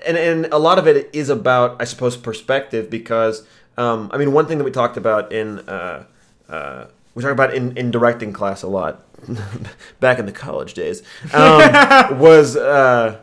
and 0.06 0.16
and 0.16 0.46
a 0.46 0.58
lot 0.58 0.78
of 0.78 0.86
it 0.86 1.10
is 1.12 1.28
about, 1.28 1.76
I 1.80 1.84
suppose, 1.84 2.16
perspective 2.16 2.88
because, 2.88 3.46
um, 3.76 4.08
I 4.10 4.16
mean, 4.16 4.32
one 4.32 4.46
thing 4.46 4.56
that 4.56 4.64
we 4.64 4.70
talked 4.70 4.96
about 4.96 5.32
in 5.32 5.58
uh, 5.68 6.04
uh, 6.48 6.86
we 7.14 7.22
talk 7.22 7.32
about 7.32 7.52
in, 7.54 7.76
in 7.76 7.90
directing 7.90 8.32
class 8.32 8.62
a 8.62 8.68
lot 8.68 9.02
back 10.00 10.18
in 10.18 10.26
the 10.26 10.32
college 10.32 10.74
days 10.74 11.02
um, 11.32 11.60
was 12.18 12.56
uh, 12.56 13.20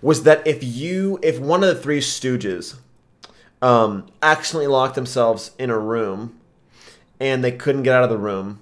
was 0.00 0.22
that 0.24 0.46
if 0.46 0.62
you 0.64 1.18
if 1.22 1.38
one 1.38 1.62
of 1.64 1.74
the 1.74 1.80
three 1.80 2.00
stooges 2.00 2.76
um, 3.60 4.06
accidentally 4.22 4.66
locked 4.66 4.94
themselves 4.94 5.52
in 5.58 5.70
a 5.70 5.78
room 5.78 6.38
and 7.20 7.44
they 7.44 7.52
couldn't 7.52 7.84
get 7.84 7.94
out 7.94 8.02
of 8.04 8.10
the 8.10 8.18
room 8.18 8.60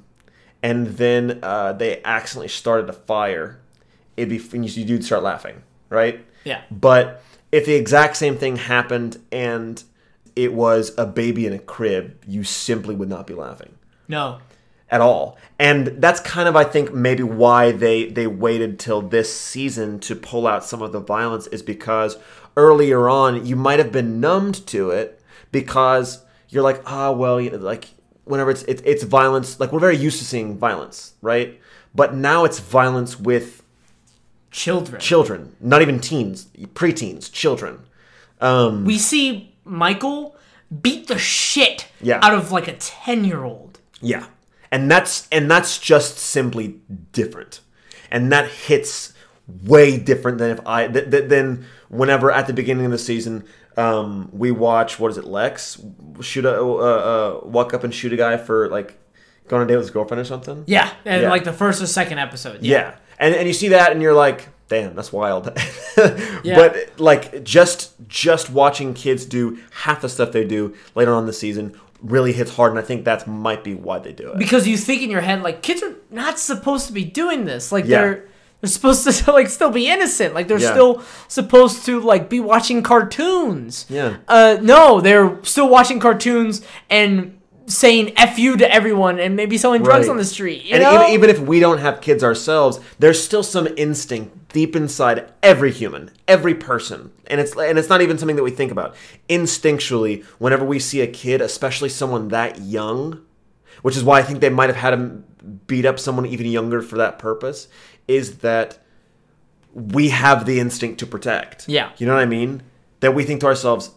and 0.62 0.89
then 0.99 1.39
uh, 1.43 1.73
they 1.73 2.03
accidentally 2.05 2.49
started 2.49 2.89
a 2.89 2.93
fire 2.93 3.59
it'd 4.16 4.29
be 4.29 4.59
you'd 4.59 5.05
start 5.05 5.23
laughing 5.23 5.62
right 5.89 6.25
Yeah. 6.45 6.62
but 6.71 7.23
if 7.51 7.64
the 7.66 7.75
exact 7.75 8.16
same 8.16 8.37
thing 8.37 8.57
happened 8.57 9.18
and 9.33 9.83
it 10.37 10.53
was 10.53 10.93
a 10.99 11.07
baby 11.07 11.47
in 11.47 11.53
a 11.53 11.59
crib 11.59 12.23
you 12.27 12.45
simply 12.45 12.95
would 12.95 13.09
not 13.09 13.27
be 13.27 13.35
laughing 13.35 13.75
No. 14.07 14.41
At 14.91 15.01
all. 15.01 15.38
And 15.59 15.86
that's 15.99 16.20
kind 16.20 16.49
of 16.49 16.57
I 16.57 16.64
think 16.64 16.93
maybe 16.93 17.22
why 17.22 17.72
they 17.72 18.07
they 18.07 18.26
waited 18.26 18.78
till 18.78 19.03
this 19.03 19.34
season 19.34 20.01
to 20.01 20.14
pull 20.16 20.47
out 20.47 20.64
some 20.64 20.82
of 20.82 20.93
the 20.93 21.01
violence 21.01 21.47
is 21.49 21.62
because 21.62 22.16
earlier 22.57 23.09
on 23.09 23.47
you 23.47 23.57
might 23.57 23.78
have 23.78 23.93
been 23.93 24.20
numbed 24.20 24.66
to 24.68 24.91
it 24.91 25.22
because 25.53 26.24
you're 26.49 26.62
like 26.64 26.82
ah 26.86 27.12
well 27.12 27.41
you 27.41 27.51
know, 27.51 27.59
like 27.59 27.91
whenever 28.24 28.51
it's 28.51 28.62
it, 28.64 28.82
it's 28.84 29.05
violence 29.05 29.61
like 29.61 29.70
we're 29.72 29.78
very 29.78 29.97
used 29.97 30.18
to 30.18 30.24
seeing 30.24 30.59
violence 30.59 31.14
right 31.22 31.61
but 31.95 32.14
now 32.14 32.45
it's 32.45 32.59
violence 32.59 33.18
with 33.20 33.62
Children. 34.51 35.01
children 35.01 35.57
not 35.61 35.80
even 35.80 36.01
teens 36.01 36.47
preteens 36.74 37.30
children 37.32 37.78
um 38.41 38.84
we 38.84 38.99
see 38.99 39.55
Michael 39.64 40.34
beat 40.82 41.07
the 41.07 41.18
shit 41.18 41.86
Yeah. 42.01 42.18
out 42.22 42.34
of 42.34 42.51
like 42.51 42.66
a 42.66 42.72
10 42.74 43.24
year 43.24 43.45
old. 43.45 43.78
Yeah. 44.01 44.26
And 44.73 44.91
that's 44.91 45.27
and 45.33 45.51
that's 45.51 45.79
just 45.79 46.18
simply 46.18 46.81
different. 47.12 47.61
And 48.11 48.31
that 48.33 48.49
hits 48.49 49.12
way 49.64 49.99
different 49.99 50.39
than 50.39 50.51
if 50.51 50.66
I 50.66 50.87
th- 50.89 51.11
th- 51.11 51.29
than 51.29 51.64
whenever 51.89 52.31
at 52.31 52.47
the 52.47 52.53
beginning 52.53 52.85
of 52.85 52.93
the 52.93 52.99
season 52.99 53.45
um, 53.77 54.29
we 54.33 54.51
watch 54.53 54.99
what 55.01 55.11
is 55.11 55.18
it 55.18 55.25
Lex 55.25 55.81
shoot 56.21 56.45
a 56.45 56.61
uh, 56.61 56.64
uh, 56.64 57.41
walk 57.47 57.75
up 57.75 57.83
and 57.83 57.93
shoot 57.95 58.12
a 58.12 58.16
guy 58.16 58.37
for 58.37 58.68
like 58.68 58.97
going 59.49 59.61
on 59.62 59.66
a 59.66 59.68
date 59.68 59.77
with 59.77 59.85
his 59.87 59.91
girlfriend 59.91 60.21
or 60.21 60.25
something. 60.25 60.62
Yeah. 60.66 60.93
And 61.05 61.23
Yeah. 61.23 61.31
like 61.31 61.43
the 61.45 61.53
first 61.53 61.83
or 61.83 61.87
second 61.87 62.18
episode. 62.18 62.62
Yeah. 62.62 62.97
And 63.18 63.35
and 63.35 63.49
you 63.49 63.55
see 63.55 63.68
that 63.68 63.91
and 63.91 64.01
you're 64.01 64.14
like, 64.14 64.49
damn, 64.68 64.95
that's 64.95 65.12
wild. 65.12 65.51
yeah. 66.45 66.55
But 66.55 67.01
like 67.01 67.43
just 67.43 67.95
just 68.07 68.51
watching 68.51 68.95
kids 68.95 69.25
do 69.25 69.59
half 69.73 70.01
the 70.03 70.09
stuff 70.09 70.31
they 70.33 70.45
do 70.45 70.77
later 70.95 71.12
on 71.12 71.25
in 71.25 71.27
the 71.27 71.33
season 71.33 71.79
really 72.03 72.33
hits 72.33 72.55
hard 72.55 72.71
and 72.73 72.79
I 72.79 72.83
think 72.83 73.05
that 73.05 73.27
might 73.27 73.63
be 73.65 73.75
why 73.75 73.99
they 73.99 74.13
do 74.13 74.33
it. 74.33 74.39
Because 74.39 74.67
you 74.67 74.77
think 74.77 75.03
in 75.03 75.11
your 75.11 75.21
head, 75.21 75.43
like, 75.43 75.63
kids 75.63 75.83
are 75.83 75.95
not 76.11 76.39
supposed 76.39 76.87
to 76.87 76.93
be 76.93 77.05
doing 77.05 77.45
this. 77.45 77.73
Like, 77.73 77.85
Yeah. 77.85 78.01
they're. 78.01 78.25
They're 78.61 78.69
supposed 78.69 79.09
to 79.25 79.33
like 79.39 79.49
still 79.49 79.71
be 79.71 79.89
innocent. 79.89 80.35
Like 80.35 80.47
they're 80.47 80.59
Yeah. 80.61 80.73
still 80.73 81.03
supposed 81.29 81.87
to 81.87 81.99
like 81.99 82.29
be 82.29 82.41
watching 82.41 82.83
cartoons. 82.83 83.87
Yeah. 83.89 84.17
Uh, 84.29 84.59
no, 84.61 85.01
they're 85.01 85.39
still 85.45 85.67
watching 85.71 85.99
cartoons 85.99 86.61
and 86.91 87.39
saying 87.71 88.12
"f 88.16 88.39
you" 88.39 88.57
to 88.57 88.71
everyone 88.73 89.18
and 89.18 89.37
maybe 89.37 89.57
selling 89.57 89.83
drugs 89.83 90.07
Right. 90.07 90.11
on 90.11 90.16
the 90.16 90.25
street. 90.25 90.64
You 90.64 90.75
and 90.75 90.83
know? 90.83 91.03
even, 91.03 91.12
even 91.14 91.31
if 91.31 91.39
we 91.39 91.61
don't 91.61 91.79
have 91.79 92.01
kids 92.01 92.23
ourselves, 92.25 92.81
there's 92.99 93.23
still 93.23 93.43
some 93.43 93.68
instinct 93.77 94.49
deep 94.53 94.75
inside 94.75 95.33
every 95.43 95.71
human, 95.71 96.11
every 96.27 96.55
person, 96.55 97.12
and 97.29 97.41
it's 97.41 97.57
and 97.57 97.79
it's 97.79 97.89
not 97.89 98.03
even 98.03 98.18
something 98.18 98.37
that 98.37 98.43
we 98.43 98.51
think 98.51 98.73
about. 98.73 98.95
Instinctually, 99.29 100.25
whenever 100.39 100.64
we 100.64 100.79
see 100.79 101.01
a 101.01 101.07
kid, 101.07 101.41
especially 101.41 101.89
someone 101.89 102.29
that 102.29 102.61
young, 102.61 103.21
which 103.83 103.97
is 103.97 104.05
why 104.05 104.18
I 104.18 104.23
think 104.23 104.41
they 104.41 104.51
might 104.51 104.68
have 104.68 104.77
had 104.77 104.93
him 104.93 105.25
beat 105.66 105.87
up 105.87 105.99
someone 105.99 106.27
even 106.27 106.47
younger 106.47 106.83
for 106.83 106.97
that 106.99 107.18
purpose, 107.18 107.68
is 108.09 108.39
that 108.39 108.79
we 109.73 110.09
have 110.11 110.47
the 110.47 110.59
instinct 110.59 110.99
to 110.99 111.07
protect. 111.07 111.68
Yeah. 111.68 111.91
you 111.97 112.07
know 112.07 112.14
what 112.14 112.23
I 112.23 112.27
mean. 112.27 112.62
That 113.01 113.14
we 113.14 113.25
think 113.25 113.41
to 113.41 113.47
ourselves, 113.47 113.93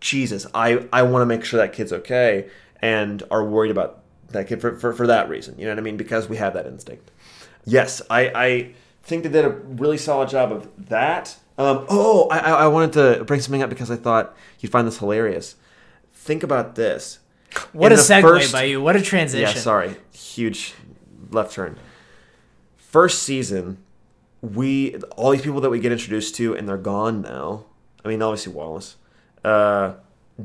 Jesus, 0.00 0.46
I, 0.54 0.88
I 0.92 1.02
want 1.02 1.22
to 1.22 1.26
make 1.26 1.44
sure 1.44 1.58
that 1.60 1.72
kid's 1.72 1.92
okay 1.92 2.48
and 2.82 3.22
are 3.30 3.44
worried 3.44 3.70
about 3.70 4.00
that 4.30 4.48
kid 4.48 4.60
for, 4.60 4.76
for, 4.76 4.92
for 4.92 5.06
that 5.06 5.28
reason. 5.28 5.58
You 5.58 5.66
know 5.66 5.70
what 5.70 5.78
I 5.78 5.82
mean? 5.82 5.96
Because 5.96 6.28
we 6.28 6.36
have 6.36 6.54
that 6.54 6.66
instinct. 6.66 7.10
Yes, 7.64 8.02
I, 8.10 8.20
I 8.34 8.74
think 9.02 9.22
they 9.22 9.28
did 9.28 9.44
a 9.44 9.50
really 9.50 9.98
solid 9.98 10.28
job 10.28 10.52
of 10.52 10.68
that. 10.88 11.36
Um, 11.58 11.86
oh, 11.88 12.28
I, 12.28 12.38
I 12.38 12.66
wanted 12.66 12.92
to 12.94 13.24
bring 13.24 13.40
something 13.40 13.62
up 13.62 13.70
because 13.70 13.90
I 13.90 13.96
thought 13.96 14.34
you'd 14.60 14.72
find 14.72 14.86
this 14.86 14.98
hilarious. 14.98 15.54
Think 16.12 16.42
about 16.42 16.74
this. 16.74 17.20
what 17.72 17.92
In 17.92 17.98
a 17.98 18.00
segue 18.00 18.22
first- 18.22 18.52
by 18.52 18.64
you. 18.64 18.82
What 18.82 18.96
a 18.96 19.02
transition. 19.02 19.54
Yeah, 19.54 19.60
sorry. 19.60 19.96
Huge 20.12 20.74
left 21.30 21.52
turn. 21.52 21.78
First 22.76 23.22
season, 23.22 23.78
we 24.40 24.96
all 25.16 25.30
these 25.30 25.42
people 25.42 25.60
that 25.60 25.70
we 25.70 25.78
get 25.78 25.92
introduced 25.92 26.34
to 26.36 26.54
and 26.56 26.68
they're 26.68 26.76
gone 26.76 27.22
now. 27.22 27.64
I 28.04 28.08
mean, 28.08 28.20
obviously 28.20 28.52
Wallace, 28.52 28.96
uh, 29.44 29.94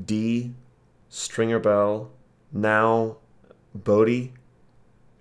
D, 0.06 0.54
Stringer 1.10 1.60
Bell, 1.60 2.12
now 2.52 3.18
Bodhi. 3.76 4.34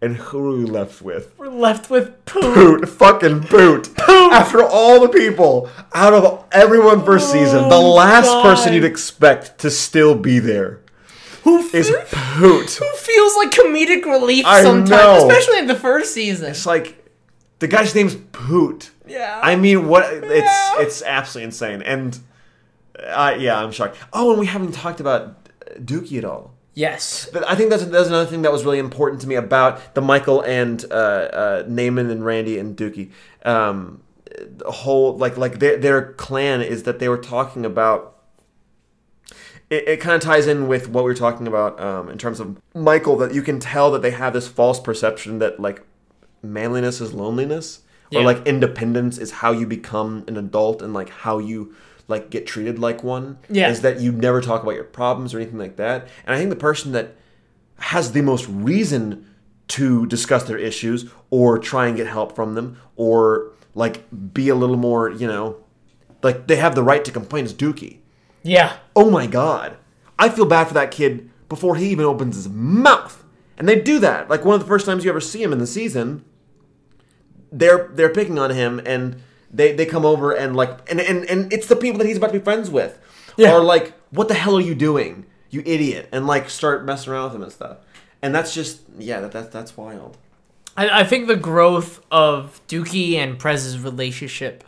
and 0.03 0.17
who 0.17 0.39
are 0.53 0.57
we 0.59 0.65
left 0.65 1.03
with? 1.03 1.33
We're 1.39 1.49
left 1.49 1.91
with 1.91 2.25
poop. 2.27 2.55
Boot, 2.55 2.89
fucking 2.89 3.41
boot. 3.41 3.89
After 4.09 4.63
all 4.63 5.01
the 5.01 5.09
people 5.09 5.69
out 5.95 6.13
of 6.13 6.45
everyone 6.53 7.05
first 7.05 7.31
season, 7.33 7.69
the 7.69 7.75
Oh, 7.77 7.95
last 7.95 8.27
God. 8.27 8.43
person 8.43 8.73
you'd 8.75 8.85
expect 8.85 9.59
to 9.61 9.71
still 9.71 10.15
be 10.15 10.39
there 10.39 10.81
Who, 11.45 11.61
f- 11.61 11.75
is 11.75 11.91
Poot. 12.11 12.71
who 12.73 12.97
feels 12.97 13.37
like 13.37 13.51
comedic 13.51 14.05
relief 14.05 14.45
I 14.47 14.63
sometimes, 14.63 14.91
know. 14.91 15.29
especially 15.29 15.59
in 15.59 15.67
the 15.67 15.75
first 15.77 16.13
season. 16.13 16.51
It's 16.51 16.67
like 16.67 17.05
the 17.61 17.69
guy's 17.69 17.95
name's 17.95 18.17
Poot. 18.33 18.91
Yeah. 19.07 19.41
I 19.43 19.57
mean, 19.57 19.89
what? 19.89 20.13
It's 20.13 20.45
Yeah. 20.45 20.81
it's 20.81 21.03
absolutely 21.03 21.45
insane, 21.47 21.83
and 21.83 22.19
uh, 23.03 23.37
yeah, 23.39 23.59
I'm 23.63 23.71
shocked. 23.73 23.97
Oh, 24.13 24.31
and 24.33 24.41
we 24.41 24.47
haven't 24.47 24.73
talked 24.73 25.01
about 25.01 25.45
Dukie 25.85 26.19
at 26.19 26.25
all. 26.25 26.53
Yes. 26.77 27.27
But 27.33 27.49
I 27.49 27.55
think 27.55 27.71
that's 27.71 27.85
that's 27.87 28.09
another 28.09 28.27
thing 28.27 28.43
that 28.43 28.53
was 28.53 28.65
really 28.65 28.79
important 28.79 29.23
to 29.23 29.27
me 29.27 29.35
about 29.35 29.95
the 29.95 30.03
Michael 30.03 30.43
and 30.43 30.85
uh, 30.91 30.95
uh, 30.95 31.63
Namond 31.65 32.11
and 32.11 32.25
Randy 32.25 32.59
and 32.59 32.77
Dukie. 32.77 33.11
Um, 33.47 34.03
the 34.27 34.71
whole 34.71 35.17
like 35.17 35.39
like 35.39 35.59
their 35.59 35.79
their 35.79 36.13
clan 36.13 36.61
is 36.61 36.83
that 36.83 36.99
they 36.99 37.09
were 37.09 37.19
talking 37.19 37.65
about. 37.65 38.13
It, 39.71 39.89
it 39.89 40.01
kind 40.01 40.15
of 40.15 40.21
ties 40.21 40.47
in 40.47 40.69
with 40.69 40.89
what 40.89 41.03
we 41.03 41.11
were 41.11 41.17
talking 41.17 41.49
about 41.49 41.81
um, 41.81 42.11
in 42.11 42.19
terms 42.19 42.41
of 42.41 42.61
Michael. 42.75 43.17
That 43.17 43.33
you 43.33 43.41
can 43.41 43.59
tell 43.59 43.91
that 43.93 44.03
they 44.03 44.11
have 44.11 44.35
this 44.35 44.47
false 44.47 44.79
perception 44.79 45.39
that 45.39 45.59
like 45.59 45.83
manliness 46.43 47.01
is 47.01 47.15
loneliness, 47.15 47.81
or 48.15 48.23
like 48.23 48.47
independence 48.47 49.17
is 49.17 49.31
how 49.31 49.51
you 49.51 49.67
become 49.67 50.27
an 50.29 50.37
adult 50.37 50.83
and 50.83 50.93
like 50.93 51.09
how 51.09 51.39
you 51.39 51.75
like 52.09 52.31
get 52.31 52.47
treated 52.47 52.79
like 52.79 53.03
one. 53.03 53.39
Yeah. 53.49 53.69
is 53.71 53.81
that 53.83 54.01
you 54.01 54.13
never 54.13 54.41
talk 54.41 54.63
about 54.63 54.75
your 54.75 54.85
problems 54.85 55.35
or 55.35 55.39
anything 55.39 55.59
like 55.59 55.77
that. 55.77 56.09
And 56.25 56.35
I 56.35 56.39
think 56.39 56.51
the 56.51 56.57
person 56.57 56.93
that 56.93 57.17
has 57.79 58.13
the 58.13 58.23
most 58.23 58.49
reason 58.49 59.27
to 59.69 60.07
discuss 60.07 60.45
their 60.45 60.59
issues 60.59 61.11
or 61.31 61.59
try 61.59 61.87
and 61.89 61.97
get 61.97 62.07
help 62.07 62.35
from 62.35 62.55
them 62.55 62.79
or 62.95 63.53
like 63.75 64.05
be 64.33 64.49
a 64.49 64.55
little 64.55 64.77
more, 64.77 65.11
you 65.11 65.27
know, 65.27 65.57
like 66.23 66.47
they 66.47 66.57
have 66.57 66.75
the 66.75 66.83
right 66.83 67.05
to 67.05 67.11
complain 67.11 67.45
is 67.45 67.53
Dukie. 67.53 67.99
Yeah. 68.43 68.77
Oh 68.95 69.11
my 69.11 69.27
god. 69.27 69.77
I 70.19 70.29
feel 70.29 70.47
bad 70.47 70.69
for 70.69 70.75
that 70.75 70.91
kid 70.91 71.31
before 71.49 71.77
he 71.77 71.89
even 71.91 72.05
opens 72.05 72.37
his 72.37 72.49
mouth. 72.49 73.25
And 73.59 73.69
they 73.69 73.81
do 73.81 73.99
that. 73.99 74.31
Like 74.31 74.45
one 74.45 74.55
of 74.55 74.61
the 74.61 74.67
first 74.67 74.87
times 74.87 75.05
you 75.05 75.11
ever 75.11 75.21
see 75.21 75.43
him 75.43 75.53
in 75.53 75.59
the 75.59 75.67
season, 75.67 76.25
they're 77.51 77.89
they're 77.93 78.13
picking 78.13 78.39
on 78.39 78.51
him 78.51 78.81
and 78.85 79.21
they, 79.53 79.73
they 79.75 79.87
come 79.87 80.05
over 80.05 80.33
and 80.33 80.57
like 80.57 80.91
and, 80.91 81.01
and 81.01 81.25
and 81.25 81.53
it's 81.53 81.67
the 81.67 81.77
people 81.77 81.99
that 81.99 82.07
he's 82.07 82.17
about 82.17 82.33
to 82.33 82.39
be 82.39 82.45
friends 82.45 82.71
with 82.71 82.99
Yeah. 83.37 83.53
are 83.53 83.61
like, 83.61 83.93
what 84.11 84.29
the 84.29 84.35
hell 84.35 84.57
are 84.57 84.61
you 84.61 84.75
doing? 84.75 85.27
You 85.51 85.63
idiot. 85.65 86.09
And 86.13 86.27
like 86.27 86.51
start 86.51 86.85
messing 86.85 87.13
around 87.13 87.25
with 87.25 87.35
him 87.37 87.43
and 87.43 87.53
stuff. 87.53 87.79
And 88.23 88.35
that's 88.35 88.53
just 88.55 88.81
yeah, 88.99 89.21
that, 89.21 89.33
that 89.33 89.53
that's 89.53 89.77
wild. 89.77 90.19
I, 90.77 91.01
I 91.01 91.05
think 91.05 91.27
the 91.27 91.37
growth 91.37 92.05
of 92.11 92.61
Dukie 92.69 93.15
and 93.17 93.39
Prez's 93.39 93.79
relationship 93.79 94.65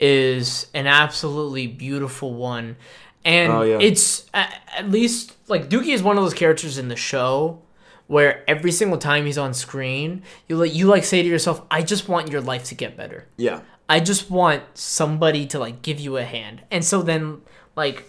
is 0.00 0.66
an 0.74 0.86
absolutely 0.86 1.66
beautiful 1.66 2.34
one. 2.34 2.76
And 3.24 3.52
Oh, 3.52 3.62
yeah. 3.62 3.78
it's 3.80 4.26
at, 4.34 4.60
at 4.76 4.90
least 4.90 5.32
like 5.48 5.68
Dukie 5.68 5.92
is 5.94 6.02
one 6.02 6.16
of 6.18 6.24
those 6.24 6.34
characters 6.34 6.78
in 6.78 6.88
the 6.88 6.96
show 6.96 7.62
where 8.06 8.44
every 8.48 8.70
single 8.70 8.98
time 8.98 9.26
he's 9.26 9.38
on 9.38 9.52
screen, 9.52 10.22
you 10.48 10.56
like 10.56 10.74
you 10.74 10.86
like 10.86 11.04
say 11.04 11.22
to 11.22 11.28
yourself, 11.28 11.62
I 11.70 11.82
just 11.82 12.08
want 12.08 12.30
your 12.30 12.40
life 12.40 12.64
to 12.64 12.74
get 12.74 12.96
better. 12.96 13.26
Yeah. 13.36 13.60
I 13.88 14.00
just 14.00 14.30
want 14.30 14.62
somebody 14.74 15.46
to 15.46 15.58
like 15.58 15.82
give 15.82 16.00
you 16.00 16.16
a 16.16 16.24
hand. 16.24 16.62
And 16.70 16.84
so 16.84 17.02
then 17.02 17.42
like 17.76 18.04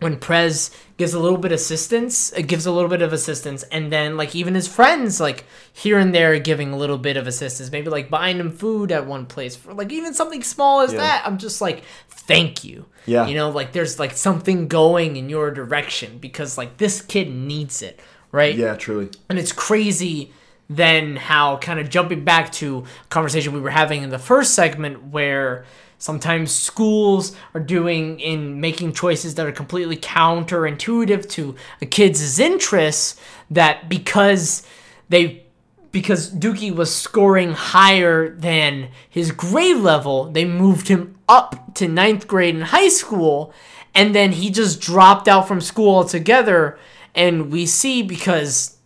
when 0.00 0.18
Prez 0.18 0.70
gives 0.96 1.14
a 1.14 1.20
little 1.20 1.38
bit 1.38 1.52
of 1.52 1.56
assistance, 1.56 2.32
it 2.32 2.44
gives 2.44 2.66
a 2.66 2.72
little 2.72 2.88
bit 2.90 3.02
of 3.02 3.12
assistance, 3.12 3.62
and 3.64 3.92
then 3.92 4.16
like 4.16 4.34
even 4.34 4.54
his 4.54 4.66
friends 4.66 5.20
like 5.20 5.44
here 5.72 5.98
and 5.98 6.12
there 6.12 6.38
giving 6.40 6.72
a 6.72 6.76
little 6.76 6.98
bit 6.98 7.16
of 7.16 7.26
assistance, 7.28 7.70
maybe 7.70 7.88
like 7.88 8.10
buying 8.10 8.38
him 8.38 8.50
food 8.50 8.90
at 8.90 9.06
one 9.06 9.26
place 9.26 9.54
for 9.54 9.72
like 9.74 9.92
even 9.92 10.12
something 10.12 10.42
small 10.42 10.80
as 10.80 10.92
Yeah. 10.92 10.98
that. 11.00 11.22
I'm 11.26 11.38
just 11.38 11.60
like, 11.60 11.84
thank 12.08 12.64
you. 12.64 12.86
Yeah. 13.06 13.26
You 13.28 13.36
know, 13.36 13.50
like 13.50 13.72
there's 13.72 13.98
like 14.00 14.12
something 14.12 14.66
going 14.66 15.16
in 15.16 15.28
your 15.28 15.50
direction 15.52 16.18
because 16.18 16.58
like 16.58 16.78
this 16.78 17.00
kid 17.00 17.30
needs 17.32 17.82
it 17.82 18.00
right? 18.32 18.54
Yeah, 18.54 18.74
truly. 18.76 19.10
And 19.28 19.38
it's 19.38 19.52
crazy 19.52 20.32
then 20.76 21.16
how 21.16 21.56
kind 21.58 21.78
of 21.80 21.88
jumping 21.90 22.24
back 22.24 22.52
to 22.52 22.84
conversation 23.10 23.52
we 23.52 23.60
were 23.60 23.70
having 23.70 24.02
in 24.02 24.10
the 24.10 24.18
first 24.18 24.54
segment 24.54 25.04
where 25.04 25.64
sometimes 25.98 26.50
schools 26.50 27.36
are 27.54 27.60
doing 27.60 28.18
in 28.18 28.60
making 28.60 28.92
choices 28.92 29.36
that 29.36 29.46
are 29.46 29.52
completely 29.52 29.96
counterintuitive 29.96 31.28
to 31.28 31.54
a 31.80 31.86
kid's 31.86 32.38
interests 32.40 33.20
that 33.50 33.88
because 33.88 34.66
they 35.08 35.44
because 35.92 36.30
Dukie 36.30 36.74
was 36.74 36.92
scoring 36.92 37.52
higher 37.52 38.30
than 38.30 38.88
his 39.08 39.30
grade 39.30 39.76
level, 39.76 40.24
they 40.24 40.46
moved 40.46 40.88
him 40.88 41.18
up 41.28 41.74
to 41.74 41.86
ninth 41.86 42.26
grade 42.26 42.54
in 42.54 42.62
high 42.62 42.88
school, 42.88 43.52
and 43.94 44.14
then 44.14 44.32
he 44.32 44.50
just 44.50 44.80
dropped 44.80 45.28
out 45.28 45.46
from 45.46 45.60
school 45.60 45.96
altogether. 45.96 46.78
And 47.14 47.52
we 47.52 47.66
see 47.66 48.02
because 48.02 48.78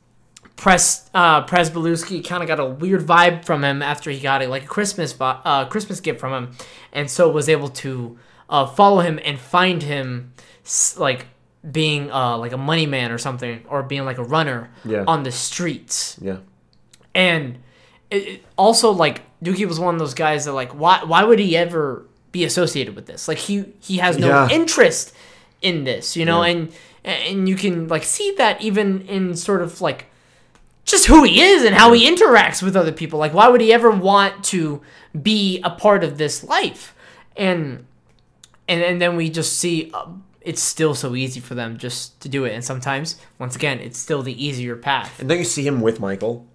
Pres 0.57 1.09
uh, 1.13 1.45
Pryzbylewski 1.47 2.27
kind 2.27 2.43
of 2.43 2.49
got 2.49 2.59
a 2.59 2.65
weird 2.65 3.03
vibe 3.07 3.45
from 3.45 3.63
him 3.63 3.83
after 3.83 4.11
he 4.11 4.19
got 4.21 4.43
a 4.43 4.47
like 4.47 4.65
a 4.65 4.67
Christmas 4.67 5.15
uh, 5.21 5.67
Christmas 5.67 6.01
gift 6.01 6.19
from 6.19 6.33
him, 6.33 6.57
and 6.93 7.11
so 7.11 7.31
was 7.31 7.49
able 7.49 7.69
to 7.69 8.19
uh, 8.49 8.65
follow 8.67 9.01
him 9.01 9.21
and 9.25 9.39
find 9.39 9.83
him 9.83 10.33
like 10.97 11.27
being 11.71 12.11
uh, 12.11 12.39
like 12.39 12.53
a 12.53 12.57
money 12.57 12.87
man 12.87 13.13
or 13.13 13.19
something, 13.19 13.63
or 13.69 13.83
being 13.83 14.05
like 14.07 14.19
a 14.19 14.25
runner 14.25 14.71
Yeah. 14.85 15.05
on 15.07 15.25
the 15.25 15.31
streets. 15.33 16.17
Yeah. 16.23 16.39
And 17.15 17.59
it, 18.11 18.17
it 18.29 18.45
also 18.57 18.91
like 18.91 19.23
Dukie 19.43 19.67
was 19.67 19.79
one 19.79 19.95
of 19.95 19.99
those 19.99 20.15
guys 20.15 20.47
that 20.47 20.53
like 20.53 20.71
why 20.73 21.03
why 21.05 21.23
would 21.25 21.39
he 21.39 21.55
ever 21.57 22.07
be 22.33 22.45
associated 22.45 22.97
with 22.97 23.05
this? 23.07 23.29
Like 23.29 23.39
he 23.39 23.65
he 23.81 23.99
has 23.99 24.17
no 24.19 24.29
Yeah. 24.29 24.49
interest 24.51 25.13
in 25.61 25.85
this, 25.85 26.17
you 26.17 26.25
know, 26.25 26.43
Yeah. 26.43 26.51
and 26.51 26.73
and 27.05 27.49
you 27.49 27.57
can 27.57 27.89
like 27.89 28.05
see 28.05 28.35
that 28.39 28.63
even 28.63 29.03
in 29.03 29.37
sort 29.37 29.61
of 29.61 29.81
like 29.83 30.07
just 30.87 31.07
who 31.07 31.25
he 31.25 31.43
is 31.43 31.65
and 31.65 31.75
how 31.75 31.93
he 31.93 32.09
interacts 32.09 32.63
with 32.63 32.77
other 32.77 32.93
people. 32.93 33.19
Like 33.19 33.35
why 33.35 33.49
would 33.49 33.61
he 33.61 33.73
ever 33.73 33.91
want 33.91 34.45
to 34.45 34.81
be 35.21 35.61
a 35.63 35.71
part 35.71 36.03
of 36.05 36.17
this 36.19 36.43
life? 36.45 36.95
And 37.37 37.85
and 38.69 38.83
and 38.83 39.01
then 39.03 39.17
we 39.17 39.29
just 39.29 39.59
see 39.59 39.91
uh, 39.93 40.07
it's 40.41 40.63
still 40.63 40.95
so 40.95 41.15
easy 41.15 41.41
for 41.41 41.55
them 41.55 41.77
just 41.77 42.21
to 42.21 42.29
do 42.29 42.45
it 42.45 42.53
and 42.55 42.65
sometimes 42.65 43.17
once 43.39 43.57
again 43.57 43.81
it's 43.81 43.99
still 43.99 44.23
the 44.23 44.45
easier 44.45 44.77
path 44.77 45.19
And 45.21 45.29
don't 45.29 45.39
you 45.39 45.45
see 45.45 45.67
him 45.67 45.81
with 45.81 45.99
Michael? 46.01 46.47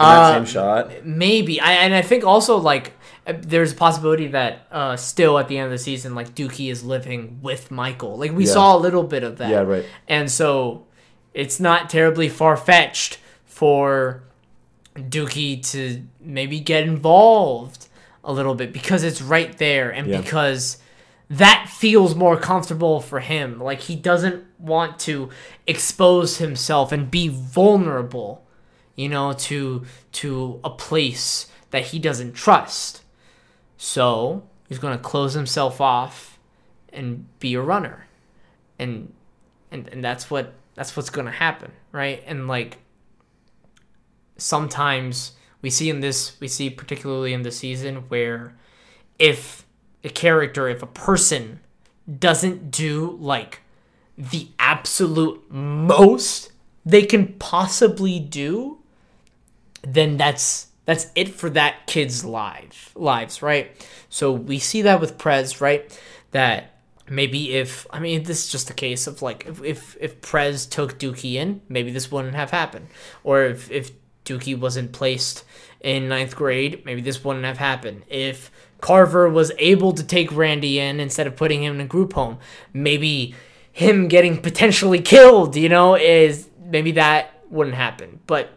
In 0.00 0.06
Uh, 0.06 0.32
same 0.34 0.44
shot. 0.46 1.04
Maybe 1.06 1.60
I 1.60 1.72
and 1.84 1.94
I 1.94 2.02
think 2.02 2.24
also 2.24 2.56
like 2.56 2.94
uh, 3.26 3.34
there's 3.38 3.72
a 3.72 3.76
possibility 3.76 4.26
that 4.28 4.66
uh, 4.72 4.96
still 4.96 5.38
at 5.38 5.48
the 5.48 5.56
end 5.58 5.66
of 5.66 5.70
the 5.70 5.78
season 5.78 6.14
like 6.14 6.34
Dukie 6.34 6.70
is 6.70 6.82
living 6.82 7.38
with 7.42 7.70
Michael. 7.70 8.16
Like 8.18 8.32
we 8.32 8.44
Yeah. 8.46 8.52
saw 8.52 8.76
a 8.76 8.80
little 8.80 9.04
bit 9.04 9.22
of 9.22 9.38
that. 9.38 9.50
Yeah, 9.50 9.60
right. 9.60 9.84
And 10.08 10.30
so 10.30 10.86
it's 11.34 11.60
not 11.60 11.88
terribly 11.90 12.28
far 12.28 12.56
fetched 12.56 13.18
for 13.54 14.24
Dukie 14.96 15.62
to 15.70 16.02
maybe 16.20 16.58
get 16.58 16.82
involved 16.82 17.86
a 18.24 18.32
little 18.32 18.56
bit 18.56 18.72
because 18.72 19.04
it's 19.04 19.22
right 19.22 19.56
there 19.58 19.90
and 19.90 20.08
Yeah. 20.08 20.20
because 20.20 20.78
that 21.30 21.68
feels 21.72 22.14
more 22.16 22.36
comfortable 22.36 23.00
for 23.00 23.20
him. 23.20 23.60
Like 23.60 23.80
he 23.82 23.94
doesn't 23.94 24.44
want 24.58 24.98
to 25.00 25.30
expose 25.68 26.38
himself 26.38 26.90
and 26.90 27.08
be 27.10 27.28
vulnerable, 27.28 28.44
you 28.96 29.08
know, 29.08 29.32
to 29.32 29.84
to 30.12 30.60
a 30.64 30.70
place 30.70 31.46
that 31.70 31.82
he 31.86 31.98
doesn't 32.00 32.32
trust. 32.32 33.02
So 33.76 34.42
he's 34.68 34.78
gonna 34.80 34.98
close 34.98 35.34
himself 35.34 35.80
off 35.80 36.38
and 36.92 37.26
be 37.38 37.54
a 37.54 37.60
runner. 37.62 38.06
And 38.80 39.12
and, 39.70 39.88
and 39.88 40.02
that's 40.04 40.28
what 40.28 40.54
that's 40.74 40.96
what's 40.96 41.10
gonna 41.10 41.30
happen, 41.30 41.70
right? 41.92 42.22
And 42.26 42.48
like 42.48 42.78
sometimes 44.44 45.32
we 45.62 45.70
see 45.70 45.88
in 45.88 46.00
this 46.00 46.38
we 46.38 46.46
see 46.46 46.68
particularly 46.68 47.32
in 47.32 47.42
the 47.42 47.50
season 47.50 47.96
where 48.08 48.54
if 49.18 49.64
a 50.04 50.10
character 50.10 50.68
if 50.68 50.82
a 50.82 50.86
person 50.86 51.60
doesn't 52.18 52.70
do 52.70 53.16
like 53.20 53.62
the 54.18 54.48
absolute 54.58 55.50
most 55.50 56.52
they 56.84 57.02
can 57.02 57.26
possibly 57.38 58.20
do 58.20 58.78
then 59.80 60.18
that's 60.18 60.68
that's 60.84 61.06
it 61.14 61.30
for 61.30 61.48
that 61.48 61.86
kid's 61.86 62.22
life 62.22 62.92
lives 62.94 63.40
right? 63.40 63.74
So 64.10 64.30
we 64.30 64.58
see 64.58 64.82
that 64.82 65.00
with 65.00 65.16
prez 65.16 65.62
right? 65.62 65.98
That 66.32 66.72
maybe 67.08 67.54
if 67.54 67.86
i 67.90 67.98
mean 67.98 68.22
this 68.22 68.46
is 68.46 68.50
just 68.50 68.70
a 68.70 68.74
case 68.74 69.06
of 69.06 69.20
like 69.20 69.46
if 69.46 69.62
if, 69.62 69.96
if 70.00 70.22
prez 70.22 70.64
took 70.64 70.98
dukie 70.98 71.34
in 71.34 71.60
maybe 71.68 71.90
this 71.90 72.12
wouldn't 72.12 72.34
have 72.34 72.50
happened. 72.50 72.88
Or 73.22 73.44
if 73.44 73.70
if 73.70 73.92
dukie 74.24 74.58
wasn't 74.58 74.92
placed 74.92 75.44
in 75.80 76.08
ninth 76.08 76.34
grade 76.34 76.82
maybe 76.84 77.00
this 77.00 77.22
wouldn't 77.24 77.44
have 77.44 77.58
happened 77.58 78.02
if 78.08 78.50
carver 78.80 79.28
was 79.28 79.52
able 79.58 79.92
to 79.92 80.02
take 80.02 80.34
randy 80.34 80.78
in 80.78 81.00
instead 81.00 81.26
of 81.26 81.36
putting 81.36 81.62
him 81.62 81.74
in 81.74 81.80
a 81.80 81.86
group 81.86 82.12
home 82.14 82.38
maybe 82.72 83.34
him 83.72 84.08
getting 84.08 84.40
potentially 84.40 85.00
killed 85.00 85.56
you 85.56 85.68
know 85.68 85.94
is 85.96 86.48
maybe 86.64 86.92
that 86.92 87.30
wouldn't 87.50 87.76
happen 87.76 88.20
but 88.26 88.50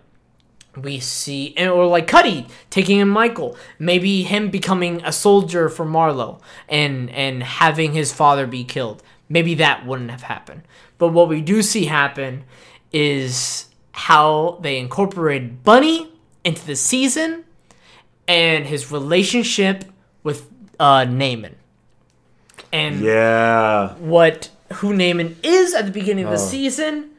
we 0.82 1.00
see 1.00 1.54
or 1.60 1.88
like 1.88 2.08
Cutty 2.08 2.48
taking 2.70 3.00
in 3.00 3.10
Michael, 3.10 3.58
maybe 3.80 4.24
him 4.24 4.50
becoming 4.50 5.02
a 5.04 5.12
soldier 5.12 5.70
for 5.70 5.86
Marlo 5.86 6.40
and 6.70 7.10
and 7.12 7.44
having 7.44 7.94
his 7.94 8.14
father 8.14 8.48
be 8.48 8.64
killed. 8.64 9.04
Maybe 9.30 9.56
that 9.56 9.86
wouldn't 9.86 10.12
have 10.12 10.24
happened. 10.24 10.64
But 10.98 11.10
what 11.10 11.30
we 11.30 11.42
do 11.42 11.62
see 11.62 11.86
happen 11.86 12.46
is 12.92 13.67
how 13.98 14.60
they 14.62 14.78
incorporated 14.78 15.64
Bunny 15.64 16.08
into 16.44 16.64
the 16.68 16.76
season 16.76 17.44
and 18.28 18.66
his 18.68 18.92
relationship 18.92 19.86
with 20.24 20.48
uh 20.80 21.02
Namond. 21.06 21.56
And 22.72 23.00
Yeah. 23.02 23.94
what 23.96 24.50
who 24.76 24.94
Namond 24.94 25.36
is 25.44 25.74
at 25.74 25.86
the 25.86 25.92
beginning 25.92 26.26
of 26.26 26.32
the 26.32 26.38
Oh. 26.38 26.50
season. 26.50 27.10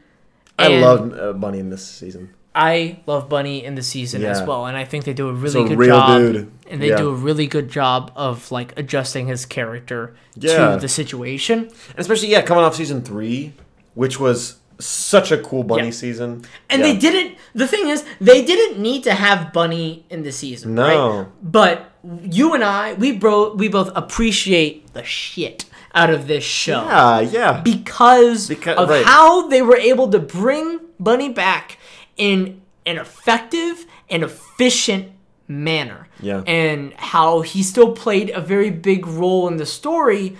I 0.57 0.79
love 0.79 1.13
uh, 1.17 1.33
Bunny 1.33 1.59
in 1.59 1.69
this 1.69 1.85
season. 1.85 2.29
I 2.55 2.99
love 3.05 3.29
Bunny 3.29 3.63
in 3.63 3.75
the 3.75 3.83
season 3.83 4.23
as 4.25 4.41
well, 4.41 4.65
and 4.65 4.75
I 4.75 4.83
think 4.83 5.05
they 5.05 5.13
do 5.13 5.29
a 5.29 5.33
really 5.33 5.61
a 5.63 5.67
good 5.67 5.77
real 5.77 5.95
job. 5.97 6.21
dude. 6.21 6.51
And 6.69 6.81
they 6.81 6.89
Yeah. 6.89 6.97
do 6.97 7.09
a 7.09 7.13
really 7.13 7.47
good 7.47 7.69
job 7.69 8.11
of 8.15 8.51
like 8.51 8.73
adjusting 8.77 9.27
his 9.27 9.45
character 9.45 10.13
Yeah. 10.35 10.75
to 10.75 10.79
the 10.81 10.87
situation. 10.89 11.59
And 11.89 11.99
especially, 11.99 12.29
yeah, 12.29 12.41
coming 12.41 12.63
off 12.63 12.75
season 12.75 13.01
three, 13.01 13.53
which 13.95 14.19
was 14.19 14.55
such 14.79 15.31
a 15.31 15.37
cool 15.37 15.63
Bunny 15.63 15.85
Yeah. 15.85 15.91
season. 15.91 16.45
And 16.69 16.81
Yeah. 16.81 16.87
they 16.93 16.97
didn't. 16.97 17.37
The 17.53 17.67
thing 17.67 17.89
is, 17.89 18.03
they 18.21 18.43
didn't 18.43 18.79
need 18.79 19.03
to 19.03 19.13
have 19.13 19.51
Bunny 19.53 20.05
in 20.09 20.23
the 20.23 20.31
season, 20.31 20.75
No. 20.75 20.83
right? 20.83 21.27
But 21.43 21.91
you 22.23 22.53
and 22.53 22.63
I, 22.63 22.93
we 22.93 23.11
bro, 23.11 23.53
we 23.53 23.67
both 23.67 23.91
appreciate 23.95 24.93
the 24.93 25.03
shit 25.03 25.65
out 25.93 26.09
of 26.09 26.27
this 26.27 26.43
show. 26.43 26.83
Yeah, 26.85 27.19
yeah. 27.19 27.61
because, 27.61 28.47
Because- 28.47 28.77
of 28.77 28.89
right. 28.89 29.05
how 29.05 29.47
they 29.47 29.61
were 29.61 29.75
able 29.77 30.07
to 30.09 30.19
bring 30.19 30.79
Bunny 30.99 31.29
back 31.29 31.77
in 32.15 32.61
an 32.85 32.97
effective 32.97 33.85
and 34.09 34.23
efficient 34.23 35.07
manner. 35.47 36.07
Yeah. 36.21 36.41
And 36.45 36.93
how 36.97 37.41
he 37.41 37.63
still 37.63 37.91
played 37.91 38.29
a 38.29 38.39
very 38.41 38.69
big 38.69 39.07
role 39.07 39.47
in 39.47 39.57
the 39.57 39.65
story 39.65 40.37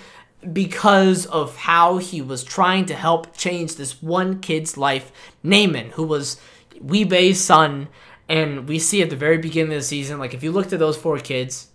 because 0.54 1.26
of 1.26 1.56
how 1.58 1.98
he 1.98 2.22
was 2.22 2.44
trying 2.44 2.86
to 2.86 2.94
help 2.96 3.36
change 3.36 3.76
this 3.76 4.02
one 4.02 4.40
kid's 4.40 4.78
life, 4.78 5.12
Namond, 5.44 5.92
who 5.92 6.04
was 6.04 6.40
Wee-Bey's 6.82 7.42
son. 7.42 7.88
And 8.28 8.68
we 8.70 8.80
see 8.80 9.02
at 9.02 9.10
the 9.10 9.16
very 9.16 9.38
beginning 9.38 9.74
of 9.74 9.80
the 9.80 9.84
season, 9.84 10.20
like 10.20 10.34
if 10.34 10.44
you 10.44 10.52
looked 10.52 10.72
at 10.72 10.80
those 10.80 10.98
four 10.98 11.18
kids, 11.20 11.68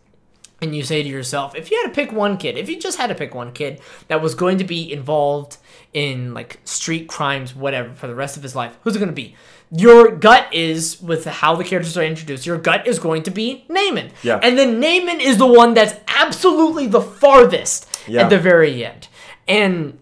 and 0.63 0.75
you 0.75 0.83
say 0.83 1.03
to 1.03 1.09
yourself, 1.09 1.55
if 1.55 1.71
you 1.71 1.79
had 1.83 1.89
to 1.89 1.95
pick 1.95 2.11
one 2.13 2.39
kid, 2.39 2.57
if 2.57 2.71
you 2.71 2.79
just 2.79 2.97
had 2.97 3.09
to 3.09 3.15
pick 3.15 3.35
one 3.35 3.53
kid 3.53 3.81
that 4.09 4.23
was 4.23 4.35
going 4.35 4.57
to 4.59 4.65
be 4.65 4.91
involved 4.91 5.59
in 5.93 6.33
like 6.33 6.59
street 6.65 7.07
crimes, 7.07 7.55
whatever, 7.55 7.93
for 7.93 8.07
the 8.07 8.15
rest 8.15 8.37
of 8.39 8.43
his 8.43 8.55
life, 8.57 8.75
who's 8.83 8.97
it 8.97 9.01
going 9.01 9.09
to 9.11 9.15
be? 9.15 9.35
Your 9.71 10.13
gut 10.17 10.47
is 10.55 11.03
with 11.03 11.27
how 11.27 11.57
the 11.57 11.65
characters 11.65 11.99
are 11.99 12.05
introduced. 12.05 12.47
Your 12.47 12.57
gut 12.57 12.87
is 12.87 12.99
going 12.99 13.25
to 13.25 13.31
be 13.31 13.67
Namond, 13.69 14.13
Yeah. 14.23 14.39
and 14.43 14.57
then 14.57 14.81
Namond 14.81 15.21
is 15.21 15.37
the 15.37 15.47
one 15.47 15.75
that's 15.75 15.95
absolutely 16.09 16.87
the 16.87 17.01
farthest 17.03 17.94
Yeah. 18.07 18.23
at 18.23 18.31
the 18.31 18.39
very 18.39 18.85
end, 18.85 19.09
and 19.49 19.99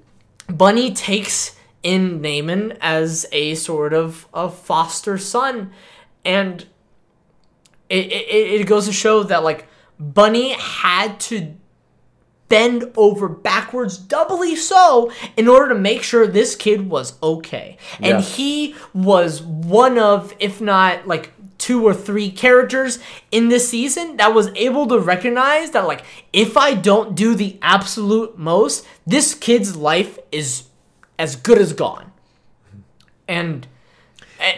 Bunny 0.49 0.93
takes 0.93 1.57
in 1.83 2.21
Namond 2.21 2.77
as 2.81 3.27
a 3.33 3.55
sort 3.57 3.93
of 3.93 4.27
a 4.33 4.49
foster 4.49 5.19
son, 5.19 5.73
and 6.25 6.67
it, 7.89 8.07
it, 8.13 8.61
it 8.61 8.67
goes 8.67 8.87
to 8.87 8.93
show 8.93 9.23
that 9.25 9.43
like 9.43 9.67
Bunny 9.99 10.53
had 10.53 11.19
to 11.21 11.55
bend 12.49 12.85
over 12.97 13.29
backwards 13.29 13.97
doubly 13.97 14.55
so 14.55 15.11
in 15.39 15.49
order 15.49 15.71
to 15.71 15.75
make 15.81 16.03
sure 16.03 16.27
this 16.27 16.55
kid 16.55 16.89
was 16.91 17.15
okay. 17.23 17.79
And 17.97 18.07
Yeah. 18.07 18.21
he 18.21 18.75
was 18.93 19.43
one 19.43 19.99
of 19.99 20.35
if 20.39 20.61
not 20.61 21.07
like 21.09 21.33
two 21.63 21.87
or 21.87 21.95
three 21.95 22.29
characters 22.29 22.99
in 23.31 23.49
this 23.49 23.69
season 23.69 24.17
that 24.17 24.35
was 24.35 24.49
able 24.57 24.85
to 24.89 24.99
recognize 24.99 25.71
that 25.71 25.87
like 25.87 26.05
if 26.33 26.57
I 26.57 26.75
don't 26.75 27.15
do 27.15 27.37
the 27.37 27.57
absolute 27.63 28.37
most, 28.37 28.85
this 29.07 29.33
kid's 29.33 29.77
life 29.77 30.19
is 30.33 30.65
as 31.21 31.37
good 31.37 31.59
as 31.59 31.73
gone. 31.73 32.11
And 33.29 33.69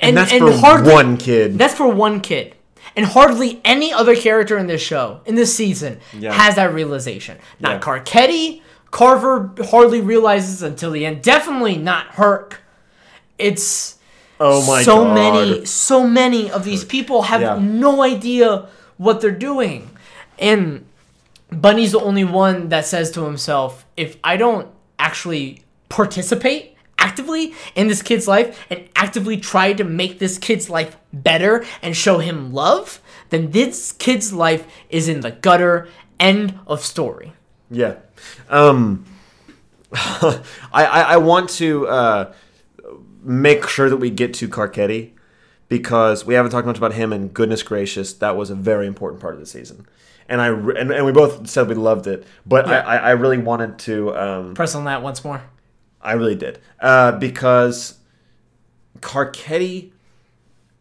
And, 0.00 0.16
that's 0.16 0.32
for 0.32 0.82
one 0.82 1.18
kid. 1.18 1.58
That's 1.58 1.74
for 1.74 1.88
one 1.92 2.20
kid. 2.22 2.54
And 2.96 3.04
hardly 3.04 3.60
any 3.66 3.92
other 3.92 4.16
character 4.16 4.56
in 4.56 4.66
this 4.66 4.80
show, 4.80 5.20
in 5.26 5.34
this 5.34 5.54
season, 5.54 5.98
Yeah. 6.18 6.32
has 6.32 6.54
that 6.54 6.72
realization. 6.72 7.36
Not 7.60 7.72
Yeah. 7.72 7.80
Carcetti. 7.80 8.62
Carver 8.90 9.52
hardly 9.70 10.00
realizes 10.00 10.62
until 10.62 10.90
the 10.90 11.04
end. 11.04 11.20
Definitely 11.20 11.76
not 11.76 12.06
Herc. 12.14 12.62
It's 13.38 13.93
oh 14.40 14.66
my 14.66 14.82
so 14.82 15.04
god. 15.04 15.14
So 15.14 15.14
many, 15.14 15.64
so 15.64 16.06
many 16.06 16.50
of 16.50 16.64
these 16.64 16.84
people 16.84 17.22
have 17.22 17.40
Yeah. 17.40 17.58
no 17.60 18.02
idea 18.02 18.66
what 18.96 19.20
they're 19.20 19.30
doing. 19.30 19.90
And 20.38 20.84
Bunny's 21.50 21.92
the 21.92 22.00
only 22.00 22.24
one 22.24 22.68
that 22.70 22.86
says 22.86 23.10
to 23.12 23.24
himself, 23.24 23.84
if 23.96 24.16
I 24.24 24.36
don't 24.36 24.68
actually 24.98 25.62
participate 25.88 26.76
actively 26.98 27.54
in 27.74 27.86
this 27.88 28.02
kid's 28.02 28.26
life 28.26 28.66
and 28.70 28.88
actively 28.96 29.36
try 29.36 29.72
to 29.74 29.84
make 29.84 30.18
this 30.18 30.38
kid's 30.38 30.68
life 30.70 30.96
better 31.12 31.64
and 31.82 31.96
show 31.96 32.18
him 32.18 32.52
love, 32.52 33.00
then 33.30 33.50
this 33.50 33.92
kid's 33.92 34.32
life 34.32 34.66
is 34.90 35.08
in 35.08 35.20
the 35.20 35.30
gutter. 35.30 35.88
End 36.18 36.58
of 36.66 36.80
story. 36.84 37.32
Yeah. 37.70 37.96
Um, 38.48 39.04
I, 39.92 40.40
I 40.72 41.00
I 41.00 41.16
want 41.18 41.50
to 41.50 41.86
uh, 41.88 42.32
make 43.24 43.66
sure 43.68 43.88
that 43.90 43.96
we 43.96 44.10
get 44.10 44.34
to 44.34 44.48
Carcetti 44.48 45.12
because 45.68 46.24
we 46.24 46.34
haven't 46.34 46.50
talked 46.52 46.66
much 46.66 46.78
about 46.78 46.92
him. 46.92 47.12
And 47.12 47.32
goodness 47.34 47.62
gracious, 47.62 48.12
that 48.14 48.36
was 48.36 48.50
a 48.50 48.54
very 48.54 48.86
important 48.86 49.20
part 49.20 49.34
of 49.34 49.40
the 49.40 49.46
season. 49.46 49.86
And 50.28 50.40
I 50.40 50.46
re- 50.46 50.76
and, 50.78 50.90
and 50.90 51.04
we 51.04 51.12
both 51.12 51.48
said 51.48 51.68
we 51.68 51.74
loved 51.74 52.06
it, 52.06 52.26
but 52.46 52.66
Yeah. 52.66 52.80
I, 52.80 52.96
I 52.96 52.96
I 52.96 53.10
really 53.10 53.38
wanted 53.38 53.78
to. 53.80 54.16
Um, 54.16 54.54
Press 54.54 54.74
on 54.74 54.84
that 54.84 55.02
once 55.02 55.22
more. 55.24 55.42
I 56.00 56.12
really 56.12 56.34
did 56.34 56.58
uh, 56.80 57.12
because 57.12 57.98
Carcetti, 59.00 59.90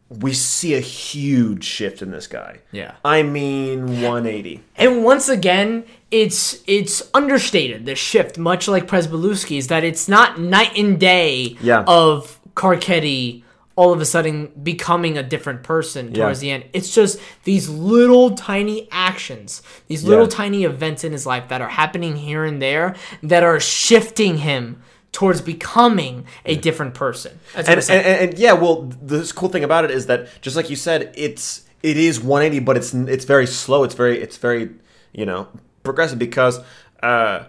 we 0.09 0.33
see 0.33 0.75
a 0.75 0.79
huge 0.79 1.63
shift 1.63 2.01
in 2.01 2.11
this 2.11 2.27
guy. 2.27 2.59
Yeah. 2.71 2.95
I 3.03 3.23
mean, 3.23 4.01
180. 4.01 4.61
And 4.75 5.03
once 5.03 5.27
again, 5.29 5.85
it's 6.13 6.61
it's 6.67 7.01
understated 7.13 7.85
the 7.85 7.95
shift, 7.95 8.37
much 8.37 8.67
like 8.67 8.87
Pryzbylewski, 8.87 9.57
is 9.57 9.67
that 9.67 9.83
it's 9.83 10.07
not 10.07 10.39
night 10.39 10.77
and 10.77 10.99
day 10.99 11.57
Yeah. 11.61 11.83
of 11.87 12.39
Carcetti 12.55 13.41
all 13.75 13.91
of 13.91 13.99
a 13.99 14.05
sudden 14.05 14.51
becoming 14.61 15.17
a 15.17 15.23
different 15.23 15.63
person 15.63 16.13
towards 16.13 16.39
the 16.41 16.51
end. 16.51 16.63
It's 16.73 16.93
just 16.93 17.19
these 17.43 17.67
little 17.67 18.35
tiny 18.35 18.87
actions, 18.91 19.63
these 19.87 20.03
little 20.03 20.25
Yeah. 20.25 20.29
tiny 20.43 20.63
events 20.63 21.03
in 21.03 21.11
his 21.11 21.25
life 21.25 21.47
that 21.47 21.59
are 21.59 21.69
happening 21.69 22.15
here 22.17 22.45
and 22.45 22.61
there 22.61 22.93
that 23.23 23.41
are 23.41 23.59
shifting 23.59 24.37
him 24.37 24.83
towards 25.11 25.41
becoming 25.41 26.25
a 26.45 26.55
different 26.55 26.93
person. 26.93 27.39
That's 27.55 27.89
and, 27.89 28.05
and, 28.05 28.29
and 28.29 28.39
yeah, 28.39 28.53
well, 28.53 28.91
the 29.01 29.31
cool 29.35 29.49
thing 29.49 29.63
about 29.63 29.85
it 29.85 29.89
is 29.91 30.05
that 30.05 30.27
just 30.43 30.55
like 30.55 30.69
you 30.69 30.75
said, 30.75 31.11
it's 31.15 31.63
it 31.81 31.97
is 31.97 32.21
180, 32.21 32.59
but 32.63 32.77
it's 32.77 32.93
it's 32.93 33.25
very 33.25 33.47
slow. 33.47 33.83
It's 33.83 33.95
very 33.95 34.21
it's 34.21 34.37
very 34.37 34.69
you 35.13 35.25
know 35.25 35.47
progressive 35.83 36.17
because 36.19 36.59
uh, 37.01 37.45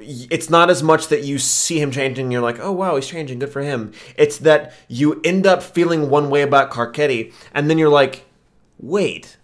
it's 0.00 0.50
not 0.50 0.70
as 0.70 0.82
much 0.82 1.08
that 1.08 1.22
you 1.24 1.38
see 1.38 1.80
him 1.80 1.90
changing. 1.90 2.26
and 2.26 2.32
You're 2.32 2.42
like, 2.42 2.58
oh 2.60 2.72
wow, 2.72 2.96
he's 2.96 3.06
changing. 3.06 3.38
Good 3.38 3.50
for 3.52 3.62
him. 3.62 3.92
It's 4.16 4.38
that 4.38 4.72
you 4.88 5.20
end 5.24 5.46
up 5.46 5.62
feeling 5.62 6.08
one 6.10 6.30
way 6.30 6.42
about 6.42 6.70
Carcetti, 6.70 7.32
and 7.54 7.68
then 7.70 7.78
you're 7.78 7.88
like, 7.88 8.24
wait, 8.78 9.36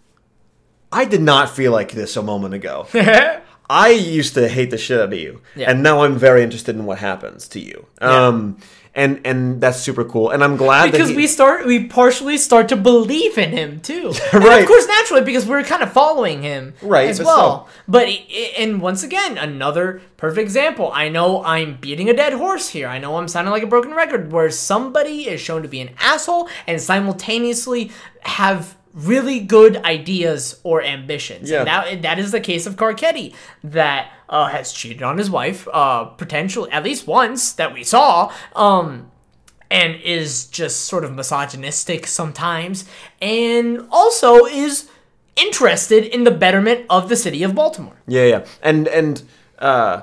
I 0.91 1.05
did 1.05 1.21
not 1.23 1.51
feel 1.51 1.73
like 1.73 1.93
this 1.93 2.17
a 2.17 2.23
moment 2.23 2.55
ago. 2.55 2.87
I 3.71 3.91
used 3.91 4.33
to 4.35 4.49
hate 4.49 4.71
the 4.71 4.79
shit 4.79 4.99
out 4.99 5.13
of 5.13 5.19
you, 5.19 5.43
Yeah. 5.55 5.71
and 5.71 5.83
now 5.83 6.03
I'm 6.03 6.17
very 6.17 6.43
interested 6.43 6.75
in 6.75 6.87
what 6.87 6.99
happens 6.99 7.47
to 7.49 7.61
you. 7.61 7.87
Um, 8.01 8.57
and 8.99 9.21
and 9.25 9.61
that's 9.61 9.79
super 9.81 10.05
cool, 10.05 10.31
and 10.31 10.43
I'm 10.45 10.57
glad 10.57 10.91
because 10.93 11.09
that 11.09 11.15
he, 11.15 11.17
we 11.17 11.27
start 11.27 11.65
we 11.67 11.85
partially 11.87 12.37
start 12.37 12.69
to 12.71 12.77
believe 12.77 13.39
in 13.39 13.51
him 13.51 13.81
too. 13.81 14.13
Right. 14.33 14.61
of 14.63 14.67
course 14.69 14.87
naturally 14.87 15.23
because 15.23 15.47
we're 15.47 15.63
kind 15.63 15.83
of 15.83 15.93
following 15.93 16.43
him 16.43 16.75
Right, 16.83 17.09
as 17.09 17.19
but 17.19 17.27
well. 17.27 17.69
but 17.87 18.07
i- 18.09 18.27
i- 18.41 18.53
and 18.59 18.81
once 18.83 19.03
again 19.03 19.39
another 19.39 20.03
perfect 20.17 20.43
example. 20.43 20.91
I 20.93 21.09
know 21.09 21.43
i'm 21.45 21.77
beating 21.81 22.09
a 22.11 22.15
dead 22.15 22.33
horse 22.35 22.69
here. 22.69 22.89
I 22.89 22.99
know 22.99 23.17
i'm 23.17 23.29
sounding 23.29 23.53
like 23.53 23.63
a 23.63 23.67
broken 23.75 23.93
record 23.95 24.33
where 24.33 24.51
somebody 24.51 25.29
is 25.29 25.41
shown 25.41 25.63
to 25.63 25.69
be 25.69 25.81
an 25.81 25.91
asshole 26.01 26.49
and 26.67 26.81
simultaneously 26.81 27.91
have 28.23 28.77
really 28.99 29.39
good 29.39 29.77
ideas 29.85 30.59
or 30.65 30.83
ambitions 30.83 31.49
Yeah. 31.51 31.59
and 31.61 31.69
that, 31.69 32.03
that 32.03 32.19
is 32.19 32.33
the 32.33 32.41
case 32.41 32.67
of 32.67 32.75
Carcetti 32.77 33.33
that 33.63 34.11
uh, 34.29 34.49
has 34.49 34.73
cheated 34.73 35.03
on 35.05 35.19
his 35.19 35.31
wife 35.31 35.69
uh, 35.73 36.05
potentially 36.05 36.69
at 36.73 36.83
least 36.83 37.07
once 37.07 37.53
that 37.53 37.73
we 37.73 37.85
saw 37.85 38.33
um, 38.57 39.11
and 39.71 39.95
is 40.03 40.47
just 40.47 40.87
sort 40.87 41.05
of 41.05 41.13
misogynistic 41.15 42.07
sometimes, 42.07 42.87
and 43.21 43.87
also 43.93 44.47
is 44.47 44.89
interested 45.37 46.05
in 46.07 46.25
the 46.25 46.31
betterment 46.31 46.87
of 46.89 47.09
the 47.11 47.17
city 47.17 47.43
of 47.43 47.55
Baltimore. 47.55 47.97
Yeah, 48.07 48.25
yeah, 48.25 48.47
and 48.63 48.89
and 48.89 49.23
uh, 49.59 50.03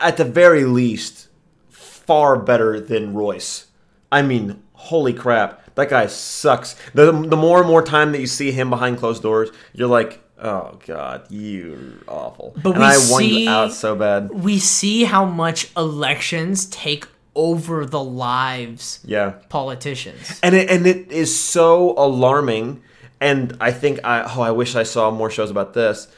at 0.00 0.18
the 0.18 0.24
very 0.26 0.64
least, 0.64 1.28
far 1.70 2.36
better 2.38 2.78
than 2.78 3.14
Royce. 3.14 3.66
I 4.12 4.20
mean, 4.20 4.62
holy 4.74 5.14
crap, 5.14 5.61
that 5.74 5.88
guy 5.88 6.06
sucks. 6.06 6.76
The 6.94 7.12
the 7.12 7.36
more 7.36 7.58
and 7.60 7.66
more 7.68 7.82
time 7.82 8.12
that 8.12 8.20
you 8.20 8.26
see 8.26 8.52
him 8.52 8.70
behind 8.70 8.98
closed 8.98 9.22
doors, 9.22 9.50
you're 9.72 9.88
like, 9.88 10.20
oh 10.38 10.78
god, 10.86 11.26
you're 11.30 11.78
awful. 12.08 12.54
But 12.62 12.70
and 12.72 12.80
we 12.80 12.84
I 12.86 12.96
want 13.10 13.24
you 13.26 13.48
out 13.50 13.72
so 13.72 13.94
bad. 13.96 14.30
We 14.30 14.58
see 14.58 15.04
how 15.04 15.24
much 15.24 15.70
elections 15.76 16.66
take 16.66 17.06
over 17.34 17.86
the 17.86 18.02
lives 18.04 19.00
Yeah. 19.06 19.30
politicians. 19.48 20.38
and 20.42 20.54
it, 20.54 20.68
and 20.70 20.86
it 20.86 21.10
is 21.10 21.34
so 21.34 21.94
alarming 21.96 22.82
and 23.22 23.56
i 23.58 23.70
think 23.72 24.00
i 24.04 24.20
oh 24.36 24.42
i 24.42 24.50
wish 24.50 24.76
i 24.76 24.82
saw 24.82 25.10
more 25.10 25.30
shows 25.30 25.50
about 25.50 25.72
this 25.72 26.08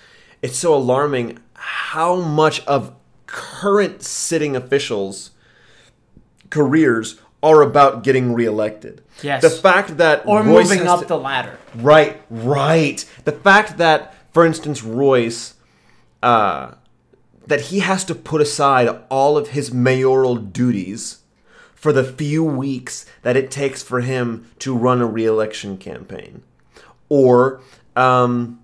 it's 0.42 0.58
so 0.58 0.74
alarming 0.74 1.38
how 1.54 2.16
much 2.16 2.66
of 2.66 2.92
current 3.26 4.02
sitting 4.02 4.56
officials 4.56 5.30
careers 6.50 7.20
are 7.44 7.62
about 7.62 8.02
getting 8.02 8.32
reelected 8.32 9.00
Yes. 9.22 9.42
the 9.42 9.50
fact 9.50 9.96
that 9.98 10.22
Or 10.26 10.42
Royce 10.42 10.68
moving 10.70 10.86
up 10.88 11.00
to- 11.00 11.06
the 11.06 11.16
ladder. 11.18 11.58
Right, 11.74 12.20
right. 12.30 13.04
The 13.24 13.32
fact 13.32 13.78
that, 13.78 14.14
for 14.32 14.44
instance, 14.44 14.82
Royce, 14.82 15.54
uh, 16.22 16.72
that 17.46 17.60
he 17.62 17.80
has 17.80 18.04
to 18.04 18.14
put 18.14 18.40
aside 18.40 18.88
all 19.10 19.36
of 19.36 19.48
his 19.48 19.72
mayoral 19.72 20.36
duties 20.36 21.18
for 21.74 21.92
the 21.92 22.02
few 22.04 22.42
weeks 22.42 23.04
that 23.22 23.36
it 23.36 23.50
takes 23.50 23.82
for 23.82 24.00
him 24.00 24.46
to 24.58 24.74
run 24.76 25.00
a 25.02 25.06
reelection 25.06 25.76
campaign, 25.76 26.42
or, 27.10 27.60
um, 27.94 28.58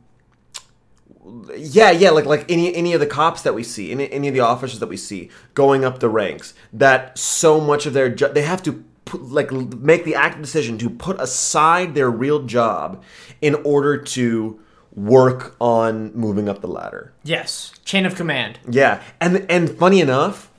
yeah, 1.56 1.90
yeah, 1.90 2.10
like 2.10 2.24
like 2.24 2.44
any 2.50 2.74
any 2.74 2.92
of 2.94 3.00
the 3.00 3.06
cops 3.06 3.42
that 3.42 3.54
we 3.54 3.62
see, 3.62 3.92
any 3.92 4.10
any 4.10 4.28
of 4.28 4.34
the 4.34 4.40
officers 4.40 4.80
that 4.80 4.88
we 4.88 4.96
see 4.96 5.28
going 5.54 5.84
up 5.84 6.00
the 6.00 6.08
ranks, 6.08 6.54
that 6.72 7.16
so 7.18 7.60
much 7.60 7.86
of 7.86 7.92
their 7.92 8.08
jo- 8.08 8.32
they 8.32 8.42
have 8.42 8.62
to 8.62 8.82
like 9.12 9.50
make 9.52 10.04
the 10.04 10.14
active 10.14 10.42
decision 10.42 10.78
to 10.78 10.90
put 10.90 11.20
aside 11.20 11.94
their 11.94 12.10
real 12.10 12.44
job 12.44 13.02
in 13.40 13.54
order 13.56 13.96
to 13.96 14.60
work 14.94 15.56
on 15.60 16.12
moving 16.14 16.48
up 16.48 16.60
the 16.60 16.66
ladder. 16.66 17.12
Yes. 17.22 17.72
Chain 17.84 18.06
of 18.06 18.14
command. 18.14 18.58
Yeah, 18.68 19.02
and 19.20 19.46
and 19.50 19.70
funny 19.78 20.00
enough, 20.00 20.50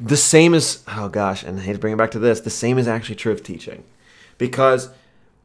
the 0.00 0.16
same 0.16 0.54
is 0.54 0.82
oh 0.88 1.08
gosh, 1.08 1.42
and 1.42 1.60
I 1.60 1.62
hate 1.62 1.74
to 1.74 1.78
bring 1.78 1.92
it 1.92 1.96
back 1.96 2.10
to 2.12 2.18
this. 2.18 2.40
The 2.40 2.50
same 2.50 2.78
is 2.78 2.88
actually 2.88 3.16
true 3.16 3.32
of 3.32 3.42
teaching, 3.42 3.84
because 4.38 4.90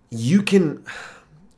you 0.09 0.41
can. 0.43 0.83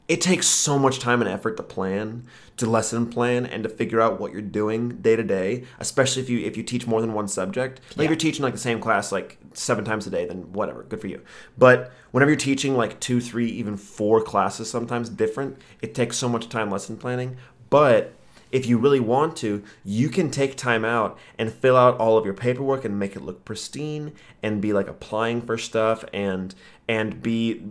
It 0.08 0.22
takes 0.22 0.46
so 0.46 0.78
much 0.78 1.00
time 1.00 1.22
and 1.22 1.30
effort 1.30 1.58
to 1.58 1.64
plan, 1.64 2.28
to 2.58 2.70
lesson 2.70 3.08
plan, 3.08 3.46
and 3.46 3.64
to 3.64 3.70
figure 3.70 4.00
out 4.00 4.20
what 4.20 4.32
you're 4.32 4.42
doing 4.42 4.98
day 4.98 5.16
to 5.16 5.24
day. 5.24 5.64
Especially 5.80 6.22
if 6.22 6.30
you 6.30 6.40
if 6.40 6.56
you 6.56 6.64
teach 6.64 6.86
more 6.86 7.02
than 7.02 7.14
one 7.14 7.28
subject. 7.28 7.82
Like 7.96 8.06
if 8.06 8.10
you're 8.12 8.18
teaching 8.18 8.44
like 8.44 8.54
the 8.54 8.60
same 8.60 8.80
class 8.80 9.12
like 9.12 9.38
seven 9.54 9.84
times 9.84 10.06
a 10.06 10.12
day, 10.12 10.26
then 10.26 10.54
whatever, 10.54 10.84
good 10.84 11.02
for 11.02 11.08
you. 11.08 11.22
But 11.58 11.92
whenever 12.12 12.32
you're 12.32 12.38
teaching 12.38 12.76
like 12.76 13.00
two, 13.00 13.20
three, 13.20 13.50
even 13.50 13.78
four 13.78 14.22
classes, 14.22 14.70
sometimes 14.70 15.10
different, 15.10 15.58
it 15.82 15.96
takes 15.96 16.18
so 16.18 16.30
much 16.30 16.50
time 16.50 16.70
lesson 16.70 16.98
planning. 16.98 17.38
But 17.70 18.14
if 18.52 18.66
you 18.66 18.78
really 18.78 19.00
want 19.00 19.36
to, 19.38 19.64
you 19.84 20.08
can 20.08 20.32
take 20.32 20.56
time 20.56 20.86
out 20.86 21.18
and 21.38 21.52
fill 21.52 21.76
out 21.76 21.98
all 21.98 22.18
of 22.18 22.26
your 22.26 22.34
paperwork 22.34 22.86
and 22.86 22.98
make 22.98 23.16
it 23.16 23.22
look 23.22 23.44
pristine 23.44 24.14
and 24.42 24.62
be 24.62 24.72
like 24.72 24.88
applying 24.88 25.42
for 25.42 25.58
stuff 25.58 26.06
and 26.14 26.56
and 26.88 27.22
be 27.22 27.64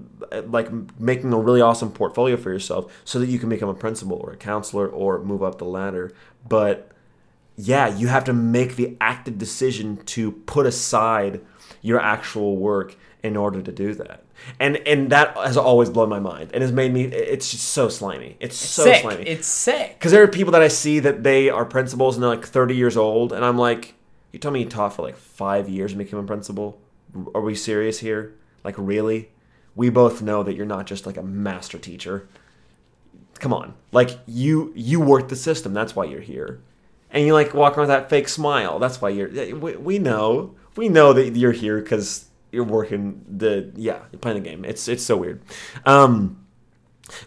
like 0.47 0.69
making 0.99 1.33
a 1.33 1.39
really 1.39 1.61
awesome 1.61 1.91
portfolio 1.91 2.37
for 2.37 2.51
yourself 2.51 2.93
so 3.05 3.19
that 3.19 3.27
you 3.27 3.39
can 3.39 3.49
become 3.49 3.69
a 3.69 3.75
principal 3.75 4.17
or 4.17 4.33
a 4.33 4.37
counselor 4.37 4.89
or 4.89 5.21
move 5.21 5.43
up 5.43 5.59
the 5.59 5.65
ladder. 5.65 6.13
But 6.49 6.91
yeah, 7.57 7.87
you 7.87 8.09
have 8.09 8.25
to 8.25 8.33
make 8.33 8.77
the 8.77 8.97
active 9.01 9.39
decision 9.39 9.99
to 10.07 10.33
put 10.33 10.67
aside 10.67 11.41
your 11.81 12.01
actual 12.01 12.57
work 12.57 12.97
in 13.23 13.37
order 13.37 13.63
to 13.63 13.73
do 13.73 13.95
that. 13.95 14.25
And 14.59 14.77
and 14.79 15.11
that 15.11 15.37
has 15.37 15.57
always 15.57 15.89
blown 15.89 16.09
my 16.09 16.19
mind 16.19 16.51
and 16.53 16.63
has 16.63 16.73
made 16.73 16.93
me 16.93 17.05
it's 17.05 17.51
just 17.51 17.67
so 17.67 17.89
slimy. 17.89 18.37
It's 18.41 18.57
so 18.57 18.85
sick. 18.85 19.03
slimy. 19.03 19.23
It's 19.25 19.47
sick. 19.47 19.95
Because 19.99 20.11
there 20.11 20.23
are 20.23 20.29
people 20.29 20.53
that 20.53 20.63
I 20.63 20.69
see 20.69 20.99
that 20.99 21.23
they 21.23 21.49
are 21.49 21.65
principals 21.65 22.17
and 22.17 22.23
they're 22.23 22.31
like 22.31 22.45
30 22.45 22.75
years 22.75 22.97
old, 22.97 23.33
and 23.33 23.45
I'm 23.45 23.57
like, 23.57 23.95
you 24.33 24.41
tell 24.41 24.51
me 24.51 24.61
you 24.61 24.69
taught 24.69 24.95
for 24.95 25.03
like 25.03 25.17
five 25.17 25.69
years 25.69 25.93
and 25.93 25.99
became 25.99 26.19
a 26.19 26.25
principal? 26.25 26.81
Are 27.35 27.41
we 27.41 27.55
serious 27.55 28.01
here? 28.01 28.35
Like, 28.65 28.75
really? 28.79 29.31
We 29.77 29.91
both 29.91 30.23
know 30.23 30.43
that 30.43 30.55
you're 30.55 30.67
not 30.67 30.87
just 30.87 31.07
like 31.07 31.17
a 31.17 31.23
master 31.23 31.79
teacher. 31.79 32.29
Come 33.41 33.53
on. 33.53 33.75
Like, 33.93 34.19
you 34.27 34.73
you 34.75 35.01
work 35.01 35.29
the 35.29 35.37
system. 35.37 35.75
That's 35.75 35.95
why 35.95 36.05
you're 36.05 36.21
here. 36.21 36.61
And 37.11 37.25
you 37.27 37.35
like 37.35 37.55
walk 37.55 37.77
around 37.77 37.89
with 37.89 37.97
that 37.97 38.11
fake 38.11 38.29
smile. 38.29 38.79
That's 38.79 39.01
why 39.01 39.11
you're. 39.11 39.29
We, 39.57 39.77
we 39.77 39.99
know. 39.99 40.55
We 40.77 40.89
know 40.89 41.13
that 41.13 41.37
you're 41.37 41.53
here 41.53 41.81
because 41.81 42.27
you're 42.51 42.65
working 42.65 43.25
the. 43.29 43.73
Yeah, 43.77 44.01
you're 44.11 44.21
playing 44.21 44.43
the 44.43 44.49
game. 44.49 44.65
It's 44.65 44.89
it's 44.89 45.05
so 45.05 45.17
weird. 45.17 45.43
Um, 45.85 46.45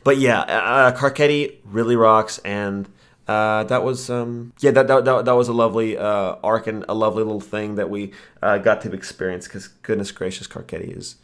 but 0.03 0.17
yeah, 0.17 0.41
uh, 0.41 0.97
Carcetti 0.97 1.57
really 1.63 1.95
rocks, 1.95 2.39
and 2.39 2.89
uh, 3.27 3.63
that 3.65 3.83
was 3.83 4.09
um, 4.09 4.53
yeah, 4.59 4.71
that, 4.71 4.87
that 4.87 5.05
that 5.05 5.25
that 5.25 5.31
was 5.33 5.47
a 5.47 5.53
lovely 5.53 5.97
uh, 5.97 6.35
arc 6.43 6.67
and 6.67 6.85
a 6.89 6.93
lovely 6.93 7.23
little 7.23 7.41
thing 7.41 7.75
that 7.75 7.89
we 7.89 8.13
uh, 8.41 8.57
got 8.57 8.81
to 8.81 8.91
experience. 8.91 9.47
Because 9.47 9.67
goodness 9.67 10.11
gracious, 10.11 10.47
Carcetti 10.47 10.97
is 10.97 11.15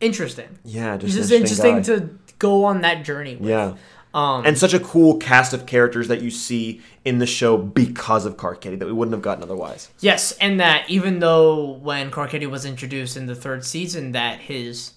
Interesting. 0.00 0.58
yeah, 0.64 0.96
just, 0.96 1.16
just 1.16 1.30
interesting 1.30 1.78
interesting, 1.78 2.08
to 2.08 2.34
go 2.38 2.64
on 2.64 2.80
that 2.82 3.04
journey. 3.04 3.36
With. 3.36 3.48
yeah. 3.48 3.74
Um, 4.12 4.44
And 4.44 4.58
such 4.58 4.74
a 4.74 4.80
cool 4.80 5.18
cast 5.18 5.52
of 5.52 5.66
characters 5.66 6.08
that 6.08 6.20
you 6.20 6.30
see 6.30 6.80
in 7.04 7.18
the 7.18 7.26
show 7.26 7.56
because 7.56 8.26
of 8.26 8.36
Carcetti 8.36 8.78
that 8.78 8.86
we 8.86 8.92
wouldn't 8.92 9.12
have 9.12 9.22
gotten 9.22 9.44
otherwise. 9.44 9.88
Yes, 10.00 10.32
and 10.38 10.58
that 10.58 10.88
even 10.88 11.20
though 11.20 11.72
when 11.74 12.10
Carcetti 12.10 12.50
was 12.50 12.64
introduced 12.64 13.16
in 13.16 13.26
the 13.26 13.36
third 13.36 13.64
season, 13.64 14.12
that 14.12 14.40
his 14.40 14.94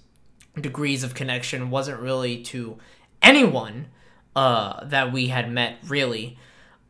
degrees 0.59 1.03
of 1.03 1.13
connection 1.13 1.69
wasn't 1.69 1.99
really 1.99 2.41
to 2.43 2.77
anyone 3.21 3.87
uh, 4.35 4.83
that 4.85 5.11
we 5.11 5.27
had 5.27 5.51
met, 5.51 5.77
really. 5.87 6.37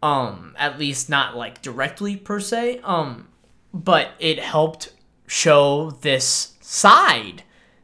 Um, 0.01 0.53
at 0.57 0.79
least 0.79 1.09
not 1.09 1.35
like 1.35 1.61
directly 1.61 2.17
per 2.17 2.39
se. 2.39 2.79
Um, 2.83 3.29
but 3.73 4.11
it 4.19 4.39
helped 4.39 4.93
show 5.27 5.91
this 6.01 6.53
side 6.61 7.43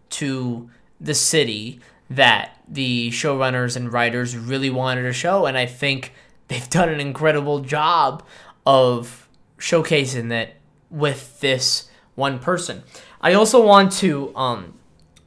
to 0.10 0.70
the 1.00 1.14
city 1.14 1.80
that 2.10 2.58
the 2.68 3.10
showrunners 3.12 3.76
and 3.76 3.94
writers 3.94 4.36
really 4.36 4.70
wanted 4.70 5.04
to 5.04 5.14
show 5.14 5.46
and 5.46 5.58
i 5.58 5.66
think 5.66 6.14
they've 6.48 6.70
done 6.80 6.90
an 6.90 7.00
incredible 7.00 7.60
job 7.60 8.24
of 8.66 9.28
showcasing 9.58 10.30
that 10.30 10.56
with 10.90 11.40
this 11.40 11.90
one 12.16 12.40
person. 12.40 12.84
I 13.22 13.34
also 13.34 13.64
want 13.66 13.92
to 13.94 14.36
um, 14.36 14.78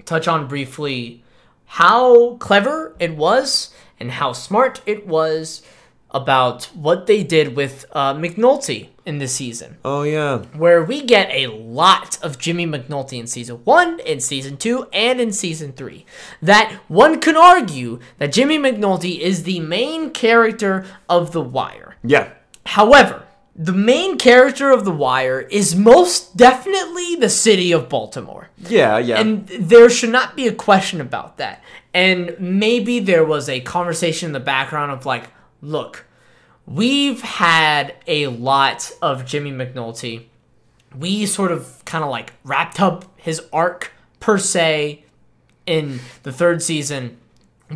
touch 0.04 0.28
on 0.28 0.48
briefly 0.48 1.22
how 1.64 2.36
clever 2.36 2.94
it 2.98 3.16
was 3.16 3.72
and 3.98 4.10
how 4.10 4.32
smart 4.32 4.82
it 4.86 5.06
was 5.06 5.62
about 6.12 6.64
what 6.74 7.06
they 7.06 7.22
did 7.24 7.56
with 7.56 7.84
uh, 7.92 8.14
mcnulty 8.14 8.88
in 9.04 9.18
this 9.18 9.34
season 9.34 9.76
Oh 9.84 10.02
yeah, 10.04 10.38
where 10.56 10.84
we 10.84 11.02
get 11.02 11.28
a 11.30 11.48
lot 11.48 12.22
of 12.22 12.38
Jimmy 12.38 12.66
McNulty 12.66 13.18
in 13.18 13.26
season 13.26 13.56
one, 13.64 13.98
in 14.00 14.20
season 14.20 14.56
two, 14.56 14.86
and 14.92 15.20
in 15.20 15.32
season 15.32 15.72
three. 15.72 16.04
That 16.40 16.72
one 16.86 17.18
can 17.20 17.36
argue 17.36 17.98
that 18.18 18.32
Jimmy 18.32 18.58
McNulty 18.58 19.18
is 19.18 19.42
the 19.42 19.58
main 19.58 20.10
character 20.10 20.86
of 21.08 21.32
The 21.32 21.40
Wire. 21.40 21.96
yeah, 22.04 22.28
However, 22.66 23.24
the 23.56 23.72
main 23.72 24.18
character 24.18 24.70
of 24.70 24.84
The 24.84 24.92
Wire 24.92 25.40
is 25.40 25.74
most 25.74 26.36
definitely 26.36 27.16
the 27.16 27.28
city 27.28 27.72
of 27.72 27.88
Baltimore. 27.88 28.50
yeah, 28.68 28.98
yeah. 28.98 29.18
And 29.20 29.48
there 29.48 29.90
should 29.90 30.10
not 30.10 30.36
be 30.36 30.46
a 30.46 30.54
question 30.54 31.00
about 31.00 31.38
that. 31.38 31.62
And 31.92 32.36
maybe 32.38 33.00
there 33.00 33.24
was 33.24 33.48
a 33.48 33.60
conversation 33.60 34.28
in 34.28 34.32
the 34.32 34.40
background 34.40 34.92
of 34.92 35.04
like, 35.06 35.24
look, 35.62 36.04
we've 36.66 37.22
had 37.22 37.94
a 38.06 38.26
lot 38.26 38.90
of 39.00 39.24
Jimmy 39.24 39.52
McNulty. 39.52 40.24
We 40.96 41.24
sort 41.24 41.52
of 41.52 41.82
kind 41.86 42.04
of 42.04 42.10
like 42.10 42.34
wrapped 42.44 42.80
up 42.80 43.06
his 43.16 43.40
arc 43.52 43.92
per 44.20 44.36
se 44.36 45.04
in 45.64 46.00
the 46.24 46.32
third 46.32 46.62
season 46.62 47.16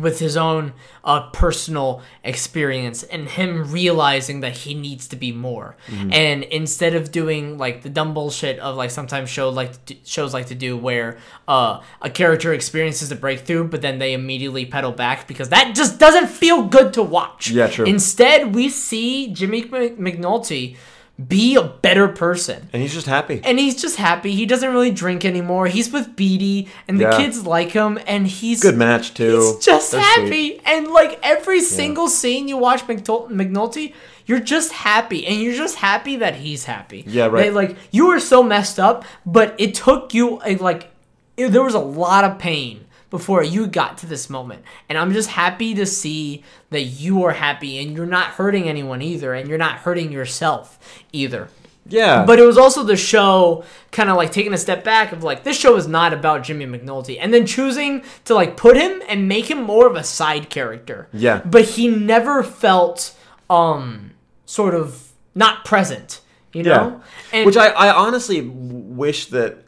with 0.01 0.19
his 0.19 0.37
own 0.37 0.73
uh, 1.03 1.29
personal 1.31 2.01
experience 2.23 3.03
and 3.03 3.27
him 3.27 3.71
realizing 3.71 4.41
that 4.41 4.57
he 4.57 4.73
needs 4.73 5.07
to 5.09 5.15
be 5.15 5.31
more. 5.31 5.75
And 6.11 6.43
instead 6.43 6.95
of 6.95 7.11
doing 7.11 7.57
like 7.57 7.83
the 7.83 7.89
dumb 7.89 8.13
bullshit 8.13 8.59
of 8.59 8.75
like 8.75 8.91
sometimes 8.91 9.29
show 9.29 9.49
like 9.49 9.85
to, 9.85 9.95
shows 10.03 10.33
like 10.33 10.47
to 10.47 10.55
do 10.55 10.77
where 10.77 11.17
uh, 11.47 11.81
a 12.01 12.09
character 12.09 12.53
experiences 12.53 13.11
a 13.11 13.15
breakthrough 13.15 13.63
but 13.63 13.81
then 13.81 13.99
they 13.99 14.13
immediately 14.13 14.65
pedal 14.65 14.91
back 14.91 15.27
because 15.27 15.49
that 15.49 15.75
just 15.75 15.99
doesn't 15.99 16.27
feel 16.27 16.63
good 16.63 16.93
to 16.93 17.03
watch. 17.03 17.49
Yeah, 17.49 17.67
true. 17.67 17.85
Instead, 17.85 18.53
we 18.55 18.69
see 18.69 19.33
Jimmy 19.33 19.63
McNulty 19.63 20.77
be 21.25 21.55
a 21.55 21.63
better 21.63 22.07
person. 22.07 22.69
and 22.73 22.81
he's 22.81 22.93
just 22.93 23.07
happy. 23.07 23.41
And 23.43 23.57
he's 23.57 23.81
just 23.81 23.95
happy. 23.95 24.33
He 24.35 24.45
doesn't 24.45 24.71
really 24.71 24.91
drink 24.91 25.25
anymore. 25.25 25.65
He's 25.67 25.91
with 25.91 26.15
Beadie, 26.15 26.67
and 26.87 26.99
the 26.99 27.05
Yeah. 27.05 27.17
kids 27.17 27.45
like 27.45 27.71
him, 27.71 27.97
and 28.05 28.27
he's 28.27 28.61
Good 28.61 28.77
match 28.77 29.13
too. 29.15 29.39
He's 29.55 29.65
just 29.65 29.91
They're 29.91 30.01
happy, 30.01 30.27
sweet. 30.27 30.61
and 30.65 30.89
like 30.89 31.19
every 31.23 31.61
single 31.61 32.07
scene 32.07 32.47
you 32.47 32.57
watch 32.57 32.85
McTol- 32.85 33.31
McNulty, 33.31 33.93
you're 34.27 34.39
just 34.39 34.71
happy, 34.73 35.25
and 35.25 35.41
you're 35.41 35.55
just 35.55 35.77
happy 35.77 36.17
that 36.17 36.35
he's 36.35 36.65
happy. 36.65 37.03
Yeah, 37.07 37.25
right. 37.27 37.45
They, 37.45 37.49
like 37.51 37.77
you 37.91 38.07
were 38.07 38.19
so 38.19 38.43
messed 38.43 38.79
up, 38.79 39.03
but 39.25 39.55
it 39.57 39.73
took 39.73 40.13
you 40.13 40.39
a, 40.45 40.55
like 40.57 40.91
it- 41.35 41.51
there 41.51 41.63
was 41.63 41.73
a 41.73 41.79
lot 41.79 42.25
of 42.25 42.37
pain 42.37 42.81
before 43.09 43.43
you 43.43 43.67
got 43.67 43.97
to 43.99 44.05
this 44.05 44.29
moment, 44.29 44.63
and 44.89 44.97
I'm 44.97 45.13
just 45.13 45.29
happy 45.29 45.73
to 45.75 45.85
see 45.85 46.43
that 46.69 46.81
you 46.83 47.23
are 47.23 47.31
happy, 47.31 47.77
and 47.79 47.95
you're 47.95 48.05
not 48.05 48.27
hurting 48.31 48.67
anyone 48.67 49.01
either, 49.01 49.33
and 49.33 49.47
you're 49.47 49.57
not 49.57 49.77
hurting 49.79 50.11
yourself 50.11 51.03
either. 51.13 51.49
Yeah, 51.89 52.25
But 52.25 52.37
it 52.39 52.43
was 52.43 52.57
also 52.57 52.83
the 52.83 52.97
show 52.97 53.63
kind 53.91 54.09
of 54.09 54.17
like 54.17 54.33
taking 54.33 54.53
a 54.53 54.57
step 54.57 54.83
back 54.83 55.13
of 55.13 55.23
like 55.23 55.43
this 55.43 55.57
show 55.57 55.77
is 55.77 55.87
not 55.87 56.11
about 56.11 56.43
Jimmy 56.43 56.65
McNulty 56.65 57.17
and 57.17 57.33
then 57.33 57.45
choosing 57.45 58.03
to 58.25 58.35
like 58.35 58.57
put 58.57 58.75
him 58.75 59.01
and 59.07 59.29
make 59.29 59.49
him 59.49 59.63
more 59.63 59.87
of 59.87 59.95
a 59.95 60.03
side 60.03 60.49
character. 60.49 61.07
Yeah. 61.13 61.41
But 61.45 61.63
he 61.63 61.87
never 61.87 62.43
felt 62.43 63.15
um 63.49 64.11
sort 64.45 64.75
of 64.75 65.13
not 65.33 65.63
present, 65.63 66.19
you 66.51 66.63
know? 66.63 67.01
And 67.31 67.45
Which 67.45 67.55
I, 67.55 67.67
I 67.69 67.95
honestly 67.95 68.41
wish 68.41 69.27
that 69.27 69.63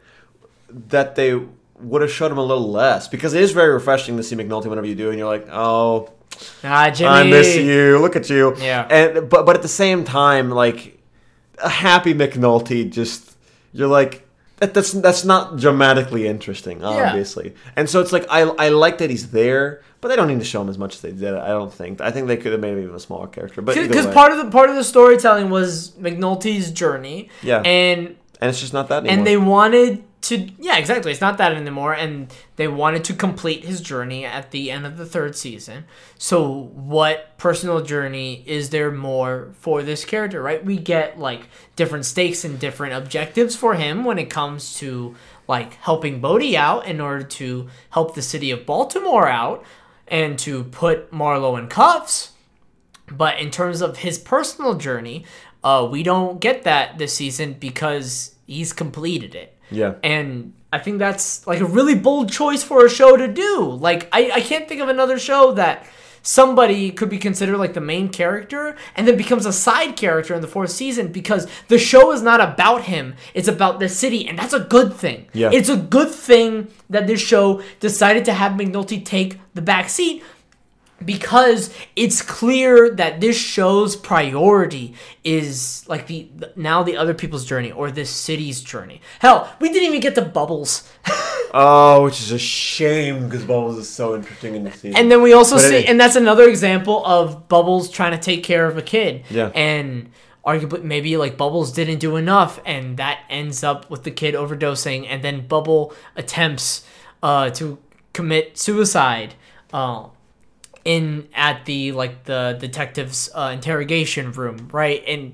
that 0.69 1.15
they 1.15 1.41
would 1.82 2.01
have 2.01 2.11
showed 2.11 2.32
him 2.32 2.38
a 2.38 2.43
little 2.43 2.69
less 2.69 3.07
because 3.07 3.34
it 3.34 3.41
is 3.41 3.51
very 3.51 3.73
refreshing 3.73 4.17
to 4.17 4.23
see 4.23 4.36
McNulty 4.36 4.65
whenever 4.67 4.88
you 4.88 4.95
do, 4.95 5.09
and 5.09 5.17
you're 5.17 5.27
like, 5.27 5.47
oh, 5.51 6.11
ah, 6.63 6.89
Jimmy 6.89 7.09
I 7.09 7.23
miss 7.23 7.55
you. 7.55 7.99
Look 7.99 8.15
at 8.15 8.30
you. 8.30 8.55
Yeah. 8.57 8.88
And 8.89 9.30
but 9.30 9.45
but 9.45 9.55
at 9.55 9.61
the 9.61 9.67
same 9.67 10.03
time, 10.03 10.49
like 10.49 10.99
a 11.61 11.69
happy 11.69 12.13
McNulty, 12.13 12.89
just 12.89 13.36
you're 13.73 13.88
like 13.88 14.27
that, 14.57 14.73
that's 14.73 14.91
that's 14.91 15.23
not 15.23 15.57
dramatically 15.57 16.27
interesting, 16.27 16.84
obviously. 16.84 17.55
And 17.75 17.89
so 17.89 18.01
it's 18.01 18.11
like 18.11 18.25
I 18.30 18.41
I 18.41 18.69
like 18.69 18.97
that 18.97 19.09
he's 19.09 19.32
there, 19.32 19.82
but 20.01 20.09
they 20.09 20.15
don't 20.15 20.27
need 20.27 20.39
to 20.39 20.45
show 20.45 20.61
him 20.61 20.69
as 20.69 20.77
much 20.77 20.95
as 20.95 21.01
they 21.01 21.11
did. 21.11 21.34
I 21.34 21.47
don't 21.47 21.73
think. 21.73 22.01
I 22.01 22.11
think 22.11 22.27
they 22.27 22.38
could 22.38 22.51
have 22.51 22.61
made 22.61 22.73
him 22.73 22.84
even 22.84 22.95
a 22.95 22.99
smaller 22.99 23.27
character. 23.27 23.61
But 23.61 23.75
because 23.75 24.07
part 24.07 24.32
of 24.32 24.38
the 24.38 24.51
part 24.51 24.69
of 24.69 24.75
the 24.75 24.84
storytelling 24.84 25.49
was 25.49 25.91
McNulty's 25.91 26.71
journey. 26.71 27.30
Yeah. 27.41 27.61
And 27.61 28.17
and 28.41 28.49
it's 28.49 28.59
just 28.59 28.73
not 28.73 28.89
that 28.89 28.99
anymore. 29.05 29.17
and 29.17 29.27
they 29.27 29.38
wanted 29.38 30.03
to 30.22 30.49
yeah 30.59 30.78
exactly. 30.78 31.11
It's 31.11 31.22
not 31.22 31.38
that 31.38 31.53
anymore 31.53 31.93
and 31.93 32.34
they 32.57 32.67
wanted 32.67 33.03
to 33.05 33.13
complete 33.13 33.63
his 33.63 33.82
journey 33.82 34.25
at 34.25 34.51
the 34.51 34.70
end 34.70 34.86
of 34.86 34.97
the 34.97 35.05
third 35.05 35.36
season. 35.36 35.86
So 36.17 36.71
what 36.74 37.37
personal 37.37 37.82
journey 37.82 38.43
is 38.46 38.70
there 38.70 38.91
more 38.91 39.51
for 39.54 39.82
this 39.82 40.04
character 40.05 40.41
right? 40.41 40.63
We 40.63 40.78
get 40.78 41.20
like 41.20 41.47
different 41.75 42.05
stakes 42.05 42.43
and 42.43 42.59
different 42.59 42.93
objectives 42.93 43.55
for 43.55 43.75
him 43.75 44.04
when 44.04 44.20
it 44.20 44.29
comes 44.29 44.75
to 44.79 45.16
like 45.47 45.75
helping 45.75 46.21
Bodie 46.21 46.58
out 46.58 46.86
in 46.86 47.01
order 47.01 47.24
to 47.24 47.70
help 47.91 48.13
the 48.13 48.21
city 48.21 48.51
of 48.51 48.66
Baltimore 48.66 49.28
out 49.28 49.66
and 50.08 50.37
to 50.39 50.66
put 50.66 51.12
Marlo 51.12 51.58
in 51.58 51.67
cuffs. 51.67 52.33
But 53.12 53.39
in 53.39 53.50
terms 53.50 53.82
of 53.82 53.97
his 53.97 54.20
personal 54.20 54.75
journey, 54.75 55.25
uh, 55.63 55.87
we 55.89 56.04
don't 56.04 56.39
get 56.39 56.63
that 56.63 56.97
this 56.97 57.13
season 57.13 57.54
because 57.54 58.36
he's 58.46 58.74
completed 58.74 59.33
it. 59.36 59.58
Yeah. 59.71 59.96
And 60.04 60.54
I 60.71 60.79
think 60.79 61.00
that's 61.00 61.46
like 61.47 61.59
a 61.59 61.66
really 61.66 61.96
bold 61.96 62.32
choice 62.32 62.63
for 62.63 62.86
a 62.86 62.89
show 62.89 63.17
to 63.17 63.28
do. 63.28 63.62
Like 63.62 64.09
I, 64.12 64.32
I 64.36 64.41
can't 64.41 64.67
think 64.67 64.82
of 64.82 64.89
another 64.89 65.17
show 65.17 65.54
that 65.54 65.87
somebody 66.21 66.91
could 66.91 67.09
be 67.09 67.17
considered 67.17 67.58
like 67.58 67.74
the 67.74 67.82
main 67.82 68.09
character 68.09 68.75
and 68.96 69.08
then 69.08 69.17
becomes 69.17 69.46
a 69.46 69.54
side 69.54 69.96
character 69.96 70.33
in 70.33 70.41
the 70.41 70.47
fourth 70.47 70.71
season 70.71 71.12
because 71.12 71.47
the 71.70 71.79
show 71.79 72.12
is 72.12 72.21
not 72.21 72.41
about 72.41 72.83
him. 72.83 73.16
It's 73.33 73.47
about 73.47 73.79
the 73.79 73.89
city, 73.89 74.28
and 74.28 74.37
that's 74.37 74.54
a 74.54 74.59
good 74.59 74.93
thing. 74.93 75.28
Yeah. 75.33 75.50
It's 75.51 75.70
a 75.70 75.78
good 75.78 76.09
thing 76.09 76.67
that 76.89 77.08
this 77.08 77.21
show 77.21 77.62
decided 77.79 78.25
to 78.25 78.33
have 78.33 78.54
McNulty 78.54 79.04
take 79.04 79.39
the 79.54 79.62
back 79.62 79.89
seat 79.89 80.24
because 81.04 81.74
it's 81.96 82.21
clear 82.21 82.89
that 82.92 83.21
this 83.21 83.38
show's 83.38 83.96
priority 83.96 84.93
is 85.24 85.86
like 85.88 86.08
the 86.08 86.30
now 86.55 86.84
the 86.84 86.97
other 86.97 87.13
people's 87.13 87.46
journey 87.46 87.71
or 87.71 87.92
this 87.92 88.09
city's 88.09 88.62
journey. 88.62 89.01
Hell, 89.20 89.54
we 89.59 89.70
didn't 89.70 89.88
even 89.89 90.00
get 90.01 90.16
to 90.16 90.21
Bubbles. 90.21 90.89
Oh, 91.51 92.04
which 92.04 92.20
is 92.21 92.32
a 92.32 92.38
shame 92.38 93.26
because 93.28 93.43
Bubbles 93.43 93.80
is 93.80 93.89
so 93.89 94.16
interesting 94.16 94.54
in 94.54 94.66
the 94.66 94.71
season. 94.71 94.96
And 94.96 95.12
then 95.12 95.24
we 95.24 95.34
also 95.34 95.55
But 95.55 95.62
see, 95.63 95.76
it- 95.78 95.89
and 95.89 96.00
that's 96.00 96.16
another 96.16 96.47
example 96.47 97.04
of 97.04 97.47
Bubbles 97.47 97.89
trying 97.89 98.12
to 98.12 98.20
take 98.20 98.43
care 98.43 98.67
of 98.67 98.78
a 98.78 98.84
kid. 98.84 99.24
Yeah. 99.32 99.50
And 99.55 100.12
arguably, 100.46 100.84
maybe 100.84 101.17
like 101.17 101.38
Bubbles 101.38 101.71
didn't 101.71 101.97
do 101.97 102.17
enough, 102.17 102.59
and 102.67 102.97
that 102.97 103.21
ends 103.32 103.63
up 103.63 103.89
with 103.89 104.04
the 104.04 104.12
kid 104.12 104.36
overdosing, 104.36 105.08
and 105.09 105.24
then 105.24 105.47
Bubble 105.47 105.92
attempts 106.16 106.86
uh, 107.24 107.50
to 107.51 107.80
commit 108.13 108.59
suicide 108.59 109.34
uh, 109.74 110.05
in 110.86 111.28
at 111.34 111.66
the 111.66 111.92
like 111.92 112.24
the 112.26 112.58
detective's 112.60 113.30
uh, 113.34 113.51
interrogation 113.54 114.32
room, 114.32 114.70
right? 114.72 115.04
And, 115.08 115.34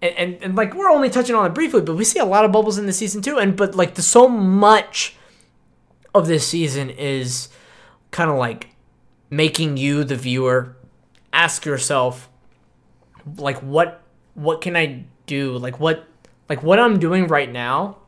and 0.00 0.14
and 0.16 0.42
and 0.42 0.56
like 0.56 0.74
we're 0.74 0.90
only 0.90 1.10
touching 1.10 1.34
on 1.34 1.46
it 1.46 1.54
briefly, 1.54 1.80
but 1.80 1.96
we 1.96 2.04
see 2.04 2.18
a 2.18 2.24
lot 2.24 2.44
of 2.44 2.52
bubbles 2.52 2.78
in 2.78 2.86
the 2.86 2.92
season 2.92 3.22
too. 3.22 3.38
And 3.38 3.56
but 3.56 3.74
like 3.74 3.94
the 3.94 4.02
so 4.02 4.28
much 4.28 5.16
of 6.14 6.26
this 6.26 6.46
season 6.46 6.90
is 6.90 7.48
kind 8.10 8.30
of 8.30 8.36
like 8.36 8.68
making 9.30 9.78
you 9.78 10.04
the 10.04 10.16
viewer 10.16 10.76
ask 11.32 11.64
yourself 11.64 12.28
like 13.38 13.58
what 13.58 14.02
what 14.34 14.60
can 14.60 14.76
I 14.76 15.04
do? 15.26 15.56
Like 15.56 15.80
what 15.80 16.06
like 16.48 16.62
what 16.62 16.78
I'm 16.78 16.98
doing 16.98 17.26
right 17.26 17.50
now 17.50 17.98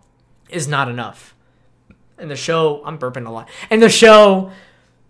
is 0.49 0.69
not 0.69 0.89
enough. 0.89 1.35
And 2.19 2.31
the 2.31 2.37
show 2.37 2.83
I'm 2.85 2.99
burping 2.99 3.27
a 3.27 3.31
lot. 3.31 3.49
And 3.71 3.83
the 3.83 3.89
show 3.89 4.53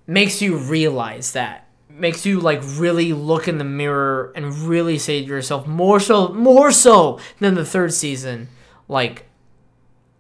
makes 0.07 0.41
you 0.41 0.57
realize 0.57 1.33
that. 1.33 1.64
Makes 1.97 2.27
you 2.27 2.41
like 2.41 2.61
really 2.65 3.13
look 3.13 3.47
in 3.47 3.59
the 3.59 3.65
mirror 3.65 4.33
and 4.35 4.53
really 4.53 4.99
say 4.99 5.21
to 5.23 5.27
yourself 5.27 5.67
more 5.67 6.01
so 6.01 6.29
more 6.29 6.73
so 6.73 7.21
than 7.39 7.55
the 7.55 7.65
third 7.65 7.95
season 7.95 8.49
like 8.89 9.27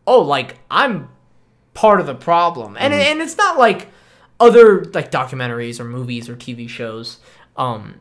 oh 0.06 0.20
like 0.22 0.58
I'm 0.70 1.08
part 1.74 1.98
of 1.98 2.06
the 2.06 2.14
problem. 2.14 2.76
And 2.78 2.94
and 2.94 3.20
it's 3.20 3.36
not 3.36 3.58
like 3.58 3.88
other 4.38 4.84
like 4.84 5.10
documentaries 5.10 5.80
or 5.80 5.84
movies 5.84 6.28
or 6.28 6.36
TV 6.36 6.68
shows 6.68 7.18
um 7.56 8.00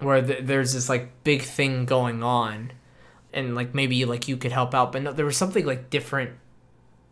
where 0.00 0.20
th- 0.22 0.44
there's 0.44 0.72
this 0.72 0.88
like 0.88 1.10
big 1.24 1.42
thing 1.42 1.84
going 1.84 2.22
on 2.22 2.72
and 3.32 3.54
like 3.54 3.74
maybe 3.74 4.04
like 4.04 4.28
you 4.28 4.36
could 4.36 4.52
help 4.52 4.74
out 4.74 4.92
but 4.92 5.02
no, 5.02 5.12
there 5.12 5.24
was 5.24 5.36
something 5.36 5.64
like 5.64 5.90
different 5.90 6.30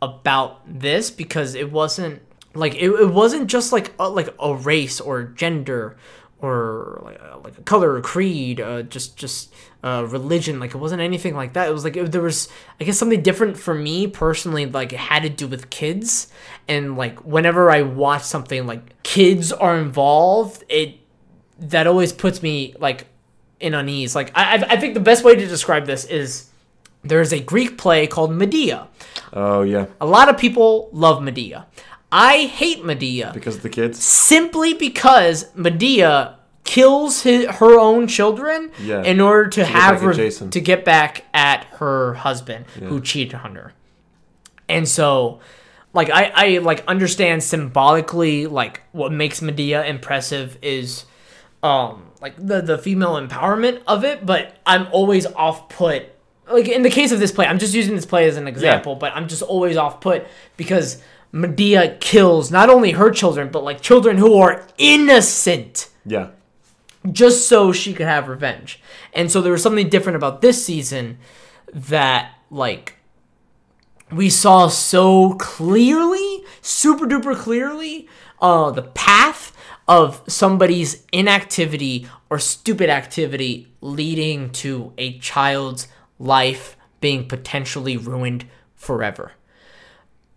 about 0.00 0.60
this 0.66 1.10
because 1.10 1.54
it 1.54 1.70
wasn't 1.70 2.20
like 2.54 2.74
it, 2.74 2.90
it 2.90 3.10
wasn't 3.10 3.48
just 3.48 3.72
like 3.72 3.92
a, 3.98 4.08
like 4.08 4.34
a 4.40 4.54
race 4.54 5.00
or 5.00 5.22
gender 5.24 5.96
or 6.40 7.00
like 7.04 7.20
a, 7.20 7.38
like 7.38 7.58
a 7.58 7.62
color 7.62 7.94
or 7.94 8.00
creed 8.00 8.60
uh, 8.60 8.82
just 8.82 9.16
just 9.16 9.52
uh, 9.84 10.06
religion 10.08 10.60
like 10.60 10.74
it 10.74 10.78
wasn't 10.78 11.00
anything 11.00 11.34
like 11.34 11.54
that 11.54 11.68
it 11.68 11.72
was 11.72 11.84
like 11.84 11.96
it, 11.96 12.12
there 12.12 12.22
was 12.22 12.48
i 12.80 12.84
guess 12.84 12.98
something 12.98 13.22
different 13.22 13.56
for 13.56 13.74
me 13.74 14.06
personally 14.06 14.66
like 14.66 14.92
it 14.92 14.98
had 14.98 15.22
to 15.22 15.28
do 15.28 15.48
with 15.48 15.70
kids 15.70 16.32
and 16.68 16.96
like 16.96 17.18
whenever 17.24 17.70
i 17.70 17.82
watch 17.82 18.22
something 18.22 18.66
like 18.66 19.02
kids 19.02 19.52
are 19.52 19.76
involved 19.78 20.62
it 20.68 20.98
that 21.58 21.86
always 21.86 22.12
puts 22.12 22.42
me 22.42 22.74
like 22.78 23.06
in 23.62 23.74
unease. 23.74 24.14
Like 24.14 24.32
I, 24.34 24.64
I 24.68 24.76
think 24.76 24.94
the 24.94 25.00
best 25.00 25.24
way 25.24 25.34
to 25.34 25.46
describe 25.46 25.86
this 25.86 26.04
is 26.04 26.50
there's 27.02 27.32
a 27.32 27.40
Greek 27.40 27.78
play 27.78 28.06
called 28.06 28.32
Medea. 28.32 28.88
Oh 29.32 29.62
yeah, 29.62 29.86
A 30.00 30.06
lot 30.06 30.28
of 30.28 30.36
people 30.36 30.90
love 30.92 31.22
Medea. 31.22 31.66
I 32.12 32.44
hate 32.44 32.84
Medea 32.84 33.30
because 33.34 33.56
of 33.56 33.62
the 33.62 33.70
kids. 33.70 34.02
simply 34.02 34.74
because 34.74 35.46
Medea 35.54 36.36
kills 36.64 37.22
his, 37.22 37.46
her 37.46 37.78
own 37.78 38.06
children 38.06 38.70
Yeah. 38.80 39.02
in 39.02 39.20
order 39.20 39.48
to, 39.50 39.60
get 39.60 39.68
have 39.70 39.94
back 39.94 40.02
at 40.02 40.06
re- 40.08 40.14
Jason. 40.16 40.50
to 40.50 40.60
get 40.60 40.84
back 40.84 41.24
at 41.34 41.64
her 41.78 42.14
husband 42.14 42.66
who 42.78 43.00
cheated 43.00 43.34
on 43.34 43.54
her. 43.56 43.72
And 44.68 44.86
so 44.88 45.40
like 45.94 46.10
I, 46.10 46.32
I 46.34 46.58
like 46.58 46.84
understand 46.86 47.42
symbolically 47.42 48.46
like 48.46 48.82
what 48.92 49.10
makes 49.12 49.42
Medea 49.42 49.84
impressive 49.84 50.56
is 50.62 51.04
um 51.62 52.04
like 52.20 52.34
the 52.36 52.60
the 52.62 52.78
female 52.78 53.14
empowerment 53.14 53.82
of 53.86 54.04
it, 54.04 54.24
but 54.24 54.54
I'm 54.66 54.86
always 54.92 55.26
off 55.26 55.68
put 55.68 56.06
like 56.50 56.68
in 56.68 56.82
the 56.82 56.90
case 56.90 57.12
of 57.12 57.18
this 57.20 57.32
play, 57.32 57.46
I'm 57.46 57.58
just 57.58 57.74
using 57.74 57.94
this 57.96 58.06
play 58.06 58.26
as 58.28 58.36
an 58.36 58.46
example, 58.48 58.94
but 58.94 59.12
I'm 59.14 59.28
just 59.28 59.42
always 59.42 59.76
off 59.76 60.00
put 60.00 60.26
because 60.56 61.02
Medea 61.32 61.96
kills 61.96 62.50
not 62.50 62.68
only 62.68 62.92
her 62.92 63.10
children, 63.10 63.48
but 63.50 63.64
like 63.64 63.80
children 63.80 64.18
who 64.18 64.36
are 64.36 64.66
innocent 64.76 65.88
Yeah, 66.04 66.28
just 67.10 67.48
so 67.48 67.72
she 67.72 67.94
could 67.94 68.06
have 68.06 68.28
revenge. 68.28 68.80
And 69.14 69.30
so 69.30 69.40
there 69.40 69.52
was 69.52 69.62
something 69.62 69.88
different 69.88 70.16
about 70.16 70.42
this 70.42 70.64
season 70.64 71.18
that 71.72 72.34
like 72.50 72.96
we 74.10 74.28
saw 74.28 74.68
so 74.68 75.32
clearly, 75.34 76.44
super 76.60 77.06
duper 77.06 77.34
clearly, 77.34 78.08
uh 78.40 78.70
the 78.70 78.82
path 78.82 79.56
of 79.88 80.22
somebody's 80.28 81.04
inactivity 81.12 82.06
or 82.30 82.38
stupid 82.38 82.88
activity 82.88 83.72
leading 83.80 84.50
to 84.50 84.92
a 84.96 85.18
child's 85.18 85.88
life 86.18 86.76
being 87.00 87.26
potentially 87.26 87.96
ruined 87.96 88.44
forever. 88.76 89.32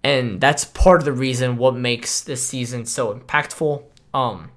And 0.06 0.40
that's 0.40 0.64
part 0.66 1.02
of 1.02 1.06
the 1.06 1.12
reason 1.12 1.58
what 1.58 1.76
makes 1.76 2.22
this 2.22 2.42
season 2.46 2.86
so 2.86 3.14
impactful. 3.14 3.84
Um 4.14 4.52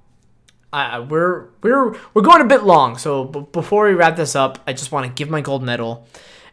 I, 0.72 0.98
we're 0.98 1.46
we're 1.62 1.96
we're 2.12 2.22
going 2.22 2.42
a 2.42 2.44
bit 2.44 2.62
long, 2.62 2.98
so 2.98 3.24
b- 3.24 3.46
before 3.52 3.88
we 3.88 3.94
wrap 3.94 4.16
this 4.16 4.36
up, 4.36 4.58
I 4.66 4.74
just 4.74 4.92
want 4.92 5.06
to 5.06 5.12
give 5.12 5.30
my 5.30 5.40
gold 5.40 5.62
medal, 5.62 6.06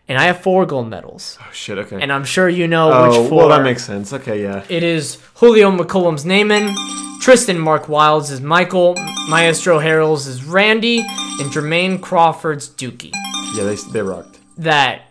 and 0.07 0.17
I 0.17 0.23
have 0.27 0.39
four 0.39 0.65
gold 0.65 0.88
medals, 0.89 1.38
oh 1.41 1.49
shit. 1.51 1.77
Okay. 1.77 1.99
and 2.01 2.13
I'm 2.13 2.23
sure 2.23 2.47
you 2.47 2.65
know 2.65 2.93
oh 2.93 3.03
which 3.19 3.30
four. 3.30 3.39
well, 3.39 3.49
that 3.49 3.63
makes 3.63 3.84
sense. 3.84 4.13
Okay, 4.13 4.41
yeah. 4.41 4.63
It 4.69 4.84
is 4.84 5.17
Julio 5.35 5.69
McCullum's 5.69 6.23
Namond, 6.23 6.73
Tristan 7.19 7.61
Mack 7.61 7.89
Wilds 7.89 8.31
is 8.31 8.39
Michael, 8.39 8.95
Maestro 9.27 9.80
Harrell's 9.80 10.27
is 10.27 10.45
Randy, 10.45 10.99
and 10.99 11.51
Jermaine 11.51 11.99
Crawford's 11.99 12.69
Dukie. 12.69 13.11
Yeah, 13.57 13.65
they 13.65 13.76
they 13.91 14.01
rocked. 14.01 14.39
That 14.57 15.01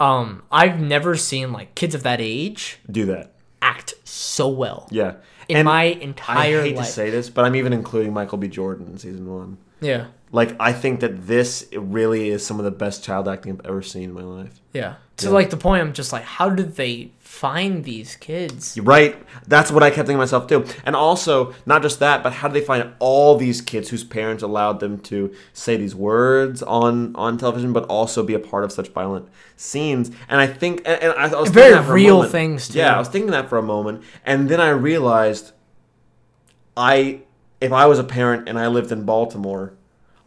um 0.00 0.42
I've 0.50 0.80
never 0.80 1.14
seen 1.16 1.52
like 1.52 1.74
kids 1.74 1.94
of 1.94 2.02
that 2.02 2.20
age 2.20 2.78
Do 2.90 3.06
that. 3.06 3.32
act 3.62 3.94
so 4.04 4.48
well 4.48 4.88
Yeah. 4.90 5.14
in 5.48 5.58
and 5.58 5.66
my 5.66 5.84
entire. 5.84 6.60
I 6.60 6.62
hate 6.62 6.76
life. 6.76 6.86
to 6.86 6.92
say 6.92 7.10
this, 7.10 7.28
but 7.30 7.44
I'm 7.44 7.54
even 7.56 7.72
including 7.72 8.12
Michael 8.12 8.38
B. 8.38 8.48
Jordan 8.48 8.86
in 8.88 8.98
season 8.98 9.28
one. 9.30 9.58
yeah, 9.80 10.06
Like, 10.32 10.54
I 10.60 10.72
think 10.72 11.00
that 11.00 11.26
this 11.26 11.66
really 11.76 12.28
is 12.30 12.44
some 12.46 12.58
of 12.58 12.64
the 12.64 12.70
best 12.70 13.02
child 13.04 13.28
acting 13.28 13.52
I've 13.52 13.66
ever 13.66 13.82
seen 13.82 14.04
in 14.04 14.12
my 14.12 14.22
life. 14.22 14.60
yeah. 14.72 14.94
To 15.18 15.26
Yeah. 15.26 15.32
like 15.32 15.50
the 15.50 15.56
point, 15.56 15.82
I'm 15.82 15.92
just 15.92 16.12
like, 16.12 16.22
how 16.24 16.48
did 16.50 16.76
they 16.76 17.10
find 17.30 17.84
these 17.84 18.16
kids? 18.16 18.76
Right. 18.82 19.16
That's 19.46 19.70
what 19.70 19.84
I 19.84 19.90
kept 19.90 20.08
thinking 20.08 20.18
myself 20.18 20.48
too. 20.48 20.66
And 20.84 20.96
also, 20.96 21.54
not 21.64 21.80
just 21.80 22.00
that, 22.00 22.24
but 22.24 22.32
how 22.32 22.48
do 22.48 22.54
they 22.54 22.60
find 22.60 22.92
all 22.98 23.36
these 23.36 23.62
kids 23.62 23.88
whose 23.88 24.02
parents 24.02 24.42
allowed 24.42 24.80
them 24.80 24.98
to 25.02 25.32
say 25.52 25.76
these 25.76 25.94
words 25.94 26.60
on 26.60 27.14
on 27.14 27.38
television, 27.38 27.72
but 27.72 27.84
also 27.84 28.24
be 28.24 28.34
a 28.34 28.40
part 28.40 28.64
of 28.64 28.72
such 28.72 28.88
violent 28.88 29.28
scenes? 29.56 30.10
And 30.28 30.40
I 30.40 30.48
think, 30.48 30.82
and, 30.84 31.00
and 31.00 31.12
I, 31.12 31.28
I 31.28 31.40
was 31.40 31.50
Very 31.50 31.68
thinking 31.68 31.82
that 31.82 31.86
for 31.86 31.94
real 31.94 32.24
things, 32.24 32.68
too. 32.68 32.78
Yeah, 32.78 32.96
I 32.96 32.98
was 32.98 33.08
thinking 33.08 33.30
that 33.30 33.48
for 33.48 33.58
a 33.58 33.62
moment, 33.62 34.02
and 34.26 34.48
then 34.48 34.60
I 34.60 34.70
realized, 34.70 35.52
I 36.76 37.20
if 37.60 37.72
I 37.72 37.86
was 37.86 38.00
a 38.00 38.04
parent 38.04 38.48
and 38.48 38.58
I 38.58 38.66
lived 38.66 38.90
in 38.90 39.04
Baltimore, 39.04 39.74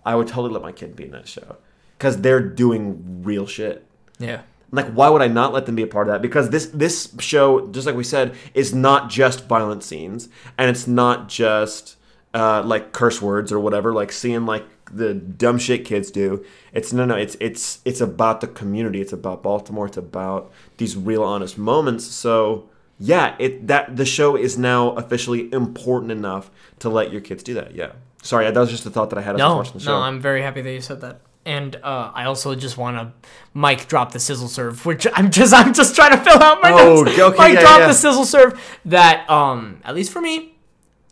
I 0.06 0.16
would 0.16 0.28
totally 0.28 0.54
let 0.54 0.62
my 0.62 0.72
kid 0.72 0.96
be 0.96 1.04
in 1.04 1.12
that 1.12 1.28
show 1.28 1.58
because 1.98 2.22
they're 2.22 2.42
doing 2.42 3.24
real 3.24 3.46
shit. 3.46 3.86
Yeah. 4.20 4.44
Like, 4.74 4.88
why 4.92 5.08
would 5.10 5.22
I 5.22 5.28
not 5.28 5.54
let 5.54 5.66
them 5.68 5.76
be 5.76 5.84
a 5.84 5.88
part 5.88 6.08
of 6.08 6.14
that? 6.14 6.22
Because 6.22 6.50
this 6.50 6.66
this 6.68 7.14
show, 7.20 7.68
just 7.68 7.86
like 7.88 7.96
we 7.96 8.04
said, 8.04 8.36
is 8.54 8.74
not 8.74 9.10
just 9.10 9.48
violent 9.48 9.84
scenes, 9.84 10.28
and 10.58 10.70
it's 10.70 10.88
not 10.88 11.30
just 11.30 11.96
uh, 12.34 12.62
like 12.66 12.92
curse 12.92 13.22
words 13.22 13.52
or 13.52 13.60
whatever. 13.60 13.94
Like 13.94 14.12
seeing 14.12 14.46
like 14.48 14.66
the 14.92 15.14
dumb 15.14 15.58
shit 15.60 15.86
kids 15.86 16.12
do. 16.12 16.44
It's 16.74 16.92
no, 16.92 17.06
no. 17.06 17.16
It's 17.16 17.38
it's 17.40 17.80
it's 17.86 18.02
about 18.02 18.42
the 18.42 18.48
community. 18.48 19.00
It's 19.00 19.14
about 19.14 19.44
Baltimore. 19.44 19.86
It's 19.86 19.98
about 19.98 20.52
these 20.78 20.98
real, 20.98 21.24
honest 21.24 21.58
moments. 21.58 22.06
So 22.06 22.68
yeah, 23.00 23.36
it 23.40 23.68
that 23.68 23.96
the 23.96 24.06
show 24.06 24.36
is 24.36 24.58
now 24.58 24.90
officially 24.94 25.52
important 25.54 26.12
enough 26.12 26.50
to 26.80 26.90
let 26.90 27.12
your 27.12 27.22
kids 27.22 27.44
do 27.44 27.54
that. 27.54 27.76
Yeah. 27.76 27.92
Sorry, 28.24 28.50
that 28.50 28.60
was 28.60 28.72
just 28.72 28.86
a 28.86 28.90
thought 28.90 29.10
that 29.12 29.20
I 29.20 29.22
had 29.22 29.36
as 29.36 29.42
I 29.42 29.46
was 29.46 29.52
No, 29.52 29.58
watching 29.58 29.74
the 29.74 29.80
show. 29.82 29.92
no, 29.92 29.98
I'm 30.04 30.20
very 30.22 30.42
happy 30.42 30.62
that 30.62 30.72
you 30.74 30.82
said 30.82 31.02
that. 31.02 31.20
And 31.46 31.76
uh, 31.78 32.12
I 32.14 32.26
also 32.26 32.56
just 32.56 32.78
want 32.78 32.96
to 32.98 33.12
Mike 33.54 33.88
drop 33.90 34.14
the 34.14 34.20
sizzle 34.20 34.48
serve, 34.48 34.86
which 34.86 35.06
I'm 35.14 35.30
just 35.30 35.54
I'm 35.54 35.74
just 35.74 35.94
trying 35.96 36.12
to 36.18 36.24
fill 36.24 36.42
out 36.42 36.62
my 36.62 36.72
Oh, 36.72 37.04
notes. 37.04 37.20
okay, 37.20 37.38
Mike 37.38 37.54
yeah, 37.56 37.62
drop 37.62 37.80
yeah. 37.80 37.88
the 37.88 37.94
sizzle 37.94 38.26
serve. 38.26 38.60
That 38.86 39.30
um, 39.30 39.82
at 39.84 39.94
least 39.96 40.12
for 40.12 40.22
me, 40.22 40.56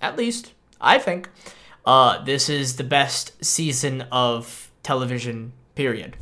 at 0.02 0.18
least 0.18 0.54
I 0.80 1.00
think, 1.00 1.30
uh, 1.86 2.24
this 2.24 2.48
is 2.50 2.78
the 2.78 2.84
best 2.86 3.44
season 3.44 4.04
of 4.12 4.72
television. 4.84 5.54
Period. 5.76 6.16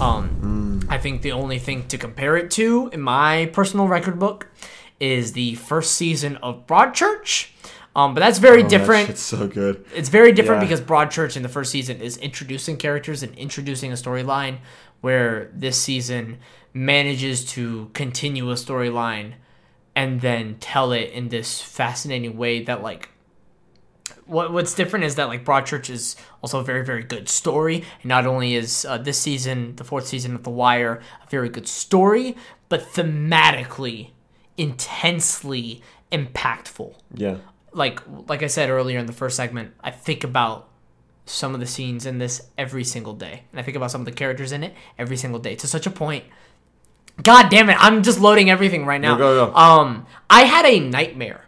Um, 0.00 0.28
Hmm. 0.28 0.80
I 0.90 0.96
think 0.98 1.22
the 1.22 1.32
only 1.32 1.58
thing 1.58 1.86
to 1.88 1.98
compare 1.98 2.36
it 2.36 2.50
to 2.52 2.88
in 2.92 3.00
my 3.02 3.46
personal 3.52 3.86
record 3.88 4.18
book 4.18 4.48
is 5.00 5.32
the 5.32 5.54
first 5.56 5.92
season 5.92 6.36
of 6.36 6.66
Broadchurch. 6.66 7.50
Um, 7.98 8.14
but 8.14 8.20
that's 8.20 8.38
very 8.38 8.62
Oh, 8.62 8.68
different 8.68 9.06
shit's 9.08 9.22
so 9.22 9.48
good. 9.48 9.84
it's 9.94 10.08
very 10.08 10.30
different 10.32 10.62
Yeah. 10.62 10.68
because 10.68 10.80
Broadchurch 10.80 11.36
in 11.36 11.42
the 11.42 11.48
first 11.48 11.72
season 11.72 12.00
is 12.00 12.16
introducing 12.18 12.76
characters 12.76 13.22
and 13.24 13.34
introducing 13.36 13.90
a 13.90 13.96
storyline, 13.96 14.58
where 15.00 15.50
this 15.52 15.76
season 15.80 16.38
manages 16.72 17.44
to 17.56 17.90
continue 17.94 18.50
a 18.50 18.54
storyline 18.54 19.32
and 19.96 20.20
then 20.20 20.56
tell 20.60 20.92
it 20.92 21.10
in 21.10 21.28
this 21.28 21.60
fascinating 21.60 22.36
way 22.36 22.62
that 22.62 22.82
like 22.84 23.08
what 24.26 24.52
what's 24.52 24.74
different 24.74 25.04
is 25.04 25.14
that 25.16 25.26
like 25.28 25.44
Broadchurch 25.44 25.90
is 25.90 26.14
also 26.42 26.60
a 26.60 26.64
very 26.64 26.84
very 26.84 27.02
good 27.02 27.28
story, 27.28 27.76
and 28.02 28.06
not 28.14 28.26
only 28.26 28.54
is 28.54 28.84
uh, 28.84 28.98
this 28.98 29.18
season 29.18 29.74
the 29.76 29.84
fourth 29.84 30.06
season 30.06 30.34
of 30.36 30.44
The 30.44 30.50
Wire 30.50 31.00
a 31.26 31.28
very 31.30 31.48
good 31.48 31.66
story, 31.66 32.36
but 32.68 32.80
thematically 32.92 34.10
intensely 34.56 35.82
impactful. 36.12 36.94
Yeah. 37.14 37.36
Like 37.72 38.00
like 38.28 38.42
I 38.42 38.46
said 38.46 38.70
earlier 38.70 38.98
in 38.98 39.06
the 39.06 39.12
first 39.12 39.36
segment, 39.36 39.72
I 39.82 39.90
think 39.90 40.24
about 40.24 40.68
some 41.26 41.52
of 41.54 41.60
the 41.60 41.66
scenes 41.66 42.06
in 42.06 42.18
this 42.18 42.40
every 42.56 42.84
single 42.84 43.12
day. 43.12 43.42
And 43.52 43.60
I 43.60 43.62
think 43.62 43.76
about 43.76 43.90
some 43.90 44.00
of 44.00 44.04
the 44.06 44.12
characters 44.12 44.50
in 44.52 44.64
it 44.64 44.74
every 44.98 45.16
single 45.18 45.38
day 45.40 45.54
to 45.56 45.66
such 45.66 45.86
a 45.86 45.90
point. 45.90 46.24
God 47.22 47.48
damn 47.50 47.68
it, 47.68 47.76
I'm 47.78 48.02
just 48.02 48.20
loading 48.20 48.48
everything 48.48 48.86
right 48.86 49.00
now. 49.00 49.16
Go, 49.16 49.46
go, 49.46 49.52
go. 49.52 49.56
Um 49.58 50.06
I 50.30 50.42
had 50.44 50.64
a 50.64 50.80
nightmare 50.80 51.44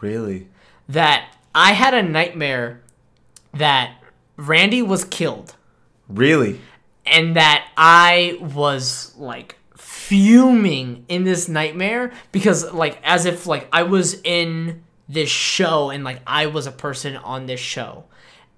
Really? 0.00 0.48
that 0.88 1.32
I 1.54 1.72
had 1.72 1.94
a 1.94 2.02
nightmare 2.02 2.82
that 3.54 3.94
Randy 4.36 4.82
was 4.82 5.04
killed 5.04 5.54
Really? 6.08 6.60
and 7.06 7.36
that 7.36 7.68
I 7.76 8.36
was 8.40 9.14
like 9.16 9.56
fuming 9.76 11.04
in 11.08 11.24
this 11.24 11.48
nightmare 11.48 12.12
because 12.32 12.72
like 12.72 12.98
as 13.04 13.24
if 13.26 13.46
like 13.46 13.68
I 13.72 13.84
was 13.84 14.20
in 14.22 14.82
this 15.08 15.28
show 15.28 15.90
and 15.90 16.04
like 16.04 16.20
I 16.26 16.46
was 16.46 16.66
a 16.66 16.72
person 16.72 17.16
on 17.16 17.46
this 17.46 17.60
show. 17.60 18.04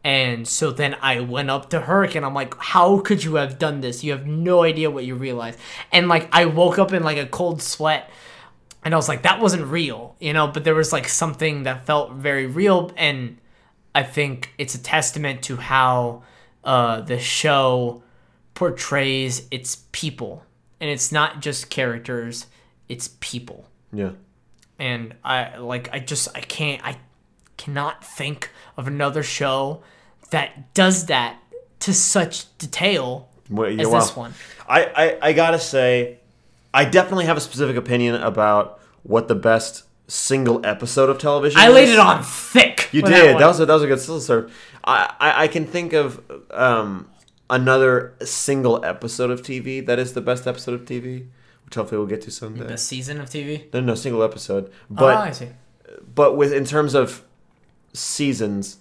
And 0.04 0.46
so 0.46 0.70
then 0.70 0.96
I 1.02 1.20
went 1.20 1.50
up 1.50 1.70
to 1.70 1.80
Herc 1.80 2.14
and 2.14 2.24
I'm 2.24 2.34
like, 2.34 2.54
how 2.58 3.00
could 3.00 3.24
you 3.24 3.34
have 3.34 3.58
done 3.58 3.80
this? 3.80 4.04
You 4.04 4.12
have 4.12 4.26
no 4.26 4.62
idea 4.62 4.90
what 4.90 5.04
you 5.04 5.14
realize. 5.14 5.56
And 5.92 6.08
like 6.08 6.28
I 6.32 6.46
woke 6.46 6.78
up 6.78 6.92
in 6.92 7.02
like 7.02 7.18
a 7.18 7.26
cold 7.26 7.60
sweat 7.60 8.08
and 8.84 8.94
I 8.94 8.96
was 8.96 9.08
like, 9.08 9.22
that 9.22 9.40
wasn't 9.40 9.66
real, 9.66 10.16
you 10.20 10.32
know, 10.32 10.46
but 10.46 10.64
there 10.64 10.74
was 10.74 10.92
like 10.92 11.08
something 11.08 11.64
that 11.64 11.84
felt 11.84 12.12
very 12.12 12.46
real 12.46 12.92
and 12.96 13.38
I 13.94 14.04
think 14.04 14.54
it's 14.58 14.76
a 14.76 14.82
testament 14.82 15.42
to 15.42 15.56
how 15.56 16.22
uh, 16.62 17.00
the 17.00 17.18
show 17.18 18.02
portrays 18.54 19.46
its 19.50 19.84
people, 19.92 20.44
and 20.80 20.90
it's 20.90 21.10
not 21.10 21.40
just 21.40 21.70
characters; 21.70 22.46
it's 22.88 23.08
people. 23.20 23.66
Yeah. 23.92 24.12
And 24.78 25.14
I 25.24 25.56
like 25.58 25.88
I 25.92 25.98
just 25.98 26.28
I 26.36 26.40
can't 26.40 26.84
I 26.84 26.98
cannot 27.56 28.04
think 28.04 28.50
of 28.76 28.86
another 28.86 29.22
show 29.22 29.82
that 30.30 30.72
does 30.74 31.06
that 31.06 31.38
to 31.80 31.94
such 31.94 32.56
detail 32.58 33.28
Well, 33.50 33.68
as 33.68 33.86
well, 33.86 34.00
this 34.00 34.16
one. 34.16 34.34
I, 34.68 34.84
I, 34.84 35.18
I 35.28 35.32
gotta 35.32 35.58
say, 35.58 36.18
I 36.72 36.84
definitely 36.84 37.24
have 37.26 37.36
a 37.36 37.40
specific 37.40 37.76
opinion 37.76 38.16
about 38.16 38.80
what 39.02 39.28
the 39.28 39.34
best 39.34 39.84
single 40.06 40.64
episode 40.64 41.10
of 41.10 41.18
television. 41.18 41.60
I 41.60 41.68
is. 41.68 41.74
laid 41.74 41.88
it 41.88 41.98
on 41.98 42.22
thick. 42.22 42.88
You 42.92 43.02
did. 43.02 43.34
one. 43.34 43.40
That, 43.40 43.46
was 43.46 43.60
a, 43.60 43.66
that 43.66 43.74
was 43.74 43.82
a 43.82 43.86
good 43.86 44.00
still 44.00 44.20
serve. 44.20 44.54
I, 44.84 45.14
I 45.20 45.44
I 45.44 45.48
can 45.48 45.66
think 45.66 45.92
of 45.92 46.22
um 46.50 47.08
another 47.50 48.14
single 48.22 48.84
episode 48.84 49.30
of 49.30 49.42
TV 49.42 49.84
that 49.86 49.98
is 49.98 50.12
the 50.12 50.20
best 50.20 50.46
episode 50.46 50.74
of 50.74 50.84
TV, 50.84 51.28
which 51.68 51.74
hopefully 51.74 51.98
we'll 51.98 52.06
get 52.08 52.22
to 52.22 52.30
someday. 52.30 52.66
the 52.66 52.78
season 52.78 53.20
of 53.20 53.28
TV. 53.28 53.70
No, 53.74 53.80
no, 53.80 53.94
single 53.94 54.22
episode. 54.22 54.70
oh, 54.72 54.72
But 54.88 55.14
ah, 55.14 55.22
I 55.24 55.30
see. 55.32 55.48
but 56.14 56.34
with 56.34 56.50
in 56.50 56.64
terms 56.64 56.94
of 56.94 57.22
seasons, 57.92 58.78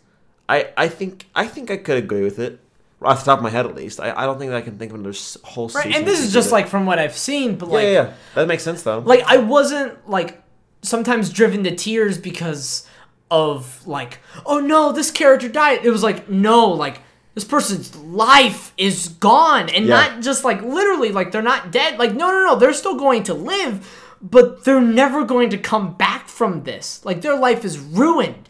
I 0.47 0.69
I 0.77 0.88
think 0.88 1.26
I 1.35 1.45
think 1.47 1.69
I 1.69 1.76
could 1.77 1.97
agree 1.97 2.23
with 2.23 2.39
it 2.39 2.59
off 3.01 3.19
the 3.19 3.26
top 3.26 3.39
of 3.39 3.43
my 3.43 3.49
head 3.49 3.65
at 3.65 3.76
least. 3.76 3.99
I, 3.99 4.11
I 4.15 4.26
don't 4.26 4.39
think 4.39 4.51
that 4.51 4.57
I 4.57 4.61
can 4.61 4.77
think 4.77 4.91
of 4.93 4.99
another 4.99 5.15
whole 5.43 5.68
Right, 5.69 5.84
season. 5.84 5.99
and 5.99 6.07
this 6.07 6.19
is 6.22 6.31
just 6.34 6.51
like 6.51 6.68
from 6.68 6.85
what 6.85 6.97
I've 6.97 7.18
seen, 7.18 7.55
but 7.57 7.68
yeah, 7.68 7.73
like 7.76 7.84
yeah, 7.84 7.91
yeah, 7.91 8.14
that 8.35 8.47
makes 8.47 8.64
sense 8.64 8.84
though. 8.84 8.99
like 8.99 9.22
I 9.26 9.38
wasn't 9.38 10.09
like 10.09 10.41
sometimes 10.81 11.30
driven 11.31 11.64
to 11.65 11.76
tears 11.76 12.18
because 12.18 12.88
of 13.30 13.85
like 13.85 14.19
oh 14.45 14.59
no 14.61 14.93
this 14.93 15.11
character 15.11 15.49
died 15.49 15.84
it 15.85 15.89
was 15.89 16.01
like 16.01 16.30
no 16.30 16.65
like 16.69 17.01
this 17.38 17.43
person's 17.43 17.95
life 17.97 18.73
is 18.77 19.09
gone 19.19 19.69
and 19.69 19.85
Yeah. 19.85 19.95
not 19.95 20.22
just 20.23 20.43
like 20.43 20.59
literally 20.64 21.11
like 21.11 21.31
they're 21.31 21.43
not 21.43 21.72
dead. 21.72 21.99
Like 21.99 22.15
no 22.15 22.31
no 22.31 22.43
no 22.47 22.55
they're 22.55 22.73
still 22.73 22.95
going 22.97 23.22
to 23.23 23.35
live 23.35 23.88
but 24.19 24.64
they're 24.64 24.81
never 24.81 25.23
going 25.23 25.51
to 25.51 25.57
come 25.59 25.93
back 25.93 26.27
from 26.27 26.64
this. 26.64 27.05
Like 27.05 27.22
their 27.22 27.38
life 27.38 27.64
is 27.64 27.77
ruined. 27.77 28.49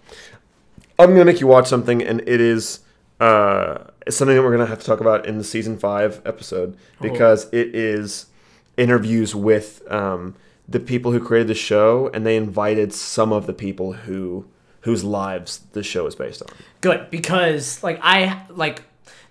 I'm 0.97 1.09
gonna 1.11 1.25
make 1.25 1.41
you 1.41 1.47
watch 1.47 1.67
something, 1.67 2.01
and 2.01 2.21
it 2.21 2.39
is 2.39 2.79
uh, 3.19 3.79
it's 4.05 4.15
something 4.15 4.37
that 4.37 4.41
we're 4.43 4.51
gonna 4.55 4.65
have 4.67 4.79
to 4.79 4.85
talk 4.85 5.01
about 5.01 5.25
in 5.25 5.37
the 5.37 5.43
season 5.43 5.77
five 5.77 6.21
episode 6.25 6.77
because 7.01 7.47
it 7.51 7.75
is 7.75 8.27
interviews 8.77 9.35
with 9.35 9.81
um, 9.91 10.35
the 10.67 10.79
people 10.79 11.11
who 11.11 11.19
created 11.19 11.49
the 11.49 11.55
show, 11.55 12.09
and 12.13 12.25
they 12.25 12.37
invited 12.37 12.93
some 12.93 13.33
of 13.33 13.45
the 13.45 13.53
people 13.53 13.91
who 13.91 14.45
whose 14.87 15.03
lives 15.03 15.49
the 15.73 15.83
show 15.83 16.07
is 16.07 16.15
based 16.15 16.41
on. 16.41 16.47
good 16.81 17.09
because 17.11 17.83
like 17.83 17.99
I 18.01 18.43
like 18.49 18.83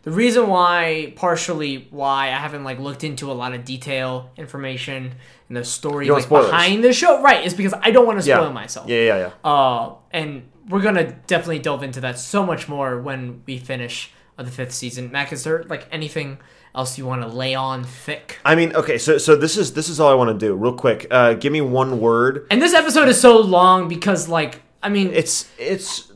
the 0.02 0.10
reason 0.12 0.46
why 0.48 1.12
partially 1.16 1.88
why 1.90 2.26
I 2.26 2.38
haven't 2.46 2.62
like 2.62 2.78
looked 2.78 3.02
into 3.02 3.32
a 3.32 3.36
lot 3.42 3.52
of 3.54 3.64
detail 3.64 4.30
information 4.36 5.14
and 5.48 5.56
the 5.56 5.64
story 5.64 6.08
like, 6.08 6.28
behind 6.28 6.84
the 6.84 6.92
show 6.92 7.22
right 7.22 7.44
is 7.44 7.54
because 7.54 7.74
I 7.86 7.90
don't 7.90 8.06
want 8.06 8.18
to 8.18 8.22
spoil 8.22 8.44
Yeah, 8.48 8.52
myself. 8.62 8.88
Yeah, 8.88 9.00
yeah, 9.10 9.18
yeah. 9.24 9.50
Uh, 9.52 9.94
and 10.12 10.28
we're 10.68 10.82
gonna 10.82 11.12
definitely 11.26 11.60
delve 11.60 11.82
into 11.82 12.00
that 12.02 12.18
so 12.18 12.44
much 12.44 12.68
more 12.68 13.00
when 13.00 13.42
we 13.46 13.58
finish 13.58 14.12
uh, 14.38 14.42
the 14.42 14.50
fifth 14.50 14.74
season. 14.74 15.10
Mac, 15.10 15.32
is 15.32 15.42
there 15.44 15.64
like 15.64 15.86
anything 15.90 16.38
else 16.74 16.98
you 16.98 17.06
want 17.06 17.22
to 17.22 17.28
lay 17.28 17.54
on 17.54 17.82
thick? 17.84 18.38
I 18.44 18.54
mean, 18.54 18.76
okay, 18.76 18.98
so 18.98 19.16
so 19.18 19.34
this 19.34 19.56
is 19.56 19.72
this 19.72 19.88
is 19.88 19.98
all 20.00 20.10
I 20.10 20.14
want 20.14 20.30
to 20.38 20.46
do, 20.46 20.54
real 20.54 20.74
quick. 20.74 21.06
Uh, 21.10 21.32
give 21.34 21.52
me 21.52 21.62
one 21.62 22.00
word. 22.00 22.46
And 22.50 22.60
this 22.60 22.74
episode 22.74 23.08
is 23.08 23.18
so 23.20 23.40
long 23.40 23.88
because 23.88 24.28
like 24.28 24.62
I 24.82 24.88
mean, 24.88 25.12
It's 25.12 25.48
it's 25.58 26.12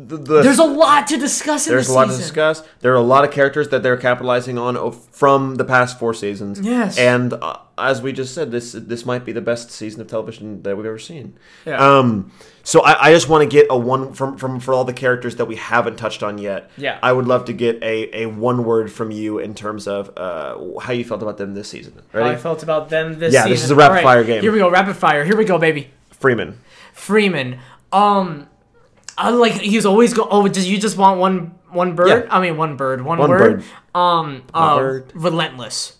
the, 0.00 0.16
the 0.16 0.42
there's 0.42 0.58
a 0.58 0.64
lot 0.64 1.08
to 1.08 1.18
discuss 1.18 1.66
in 1.66 1.72
There's 1.74 1.88
a 1.88 1.92
lot 1.92 2.08
to 2.08 2.16
discuss. 2.16 2.62
There 2.80 2.92
are 2.92 2.96
a 2.96 3.00
lot 3.02 3.24
of 3.24 3.30
characters 3.30 3.68
that 3.70 3.82
they're 3.82 3.96
capitalizing 3.96 4.56
on 4.56 4.92
from 4.92 5.56
the 5.56 5.64
past 5.64 5.98
four 5.98 6.14
seasons. 6.14 6.60
Yes. 6.60 6.96
and 6.98 7.34
uh, 7.34 7.58
as 7.76 8.00
we 8.00 8.12
just 8.12 8.34
said, 8.34 8.50
this 8.50 8.72
this 8.72 9.04
might 9.04 9.24
be 9.24 9.32
the 9.32 9.40
best 9.40 9.70
season 9.70 10.00
of 10.00 10.06
television 10.06 10.62
that 10.62 10.76
we've 10.76 10.86
ever 10.86 10.98
seen. 10.98 11.36
Yeah. 11.66 11.76
Um. 11.84 12.32
So 12.62 12.80
I, 12.82 13.08
I 13.08 13.12
just 13.12 13.28
want 13.28 13.42
to 13.42 13.48
get 13.48 13.66
a 13.70 13.76
one 13.76 14.12
from 14.14 14.36
from 14.38 14.60
for 14.60 14.72
all 14.72 14.84
the 14.84 14.92
characters 14.92 15.36
that 15.36 15.46
we 15.46 15.56
haven't 15.56 15.96
touched 15.96 16.22
on 16.22 16.38
yet. 16.38 16.70
Yeah. 16.76 16.98
I 17.02 17.12
would 17.12 17.26
love 17.26 17.44
to 17.46 17.52
get 17.52 17.82
a 17.82 18.22
a 18.22 18.26
one 18.26 18.64
word 18.64 18.90
from 18.92 19.10
you 19.10 19.38
in 19.38 19.54
terms 19.54 19.86
of 19.88 20.16
uh 20.16 20.78
how 20.80 20.92
you 20.92 21.04
felt 21.04 21.22
about 21.22 21.38
them 21.38 21.54
this 21.54 21.68
season. 21.68 22.00
How 22.12 22.24
I 22.24 22.36
felt 22.36 22.62
about 22.62 22.88
them 22.88 23.18
this 23.18 23.32
Yeah, 23.34 23.40
season. 23.42 23.50
this 23.52 23.64
is 23.64 23.70
a 23.70 23.76
rapid 23.76 23.98
All 23.98 24.02
fire 24.04 24.24
game. 24.24 24.42
Here 24.42 24.52
we 24.52 24.58
go, 24.58 24.70
rapid 24.70 24.96
fire. 24.96 25.24
Here 25.24 25.36
we 25.36 25.44
go, 25.44 25.58
baby. 25.58 25.90
Freeman. 26.10 26.60
Freeman. 26.92 27.58
Um, 27.92 28.48
I 29.16 29.30
like 29.30 29.52
he's 29.52 29.86
always 29.86 30.12
go. 30.14 30.26
Oh, 30.30 30.46
does 30.48 30.68
you 30.68 30.78
just 30.78 30.96
want 30.96 31.18
one 31.18 31.54
one 31.70 31.94
bird? 31.94 32.08
Yeah. 32.08 32.26
I 32.30 32.40
mean 32.40 32.56
one 32.56 32.76
bird, 32.76 33.02
one, 33.02 33.18
One 33.18 33.30
word. 33.30 33.38
bird. 33.60 33.64
Um, 34.00 34.42
uh, 34.54 34.76
bird. 34.78 35.12
relentless. 35.14 35.96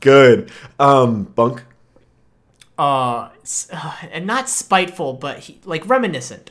Good. 0.00 0.50
Um. 0.78 1.24
Bunk. 1.24 1.64
Uh, 2.78 3.30
uh, 3.72 3.96
and 4.12 4.24
not 4.26 4.48
spiteful, 4.48 5.12
but 5.14 5.40
he, 5.40 5.58
like 5.64 5.88
reminiscent. 5.88 6.50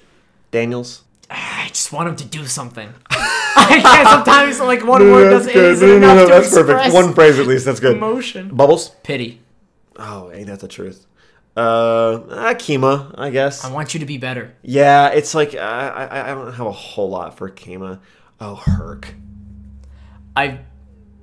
Daniels. 0.51 1.03
I 1.29 1.67
just 1.69 1.91
want 1.93 2.09
him 2.09 2.15
to 2.17 2.25
do 2.25 2.45
something. 2.45 2.93
I 3.09 3.79
can't 3.81 4.07
sometimes 4.07 4.59
like 4.59 4.85
one 4.85 5.01
word 5.11 5.29
doesn't 5.29 5.55
isn't 5.55 5.89
enough 5.89 6.27
to 6.27 6.33
that's 6.33 6.53
perfect. 6.53 6.93
One 6.93 7.13
phrase 7.13 7.39
at 7.39 7.47
least. 7.47 7.65
That's 7.65 7.79
good. 7.79 7.97
emotion. 7.97 8.49
Bubbles. 8.55 8.89
Pity. 9.03 9.41
Oh, 9.97 10.31
ain't 10.31 10.47
that 10.47 10.59
the 10.59 10.67
truth? 10.67 11.05
Uh, 11.57 12.19
Akima, 12.53 13.15
I 13.17 13.31
guess. 13.31 13.65
I 13.65 13.71
want 13.71 13.93
you 13.95 13.99
to 14.01 14.05
be 14.05 14.17
better. 14.19 14.53
yeah, 14.61 15.09
it's 15.09 15.33
like 15.33 15.55
I, 15.55 15.89
I 15.89 16.31
I 16.31 16.35
don't 16.35 16.53
have 16.53 16.67
a 16.67 16.71
whole 16.71 17.09
lot 17.09 17.35
for 17.37 17.49
Akima. 17.49 17.99
Oh, 18.39 18.55
Herc. 18.55 19.13
I've 20.35 20.59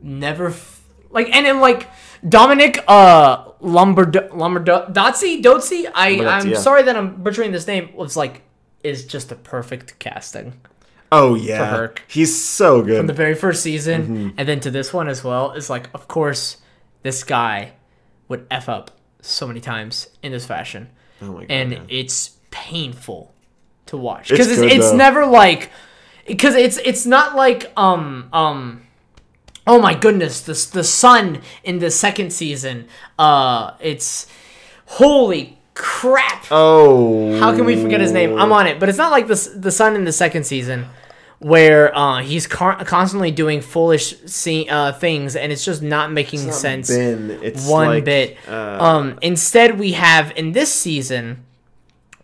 never 0.02 0.48
f- 0.48 0.82
like 1.10 1.34
and 1.34 1.46
then 1.46 1.60
like 1.60 1.88
Dominic 2.28 2.82
uh 2.88 3.44
Lombard 3.60 4.12
Dotsy 4.12 5.40
Dotsy. 5.42 5.86
I 5.94 6.24
I'm 6.26 6.48
yeah. 6.48 6.58
sorry 6.58 6.82
that 6.82 6.96
I'm 6.96 7.22
butchering 7.22 7.52
this 7.52 7.66
name. 7.68 7.94
Was 7.94 8.16
like 8.16 8.42
is 8.82 9.06
just 9.06 9.30
a 9.32 9.36
perfect 9.36 9.98
casting 9.98 10.60
Oh 11.12 11.36
yeah, 11.36 11.64
Herc. 11.70 12.02
he's 12.08 12.34
so 12.44 12.82
good. 12.82 12.98
from 12.98 13.06
the 13.06 13.12
very 13.12 13.34
first 13.34 13.62
season 13.62 14.02
Mm-hmm. 14.02 14.28
and 14.38 14.48
then 14.48 14.58
to 14.60 14.70
this 14.70 14.92
one 14.92 15.08
as 15.08 15.22
well. 15.22 15.52
Is 15.52 15.70
like 15.70 15.88
of 15.94 16.08
course 16.08 16.56
this 17.02 17.22
guy 17.22 17.74
would 18.28 18.46
f 18.50 18.68
up 18.68 18.90
so 19.24 19.46
many 19.46 19.60
times 19.60 20.08
in 20.22 20.32
this 20.32 20.46
fashion, 20.46 20.88
oh 21.22 21.32
my 21.32 21.40
god. 21.40 21.50
and 21.50 21.72
yeah. 21.72 21.80
it's 21.88 22.36
painful 22.50 23.34
to 23.86 23.96
watch. 23.96 24.28
Because 24.28 24.50
it's, 24.50 24.60
good, 24.60 24.72
it's 24.72 24.92
never 24.92 25.26
like 25.26 25.70
because 26.26 26.54
it's 26.54 26.78
it's 26.78 27.06
not 27.06 27.34
like 27.34 27.72
um 27.76 28.28
um 28.32 28.82
oh 29.66 29.80
my 29.80 29.94
goodness 29.94 30.40
the 30.40 30.52
the 30.72 30.84
son 30.84 31.40
in 31.62 31.78
the 31.78 31.90
second 31.90 32.32
season. 32.32 32.86
Uh 33.18 33.72
it's 33.80 34.26
holy 34.86 35.58
crap. 35.74 36.46
Oh, 36.50 37.38
how 37.38 37.54
can 37.54 37.64
we 37.64 37.80
forget 37.80 38.00
his 38.00 38.12
name? 38.12 38.38
I'm 38.38 38.52
on 38.52 38.66
it. 38.66 38.78
But 38.78 38.88
it's 38.88 38.98
not 38.98 39.10
like 39.10 39.26
the 39.26 39.52
the 39.56 39.70
son 39.70 39.96
in 39.96 40.04
the 40.04 40.12
second 40.12 40.44
season 40.44 40.86
where 41.44 41.94
uh, 41.94 42.22
he's 42.22 42.46
car- 42.46 42.82
constantly 42.86 43.30
doing 43.30 43.60
foolish 43.60 44.14
se- 44.24 44.66
uh, 44.66 44.92
things 44.92 45.36
and 45.36 45.52
it's 45.52 45.62
just 45.62 45.82
not 45.82 46.10
making 46.10 46.42
Not 46.46 46.54
sense 46.54 46.88
Ben. 46.88 47.38
It's 47.42 47.68
one 47.68 47.86
like, 47.86 48.04
bit. 48.06 48.38
Uh, 48.48 48.78
Um, 48.80 49.18
instead, 49.20 49.78
we 49.78 49.92
have 49.92 50.32
in 50.36 50.52
this 50.52 50.72
season 50.72 51.44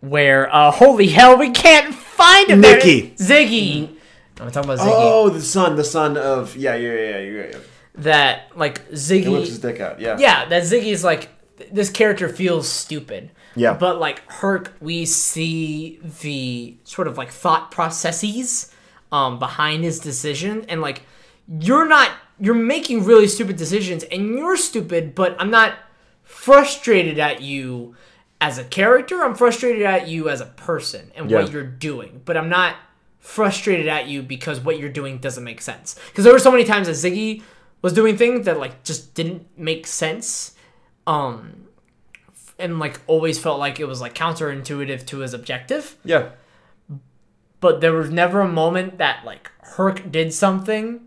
where 0.00 0.48
uh, 0.54 0.70
holy 0.70 1.08
hell, 1.08 1.36
we 1.36 1.50
can't 1.50 1.94
find 1.94 2.48
him. 2.48 2.62
there. 2.62 2.76
Nikki. 2.76 3.10
Ziggy. 3.18 3.94
I'm 4.40 4.50
talking 4.50 4.70
about 4.70 4.78
Ziggy. 4.86 4.90
oh, 4.90 5.28
the 5.28 5.42
son, 5.42 5.76
the 5.76 5.84
son 5.84 6.16
of 6.16 6.56
yeah, 6.56 6.74
yeah, 6.76 6.92
yeah, 6.94 7.18
yeah. 7.18 7.46
yeah. 7.50 7.58
That 7.96 8.56
like 8.56 8.88
Ziggy 8.88 9.24
He 9.24 9.28
whips 9.28 9.48
his 9.48 9.58
dick 9.58 9.80
out. 9.80 10.00
Yeah. 10.00 10.16
Yeah, 10.18 10.46
that 10.46 10.62
Ziggy's 10.62 11.04
like 11.04 11.28
th- 11.58 11.68
this 11.70 11.90
character 11.90 12.26
feels 12.30 12.66
stupid. 12.66 13.32
Yeah. 13.54 13.74
But 13.74 14.00
like 14.00 14.22
Herc, 14.32 14.72
we 14.80 15.04
see 15.04 16.00
the 16.22 16.76
sort 16.84 17.06
of 17.06 17.18
like 17.18 17.30
thought 17.30 17.70
processes 17.70 18.72
um, 19.12 19.38
behind 19.38 19.84
his 19.84 19.98
decision, 19.98 20.64
and 20.68 20.80
like 20.80 21.02
you're 21.48 21.86
not 21.86 22.10
you're 22.38 22.54
making 22.54 23.04
really 23.04 23.26
stupid 23.28 23.56
decisions, 23.56 24.02
and 24.04 24.28
you're 24.30 24.56
stupid, 24.56 25.14
but 25.14 25.36
I'm 25.38 25.50
not 25.50 25.74
frustrated 26.22 27.18
at 27.18 27.42
you 27.42 27.94
as 28.40 28.56
a 28.56 28.64
character. 28.64 29.22
I'm 29.22 29.34
frustrated 29.34 29.82
at 29.82 30.08
you 30.08 30.28
as 30.30 30.40
a 30.40 30.46
person 30.46 31.10
and 31.14 31.30
Yeah. 31.30 31.42
what 31.42 31.52
you're 31.52 31.64
doing, 31.64 32.22
but 32.24 32.36
I'm 32.36 32.48
not 32.48 32.76
frustrated 33.18 33.86
at 33.88 34.06
you 34.06 34.22
because 34.22 34.60
what 34.60 34.78
you're 34.78 34.88
doing 34.88 35.18
doesn't 35.18 35.44
make 35.44 35.60
sense. 35.60 35.96
Because 36.08 36.24
there 36.24 36.32
were 36.32 36.38
so 36.38 36.50
many 36.50 36.64
times 36.64 36.86
that 36.86 36.94
Ziggy 36.96 37.42
was 37.82 37.92
doing 37.92 38.16
things 38.16 38.46
that 38.46 38.58
like 38.58 38.82
just 38.84 39.12
didn't 39.14 39.46
make 39.58 39.86
sense. 39.86 40.52
Um 41.06 41.66
and 42.58 42.78
like 42.78 43.00
always 43.06 43.38
felt 43.38 43.58
like 43.58 43.80
it 43.80 43.86
was 43.86 44.00
like 44.00 44.14
counterintuitive 44.14 45.04
to 45.06 45.18
his 45.18 45.34
objective. 45.34 45.96
Yeah. 46.04 46.30
But 47.60 47.80
there 47.80 47.92
was 47.92 48.10
never 48.10 48.40
a 48.40 48.48
moment 48.48 48.98
that 48.98 49.24
like 49.24 49.50
Herc 49.62 50.10
did 50.10 50.32
something 50.32 51.02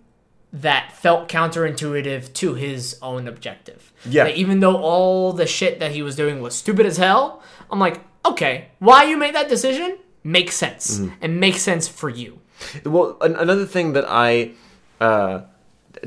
that 0.52 0.92
felt 0.92 1.28
counterintuitive 1.28 2.32
to 2.34 2.54
his 2.54 2.98
own 3.02 3.28
objective. 3.28 3.92
Yeah. 4.06 4.26
That 4.26 4.36
even 4.38 4.60
though 4.60 4.78
all 4.78 5.34
the 5.34 5.48
shit 5.48 5.80
that 5.80 5.92
he 5.92 6.02
was 6.04 6.16
doing 6.16 6.42
was 6.42 6.54
stupid 6.56 6.86
as 6.86 6.98
hell, 6.98 7.42
I'm 7.72 7.80
like, 7.80 8.02
okay, 8.26 8.68
why 8.80 9.04
you 9.06 9.18
made 9.18 9.34
that 9.36 9.50
decision 9.50 9.98
makes 10.24 10.56
sense 10.56 11.00
Mm-hmm. 11.00 11.16
and 11.22 11.40
makes 11.40 11.62
sense 11.62 11.88
for 11.88 12.10
you. 12.10 12.40
Well, 12.86 13.18
an- 13.22 13.36
another 13.36 13.66
thing 13.66 13.94
that 13.94 14.06
I 14.08 14.52
uh, 15.02 15.42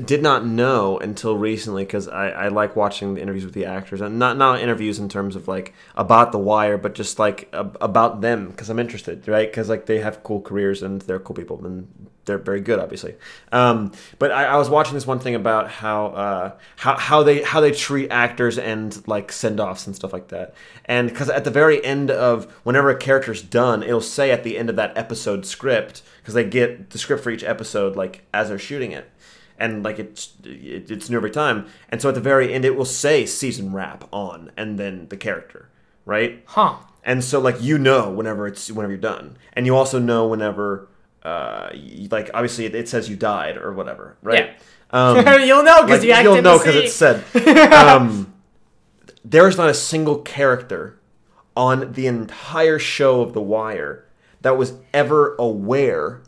did 0.05 0.21
not 0.21 0.45
know 0.45 0.97
until 0.99 1.37
recently 1.37 1.83
because 1.83 2.07
I, 2.07 2.29
I 2.29 2.47
like 2.49 2.75
watching 2.75 3.15
the 3.15 3.21
interviews 3.21 3.45
with 3.45 3.53
the 3.53 3.65
actors 3.65 4.01
and 4.01 4.19
not 4.19 4.37
not 4.37 4.61
interviews 4.61 4.99
in 4.99 5.09
terms 5.09 5.35
of 5.35 5.47
like 5.47 5.73
about 5.95 6.31
the 6.31 6.37
wire, 6.37 6.77
but 6.77 6.93
just 6.93 7.19
like 7.19 7.49
ab- 7.53 7.77
about 7.81 8.21
them 8.21 8.49
because 8.49 8.69
I'm 8.69 8.79
interested, 8.79 9.27
right? 9.27 9.49
Because 9.49 9.69
like 9.69 9.85
they 9.85 9.99
have 9.99 10.23
cool 10.23 10.41
careers 10.41 10.83
and 10.83 11.01
they're 11.01 11.19
cool 11.19 11.35
people 11.35 11.65
and 11.65 11.87
they're 12.25 12.37
very 12.37 12.61
good, 12.61 12.77
obviously. 12.77 13.15
Um, 13.51 13.93
but 14.19 14.31
I, 14.31 14.45
I 14.45 14.57
was 14.57 14.69
watching 14.69 14.93
this 14.93 15.07
one 15.07 15.19
thing 15.19 15.33
about 15.33 15.71
how 15.71 16.07
uh, 16.07 16.51
how 16.75 16.97
how 16.97 17.23
they 17.23 17.41
how 17.41 17.61
they 17.61 17.71
treat 17.71 18.11
actors 18.11 18.59
and 18.59 19.05
like 19.07 19.31
send 19.31 19.59
offs 19.59 19.87
and 19.87 19.95
stuff 19.95 20.13
like 20.13 20.27
that. 20.27 20.53
And 20.85 21.09
because 21.09 21.29
at 21.29 21.43
the 21.43 21.51
very 21.51 21.83
end 21.83 22.11
of 22.11 22.51
whenever 22.63 22.89
a 22.89 22.97
character's 22.97 23.41
done, 23.41 23.81
it'll 23.81 24.01
say 24.01 24.29
at 24.29 24.43
the 24.43 24.57
end 24.57 24.69
of 24.69 24.75
that 24.75 24.95
episode 24.95 25.45
script 25.45 26.03
because 26.21 26.35
they 26.35 26.43
get 26.43 26.91
the 26.91 26.97
script 26.97 27.23
for 27.23 27.31
each 27.31 27.43
episode 27.43 27.95
like 27.95 28.23
as 28.33 28.49
they're 28.49 28.59
shooting 28.59 28.91
it 28.91 29.09
and 29.59 29.83
like 29.83 29.99
it's 29.99 30.33
it, 30.43 30.89
it's 30.91 31.09
new 31.09 31.17
every 31.17 31.31
time. 31.31 31.67
And 31.89 32.01
so 32.01 32.09
at 32.09 32.15
the 32.15 32.21
very 32.21 32.53
end 32.53 32.65
it 32.65 32.75
will 32.75 32.85
say 32.85 33.25
season 33.25 33.73
wrap 33.73 34.07
on 34.11 34.51
and 34.57 34.77
then 34.79 35.07
the 35.09 35.17
character 35.17 35.69
right? 36.05 36.43
Huh. 36.45 36.75
and 37.03 37.23
so 37.23 37.39
like 37.39 37.61
you 37.61 37.77
know 37.77 38.09
whenever 38.09 38.47
it's 38.47 38.71
whenever 38.71 38.93
you're 38.93 39.01
done. 39.01 39.37
And 39.53 39.65
you 39.65 39.75
also 39.75 39.99
know 39.99 40.27
whenever 40.27 40.87
uh 41.23 41.69
y- 41.73 42.07
like 42.11 42.29
obviously 42.33 42.65
it, 42.65 42.75
it 42.75 42.87
says 42.87 43.09
you 43.09 43.15
died 43.15 43.57
or 43.57 43.73
whatever 43.73 44.17
right? 44.21 44.57
Um 44.91 45.17
You'll 45.41 45.63
know 45.63 45.83
because 45.83 46.05
like, 46.05 46.23
you 46.23 46.31
you'll 46.31 46.41
know 46.41 46.57
because 46.57 46.75
it's 46.75 46.93
said. 46.93 47.23
Um 47.73 48.33
there 49.25 49.47
is 49.47 49.57
not 49.57 49.69
a 49.69 49.73
single 49.73 50.19
character 50.19 50.99
on 51.55 51.91
the 51.93 52.07
entire 52.07 52.79
show 52.79 53.21
of 53.21 53.33
the 53.33 53.41
wire 53.41 54.05
that 54.41 54.55
was 54.57 54.73
ever 54.93 55.35
aware 55.39 56.21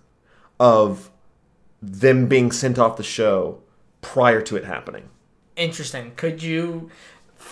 of 0.60 1.10
them 1.81 2.27
being 2.27 2.51
sent 2.51 2.77
off 2.77 2.97
the 2.97 3.03
show 3.03 3.61
prior 4.01 4.41
to 4.41 4.56
it 4.56 4.65
happening 4.65 5.10
Interesting. 5.60 6.14
Could 6.15 6.41
you? 6.41 6.89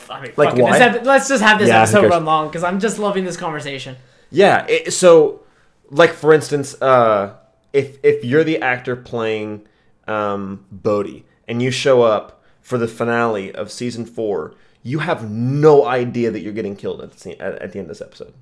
I 0.10 0.22
mean, 0.22 0.32
Like 0.38 0.56
why? 0.56 0.78
Ep- 0.80 1.04
let's 1.06 1.28
just 1.28 1.44
have 1.44 1.60
this 1.60 1.68
Yeah, 1.68 1.82
episode 1.82 2.10
run 2.10 2.24
long 2.24 2.48
because 2.48 2.64
I'm 2.64 2.80
just 2.80 2.98
loving 3.00 3.26
this 3.26 3.36
conversation. 3.36 3.98
Yeah. 4.30 4.66
It, 4.68 4.94
so, 4.94 5.42
like 5.90 6.14
for 6.14 6.34
instance, 6.34 6.82
uh, 6.82 7.36
if 7.74 7.98
if 8.04 8.24
you're 8.24 8.46
the 8.46 8.62
actor 8.62 8.96
playing 8.96 9.68
um, 10.08 10.66
Bodie 10.72 11.26
and 11.50 11.62
you 11.62 11.70
show 11.70 12.02
up 12.04 12.42
for 12.62 12.78
the 12.78 12.88
finale 12.88 13.54
of 13.54 13.72
season 13.72 14.06
four, 14.06 14.56
you 14.84 15.00
have 15.00 15.30
no 15.30 15.86
idea 15.86 16.32
that 16.32 16.40
you're 16.40 16.54
getting 16.54 16.78
killed 16.78 17.02
at 17.02 17.12
the 17.12 17.42
at, 17.42 17.56
at 17.62 17.72
the 17.74 17.80
end 17.80 17.90
of 17.90 17.98
this 17.98 18.02
episode. 18.02 18.34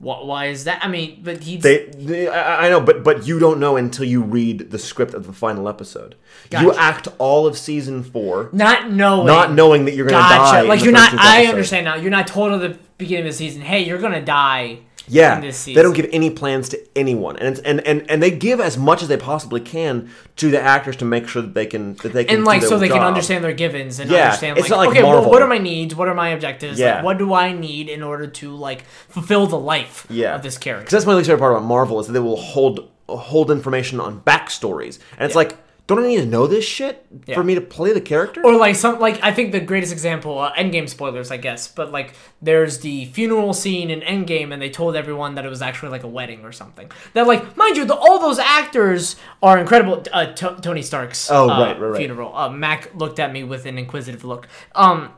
Why, 0.00 0.22
why 0.22 0.46
is 0.46 0.64
that? 0.64 0.84
I 0.84 0.88
mean, 0.88 1.20
but 1.24 1.42
he. 1.42 1.56
They, 1.56 1.86
they 1.86 2.28
I, 2.28 2.68
know, 2.68 2.80
but 2.80 3.02
but 3.02 3.26
you 3.26 3.40
don't 3.40 3.58
know 3.58 3.76
until 3.76 4.04
you 4.04 4.22
read 4.22 4.70
the 4.70 4.78
script 4.78 5.12
of 5.12 5.26
the 5.26 5.32
final 5.32 5.68
episode. 5.68 6.14
You 6.52 6.72
act 6.74 7.08
all 7.18 7.46
of 7.46 7.58
season 7.58 8.04
four, 8.04 8.48
not 8.52 8.92
knowing. 8.92 9.26
not 9.26 9.52
knowing 9.52 9.86
that 9.86 9.94
you're 9.94 10.06
going 10.06 10.22
to 10.22 10.28
die. 10.28 10.36
Gotcha. 10.38 10.62
in 10.62 10.68
Like 10.68 10.84
you're 10.84 10.92
not. 10.92 11.14
I 11.14 11.38
episode. 11.38 11.50
understand 11.50 11.84
now. 11.84 11.96
You're 11.96 12.10
not 12.12 12.28
told 12.28 12.52
at 12.52 12.60
the 12.60 12.78
beginning 12.96 13.26
of 13.26 13.32
the 13.32 13.36
season. 13.36 13.60
Hey, 13.60 13.80
you're 13.80 13.98
gonna 13.98 14.24
die. 14.24 14.80
Yeah, 15.08 15.40
they 15.40 15.74
don't 15.74 15.94
give 15.94 16.08
any 16.12 16.30
plans 16.30 16.68
to 16.70 16.78
anyone, 16.96 17.36
and 17.36 17.48
it's, 17.48 17.60
and 17.60 17.80
and 17.86 18.08
and 18.10 18.22
they 18.22 18.30
give 18.30 18.60
as 18.60 18.76
much 18.76 19.02
as 19.02 19.08
they 19.08 19.16
possibly 19.16 19.60
can 19.60 20.10
to 20.36 20.50
the 20.50 20.60
actors 20.60 20.96
to 20.96 21.04
make 21.04 21.28
sure 21.28 21.42
that 21.42 21.54
they 21.54 21.66
can 21.66 21.94
that 21.96 22.12
they 22.12 22.24
can 22.24 22.36
and 22.36 22.44
like 22.44 22.62
so 22.62 22.78
they 22.78 22.88
can 22.88 23.02
understand 23.02 23.42
their 23.44 23.52
givens 23.52 23.98
and 23.98 24.10
Yeah, 24.10 24.24
understand 24.26 24.58
it's 24.58 24.70
like, 24.70 24.70
not 24.70 24.78
like 24.78 24.88
okay 24.90 25.02
well, 25.02 25.28
what 25.28 25.42
are 25.42 25.48
my 25.48 25.58
needs? 25.58 25.94
What 25.94 26.08
are 26.08 26.14
my 26.14 26.30
objectives? 26.30 26.78
Yeah. 26.78 26.96
like, 26.96 27.04
what 27.04 27.18
do 27.18 27.34
i 27.34 27.52
need 27.52 27.88
in 27.88 28.02
order 28.02 28.26
to 28.26 28.50
like 28.54 28.84
fulfill 29.08 29.46
the 29.46 29.58
life 29.58 30.06
Yeah, 30.10 30.34
of 30.34 30.42
this 30.42 30.58
character? 30.58 30.84
Because 30.84 30.92
that's 30.92 31.06
my 31.06 31.14
least 31.14 31.26
favorite 31.28 31.40
part 31.40 31.52
about 31.52 31.66
Marvel 31.66 31.98
is 32.00 32.06
that 32.06 32.12
they 32.12 32.20
will 32.20 32.36
hold 32.36 32.90
hold 33.08 33.50
information 33.50 34.00
on 34.00 34.20
backstories, 34.20 34.98
and 35.16 35.26
it's 35.26 35.34
like, 35.34 35.56
don't 35.88 36.04
I 36.04 36.06
need 36.06 36.18
to 36.18 36.26
know 36.26 36.46
this 36.46 36.64
shit 36.64 37.04
Yeah. 37.26 37.34
for 37.34 37.42
me 37.42 37.54
to 37.56 37.60
play 37.60 37.92
the 37.92 38.00
character? 38.00 38.40
or 38.44 38.54
like 38.56 38.76
some 38.76 39.00
like 39.00 39.18
i 39.22 39.32
think 39.32 39.50
the 39.52 39.60
greatest 39.60 39.92
example 39.92 40.38
uh, 40.38 40.52
endgame 40.52 40.88
spoilers 40.88 41.30
i 41.32 41.36
guess 41.38 41.66
but 41.66 41.90
like 41.90 42.14
there's 42.42 42.78
the 42.80 43.06
funeral 43.06 43.52
scene 43.54 43.90
in 43.90 44.00
endgame 44.02 44.52
and 44.52 44.60
they 44.62 44.70
told 44.70 44.94
everyone 44.94 45.34
that 45.34 45.44
it 45.44 45.48
was 45.48 45.62
actually 45.62 45.88
like 45.90 46.04
a 46.04 46.08
wedding 46.08 46.44
or 46.44 46.52
something 46.52 46.88
that 47.14 47.26
like 47.26 47.56
mind 47.56 47.76
you 47.76 47.84
the, 47.84 47.94
all 47.96 48.18
those 48.20 48.38
actors 48.38 49.16
are 49.42 49.58
incredible 49.58 50.02
uh, 50.12 50.26
to- 50.26 50.58
tony 50.62 50.82
stark's 50.82 51.30
Oh, 51.30 51.48
uh, 51.50 51.60
right, 51.60 51.80
right, 51.80 51.88
right. 51.90 51.98
funeral 51.98 52.36
uh, 52.36 52.48
mac 52.50 52.94
looked 52.94 53.18
at 53.18 53.32
me 53.32 53.42
with 53.42 53.66
an 53.66 53.78
inquisitive 53.78 54.24
look 54.24 54.46
um 54.74 55.10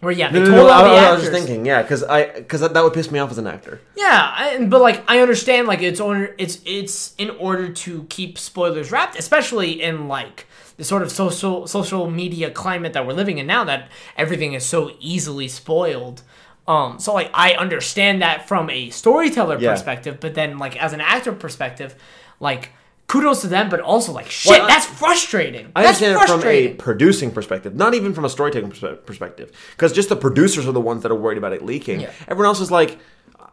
where 0.00 0.12
yeah 0.12 0.30
they 0.32 0.40
no, 0.40 0.44
no, 0.46 0.50
told 0.56 0.66
no, 0.68 0.72
all 0.72 0.84
I, 0.84 0.88
the 0.88 0.94
I 0.94 1.04
actors 1.04 1.20
was 1.20 1.30
just 1.30 1.46
thinking, 1.46 1.66
yeah, 1.66 1.82
because 1.82 2.02
I 2.04 2.24
because 2.32 2.60
that, 2.60 2.74
that 2.74 2.82
would 2.82 2.92
piss 2.94 3.10
me 3.10 3.18
off 3.18 3.30
as 3.30 3.38
an 3.38 3.46
actor. 3.46 3.80
Yeah, 3.96 4.32
I, 4.34 4.64
but 4.64 4.80
like 4.80 5.04
I 5.08 5.20
understand, 5.20 5.68
like 5.68 5.82
it's 5.82 6.00
order, 6.00 6.34
it's 6.38 6.58
it's 6.64 7.14
in 7.18 7.30
order 7.30 7.68
to 7.70 8.04
keep 8.04 8.38
spoilers 8.38 8.90
wrapped, 8.90 9.18
especially 9.18 9.82
in 9.82 10.08
like 10.08 10.46
the 10.76 10.84
sort 10.84 11.02
of 11.02 11.10
social 11.12 11.66
social 11.66 12.10
media 12.10 12.50
climate 12.50 12.94
that 12.94 13.06
we're 13.06 13.12
living 13.12 13.38
in 13.38 13.46
now, 13.46 13.64
that 13.64 13.90
everything 14.16 14.54
is 14.54 14.64
so 14.64 14.92
easily 15.00 15.48
spoiled. 15.48 16.22
Um, 16.66 16.98
so 16.98 17.12
like 17.12 17.30
I 17.34 17.54
understand 17.54 18.22
that 18.22 18.46
from 18.48 18.70
a 18.70 18.90
storyteller 18.90 19.58
Yeah. 19.58 19.72
perspective, 19.72 20.18
but 20.20 20.34
then 20.34 20.58
like 20.58 20.80
as 20.82 20.92
an 20.92 21.00
actor 21.00 21.32
perspective, 21.32 21.94
like 22.38 22.70
kudos 23.10 23.40
to 23.42 23.48
them, 23.48 23.68
but 23.68 23.80
also 23.80 24.12
like 24.12 24.28
shit, 24.30 24.50
Well, 24.50 24.62
I- 24.62 24.68
that's 24.68 24.86
frustrating. 24.86 25.72
I 25.74 25.82
that's 25.82 26.00
understand 26.02 26.30
it 26.30 26.42
from 26.42 26.48
a 26.48 26.74
producing 26.74 27.30
perspective, 27.32 27.74
not 27.74 27.94
even 27.94 28.14
from 28.14 28.24
a 28.24 28.28
storytelling 28.30 28.70
perspective, 29.10 29.50
because 29.72 29.92
just 29.92 30.08
the 30.08 30.16
producers 30.16 30.66
are 30.68 30.72
the 30.72 30.80
ones 30.80 31.02
that 31.02 31.10
are 31.12 31.20
worried 31.24 31.38
about 31.38 31.52
it 31.52 31.64
leaking. 31.64 32.00
Yeah. 32.00 32.10
Everyone 32.28 32.46
else 32.46 32.60
is 32.60 32.70
like, 32.70 32.98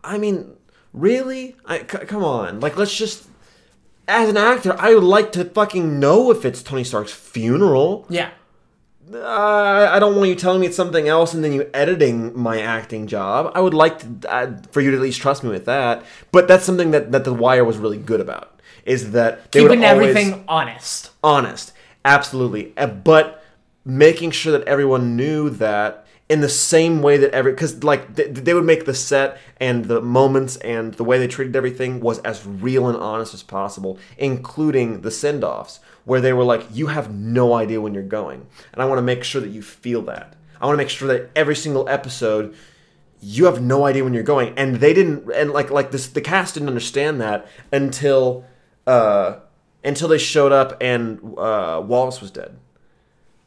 I 0.04 0.18
mean, 0.18 0.54
really? 0.94 1.56
I, 1.66 1.80
c- 1.80 2.06
come 2.12 2.24
on, 2.24 2.60
like 2.60 2.78
let's 2.78 2.96
just. 2.96 3.26
As 4.10 4.30
an 4.30 4.38
actor, 4.38 4.74
I 4.80 4.94
would 4.94 5.04
like 5.04 5.34
to 5.34 5.44
fucking 5.44 6.00
know 6.00 6.32
if 6.32 6.46
it's 6.46 6.64
Tony 6.64 6.86
Stark's 6.86 7.12
funeral. 7.12 8.06
yeah. 8.10 8.30
Uh, 9.14 9.88
I 9.90 10.00
don't 10.00 10.18
want 10.18 10.28
you 10.30 10.36
telling 10.36 10.60
me 10.60 10.68
it's 10.68 10.76
something 10.76 11.08
else 11.08 11.34
and 11.34 11.42
then 11.42 11.54
you 11.54 11.70
editing 11.74 12.38
my 12.38 12.60
acting 12.60 13.08
job. 13.08 13.52
I 13.56 13.62
would 13.62 13.74
like 13.74 14.00
to 14.22 14.30
uh, 14.30 14.52
for 14.72 14.82
you 14.82 14.92
to 14.92 14.98
at 14.98 15.04
least 15.04 15.22
trust 15.22 15.44
me 15.46 15.50
with 15.50 15.64
that. 15.66 16.04
But 16.34 16.48
that's 16.50 16.66
something 16.66 16.92
that, 16.92 17.12
that 17.14 17.24
the 17.24 17.34
Wire 17.34 17.64
was 17.64 17.78
really 17.78 17.98
good 17.98 18.20
about 18.20 18.57
is 18.88 19.12
that 19.12 19.52
they 19.52 19.62
Keeping 19.62 19.84
everything 19.84 20.44
honest. 20.48 21.12
honest, 21.24 21.74
absolutely, 22.04 22.74
Uh, 22.78 22.88
but 22.88 23.44
making 23.86 24.32
sure 24.32 24.52
that 24.58 24.68
everyone 24.68 25.16
knew 25.16 25.50
that 25.50 26.06
in 26.30 26.42
the 26.42 26.50
same 26.50 27.02
way 27.02 27.18
that 27.18 27.32
every 27.32 27.52
because 27.52 27.84
like 27.84 28.16
they, 28.16 28.28
they 28.28 28.54
would 28.54 28.66
make 28.66 28.86
the 28.86 28.94
set 28.94 29.38
and 29.62 29.86
the 29.86 30.02
moments 30.02 30.58
and 30.58 30.94
the 30.96 31.04
way 31.04 31.18
they 31.18 31.28
treated 31.28 31.56
everything 31.56 32.00
was 32.02 32.20
as 32.20 32.46
real 32.46 32.88
and 32.88 32.98
honest 32.98 33.34
as 33.34 33.44
possible, 33.44 33.98
including 34.18 35.02
the 35.02 35.12
send 35.12 35.44
offs 35.44 35.80
where 36.06 36.20
they 36.22 36.34
were 36.34 36.44
like, 36.44 36.66
"You 36.74 36.88
have 36.88 37.14
no 37.14 37.54
idea 37.54 37.80
when 37.82 37.94
you're 37.94 38.04
going," 38.04 38.46
and 38.74 38.82
I 38.82 38.86
want 38.86 38.98
to 39.00 39.04
make 39.04 39.24
sure 39.24 39.42
that 39.42 39.50
you 39.52 39.62
feel 39.62 40.02
that. 40.04 40.36
I 40.60 40.66
want 40.66 40.76
to 40.76 40.84
make 40.84 40.90
sure 40.90 41.08
that 41.10 41.30
every 41.36 41.56
single 41.56 41.88
episode 41.88 42.54
you 43.22 43.46
have 43.46 43.62
no 43.62 43.86
idea 43.86 44.04
when 44.04 44.14
you're 44.14 44.24
going 44.24 44.54
and 44.58 44.76
they 44.76 44.94
didn't 44.94 45.30
and 45.34 45.52
like 45.52 45.72
like 45.72 45.92
this 45.92 46.08
the 46.08 46.22
cast 46.22 46.54
didn't 46.54 46.70
understand 46.70 47.20
that 47.20 47.48
until 47.72 48.46
uh 48.88 49.40
until 49.84 50.08
they 50.08 50.18
showed 50.18 50.52
up 50.52 50.76
and 50.82 51.20
uh 51.38 51.82
wallace 51.86 52.20
was 52.20 52.32
dead 52.32 52.58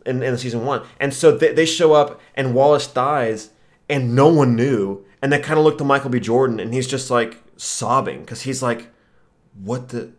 in, 0.06 0.22
in 0.22 0.38
season 0.38 0.64
one. 0.64 0.82
And 0.98 1.12
so 1.12 1.36
they, 1.36 1.52
they 1.52 1.66
show 1.66 1.92
up 1.92 2.20
and 2.34 2.54
wallace 2.54 2.86
dies 2.86 3.50
and 3.88 4.14
no 4.14 4.28
one 4.28 4.56
knew. 4.56 5.04
And 5.20 5.30
they 5.32 5.38
kind 5.38 5.58
of 5.58 5.64
look 5.64 5.78
to 5.78 5.84
michael 5.84 6.10
b. 6.10 6.20
Jordan 6.20 6.60
and 6.60 6.72
he's 6.72 6.86
just 6.86 7.10
like 7.10 7.42
sobbing 7.56 8.20
because 8.20 8.42
he's 8.42 8.62
like 8.62 8.88
what 9.54 9.88
the 9.90 10.12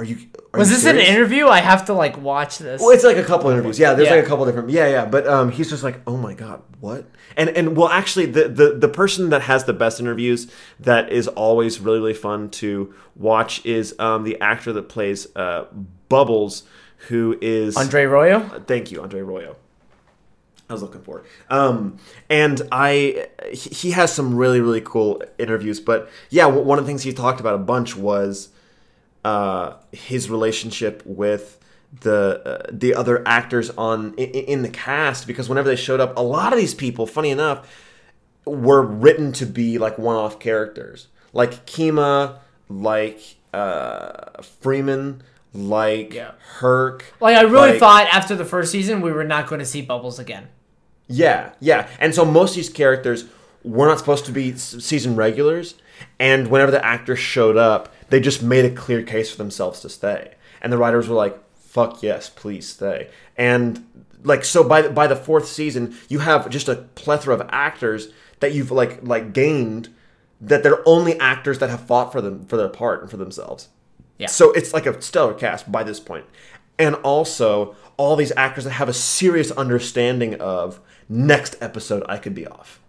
are 0.00 0.04
you? 0.04 0.16
Are 0.54 0.58
Was 0.60 0.70
you 0.70 0.76
this 0.76 0.84
serious? 0.84 1.06
an 1.08 1.14
interview? 1.14 1.46
I 1.48 1.60
have 1.60 1.84
to 1.86 1.92
like 1.92 2.16
watch 2.16 2.56
this. 2.56 2.80
Well, 2.80 2.90
it's 2.90 3.04
like 3.04 3.18
a 3.18 3.22
couple 3.22 3.50
interviews. 3.50 3.78
Yeah, 3.78 3.92
there's 3.92 4.08
Yeah. 4.08 4.14
like 4.16 4.24
a 4.24 4.28
couple 4.28 4.46
different. 4.46 4.70
Yeah, 4.70 4.88
yeah. 4.88 5.04
But 5.04 5.26
um, 5.26 5.50
he's 5.50 5.68
just 5.68 5.82
like, 5.84 6.00
oh 6.06 6.16
my 6.16 6.32
god, 6.32 6.62
what? 6.80 7.04
And 7.36 7.50
and 7.50 7.76
well, 7.76 7.88
actually, 7.90 8.24
the 8.26 8.48
the 8.48 8.70
the 8.78 8.88
person 8.88 9.28
that 9.28 9.42
has 9.42 9.64
the 9.64 9.74
best 9.74 10.00
interviews 10.00 10.50
that 10.80 11.12
is 11.12 11.28
always 11.28 11.80
really 11.80 11.98
really 11.98 12.14
fun 12.14 12.48
to 12.50 12.94
watch 13.14 13.64
is 13.66 13.94
um 13.98 14.24
the 14.24 14.40
actor 14.40 14.72
that 14.72 14.88
plays 14.88 15.28
uh 15.36 15.66
Bubbles, 16.08 16.62
who 17.08 17.36
is 17.42 17.76
Andre 17.76 18.04
Royo. 18.04 18.66
Thank 18.66 18.90
you, 18.90 19.02
Andre 19.02 19.20
Royo. 19.20 19.56
I 20.68 20.72
was 20.72 20.82
looking 20.82 21.02
for. 21.02 21.18
it. 21.20 21.24
Um, 21.52 21.98
and 22.30 22.62
I, 22.72 23.28
he 23.52 23.68
he 23.70 23.90
has 23.90 24.12
some 24.12 24.34
really 24.34 24.60
really 24.60 24.80
cool 24.80 25.22
interviews. 25.38 25.78
But 25.78 26.08
yeah, 26.30 26.46
one 26.46 26.78
of 26.78 26.84
the 26.84 26.88
things 26.88 27.02
he 27.02 27.12
talked 27.12 27.38
about 27.40 27.54
a 27.54 27.58
bunch 27.58 27.96
was 27.96 28.48
uh, 29.24 29.74
his 29.92 30.30
relationship 30.30 31.02
with 31.04 31.58
the 32.00 32.40
uh, 32.44 32.66
the 32.72 32.94
other 32.94 33.26
actors 33.26 33.70
on 33.70 34.14
in, 34.14 34.28
in 34.30 34.62
the 34.62 34.68
cast 34.68 35.26
because 35.26 35.48
whenever 35.48 35.68
they 35.68 35.76
showed 35.76 36.00
up, 36.00 36.16
a 36.16 36.22
lot 36.22 36.52
of 36.52 36.58
these 36.58 36.74
people, 36.74 37.06
funny 37.06 37.30
enough, 37.30 37.68
were 38.46 38.82
written 38.82 39.32
to 39.32 39.46
be 39.46 39.78
like 39.78 39.98
one-off 39.98 40.38
characters, 40.38 41.08
like 41.32 41.66
Kima, 41.66 42.38
like 42.68 43.20
uh, 43.52 44.40
Freeman, 44.60 45.22
like 45.52 46.14
Yeah. 46.14 46.32
Herc. 46.58 47.04
Like 47.20 47.36
I 47.36 47.42
really 47.42 47.70
like- 47.70 47.80
thought 47.80 48.06
after 48.12 48.34
the 48.36 48.44
first 48.44 48.70
season 48.72 49.00
we 49.00 49.12
were 49.12 49.24
not 49.24 49.48
going 49.48 49.58
to 49.58 49.66
see 49.66 49.82
Bubbles 49.82 50.18
again. 50.18 50.48
Yeah, 51.08 51.52
yeah. 51.58 51.88
And 51.98 52.14
so 52.14 52.24
most 52.24 52.50
of 52.50 52.56
these 52.56 52.68
characters 52.68 53.24
were 53.64 53.88
not 53.88 53.98
supposed 53.98 54.26
to 54.26 54.32
be 54.32 54.56
season 54.56 55.16
regulars, 55.16 55.74
and 56.18 56.48
whenever 56.48 56.70
the 56.70 56.84
actors 56.84 57.18
showed 57.18 57.56
up, 57.56 57.94
they 58.08 58.20
just 58.20 58.42
made 58.42 58.64
a 58.64 58.70
clear 58.70 59.02
case 59.02 59.30
for 59.30 59.38
themselves 59.38 59.80
to 59.80 59.88
stay. 59.88 60.34
And 60.60 60.72
the 60.72 60.78
writers 60.78 61.08
were 61.08 61.16
like, 61.16 61.38
"Fuck 61.54 62.02
yes, 62.02 62.28
please 62.28 62.68
stay." 62.68 63.10
And 63.36 63.86
like 64.22 64.44
so 64.44 64.62
by 64.62 64.82
the, 64.82 64.90
by 64.90 65.06
the 65.06 65.16
fourth 65.16 65.46
season, 65.46 65.96
you 66.08 66.18
have 66.20 66.48
just 66.50 66.68
a 66.68 66.76
plethora 66.94 67.34
of 67.34 67.48
actors 67.50 68.08
that 68.40 68.52
you've 68.52 68.70
like 68.70 69.00
like 69.02 69.32
gained 69.32 69.88
that 70.40 70.62
they're 70.62 70.86
only 70.88 71.18
actors 71.20 71.58
that 71.58 71.70
have 71.70 71.86
fought 71.86 72.12
for 72.12 72.20
them 72.20 72.46
for 72.46 72.56
their 72.56 72.68
part 72.68 73.02
and 73.02 73.10
for 73.10 73.16
themselves. 73.16 73.68
Yeah. 74.18 74.26
So 74.28 74.52
it's 74.52 74.72
like 74.72 74.86
a 74.86 75.00
stellar 75.00 75.34
cast 75.34 75.70
by 75.70 75.82
this 75.82 76.00
point. 76.00 76.26
And 76.78 76.94
also 76.96 77.76
all 77.96 78.16
these 78.16 78.32
actors 78.36 78.64
that 78.64 78.70
have 78.70 78.88
a 78.88 78.94
serious 78.94 79.50
understanding 79.50 80.34
of 80.40 80.80
next 81.08 81.56
episode 81.60 82.02
I 82.08 82.16
could 82.18 82.34
be 82.34 82.46
off. 82.46 82.79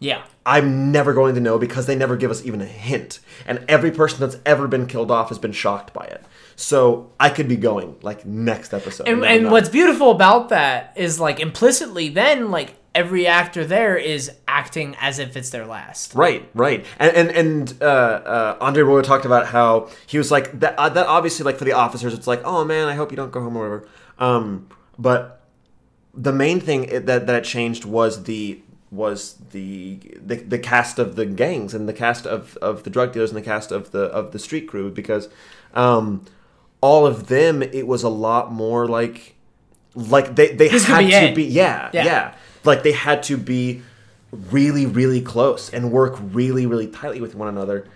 Yeah. 0.00 0.24
I'm 0.44 0.90
never 0.90 1.12
going 1.12 1.34
to 1.36 1.40
know 1.40 1.58
because 1.58 1.86
they 1.86 1.94
never 1.94 2.16
give 2.16 2.30
us 2.30 2.44
even 2.44 2.60
a 2.60 2.66
hint. 2.66 3.20
And 3.46 3.64
every 3.68 3.92
person 3.92 4.18
that's 4.18 4.38
ever 4.44 4.66
been 4.66 4.86
killed 4.86 5.10
off 5.10 5.28
has 5.28 5.38
been 5.38 5.52
shocked 5.52 5.92
by 5.92 6.06
it. 6.06 6.24
So 6.56 7.12
I 7.20 7.28
could 7.28 7.48
be 7.48 7.56
going 7.56 7.96
like 8.02 8.26
next 8.26 8.74
episode. 8.74 9.06
And, 9.08 9.24
and 9.24 9.50
what's 9.50 9.68
beautiful 9.68 10.10
about 10.10 10.48
that 10.48 10.94
is 10.96 11.20
like 11.20 11.38
implicitly 11.38 12.08
then 12.08 12.50
like 12.50 12.74
every 12.94 13.26
actor 13.26 13.64
there 13.64 13.96
is 13.96 14.30
acting 14.48 14.96
as 15.00 15.18
if 15.18 15.36
it's 15.36 15.50
their 15.50 15.66
last. 15.66 16.14
Right, 16.14 16.48
right, 16.54 16.84
and 16.98 17.16
and 17.16 17.30
and 17.30 17.82
uh, 17.82 17.84
uh, 17.84 18.58
Andre 18.60 18.82
Roy 18.82 19.02
talked 19.02 19.24
about 19.24 19.46
how 19.46 19.90
he 20.06 20.18
was 20.18 20.30
like 20.30 20.60
that. 20.60 20.78
Uh, 20.78 20.88
that 20.88 21.06
obviously, 21.06 21.44
like 21.44 21.56
for 21.56 21.64
the 21.64 21.72
officers, 21.72 22.14
it's 22.14 22.26
like, 22.26 22.42
oh 22.44 22.64
man, 22.64 22.88
I 22.88 22.94
hope 22.94 23.10
you 23.10 23.16
don't 23.16 23.30
go 23.30 23.40
home 23.40 23.56
or 23.56 23.60
whatever. 23.60 23.88
Um, 24.18 24.68
but 24.98 25.42
the 26.14 26.32
main 26.32 26.60
thing 26.60 26.86
that 27.06 27.26
that 27.26 27.28
it 27.28 27.44
changed 27.44 27.84
was 27.84 28.24
the 28.24 28.60
was 28.90 29.34
the, 29.52 29.98
the 30.24 30.36
the 30.36 30.58
cast 30.58 30.98
of 30.98 31.14
the 31.16 31.24
gangs 31.26 31.74
and 31.74 31.88
the 31.88 31.92
cast 31.92 32.26
of, 32.26 32.56
of 32.56 32.82
the 32.82 32.90
drug 32.90 33.12
dealers 33.12 33.30
and 33.30 33.36
the 33.36 33.42
cast 33.44 33.70
of 33.70 33.92
the 33.92 34.04
of 34.06 34.32
the 34.32 34.38
street 34.38 34.66
crew 34.66 34.90
because 34.90 35.28
um, 35.74 36.24
all 36.80 37.06
of 37.06 37.28
them 37.28 37.62
it 37.62 37.86
was 37.86 38.02
a 38.02 38.08
lot 38.08 38.52
more 38.52 38.88
like 38.88 39.36
like 39.94 40.34
they 40.34 40.52
they 40.54 40.68
This 40.68 40.84
had 40.86 40.98
be 41.00 41.10
to 41.10 41.16
it. 41.16 41.34
be 41.36 41.44
yeah, 41.44 41.90
Yeah. 41.92 42.04
yeah 42.04 42.34
like 42.64 42.82
they 42.82 42.92
had 42.92 43.22
to 43.24 43.36
be 43.36 43.82
really 44.32 44.86
really 44.86 45.20
close 45.20 45.70
and 45.72 45.90
work 45.92 46.16
really 46.20 46.66
really 46.66 46.86
tightly 46.88 47.20
with 47.20 47.34
one 47.34 47.48
another 47.48 47.86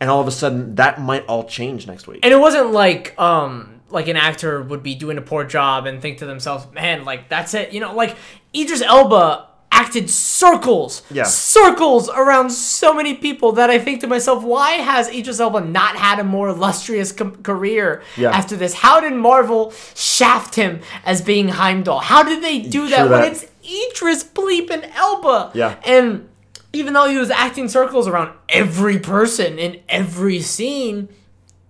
and 0.00 0.08
all 0.10 0.20
of 0.20 0.26
a 0.26 0.30
sudden 0.30 0.74
that 0.76 1.00
might 1.00 1.24
all 1.26 1.44
change 1.44 1.86
next 1.86 2.06
week 2.06 2.20
And 2.22 2.32
it 2.32 2.38
wasn't 2.38 2.72
like 2.72 3.18
um 3.20 3.80
like 3.88 4.08
an 4.08 4.16
actor 4.16 4.62
would 4.62 4.82
be 4.82 4.94
doing 4.94 5.16
a 5.18 5.22
poor 5.22 5.44
job 5.44 5.86
and 5.86 6.02
think 6.02 6.18
to 6.18 6.26
themselves, 6.26 6.66
"Man, 6.74 7.04
like 7.04 7.28
that's 7.28 7.54
it." 7.54 7.72
You 7.72 7.78
know, 7.80 7.94
like 7.94 8.16
Idris 8.52 8.82
Elba 8.82 9.46
acted 9.76 10.08
circles, 10.10 11.02
Yeah. 11.10 11.24
circles 11.24 12.08
around 12.08 12.50
so 12.50 12.94
many 12.94 13.12
people 13.14 13.52
that 13.52 13.68
I 13.70 13.78
think 13.78 14.00
to 14.00 14.06
myself, 14.06 14.42
"Why 14.42 14.72
has 14.72 15.08
Idris 15.08 15.38
Elba 15.38 15.60
not 15.60 15.96
had 15.96 16.18
a 16.18 16.24
more 16.24 16.48
illustrious 16.48 17.12
com- 17.12 17.36
career 17.42 18.02
Yeah. 18.16 18.30
after 18.30 18.56
this? 18.56 18.72
How 18.74 19.00
did 19.00 19.12
Marvel 19.12 19.72
shaft 19.94 20.54
him 20.54 20.80
as 21.04 21.20
being 21.20 21.48
Heimdall? 21.48 22.00
How 22.00 22.22
did 22.22 22.42
they 22.42 22.58
do 22.60 22.88
that 22.88 23.00
True 23.02 23.10
when 23.10 23.20
that. 23.22 23.32
it's 23.32 23.44
Idris 23.90 24.24
bleeping 24.24 24.84
Elba?" 24.96 25.50
Yeah. 25.54 25.74
and 25.84 26.26
even 26.72 26.94
though 26.94 27.08
he 27.08 27.18
was 27.18 27.30
acting 27.30 27.68
circles 27.68 28.08
around 28.08 28.30
every 28.48 28.98
person 28.98 29.58
in 29.58 29.78
every 29.88 30.40
scene, 30.40 31.08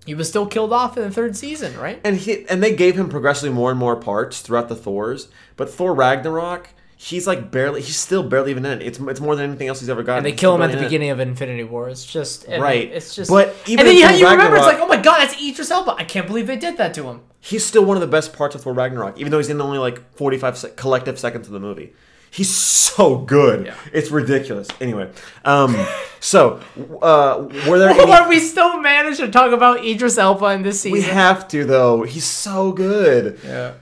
he 0.04 0.14
was 0.14 0.28
still 0.28 0.46
killed 0.46 0.72
off 0.72 0.96
in 0.96 1.02
the 1.02 1.10
third 1.10 1.36
season, 1.36 1.76
right? 1.78 2.00
and 2.04 2.16
he 2.18 2.44
and 2.48 2.62
they 2.62 2.72
gave 2.74 2.96
him 2.96 3.08
progressively 3.08 3.50
more 3.50 3.70
and 3.70 3.78
more 3.80 3.96
parts 3.96 4.40
throughout 4.40 4.68
the 4.68 4.76
Thors 4.76 5.26
but 5.56 5.68
Thor 5.72 5.92
Ragnarok 5.94 6.68
he's 6.98 7.27
like 7.27 7.51
barely 7.51 7.82
he's 7.82 7.97
still 7.97 8.23
barely 8.23 8.51
even 8.51 8.64
in 8.64 8.81
it 8.81 8.86
it's, 8.86 8.98
it's 8.98 9.20
more 9.20 9.36
than 9.36 9.48
anything 9.51 9.68
else 9.68 9.81
he's 9.81 9.90
ever 9.90 10.02
gotten 10.02 10.24
And 10.24 10.27
they 10.27 10.32
kill 10.36 10.55
him 10.55 10.62
at 10.62 10.68
the 10.68 10.78
in 10.78 10.78
it. 10.78 10.86
beginning 10.86 11.10
of 11.10 11.20
Infinity 11.20 11.64
War. 11.64 11.90
It's 11.90 12.05
just 12.06 12.48
I 12.48 12.52
mean, 12.52 12.60
Right. 12.62 12.90
It's 12.93 13.14
just. 13.14 13.31
But 13.31 13.55
even 13.66 13.81
and 13.86 13.89
then 13.89 14.14
you, 14.14 14.18
you 14.18 14.31
remember 14.31 14.56
it's 14.56 14.64
like, 14.66 14.81
oh 14.81 14.86
my 14.86 14.97
god, 14.97 15.18
that's 15.20 15.40
Idris 15.40 15.70
Elba. 15.70 15.94
I 15.98 16.05
can't 16.05 16.27
believe 16.27 16.47
they 16.47 16.56
did 16.56 16.78
that 16.78 16.94
to 16.94 17.05
him. 17.09 17.20
he's 17.40 17.64
still 17.66 17.85
one 17.85 17.97
of 17.97 18.01
the 18.01 18.06
best 18.06 18.32
parts 18.32 18.55
of 18.55 18.62
Thor 18.62 18.73
Ragnarok 18.73 19.18
even 19.20 19.31
though 19.31 19.39
he's 19.39 19.51
in 19.51 19.60
only 19.60 19.78
like 19.78 20.16
45 20.16 20.56
sec- 20.59 20.77
collective 20.77 21.18
seconds 21.18 21.47
of 21.47 21.52
the 21.52 21.60
movie 21.60 21.93
he's 22.31 22.52
so 22.55 23.18
good 23.18 23.66
Yeah. 23.66 23.74
it's 23.93 24.10
ridiculous 24.10 24.68
anyway 24.81 25.10
um 25.44 25.77
so 26.20 26.60
uh 27.02 27.47
were 27.68 27.78
there 27.78 27.94
Well, 27.94 28.12
any 28.23 28.28
we 28.28 28.40
still 28.40 28.81
managed 28.81 29.20
to 29.20 29.28
talk 29.31 29.52
about 29.52 29.85
Idris 29.85 30.18
Elba 30.18 30.47
in 30.47 30.62
this 30.62 30.81
season. 30.81 30.93
we 30.93 31.02
have 31.02 31.47
to 31.48 31.64
though 31.64 32.02
he's 32.02 32.24
so 32.24 32.73
good 32.73 33.39
yeah. 33.44 33.74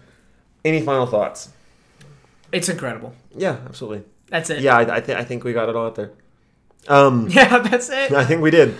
any 0.64 0.80
final 0.82 1.06
thoughts 1.06 1.48
It's 2.54 2.68
incredible. 2.68 3.12
yeah 3.36 3.58
absolutely 3.66 4.04
That's 4.28 4.48
it. 4.50 4.60
yeah 4.62 4.76
I, 4.76 4.96
I, 4.96 5.00
th- 5.00 5.18
I 5.18 5.24
think 5.24 5.44
we 5.44 5.52
got 5.52 5.68
it 5.68 5.76
all 5.76 5.86
out 5.86 5.94
there 5.96 6.12
um 6.88 7.28
Yeah, 7.30 7.58
that's 7.58 7.88
it. 7.90 8.12
I 8.12 8.24
think 8.24 8.40
we 8.42 8.50
did. 8.50 8.74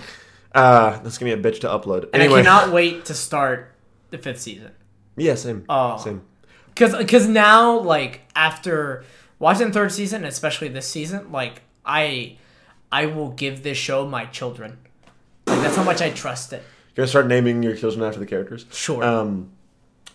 Uh, 0.53 0.99
that's 1.03 1.17
gonna 1.17 1.35
be 1.35 1.39
a 1.47 1.51
bitch 1.51 1.59
to 1.61 1.67
upload. 1.67 2.03
And 2.13 2.15
Anyway, 2.21 2.39
I 2.39 2.43
cannot 2.43 2.71
wait 2.71 3.05
to 3.05 3.13
start 3.13 3.73
the 4.11 4.17
fifth 4.17 4.39
season. 4.41 4.71
yeah, 5.17 5.35
same. 5.35 5.65
Oh. 5.67 5.97
Same. 5.97 6.21
Cause, 6.75 6.93
cause 7.09 7.27
now 7.27 7.77
like 7.79 8.21
after 8.35 9.03
watching 9.39 9.67
the 9.67 9.73
third 9.73 9.91
season, 9.91 10.23
especially 10.23 10.67
this 10.69 10.87
season, 10.87 11.31
like 11.31 11.61
I, 11.85 12.37
I 12.91 13.07
will 13.07 13.29
give 13.31 13.63
this 13.63 13.77
show 13.77 14.07
my 14.07 14.25
children. 14.25 14.77
Like 15.47 15.61
that's 15.61 15.75
how 15.75 15.83
much 15.83 16.01
I 16.01 16.09
trust 16.11 16.53
it. 16.53 16.63
You're 16.95 17.03
gonna 17.03 17.07
start 17.07 17.27
naming 17.27 17.61
your 17.63 17.75
children 17.75 18.03
after 18.05 18.19
the 18.19 18.25
characters. 18.25 18.65
Sure. 18.71 19.03
Um, 19.03 19.49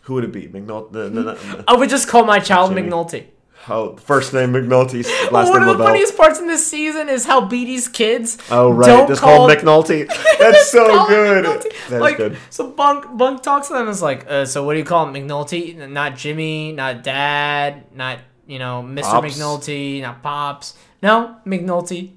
who 0.03 0.15
would 0.15 0.25
it 0.25 0.33
be? 0.33 0.49
McNulty. 0.49 1.65
I 1.69 1.77
would 1.77 1.91
just 1.91 2.09
call 2.09 2.25
my 2.25 2.39
child. 2.39 2.73
McNulty. 2.73 3.27
Oh, 3.69 3.95
first 3.97 4.33
name 4.33 4.53
McNulty, 4.53 5.05
last 5.31 5.49
One 5.51 5.61
name 5.61 5.63
of 5.63 5.67
the 5.67 5.73
Lavelle. 5.73 5.87
funniest 5.89 6.17
parts 6.17 6.39
in 6.39 6.47
this 6.47 6.67
season 6.67 7.09
is 7.11 7.27
how 7.27 7.43
Beadie's 7.43 7.89
kids 7.89 8.39
Oh 8.51 8.71
right, 8.71 8.87
don't 8.87 9.07
just 9.09 9.21
call 9.21 9.47
call 9.47 9.51
McNulty. 9.51 10.07
That's 10.39 10.71
so 10.71 11.07
good. 11.07 11.45
That's 11.89 11.93
like, 11.93 12.17
good. 12.17 12.39
So 12.49 12.71
Bunk 12.71 13.17
Bunk 13.19 13.43
talks 13.43 13.69
to 13.69 13.75
them 13.75 13.89
is 13.89 14.01
like, 14.01 14.27
uh, 14.31 14.47
so 14.47 14.65
what 14.65 14.73
do 14.73 14.79
you 14.79 14.85
call 14.85 15.07
him? 15.07 15.15
McNulty? 15.15 15.89
Not 15.91 16.17
Jimmy, 16.17 16.73
not 16.73 17.03
Dad, 17.03 17.85
not 17.95 18.19
you 18.47 18.59
know 18.59 18.83
Mr. 18.83 19.03
Pops. 19.03 19.39
McNulty, 19.39 20.01
not 20.01 20.23
Pops. 20.23 20.75
No, 21.03 21.37
McNulty. 21.47 22.13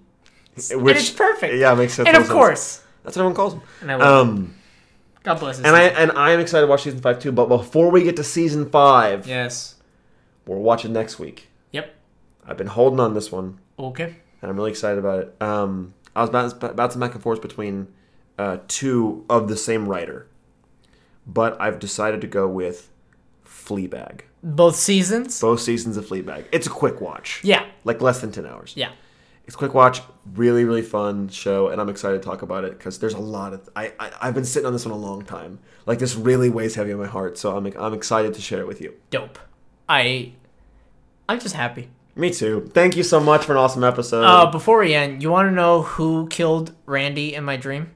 Which 0.71 0.97
it's 0.97 1.09
perfect. 1.09 1.55
Yeah, 1.55 1.73
it 1.73 1.75
makes 1.75 1.93
sense. 1.93 2.07
And 2.07 2.15
of 2.15 2.21
makes 2.21 2.29
sense. 2.29 2.37
course, 2.37 2.83
that's 3.03 3.17
what 3.17 3.21
everyone 3.23 3.35
calls 3.35 3.53
him. 3.55 3.61
And 3.81 3.91
I 3.91 3.95
love 3.95 4.27
Um, 4.27 4.55
God 5.23 5.39
bless 5.39 5.57
his. 5.57 5.65
and 5.65 5.75
I 5.75 5.89
season. 5.89 6.09
and 6.09 6.17
I 6.17 6.31
am 6.31 6.39
excited 6.39 6.65
to 6.65 6.69
watch 6.69 6.83
season 6.83 6.99
five 7.01 7.19
too. 7.19 7.31
But 7.31 7.47
before 7.47 7.89
we 7.91 8.03
get 8.03 8.15
to 8.17 8.23
season 8.23 8.69
five, 8.69 9.27
yes. 9.27 9.72
We're 10.45 10.57
watching 10.57 10.93
next 10.93 11.19
week. 11.19 11.49
Yep. 11.71 11.93
I've 12.45 12.57
been 12.57 12.67
holding 12.67 12.99
on 12.99 13.13
this 13.13 13.31
one. 13.31 13.59
Okay. 13.79 14.15
and 14.41 14.51
I'm 14.51 14.57
really 14.57 14.71
excited 14.71 14.99
about 14.99 15.19
it. 15.19 15.35
Um, 15.41 15.93
I 16.15 16.21
was 16.21 16.53
about, 16.53 16.75
bouncing 16.75 16.99
back 16.99 17.13
and 17.13 17.23
forth 17.23 17.41
between 17.41 17.87
uh, 18.37 18.57
two 18.67 19.25
of 19.29 19.47
the 19.47 19.57
same 19.57 19.87
writer, 19.87 20.27
but 21.25 21.59
I've 21.61 21.79
decided 21.79 22.21
to 22.21 22.27
go 22.27 22.47
with 22.47 22.89
Fleabag. 23.45 24.21
Both 24.43 24.75
seasons. 24.75 25.39
Both 25.39 25.61
seasons 25.61 25.97
of 25.97 26.05
Fleabag. 26.05 26.45
It's 26.51 26.67
a 26.67 26.69
quick 26.69 26.99
watch, 27.01 27.41
Yeah. 27.43 27.65
like 27.83 28.01
less 28.01 28.19
than 28.21 28.31
ten 28.31 28.45
hours. 28.45 28.73
Yeah. 28.75 28.91
It's 29.45 29.55
a 29.55 29.57
quick 29.57 29.73
watch, 29.73 30.01
really 30.35 30.63
really 30.63 30.81
fun 30.81 31.27
show, 31.29 31.67
and 31.67 31.81
I'm 31.81 31.89
excited 31.89 32.21
to 32.21 32.25
talk 32.27 32.41
about 32.43 32.63
it 32.63 32.77
because 32.77 32.99
there's 32.99 33.13
a 33.13 33.19
lot 33.19 33.53
of 33.53 33.69
I, 33.75 33.91
I 33.99 34.11
I've 34.21 34.33
been 34.33 34.45
sitting 34.45 34.65
on 34.67 34.71
this 34.73 34.85
one 34.85 34.93
a 34.93 34.97
long 34.97 35.23
time. 35.25 35.59
Like 35.85 35.99
this 35.99 36.15
really 36.15 36.49
weighs 36.49 36.75
heavy 36.75 36.93
on 36.93 36.99
my 36.99 37.07
heart, 37.07 37.37
so 37.37 37.55
I'm 37.57 37.65
I'm 37.77 37.93
excited 37.93 38.33
to 38.35 38.41
share 38.41 38.59
it 38.61 38.67
with 38.67 38.79
you. 38.81 38.93
Dope. 39.09 39.37
I. 39.87 40.33
I'm 41.29 41.39
just 41.39 41.55
happy. 41.55 41.89
Me 42.15 42.29
too. 42.31 42.69
Thank 42.73 42.95
you 42.95 43.03
so 43.03 43.19
much 43.19 43.45
for 43.45 43.53
an 43.53 43.57
awesome 43.57 43.83
episode. 43.83 44.23
Uh, 44.23 44.51
before 44.51 44.79
we 44.79 44.93
end, 44.93 45.23
you 45.23 45.31
want 45.31 45.47
to 45.47 45.51
know 45.51 45.81
who 45.81 46.27
killed 46.27 46.73
Randy 46.85 47.33
in 47.33 47.43
my 47.43 47.57
dream? 47.57 47.91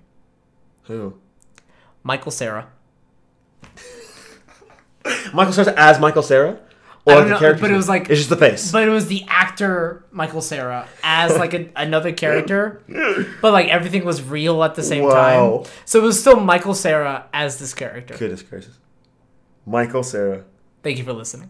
Who? 0.83 1.15
Michael 2.03 2.31
Cera. 2.31 2.67
Michael 5.33 5.53
Cera 5.53 5.73
as 5.77 5.99
Michael 5.99 6.23
Cera? 6.23 6.59
Or 7.05 7.21
the 7.21 7.29
know, 7.29 7.39
character's 7.39 7.61
but 7.61 7.71
it 7.71 7.75
was 7.75 7.87
like- 7.87 8.09
it's 8.09 8.19
just 8.19 8.29
the 8.29 8.35
face. 8.35 8.71
But 8.71 8.85
it 8.85 8.91
was 8.91 9.07
the 9.07 9.23
actor 9.29 10.03
Michael 10.11 10.41
Cera 10.41 10.87
as 11.03 11.37
like 11.37 11.53
a, 11.53 11.69
another 11.77 12.11
character, 12.11 12.81
but 13.41 13.53
like 13.53 13.67
everything 13.69 14.03
was 14.03 14.21
real 14.21 14.61
at 14.63 14.75
the 14.75 14.83
same 14.83 15.03
Wow. 15.05 15.59
time. 15.63 15.71
So 15.85 15.99
it 15.99 16.03
was 16.03 16.19
still 16.19 16.37
Michael 16.41 16.73
Cera 16.73 17.27
as 17.31 17.59
this 17.59 17.73
character. 17.73 18.17
Goodness 18.17 18.41
gracious. 18.41 18.77
Michael 19.65 20.03
Cera. 20.03 20.43
Thank 20.83 20.97
you 20.97 21.05
for 21.05 21.13
listening. 21.13 21.49